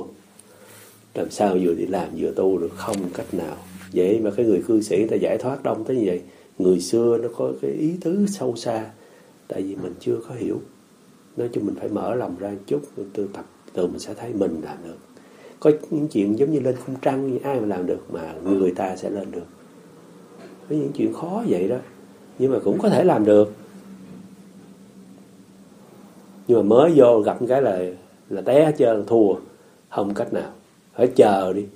Làm 1.14 1.30
sao 1.30 1.56
vừa 1.62 1.74
đi 1.74 1.86
làm 1.86 2.08
vừa 2.16 2.30
tu 2.30 2.58
được? 2.58 2.72
Không 2.76 2.96
cách 3.14 3.34
nào. 3.34 3.56
Vậy 3.92 4.20
mà 4.20 4.30
cái 4.36 4.46
người 4.46 4.62
cư 4.68 4.80
sĩ 4.80 4.96
người 4.96 5.08
ta 5.08 5.16
giải 5.16 5.38
thoát 5.38 5.62
đông 5.62 5.84
tới 5.84 5.96
như 5.96 6.02
vậy. 6.06 6.20
Người 6.58 6.80
xưa 6.80 7.18
nó 7.22 7.28
có 7.36 7.52
cái 7.62 7.70
ý 7.70 7.92
tứ 8.00 8.26
sâu 8.28 8.56
xa. 8.56 8.90
Tại 9.48 9.62
vì 9.62 9.76
mình 9.76 9.94
chưa 10.00 10.16
có 10.28 10.34
hiểu. 10.34 10.60
Nói 11.36 11.48
chung 11.52 11.66
mình 11.66 11.74
phải 11.80 11.88
mở 11.88 12.14
lòng 12.14 12.36
ra 12.38 12.48
một 12.50 12.62
chút 12.66 12.80
từ 13.12 13.28
tập, 13.32 13.44
từ 13.72 13.86
mình 13.86 13.98
sẽ 13.98 14.14
thấy 14.14 14.32
mình 14.34 14.60
làm 14.64 14.76
được. 14.84 14.96
Có 15.60 15.70
những 15.90 16.08
chuyện 16.08 16.38
giống 16.38 16.52
như 16.52 16.60
lên 16.60 16.76
không 16.86 16.96
trăng 17.02 17.32
như 17.32 17.38
ai 17.42 17.60
mà 17.60 17.66
làm 17.66 17.86
được 17.86 18.00
mà 18.12 18.34
người 18.44 18.70
ta 18.70 18.96
sẽ 18.96 19.10
lên 19.10 19.30
được 19.30 19.46
với 20.70 20.78
những 20.78 20.92
chuyện 20.92 21.12
khó 21.12 21.42
vậy 21.48 21.68
đó. 21.68 21.76
Nhưng 22.38 22.52
mà 22.52 22.58
cũng 22.64 22.78
có 22.78 22.88
thể 22.88 23.04
làm 23.04 23.24
được. 23.24 23.52
Nhưng 26.48 26.58
mà 26.58 26.62
mới 26.62 26.92
vô 26.96 27.20
gặp 27.20 27.38
cái 27.48 27.62
là 27.62 27.80
là 28.30 28.40
té 28.40 28.64
hết 28.64 28.74
trơn, 28.78 29.06
thua. 29.06 29.34
Không 29.90 30.14
cách 30.14 30.32
nào. 30.32 30.52
Phải 30.94 31.06
chờ 31.06 31.52
đi. 31.52 31.66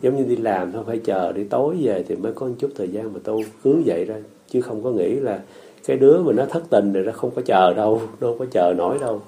Giống 0.00 0.16
như 0.16 0.24
đi 0.24 0.36
làm 0.36 0.72
thôi, 0.72 0.82
phải 0.86 1.00
chờ 1.04 1.32
đi. 1.32 1.44
Tối 1.44 1.76
về 1.80 2.04
thì 2.08 2.16
mới 2.16 2.32
có 2.32 2.46
một 2.46 2.54
chút 2.58 2.70
thời 2.76 2.88
gian 2.88 3.12
mà 3.12 3.20
tu 3.24 3.42
cứ 3.62 3.82
vậy 3.86 4.04
ra 4.04 4.16
chứ 4.48 4.60
không 4.60 4.82
có 4.84 4.90
nghĩ 4.90 5.14
là 5.14 5.40
cái 5.86 5.96
đứa 5.96 6.22
mà 6.22 6.32
nó 6.32 6.46
thất 6.46 6.62
tình 6.70 6.92
rồi 6.92 7.04
nó 7.04 7.12
không 7.12 7.30
có 7.30 7.42
chờ 7.46 7.74
đâu. 7.74 8.02
Nó 8.20 8.28
không 8.28 8.38
có 8.38 8.46
chờ 8.50 8.74
nổi 8.76 8.98
đâu. 9.00 9.22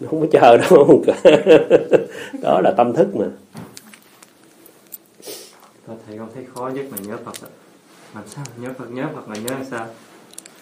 Nó 0.00 0.08
không 0.10 0.20
có 0.20 0.26
chờ 0.32 0.56
đâu. 0.56 1.02
Đó 2.42 2.60
là 2.64 2.74
tâm 2.76 2.92
thức 2.92 3.16
mà. 3.16 3.26
Thầy 5.86 6.18
con 6.18 6.28
thấy 6.34 6.44
khó 6.54 6.70
nhất 6.74 6.86
là 6.92 6.98
nhớ 7.06 7.16
Phật 7.24 7.32
đó 7.42 7.48
làm 8.14 8.24
sao? 8.26 8.44
Nhớ 8.60 8.68
Phật 8.78 8.90
nhớ 8.90 9.08
Phật 9.14 9.28
là 9.28 9.36
nhớ 9.36 9.50
làm 9.50 9.64
sao? 9.70 9.86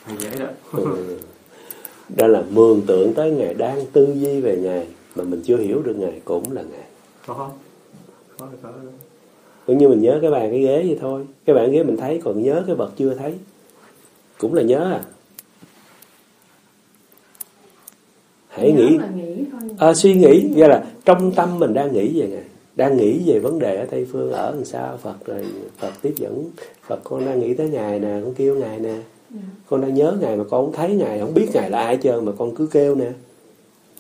Thầy 0.06 0.16
dễ 0.16 0.30
đó. 0.38 0.46
Ừ. 0.72 1.18
đó 2.16 2.26
là 2.26 2.42
mường 2.50 2.82
tượng 2.86 3.14
tới 3.14 3.30
ngày 3.30 3.54
đang 3.54 3.86
tư 3.92 4.14
duy 4.14 4.40
về 4.40 4.56
ngày 4.56 4.88
mà 5.14 5.24
mình 5.24 5.42
chưa 5.44 5.56
hiểu 5.56 5.82
được 5.82 5.96
ngày 5.98 6.20
cũng 6.24 6.52
là 6.52 6.62
ngày 6.62 6.86
khó 7.26 7.34
khó 7.34 7.50
khó 8.62 8.68
cũng 9.66 9.78
như 9.78 9.88
mình 9.88 10.00
nhớ 10.00 10.18
cái 10.22 10.30
bàn 10.30 10.50
cái 10.50 10.60
ghế 10.60 10.82
vậy 10.86 10.98
thôi. 11.00 11.26
Cái 11.44 11.56
bàn 11.56 11.72
ghế 11.72 11.82
mình 11.82 11.96
thấy 11.96 12.20
còn 12.24 12.42
nhớ 12.42 12.62
cái 12.66 12.76
vật 12.76 12.92
chưa 12.96 13.14
thấy. 13.14 13.34
Cũng 14.38 14.54
là 14.54 14.62
nhớ 14.62 14.92
à. 14.92 15.02
Hãy 18.48 18.72
nghĩ. 18.72 18.98
là 18.98 19.08
nghĩ 19.16 19.44
thôi. 19.52 19.70
À, 19.78 19.94
suy 19.94 20.14
nghĩ. 20.14 20.50
Nghĩa 20.54 20.68
là 20.68 20.84
trong 21.04 21.32
tâm 21.32 21.58
mình 21.58 21.74
đang 21.74 21.92
nghĩ 21.92 22.20
về 22.20 22.28
ngài 22.28 22.42
đang 22.76 22.96
nghĩ 22.96 23.22
về 23.26 23.38
vấn 23.38 23.58
đề 23.58 23.76
ở 23.76 23.84
tây 23.84 24.06
phương 24.12 24.32
ở 24.32 24.50
làm 24.50 24.64
sao 24.64 24.96
phật 24.96 25.26
rồi 25.26 25.44
phật 25.78 25.92
tiếp 26.02 26.14
dẫn. 26.16 26.50
Phật 26.86 27.00
con 27.04 27.26
đang 27.26 27.40
nghĩ 27.40 27.54
tới 27.54 27.68
ngài 27.68 28.00
nè 28.00 28.20
con 28.24 28.34
kêu 28.34 28.54
ngài 28.54 28.80
nè. 28.80 28.96
Dạ. 29.30 29.40
con 29.66 29.80
đang 29.80 29.94
nhớ 29.94 30.16
ngài 30.20 30.36
mà 30.36 30.44
con 30.44 30.66
không 30.66 30.72
thấy 30.72 30.94
ngài 30.96 31.20
không 31.20 31.34
biết 31.34 31.48
ngài 31.52 31.70
là 31.70 31.78
ai 31.78 31.94
hết 31.96 32.00
trơn 32.02 32.24
mà 32.24 32.32
con 32.38 32.54
cứ 32.54 32.66
kêu 32.66 32.94
nè. 32.94 33.12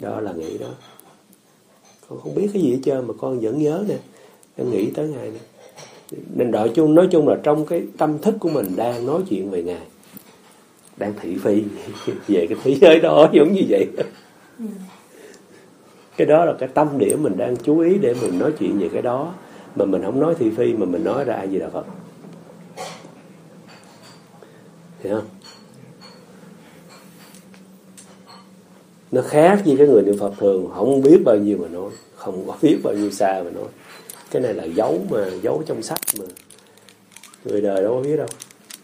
Đó 0.00 0.20
là 0.20 0.32
nghĩ 0.32 0.58
đó. 0.58 0.68
Con 2.08 2.20
không 2.20 2.34
biết 2.34 2.50
cái 2.52 2.62
gì 2.62 2.70
hết 2.70 2.80
trơn 2.84 3.06
mà 3.06 3.14
con 3.20 3.40
vẫn 3.40 3.58
nhớ 3.58 3.84
nè. 3.88 3.96
Đang 4.56 4.70
nghĩ 4.70 4.90
tới 4.90 5.08
ngài 5.08 5.30
nè. 5.30 5.38
Nên 6.34 6.50
đội 6.50 6.68
chung 6.68 6.94
nói 6.94 7.08
chung 7.10 7.28
là 7.28 7.36
trong 7.42 7.66
cái 7.66 7.82
tâm 7.98 8.18
thức 8.18 8.34
của 8.40 8.48
mình 8.48 8.66
đang 8.76 9.06
nói 9.06 9.22
chuyện 9.28 9.50
về 9.50 9.62
ngài 9.62 9.86
đang 10.96 11.12
thị 11.20 11.36
phi 11.42 11.62
về 12.28 12.46
cái 12.46 12.58
thế 12.64 12.76
giới 12.80 13.00
đó 13.00 13.30
giống 13.32 13.52
như 13.52 13.62
vậy. 13.68 13.86
Ừ 14.58 14.64
cái 16.16 16.26
đó 16.26 16.44
là 16.44 16.54
cái 16.58 16.68
tâm 16.68 16.98
điểm 16.98 17.22
mình 17.22 17.36
đang 17.36 17.56
chú 17.56 17.78
ý 17.78 17.98
để 17.98 18.14
mình 18.22 18.38
nói 18.38 18.52
chuyện 18.58 18.78
về 18.78 18.88
cái 18.92 19.02
đó. 19.02 19.34
Mà 19.76 19.84
mình 19.84 20.02
không 20.04 20.20
nói 20.20 20.34
thị 20.38 20.50
phi 20.56 20.72
mà 20.72 20.86
mình 20.86 21.04
nói 21.04 21.24
ra 21.24 21.34
ai 21.34 21.48
gì 21.48 21.58
là 21.58 21.68
Phật. 21.68 21.86
Hiểu 25.00 25.14
không? 25.14 25.28
Nó 29.12 29.22
khác 29.22 29.62
với 29.64 29.76
cái 29.76 29.86
người 29.86 30.02
niệm 30.02 30.18
Phật 30.18 30.32
thường 30.38 30.70
không 30.74 31.02
biết 31.02 31.18
bao 31.24 31.36
nhiêu 31.36 31.58
mà 31.60 31.68
nói 31.68 31.90
không 32.16 32.44
có 32.46 32.56
biết 32.62 32.78
bao 32.82 32.94
nhiêu 32.94 33.10
xa 33.10 33.42
mà 33.44 33.50
nói. 33.50 33.68
Cái 34.30 34.42
này 34.42 34.54
là 34.54 34.64
giấu 34.64 34.98
mà 35.10 35.30
giấu 35.42 35.62
trong 35.66 35.82
sách 35.82 36.00
mà. 36.18 36.24
Người 37.44 37.60
đời 37.60 37.82
đâu 37.82 37.94
có 37.94 38.00
biết 38.00 38.16
đâu. 38.16 38.26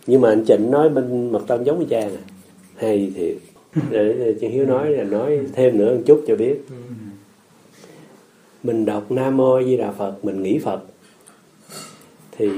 Nhưng 0.06 0.20
mà 0.20 0.28
anh 0.28 0.44
Trịnh 0.46 0.70
nói 0.70 0.88
bên 0.88 1.32
mật 1.32 1.42
tâm 1.46 1.64
giống 1.64 1.78
với 1.78 1.86
cha 1.90 2.00
nè 2.00 2.16
à. 2.16 2.24
hay 2.76 3.12
thiệt. 3.16 3.36
Để, 3.90 4.14
để 4.18 4.34
chị 4.40 4.48
Hiếu 4.48 4.66
nói 4.66 4.90
là 4.90 5.04
nói 5.04 5.40
thêm 5.52 5.78
nữa 5.78 5.94
một 5.94 6.02
chút 6.06 6.24
cho 6.28 6.36
biết. 6.36 6.60
Ừ 6.70 6.76
mình 8.62 8.84
đọc 8.84 9.10
Nam 9.10 9.36
Mô 9.36 9.62
Di 9.62 9.76
Đà 9.76 9.92
Phật, 9.92 10.24
mình 10.24 10.42
nghĩ 10.42 10.58
Phật. 10.58 10.80
Thì 12.32 12.50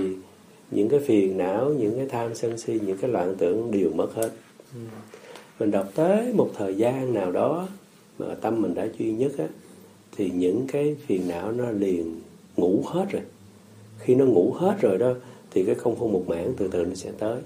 những 0.70 0.88
cái 0.88 1.00
phiền 1.00 1.38
não, 1.38 1.68
những 1.68 1.96
cái 1.96 2.06
tham 2.06 2.34
sân 2.34 2.58
si, 2.58 2.80
những 2.86 2.96
cái 2.96 3.10
loạn 3.10 3.34
tưởng 3.38 3.70
đều 3.70 3.90
mất 3.94 4.14
hết. 4.14 4.30
Mình 5.58 5.70
đọc 5.70 5.88
tới 5.94 6.32
một 6.32 6.50
thời 6.56 6.74
gian 6.74 7.14
nào 7.14 7.32
đó 7.32 7.68
mà 8.18 8.34
tâm 8.40 8.62
mình 8.62 8.74
đã 8.74 8.88
chuyên 8.98 9.18
nhất 9.18 9.32
á, 9.38 9.46
thì 10.16 10.30
những 10.34 10.66
cái 10.72 10.96
phiền 11.06 11.28
não 11.28 11.52
nó 11.52 11.70
liền 11.70 12.20
ngủ 12.56 12.82
hết 12.86 13.06
rồi. 13.10 13.22
Khi 13.98 14.14
nó 14.14 14.24
ngủ 14.24 14.52
hết 14.52 14.76
rồi 14.80 14.98
đó, 14.98 15.14
thì 15.50 15.64
cái 15.64 15.74
công 15.74 15.96
phu 15.96 16.08
một 16.08 16.24
mảng 16.26 16.52
từ 16.56 16.68
từ 16.68 16.84
nó 16.84 16.94
sẽ 16.94 17.10
tới. 17.18 17.40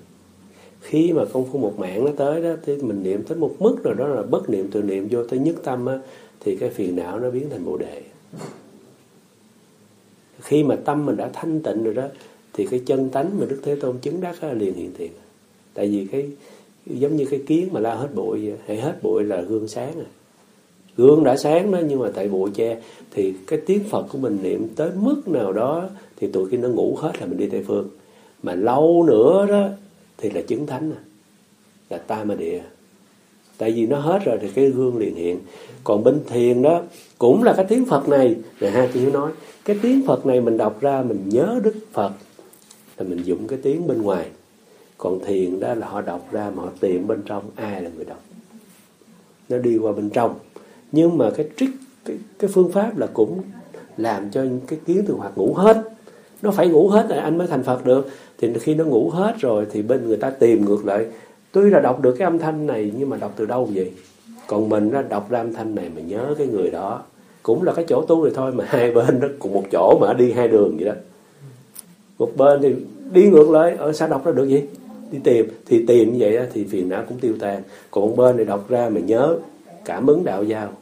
Khi 0.81 1.13
mà 1.13 1.25
công 1.33 1.47
phu 1.53 1.59
một 1.59 1.79
mảng 1.79 2.05
nó 2.05 2.11
tới 2.17 2.43
đó, 2.43 2.55
thì 2.67 2.77
mình 2.77 3.03
niệm 3.03 3.23
tới 3.23 3.39
một 3.39 3.57
mức 3.59 3.77
rồi 3.85 3.95
đó 3.95 4.09
là 4.09 4.23
bất 4.23 4.51
niệm 4.51 4.69
từ 4.73 4.83
niệm 4.83 5.09
vô 5.11 5.25
tới 5.25 5.39
nhất 5.39 5.57
tâm 5.65 5.87
á, 5.87 5.99
thì 6.41 6.57
cái 6.57 6.71
phiền 6.71 6.97
não 6.97 7.21
nó 7.21 7.31
biến 7.31 7.51
thành 7.51 7.65
bồ 7.65 7.77
đề 7.77 8.03
khi 10.41 10.63
mà 10.63 10.77
tâm 10.85 11.07
mình 11.07 11.17
đã 11.17 11.31
thanh 11.33 11.61
tịnh 11.61 11.85
rồi 11.85 11.95
đó 11.95 12.05
thì 12.53 12.67
cái 12.67 12.81
chân 12.87 13.09
tánh 13.09 13.41
mà 13.41 13.47
Đức 13.47 13.61
Thế 13.65 13.77
Tôn 13.77 13.99
chứng 13.99 14.21
đắc 14.21 14.41
á, 14.41 14.53
liền 14.53 14.75
hiện 14.75 14.93
tiền 14.99 15.13
tại 15.75 15.89
vì 15.89 16.07
cái 16.13 16.31
giống 16.87 17.17
như 17.17 17.25
cái 17.25 17.43
kiến 17.47 17.69
mà 17.73 17.81
la 17.81 17.95
hết 17.95 18.09
bụi 18.15 18.49
vậy. 18.49 18.59
hay 18.67 18.81
hết 18.81 19.03
bụi 19.03 19.25
là 19.25 19.41
gương 19.41 19.69
sáng 19.69 19.93
à 20.01 20.09
gương 20.97 21.25
đã 21.25 21.37
sáng 21.37 21.73
đó 21.73 21.79
nhưng 21.89 21.99
mà 21.99 22.11
tại 22.15 22.29
bụi 22.29 22.51
che 22.55 22.81
thì 23.11 23.35
cái 23.47 23.61
tiếng 23.67 23.85
Phật 23.85 24.07
của 24.13 24.19
mình 24.19 24.39
niệm 24.43 24.69
tới 24.77 24.91
mức 24.95 25.29
nào 25.29 25.53
đó 25.53 25.89
thì 26.17 26.29
tụi 26.29 26.51
kia 26.51 26.57
nó 26.57 26.69
ngủ 26.69 26.97
hết 27.01 27.13
là 27.21 27.27
mình 27.27 27.39
đi 27.39 27.47
Tây 27.47 27.65
Phương 27.67 27.89
mà 28.43 28.55
lâu 28.55 29.05
nữa 29.09 29.47
đó 29.49 29.69
thì 30.19 30.31
là 30.31 30.41
chứng 30.43 30.67
thánh 30.67 30.93
à. 30.93 31.01
là 31.91 31.99
ta 31.99 32.25
mà 32.25 32.35
địa 32.35 32.63
tại 33.59 33.73
vì 33.73 33.87
nó 33.87 33.99
hết 33.99 34.25
rồi 34.25 34.39
thì 34.41 34.49
cái 34.49 34.71
gương 34.71 34.99
liền 34.99 35.15
hiện. 35.15 35.39
Còn 35.85 36.05
bên 36.05 36.21
thiền 36.29 36.63
đó 36.63 36.83
cũng 37.19 37.43
là 37.43 37.53
cái 37.53 37.65
tiếng 37.69 37.85
Phật 37.85 38.09
này. 38.09 38.37
Là 38.61 38.71
hai 38.71 38.89
chị 38.95 39.07
nói 39.07 39.33
cái 39.65 39.79
tiếng 39.83 40.03
Phật 40.07 40.27
này 40.27 40.41
mình 40.41 40.57
đọc 40.57 40.81
ra 40.81 41.03
mình 41.03 41.23
nhớ 41.29 41.61
Đức 41.65 41.75
Phật 41.93 42.11
là 42.97 43.05
mình 43.09 43.23
dùng 43.25 43.47
cái 43.47 43.59
tiếng 43.63 43.87
bên 43.87 44.03
ngoài. 44.03 44.27
Còn 44.99 45.21
thiền 45.27 45.61
đó 45.61 45.75
là 45.75 45.89
họ 45.89 46.01
đọc 46.01 46.29
ra 46.33 46.51
mà 46.55 46.63
họ 46.63 46.69
tìm 46.81 47.07
bên 47.07 47.23
trong 47.27 47.43
ai 47.57 47.83
là 47.83 47.91
người 47.97 48.05
đọc? 48.05 48.23
Nó 49.49 49.59
đi 49.59 49.77
qua 49.79 49.93
bên 49.93 50.11
trong. 50.11 50.35
Nhưng 50.93 51.19
mà 51.19 51.31
cái 51.31 51.49
trick 51.57 51.73
cái, 52.05 52.17
cái 52.39 52.51
phương 52.55 52.73
pháp 52.73 52.99
là 52.99 53.07
cũng 53.07 53.43
làm 53.97 54.31
cho 54.31 54.43
những 54.43 54.61
cái 54.67 54.79
kiến 54.87 55.05
từ 55.09 55.15
hoạt 55.15 55.39
ngủ 55.39 55.55
hết. 55.55 55.83
Nó 56.43 56.51
phải 56.51 56.69
ngủ 56.69 56.89
hết 56.89 57.07
rồi 57.09 57.19
anh 57.19 57.39
mới 57.39 57.47
thành 57.47 57.63
Phật 57.63 57.85
được. 57.85 58.09
Thì 58.39 58.49
khi 58.61 58.75
nó 58.75 58.85
ngủ 58.85 59.11
hết 59.11 59.35
rồi 59.39 59.67
thì 59.73 59.83
bên 59.83 60.07
người 60.07 60.17
ta 60.17 60.31
tìm 60.31 60.65
ngược 60.65 60.87
lại 60.87 61.07
tuy 61.55 61.71
là 61.71 61.81
đọc 61.81 62.03
được 62.03 62.13
cái 62.19 62.27
âm 62.27 62.39
thanh 62.39 62.67
này, 62.67 62.93
nhưng 62.99 63.11
mà 63.11 63.17
đọc 63.17 63.33
từ 63.37 63.47
đâu 63.47 63.69
vậy? 63.75 63.91
Còn 64.47 64.69
mình 64.69 64.91
nó 64.93 65.03
đọc 65.03 65.31
ra 65.31 65.41
âm 65.41 65.53
thanh 65.53 65.75
này 65.75 65.91
mà 65.97 66.01
nhớ 66.01 66.35
cái 66.39 66.47
người 66.47 66.71
đó. 66.71 67.03
Cũng 67.43 67.63
là 67.63 67.73
cái 67.73 67.85
chỗ 67.89 68.05
tu 68.09 68.23
rồi 68.23 68.33
thôi, 68.35 68.53
mà 68.53 68.65
hai 68.69 68.91
bên 68.91 69.21
nó 69.21 69.29
cùng 69.39 69.53
một 69.53 69.65
chỗ 69.73 69.99
mà 70.01 70.13
đi 70.13 70.33
hai 70.33 70.49
đường 70.49 70.77
vậy 70.77 70.85
đó. 70.85 70.93
Một 72.19 72.37
bên 72.37 72.63
thì 72.63 72.75
đi 73.13 73.29
ngược 73.29 73.51
lại 73.51 73.77
ở 73.79 73.93
sao 73.93 74.09
đọc 74.09 74.27
ra 74.27 74.33
được 74.33 74.49
gì 74.49 74.63
đi 75.13 75.19
tìm, 75.25 75.47
thì 75.67 75.85
tìm 75.87 76.13
như 76.13 76.19
vậy 76.21 76.39
thì 76.53 76.65
phiền 76.65 76.89
não 76.89 77.05
cũng 77.09 77.19
tiêu 77.19 77.35
tan. 77.41 77.63
Còn 77.91 78.07
một 78.07 78.17
bên 78.17 78.37
thì 78.37 78.45
đọc 78.45 78.69
ra 78.69 78.89
mà 78.89 79.01
nhớ 79.01 79.37
cảm 79.85 80.07
ứng 80.07 80.25
đạo 80.25 80.45
giao. 80.45 80.73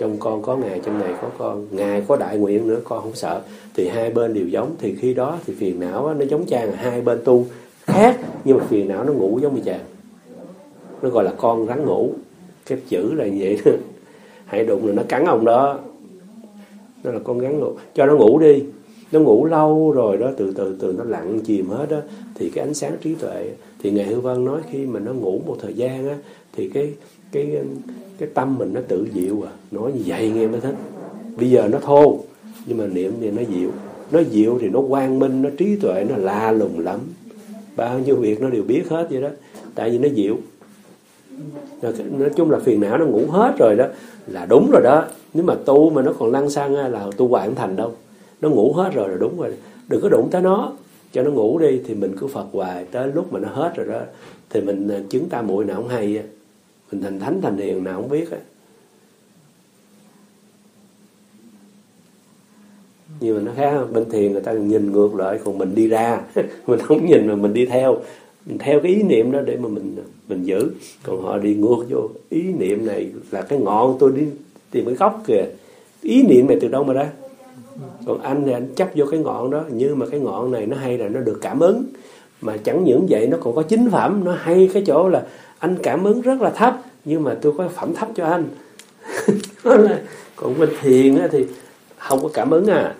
Trong 0.00 0.16
con 0.18 0.42
có 0.42 0.56
ngài 0.56 0.80
trong 0.84 0.98
này 0.98 1.12
có 1.22 1.30
con. 1.38 1.66
Ngài 1.70 2.02
có 2.08 2.16
đại 2.16 2.38
nguyện 2.38 2.68
nữa, 2.68 2.80
con 2.84 3.02
không 3.02 3.14
sợ. 3.14 3.40
Thì 3.74 3.88
hai 3.88 4.10
bên 4.10 4.34
đều 4.34 4.48
giống. 4.48 4.74
Thì 4.78 4.94
khi 4.94 5.14
đó 5.14 5.38
thì 5.46 5.54
phiền 5.54 5.80
não 5.80 6.14
nó 6.14 6.24
giống 6.24 6.46
chàng, 6.46 6.72
hai 6.72 7.00
bên 7.00 7.18
tu 7.24 7.46
khác, 7.88 8.20
nhưng 8.44 8.58
mà 8.58 8.64
phiền 8.68 8.88
não 8.88 9.04
nó 9.04 9.12
ngủ 9.12 9.38
giống 9.42 9.54
như 9.54 9.62
chàng. 9.64 9.84
Nó 11.02 11.08
gọi 11.08 11.24
là 11.24 11.32
con 11.36 11.66
rắn 11.66 11.84
ngủ. 11.86 12.10
Cái 12.66 12.78
chữ 12.88 13.12
là 13.14 13.26
như 13.26 13.38
vậy 13.40 13.58
hãy 14.44 14.64
đụng 14.64 14.86
là 14.86 14.92
nó 14.92 15.02
cắn 15.08 15.24
ông 15.24 15.44
đó. 15.44 15.78
Nó 17.04 17.12
là 17.12 17.18
con 17.24 17.40
rắn 17.40 17.60
ngủ. 17.60 17.72
Cho 17.94 18.06
nó 18.06 18.16
ngủ 18.16 18.38
đi. 18.38 18.64
Nó 19.12 19.20
ngủ 19.20 19.44
lâu 19.44 19.92
rồi 19.92 20.16
đó, 20.16 20.30
từ 20.36 20.52
từ 20.52 20.76
từ 20.80 20.94
nó 20.98 21.04
lặng 21.04 21.40
chìm 21.44 21.68
hết 21.70 21.86
đó 21.90 21.98
thì 22.34 22.50
cái 22.50 22.64
ánh 22.64 22.74
sáng 22.74 22.92
trí 23.02 23.14
tuệ, 23.14 23.50
thì 23.82 23.90
ngài 23.90 24.04
hư 24.04 24.20
văn 24.20 24.44
nói 24.44 24.60
khi 24.70 24.86
mà 24.86 25.00
nó 25.00 25.12
ngủ 25.12 25.40
một 25.46 25.56
thời 25.62 25.74
gian 25.74 26.08
á, 26.08 26.16
thì 26.52 26.68
cái 26.68 26.92
cái 27.32 27.60
cái 28.18 28.28
tâm 28.34 28.58
mình 28.58 28.70
nó 28.74 28.80
tự 28.88 29.08
dịu 29.12 29.42
à. 29.42 29.52
Nói 29.70 29.92
như 29.92 30.02
vậy 30.06 30.30
nghe 30.30 30.46
mới 30.46 30.60
thích. 30.60 30.74
Bây 31.36 31.50
giờ 31.50 31.68
nó 31.72 31.78
thô, 31.78 32.18
nhưng 32.66 32.78
mà 32.78 32.86
niệm 32.86 33.12
thì 33.20 33.30
nó 33.30 33.42
dịu. 33.42 33.70
Nó 34.10 34.20
dịu 34.30 34.58
thì 34.60 34.68
nó 34.68 34.82
quang 34.88 35.18
minh, 35.18 35.42
nó 35.42 35.50
trí 35.56 35.76
tuệ, 35.76 36.04
nó 36.08 36.16
la 36.16 36.52
lùng 36.52 36.80
lắm 36.80 37.00
bao 37.78 37.98
nhiêu 37.98 38.16
việc 38.16 38.40
nó 38.40 38.50
đều 38.50 38.62
biết 38.62 38.88
hết 38.90 39.06
vậy 39.10 39.22
đó. 39.22 39.28
Tại 39.74 39.90
vì 39.90 39.98
nó 39.98 40.08
dịu. 40.08 40.36
Rồi, 41.82 41.92
nói 42.18 42.30
chung 42.36 42.50
là 42.50 42.58
phiền 42.58 42.80
não 42.80 42.98
nó 42.98 43.06
ngủ 43.06 43.22
hết 43.30 43.54
rồi 43.58 43.76
đó. 43.76 43.84
Là 44.26 44.46
đúng 44.46 44.70
rồi 44.72 44.82
đó. 44.82 45.04
Nếu 45.34 45.44
mà 45.44 45.54
tu 45.54 45.90
mà 45.90 46.02
nó 46.02 46.12
còn 46.18 46.32
lăn 46.32 46.50
xăng 46.50 46.74
là 46.74 47.06
tu 47.16 47.28
hoài 47.28 47.46
không 47.46 47.54
thành 47.54 47.76
đâu. 47.76 47.92
Nó 48.40 48.48
ngủ 48.48 48.72
hết 48.72 48.90
rồi 48.94 49.08
là 49.08 49.16
đúng 49.16 49.40
rồi. 49.40 49.54
Đừng 49.88 50.00
có 50.00 50.08
đụng 50.08 50.28
tới 50.30 50.42
nó. 50.42 50.72
Cho 51.12 51.22
nó 51.22 51.30
ngủ 51.30 51.58
đi 51.58 51.80
thì 51.86 51.94
mình 51.94 52.16
cứ 52.20 52.26
phật 52.26 52.46
hoài. 52.52 52.84
Tới 52.90 53.12
lúc 53.14 53.32
mà 53.32 53.40
nó 53.40 53.48
hết 53.48 53.72
rồi 53.76 53.86
đó 53.86 54.00
thì 54.50 54.60
mình 54.60 54.88
à, 54.88 55.00
chứng 55.10 55.28
ta 55.28 55.42
muội 55.42 55.64
nào 55.64 55.76
không 55.76 55.88
hay 55.88 56.22
mình 56.92 57.02
thành 57.02 57.20
thánh 57.20 57.40
thành 57.42 57.56
hiền 57.56 57.84
nào 57.84 58.00
không 58.00 58.10
biết 58.10 58.28
nhưng 63.20 63.36
mà 63.36 63.42
nó 63.42 63.52
khác, 63.56 63.84
bên 63.92 64.10
thiền 64.10 64.32
người 64.32 64.40
ta 64.40 64.52
nhìn 64.52 64.92
ngược 64.92 65.14
lại, 65.14 65.38
còn 65.44 65.58
mình 65.58 65.74
đi 65.74 65.88
ra. 65.88 66.20
Mình 66.66 66.80
không 66.80 67.06
nhìn 67.06 67.26
mà 67.26 67.34
mình 67.34 67.54
đi 67.54 67.66
theo. 67.66 67.96
Mình 68.46 68.58
theo 68.58 68.80
cái 68.80 68.92
ý 68.92 69.02
niệm 69.02 69.32
đó 69.32 69.40
để 69.40 69.56
mà 69.56 69.68
mình 69.68 69.96
mình 70.28 70.42
giữ. 70.42 70.70
Còn 71.02 71.22
họ 71.22 71.38
đi 71.38 71.54
ngược 71.54 71.84
vô. 71.90 72.08
Ý 72.28 72.42
niệm 72.42 72.86
này 72.86 73.10
là 73.30 73.42
cái 73.42 73.58
ngọn 73.58 73.96
tôi 73.98 74.12
đi 74.16 74.22
tìm 74.70 74.84
cái 74.84 74.94
gốc 74.94 75.22
kìa. 75.26 75.44
Ý 76.02 76.22
niệm 76.22 76.46
này 76.46 76.58
từ 76.60 76.68
đâu 76.68 76.84
mà 76.84 76.92
ra? 76.92 77.10
Còn 78.06 78.20
anh 78.22 78.42
thì 78.46 78.52
anh 78.52 78.66
chấp 78.74 78.88
vô 78.94 79.04
cái 79.10 79.20
ngọn 79.20 79.50
đó. 79.50 79.64
Nhưng 79.70 79.98
mà 79.98 80.06
cái 80.06 80.20
ngọn 80.20 80.50
này 80.50 80.66
nó 80.66 80.76
hay 80.76 80.98
là 80.98 81.08
nó 81.08 81.20
được 81.20 81.38
cảm 81.42 81.60
ứng. 81.60 81.84
Mà 82.40 82.56
chẳng 82.56 82.84
những 82.84 83.06
vậy, 83.10 83.26
nó 83.26 83.36
còn 83.40 83.54
có 83.54 83.62
chính 83.62 83.90
phẩm. 83.90 84.24
Nó 84.24 84.32
hay 84.32 84.70
cái 84.74 84.82
chỗ 84.86 85.08
là 85.08 85.22
anh 85.58 85.76
cảm 85.82 86.04
ứng 86.04 86.20
rất 86.20 86.40
là 86.40 86.50
thấp, 86.50 86.82
nhưng 87.04 87.22
mà 87.22 87.36
tôi 87.42 87.52
có 87.56 87.68
phẩm 87.68 87.94
thấp 87.94 88.08
cho 88.14 88.24
anh. 88.24 88.44
Còn 90.36 90.58
bên 90.58 90.68
thiền 90.80 91.18
thì 91.32 91.46
không 91.98 92.22
có 92.22 92.28
cảm 92.34 92.50
ứng 92.50 92.66
à 92.66 92.94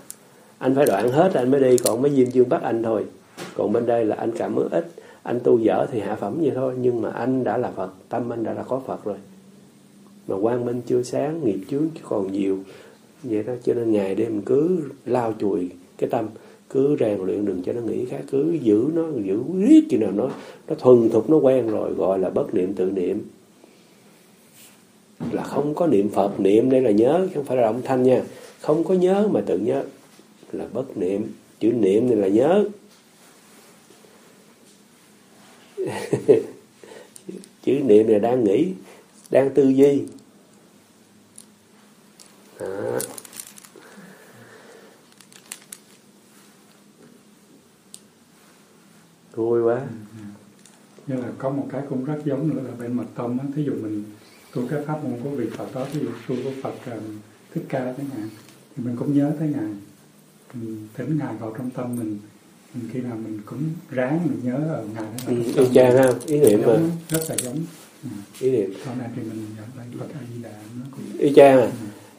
anh 0.58 0.74
phải 0.74 0.86
đoạn 0.86 1.08
hết 1.08 1.34
anh 1.34 1.50
mới 1.50 1.60
đi, 1.60 1.76
còn 1.84 2.02
mới 2.02 2.10
diêm 2.10 2.30
dương 2.30 2.48
bắt 2.48 2.62
anh 2.62 2.82
thôi. 2.82 3.04
Còn 3.56 3.72
bên 3.72 3.86
đây 3.86 4.04
là 4.04 4.16
anh 4.16 4.32
cảm 4.38 4.54
ứng 4.54 4.68
ít. 4.70 4.90
Anh 5.22 5.40
tu 5.40 5.58
dở 5.58 5.86
thì 5.92 6.00
hạ 6.00 6.14
phẩm 6.14 6.38
vậy 6.40 6.52
thôi, 6.54 6.74
nhưng 6.80 7.02
mà 7.02 7.10
anh 7.10 7.44
đã 7.44 7.56
là 7.56 7.70
Phật, 7.70 7.90
tâm 8.08 8.32
anh 8.32 8.44
đã 8.44 8.54
là 8.54 8.62
có 8.62 8.80
Phật 8.86 9.04
rồi. 9.04 9.16
Mà 10.28 10.36
quang 10.42 10.64
minh 10.64 10.80
chưa 10.86 11.02
sáng, 11.02 11.44
nghiệp 11.44 11.60
chướng 11.70 11.88
còn 12.02 12.32
nhiều. 12.32 12.58
Vậy 13.22 13.42
đó, 13.42 13.52
cho 13.64 13.74
nên 13.74 13.92
ngày 13.92 14.14
đêm 14.14 14.42
cứ 14.42 14.80
lao 15.06 15.34
chùi 15.40 15.70
cái 15.98 16.10
tâm, 16.10 16.26
cứ 16.70 16.96
rèn 17.00 17.18
luyện 17.26 17.44
đừng 17.44 17.62
cho 17.62 17.72
nó 17.72 17.80
nghĩ 17.80 18.04
khác, 18.04 18.20
cứ 18.30 18.56
giữ 18.62 18.84
nó, 18.94 19.02
giữ 19.24 19.40
riết 19.68 19.84
chừng 19.90 20.00
nào 20.00 20.12
nó 20.12 20.30
nó 20.68 20.74
thuần 20.74 21.10
thục, 21.10 21.30
nó 21.30 21.36
quen 21.36 21.66
rồi, 21.66 21.92
gọi 21.92 22.18
là 22.18 22.30
bất 22.30 22.54
niệm 22.54 22.74
tự 22.74 22.90
niệm. 22.90 23.24
Là 25.32 25.42
không 25.42 25.74
có 25.74 25.86
niệm 25.86 26.08
Phật, 26.08 26.40
niệm 26.40 26.70
đây 26.70 26.80
là 26.80 26.90
nhớ 26.90 27.28
không 27.34 27.44
phải 27.44 27.56
là 27.56 27.62
động 27.62 27.80
thanh 27.84 28.02
nha. 28.02 28.22
Không 28.60 28.84
có 28.84 28.94
nhớ 28.94 29.28
mà 29.32 29.40
tự 29.40 29.58
nhớ 29.58 29.82
là 30.52 30.66
bất 30.72 30.96
niệm. 30.96 31.32
Chữ 31.60 31.72
niệm 31.72 32.06
này 32.06 32.16
là 32.16 32.28
nhớ. 32.28 32.64
Chữ 37.62 37.80
niệm 37.84 38.10
này 38.10 38.20
đang 38.20 38.44
nghĩ, 38.44 38.72
đang 39.30 39.54
tư 39.54 39.68
duy. 39.68 40.02
Đó. 42.60 42.98
vui 49.38 49.62
quá. 49.62 49.76
Ừ. 49.76 49.86
Như 51.06 51.14
là 51.22 51.28
có 51.38 51.50
một 51.50 51.68
cái 51.72 51.82
cũng 51.88 52.04
rất 52.04 52.18
giống 52.24 52.48
nữa 52.48 52.62
là 52.66 52.70
bên 52.78 52.92
mật 52.92 53.04
tâm 53.14 53.38
á. 53.38 53.44
Thí 53.56 53.64
dụ 53.64 53.72
mình 53.72 54.04
tu 54.54 54.62
cái 54.70 54.82
pháp 54.86 55.04
môn 55.04 55.20
của 55.24 55.30
vị 55.30 55.46
Phật 55.56 55.74
đó, 55.74 55.86
thí 55.92 56.00
dụ 56.00 56.08
tu 56.28 56.36
của 56.44 56.52
Phật 56.62 56.74
à, 56.84 56.96
thích 57.54 57.64
ca 57.68 57.94
chẳng 57.96 58.06
hạn 58.06 58.28
thì 58.76 58.84
mình 58.84 58.96
cũng 58.96 59.14
nhớ 59.14 59.32
tới 59.38 59.48
ngài 59.48 59.70
mình 60.54 60.88
thỉnh 60.94 61.18
ngài 61.18 61.34
vào 61.40 61.54
trong 61.58 61.70
tâm 61.70 61.96
mình, 61.96 62.18
mình 62.74 62.88
khi 62.92 63.00
nào 63.00 63.16
mình 63.24 63.40
cũng 63.46 63.62
ráng 63.90 64.20
mình 64.24 64.40
nhớ 64.42 64.56
ở 64.68 64.84
ngài 64.94 65.04
đó 65.04 65.24
ừ, 65.26 65.62
y 65.62 65.74
chang 65.74 65.96
ha 65.96 66.08
ý 66.26 66.40
niệm 66.40 66.62
mà. 66.66 66.78
rất 67.08 67.20
là 67.28 67.36
giống. 67.44 67.58
Ừ. 68.04 68.08
ý 68.40 68.50
niệm. 68.50 68.72
Sau 68.84 68.94
này 68.98 69.08
thì 69.16 69.22
mình 69.22 69.46
nhận 69.56 69.66
lại 69.76 69.86
Phật 69.98 70.06
A 70.14 70.20
Di 70.34 70.42
Đà 70.42 70.50
nó 70.50 70.84
cũng 70.90 71.18
y 71.18 71.32
chang 71.34 71.60
à 71.60 71.70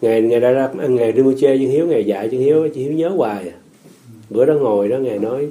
ngày 0.01 0.21
ngày 0.21 0.39
đã 0.39 0.51
ra 0.51 0.69
ngày 0.73 1.11
đi 1.11 1.23
mua 1.23 1.33
chê 1.33 1.57
chân 1.57 1.69
hiếu 1.69 1.87
ngày 1.87 2.05
dạy 2.05 2.29
chân 2.31 2.39
hiếu 2.39 2.67
chân 2.67 2.83
hiếu 2.83 2.93
nhớ 2.93 3.09
hoài 3.09 3.49
à. 3.49 3.55
Bữa 4.29 4.45
đó 4.45 4.53
ngồi 4.53 4.89
đó 4.89 4.97
ngài 4.97 5.19
nói 5.19 5.49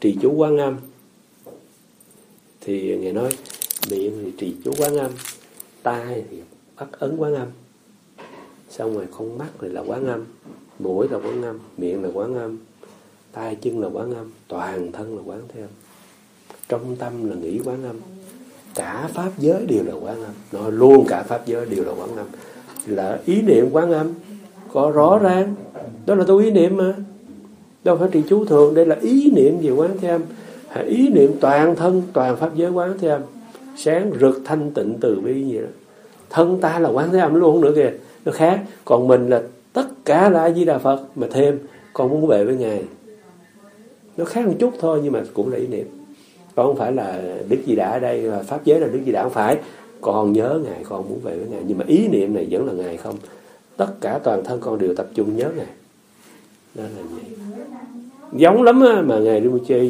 trì 0.00 0.16
chú 0.22 0.32
quán 0.32 0.58
âm. 0.58 0.76
Thì 2.60 2.96
ngài 2.96 3.12
nói 3.12 3.30
miệng 3.90 4.12
thì 4.24 4.32
trì 4.38 4.54
chú 4.64 4.72
quán 4.78 4.96
âm 4.96 5.10
tai 5.82 6.24
thì 6.30 6.36
bắt 6.76 6.88
ấn 6.92 7.16
quán 7.16 7.34
âm. 7.34 7.48
Xong 8.70 8.94
rồi 8.94 9.06
con 9.10 9.38
mắt 9.38 9.48
thì 9.60 9.68
là 9.68 9.80
quán 9.80 10.06
âm 10.06 10.24
mũi 10.82 11.08
là 11.10 11.18
quán 11.18 11.42
âm, 11.42 11.58
miệng 11.78 12.02
là 12.02 12.08
quán 12.14 12.34
âm, 12.34 12.58
tay 13.32 13.56
chân 13.60 13.80
là 13.80 13.88
quán 13.88 14.14
âm, 14.14 14.30
toàn 14.48 14.92
thân 14.92 15.16
là 15.16 15.22
quán 15.26 15.40
thế 15.48 15.60
âm 15.60 15.70
trong 16.70 16.96
tâm 16.96 17.30
là 17.30 17.36
nghĩ 17.36 17.60
quán 17.64 17.84
âm. 17.84 17.96
Cả 18.74 19.08
pháp 19.14 19.30
giới 19.38 19.66
đều 19.66 19.84
là 19.84 19.92
quán 19.92 20.24
âm. 20.24 20.32
Nói 20.52 20.72
luôn 20.72 21.04
cả 21.08 21.22
pháp 21.22 21.46
giới 21.46 21.66
đều 21.66 21.84
là 21.84 21.92
quán 21.92 22.16
âm. 22.16 22.26
Là 22.86 23.18
ý 23.24 23.42
niệm 23.42 23.68
quán 23.72 23.92
âm. 23.92 24.06
Có 24.72 24.90
rõ 24.94 25.18
ràng. 25.18 25.54
Đó 26.06 26.14
là 26.14 26.24
tôi 26.26 26.44
ý 26.44 26.50
niệm 26.50 26.76
mà. 26.76 26.94
Đâu 27.84 27.96
phải 27.96 28.08
trì 28.12 28.22
chú 28.28 28.44
thường. 28.44 28.74
Đây 28.74 28.86
là 28.86 28.96
ý 29.00 29.30
niệm 29.30 29.58
về 29.62 29.70
quán 29.70 29.90
thế 30.00 30.08
âm. 30.08 30.22
Hãy 30.68 30.84
ý 30.84 31.08
niệm 31.08 31.32
toàn 31.40 31.76
thân, 31.76 32.02
toàn 32.12 32.36
pháp 32.36 32.54
giới 32.54 32.70
quán 32.70 32.98
thế 33.00 33.08
âm. 33.08 33.22
Sáng 33.76 34.12
rực 34.20 34.42
thanh 34.44 34.70
tịnh 34.70 34.98
từ 35.00 35.20
bi 35.20 35.44
gì 35.44 35.58
đó. 35.58 35.68
Thân 36.30 36.60
ta 36.60 36.78
là 36.78 36.88
quán 36.88 37.12
thế 37.12 37.18
âm 37.18 37.34
luôn 37.34 37.60
nữa 37.60 37.72
kìa. 37.74 37.92
Nó 38.24 38.32
khác. 38.32 38.60
Còn 38.84 39.08
mình 39.08 39.28
là 39.28 39.42
tất 39.72 39.86
cả 40.04 40.30
là 40.30 40.42
a 40.42 40.50
di 40.50 40.64
đà 40.64 40.78
phật 40.78 41.06
mà 41.14 41.26
thêm 41.30 41.58
con 41.92 42.08
muốn 42.08 42.26
về 42.26 42.44
với 42.44 42.56
ngài. 42.56 42.84
Nó 44.16 44.24
khác 44.24 44.46
một 44.46 44.54
chút 44.58 44.74
thôi 44.80 45.00
nhưng 45.04 45.12
mà 45.12 45.22
cũng 45.34 45.52
là 45.52 45.58
ý 45.58 45.66
niệm. 45.66 45.86
Con 46.54 46.66
không 46.66 46.76
phải 46.76 46.92
là 46.92 47.22
đức 47.48 47.58
di 47.66 47.76
đà 47.76 47.90
ở 47.90 47.98
đây 47.98 48.22
là 48.22 48.42
pháp 48.42 48.64
giới 48.64 48.80
là 48.80 48.86
đức 48.86 49.00
di 49.06 49.12
đà 49.12 49.22
không 49.22 49.32
phải. 49.32 49.56
Con 50.00 50.32
nhớ 50.32 50.60
ngài 50.64 50.84
con 50.84 51.08
muốn 51.08 51.20
về 51.20 51.36
với 51.36 51.46
ngài. 51.50 51.62
Nhưng 51.66 51.78
mà 51.78 51.84
ý 51.88 52.08
niệm 52.08 52.34
này 52.34 52.46
vẫn 52.50 52.66
là 52.66 52.72
ngài 52.72 52.96
không. 52.96 53.14
Tất 53.76 54.00
cả 54.00 54.20
toàn 54.24 54.44
thân 54.44 54.60
con 54.60 54.78
đều 54.78 54.94
tập 54.94 55.06
trung 55.14 55.36
nhớ 55.36 55.50
ngài. 55.56 55.66
Đó 56.74 56.82
là 56.82 57.02
vậy. 57.10 57.56
Giống 58.32 58.62
lắm 58.62 58.80
á, 58.80 59.02
mà 59.02 59.18
ngài 59.18 59.40
Rinpoche 59.40 59.80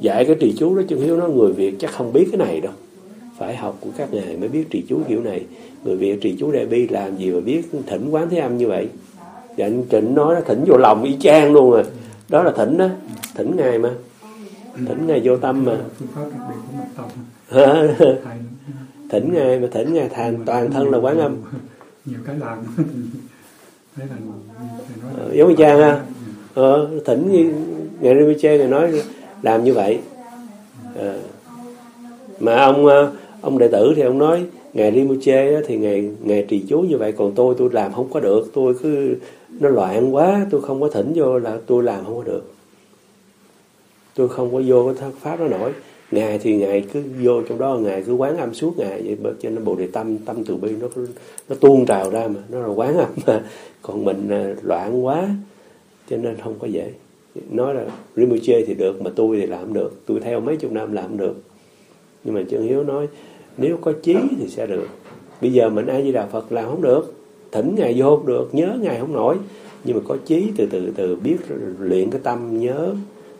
dạy 0.00 0.24
cái 0.24 0.36
trì 0.40 0.54
chú 0.58 0.76
đó 0.76 0.82
chân 0.88 1.00
hiếu 1.00 1.16
nó 1.16 1.28
người 1.28 1.52
việt 1.52 1.74
chắc 1.78 1.92
không 1.92 2.12
biết 2.12 2.28
cái 2.32 2.38
này 2.38 2.60
đâu. 2.60 2.72
Phải 3.38 3.56
học 3.56 3.78
của 3.80 3.90
các 3.96 4.12
ngài 4.12 4.36
mới 4.36 4.48
biết 4.48 4.64
trì 4.70 4.84
chú 4.88 5.00
kiểu 5.08 5.22
này. 5.22 5.46
Người 5.84 5.96
việt 5.96 6.20
trì 6.20 6.36
chú 6.38 6.52
đại 6.52 6.66
bi 6.66 6.88
làm 6.88 7.16
gì 7.16 7.30
mà 7.30 7.40
biết 7.40 7.62
thỉnh 7.86 8.10
quán 8.10 8.28
thế 8.30 8.38
âm 8.38 8.58
như 8.58 8.68
vậy? 8.68 8.88
Và 9.58 9.66
anh 9.66 9.82
trịnh 9.90 10.14
nói 10.14 10.34
nó 10.34 10.40
thỉnh 10.40 10.64
vô 10.66 10.76
lòng 10.76 11.02
y 11.02 11.16
chang 11.20 11.52
luôn 11.52 11.76
à 11.76 11.82
đó 12.28 12.42
là 12.42 12.52
thỉnh 12.56 12.78
đó 12.78 12.88
thỉnh 13.34 13.56
ngài 13.56 13.78
mà. 13.78 13.90
Thỉnh 14.86 15.06
ngài 15.06 15.20
vô 15.24 15.36
tâm 15.36 15.64
mà. 15.64 15.76
Thỉnh 19.10 19.34
ngài 19.34 19.60
mà 19.60 19.68
thỉnh 19.70 19.94
ngài 19.94 20.08
thành 20.08 20.44
toàn 20.46 20.70
thân 20.70 20.90
là 20.90 20.98
quán 20.98 21.18
âm. 21.18 21.36
Nhiều 22.04 22.18
cái 22.26 22.36
làm. 22.38 22.58
Thế 23.96 24.04
là 24.10 24.16
Ờ, 25.18 25.30
giống 25.32 25.48
y 25.48 25.56
chang 25.56 25.78
ha. 25.78 26.00
Ờ, 26.54 26.88
thỉnh 27.04 27.32
như 27.32 27.54
ngài 28.00 28.14
Rinpoche 28.14 28.58
ngài 28.58 28.68
nói 28.68 29.02
làm 29.42 29.64
như 29.64 29.74
vậy. 29.74 30.00
Ờ. 30.94 31.18
mà 32.40 32.56
ông 32.56 32.86
ờ, 32.86 33.12
ông 33.40 33.58
đệ 33.58 33.68
tử 33.68 33.92
thì 33.96 34.02
ông 34.02 34.18
nói 34.18 34.44
ngài 34.72 34.92
Rinpoche 34.92 35.60
thì 35.66 35.76
ngài 35.76 36.10
ngài 36.22 36.44
trì 36.48 36.64
chú 36.68 36.80
như 36.80 36.98
vậy 36.98 37.12
còn 37.12 37.32
tôi 37.34 37.54
tôi 37.58 37.68
làm 37.72 37.92
không 37.92 38.10
có 38.12 38.20
được 38.20 38.50
tôi 38.54 38.74
cứ 38.82 39.16
nó 39.60 39.68
loạn 39.68 40.14
quá, 40.14 40.46
tôi 40.50 40.62
không 40.62 40.80
có 40.80 40.88
thỉnh 40.88 41.12
vô 41.14 41.38
là 41.38 41.58
tôi 41.66 41.82
làm 41.82 42.04
không 42.04 42.16
có 42.16 42.22
được. 42.22 42.52
Tôi 44.14 44.28
không 44.28 44.52
có 44.52 44.62
vô 44.66 44.92
cái 44.98 45.10
pháp 45.20 45.40
nó 45.40 45.48
nổi. 45.48 45.72
Ngài 46.10 46.38
thì 46.38 46.56
ngài 46.56 46.84
cứ 46.92 47.02
vô 47.22 47.42
trong 47.42 47.58
đó 47.58 47.78
ngài 47.82 48.02
cứ 48.02 48.12
quán 48.12 48.36
âm 48.36 48.54
suốt 48.54 48.78
ngày. 48.78 49.02
Vậy 49.02 49.16
bởi 49.22 49.32
cho 49.40 49.50
nên 49.50 49.64
bồ 49.64 49.74
đề 49.74 49.86
tâm 49.86 50.18
tâm 50.18 50.44
từ 50.44 50.56
bi 50.56 50.70
nó 50.80 50.88
nó 51.48 51.56
tuôn 51.60 51.86
trào 51.86 52.10
ra 52.10 52.28
mà, 52.28 52.40
nó 52.48 52.60
là 52.60 52.68
quán 52.68 52.96
âm 52.96 53.08
mà. 53.26 53.44
Còn 53.82 54.04
mình 54.04 54.28
à, 54.28 54.54
loạn 54.62 55.04
quá, 55.04 55.28
cho 56.10 56.16
nên 56.16 56.36
không 56.44 56.54
có 56.58 56.66
dễ. 56.66 56.90
Nói 57.50 57.74
là 57.74 57.86
Rinpoche 58.16 58.64
thì 58.66 58.74
được, 58.74 59.02
mà 59.02 59.10
tôi 59.16 59.40
thì 59.40 59.46
làm 59.46 59.60
không 59.60 59.72
được. 59.72 59.92
Tôi 60.06 60.20
theo 60.20 60.40
mấy 60.40 60.56
chục 60.56 60.72
năm 60.72 60.92
làm 60.92 61.04
không 61.04 61.16
được. 61.16 61.34
Nhưng 62.24 62.34
mà 62.34 62.42
chân 62.50 62.62
hiếu 62.62 62.84
nói, 62.84 63.08
nếu 63.56 63.76
có 63.80 63.92
chí 64.02 64.16
thì 64.38 64.48
sẽ 64.48 64.66
được. 64.66 64.86
Bây 65.40 65.52
giờ 65.52 65.68
mình 65.68 65.86
ai 65.86 66.02
di 66.02 66.12
đà 66.12 66.26
phật 66.26 66.52
làm 66.52 66.64
không 66.64 66.82
được 66.82 67.17
thỉnh 67.52 67.74
ngài 67.74 67.94
vô 67.96 68.16
không 68.16 68.26
được, 68.26 68.54
nhớ 68.54 68.76
ngài 68.80 69.00
không 69.00 69.12
nổi. 69.12 69.36
Nhưng 69.84 69.96
mà 69.96 70.02
có 70.08 70.16
chí 70.24 70.52
từ 70.56 70.66
từ 70.70 70.92
từ 70.96 71.16
biết, 71.16 71.36
luyện 71.78 72.10
cái 72.10 72.20
tâm 72.24 72.60
nhớ, 72.60 72.94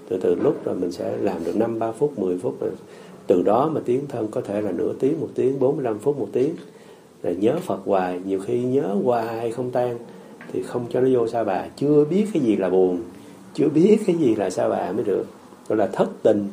từ 0.08 0.18
từ 0.20 0.34
lúc 0.34 0.64
rồi 0.64 0.74
mình 0.74 0.92
sẽ 0.92 1.16
làm 1.16 1.44
được 1.44 1.56
năm, 1.56 1.78
ba 1.78 1.92
phút 1.92 2.18
10 2.18 2.38
phút 2.38 2.60
rồi. 2.60 2.70
Từ 3.26 3.42
đó 3.42 3.70
mà 3.74 3.80
tiếng 3.84 4.06
thân 4.08 4.28
có 4.30 4.40
thể 4.40 4.60
là 4.62 4.72
nửa 4.72 4.92
tiếng, 5.00 5.20
một 5.20 5.28
tiếng 5.34 5.58
45 5.58 5.98
phút, 5.98 6.18
một 6.18 6.28
tiếng. 6.32 6.54
Là 7.22 7.32
nhớ 7.32 7.56
Phật 7.62 7.80
hoài, 7.84 8.20
nhiều 8.26 8.40
khi 8.40 8.62
nhớ 8.62 8.96
hoài 9.04 9.52
không 9.52 9.70
tan, 9.70 9.98
thì 10.52 10.62
không 10.62 10.86
cho 10.90 11.00
nó 11.00 11.08
vô 11.12 11.28
sa 11.28 11.44
bà. 11.44 11.68
Chưa 11.76 12.04
biết 12.04 12.26
cái 12.34 12.42
gì 12.42 12.56
là 12.56 12.70
buồn, 12.70 13.00
chưa 13.54 13.68
biết 13.68 13.98
cái 14.06 14.16
gì 14.16 14.34
là 14.34 14.50
sa 14.50 14.68
bà 14.68 14.92
mới 14.92 15.04
được. 15.04 15.24
Gọi 15.68 15.78
là 15.78 15.86
thất 15.86 16.08
tình 16.22 16.48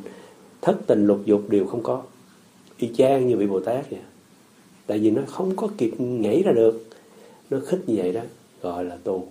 thất 0.65 0.77
tình 0.87 1.07
lục 1.07 1.19
dục 1.25 1.41
đều 1.49 1.65
không 1.65 1.83
có. 1.83 2.01
Y 2.77 2.89
chang 2.97 3.27
như 3.27 3.37
vị 3.37 3.47
Bồ 3.47 3.59
Tát 3.59 3.89
vậy. 3.89 3.99
Tại 4.87 4.99
vì 4.99 5.11
nó 5.11 5.21
không 5.27 5.55
có 5.55 5.67
kịp 5.77 5.91
nhảy 5.97 6.43
ra 6.45 6.51
được 6.51 6.85
nó 7.49 7.59
khích 7.67 7.79
như 7.87 7.95
vậy 7.97 8.13
đó 8.13 8.21
gọi 8.61 8.85
là 8.85 8.97
tu. 9.03 9.27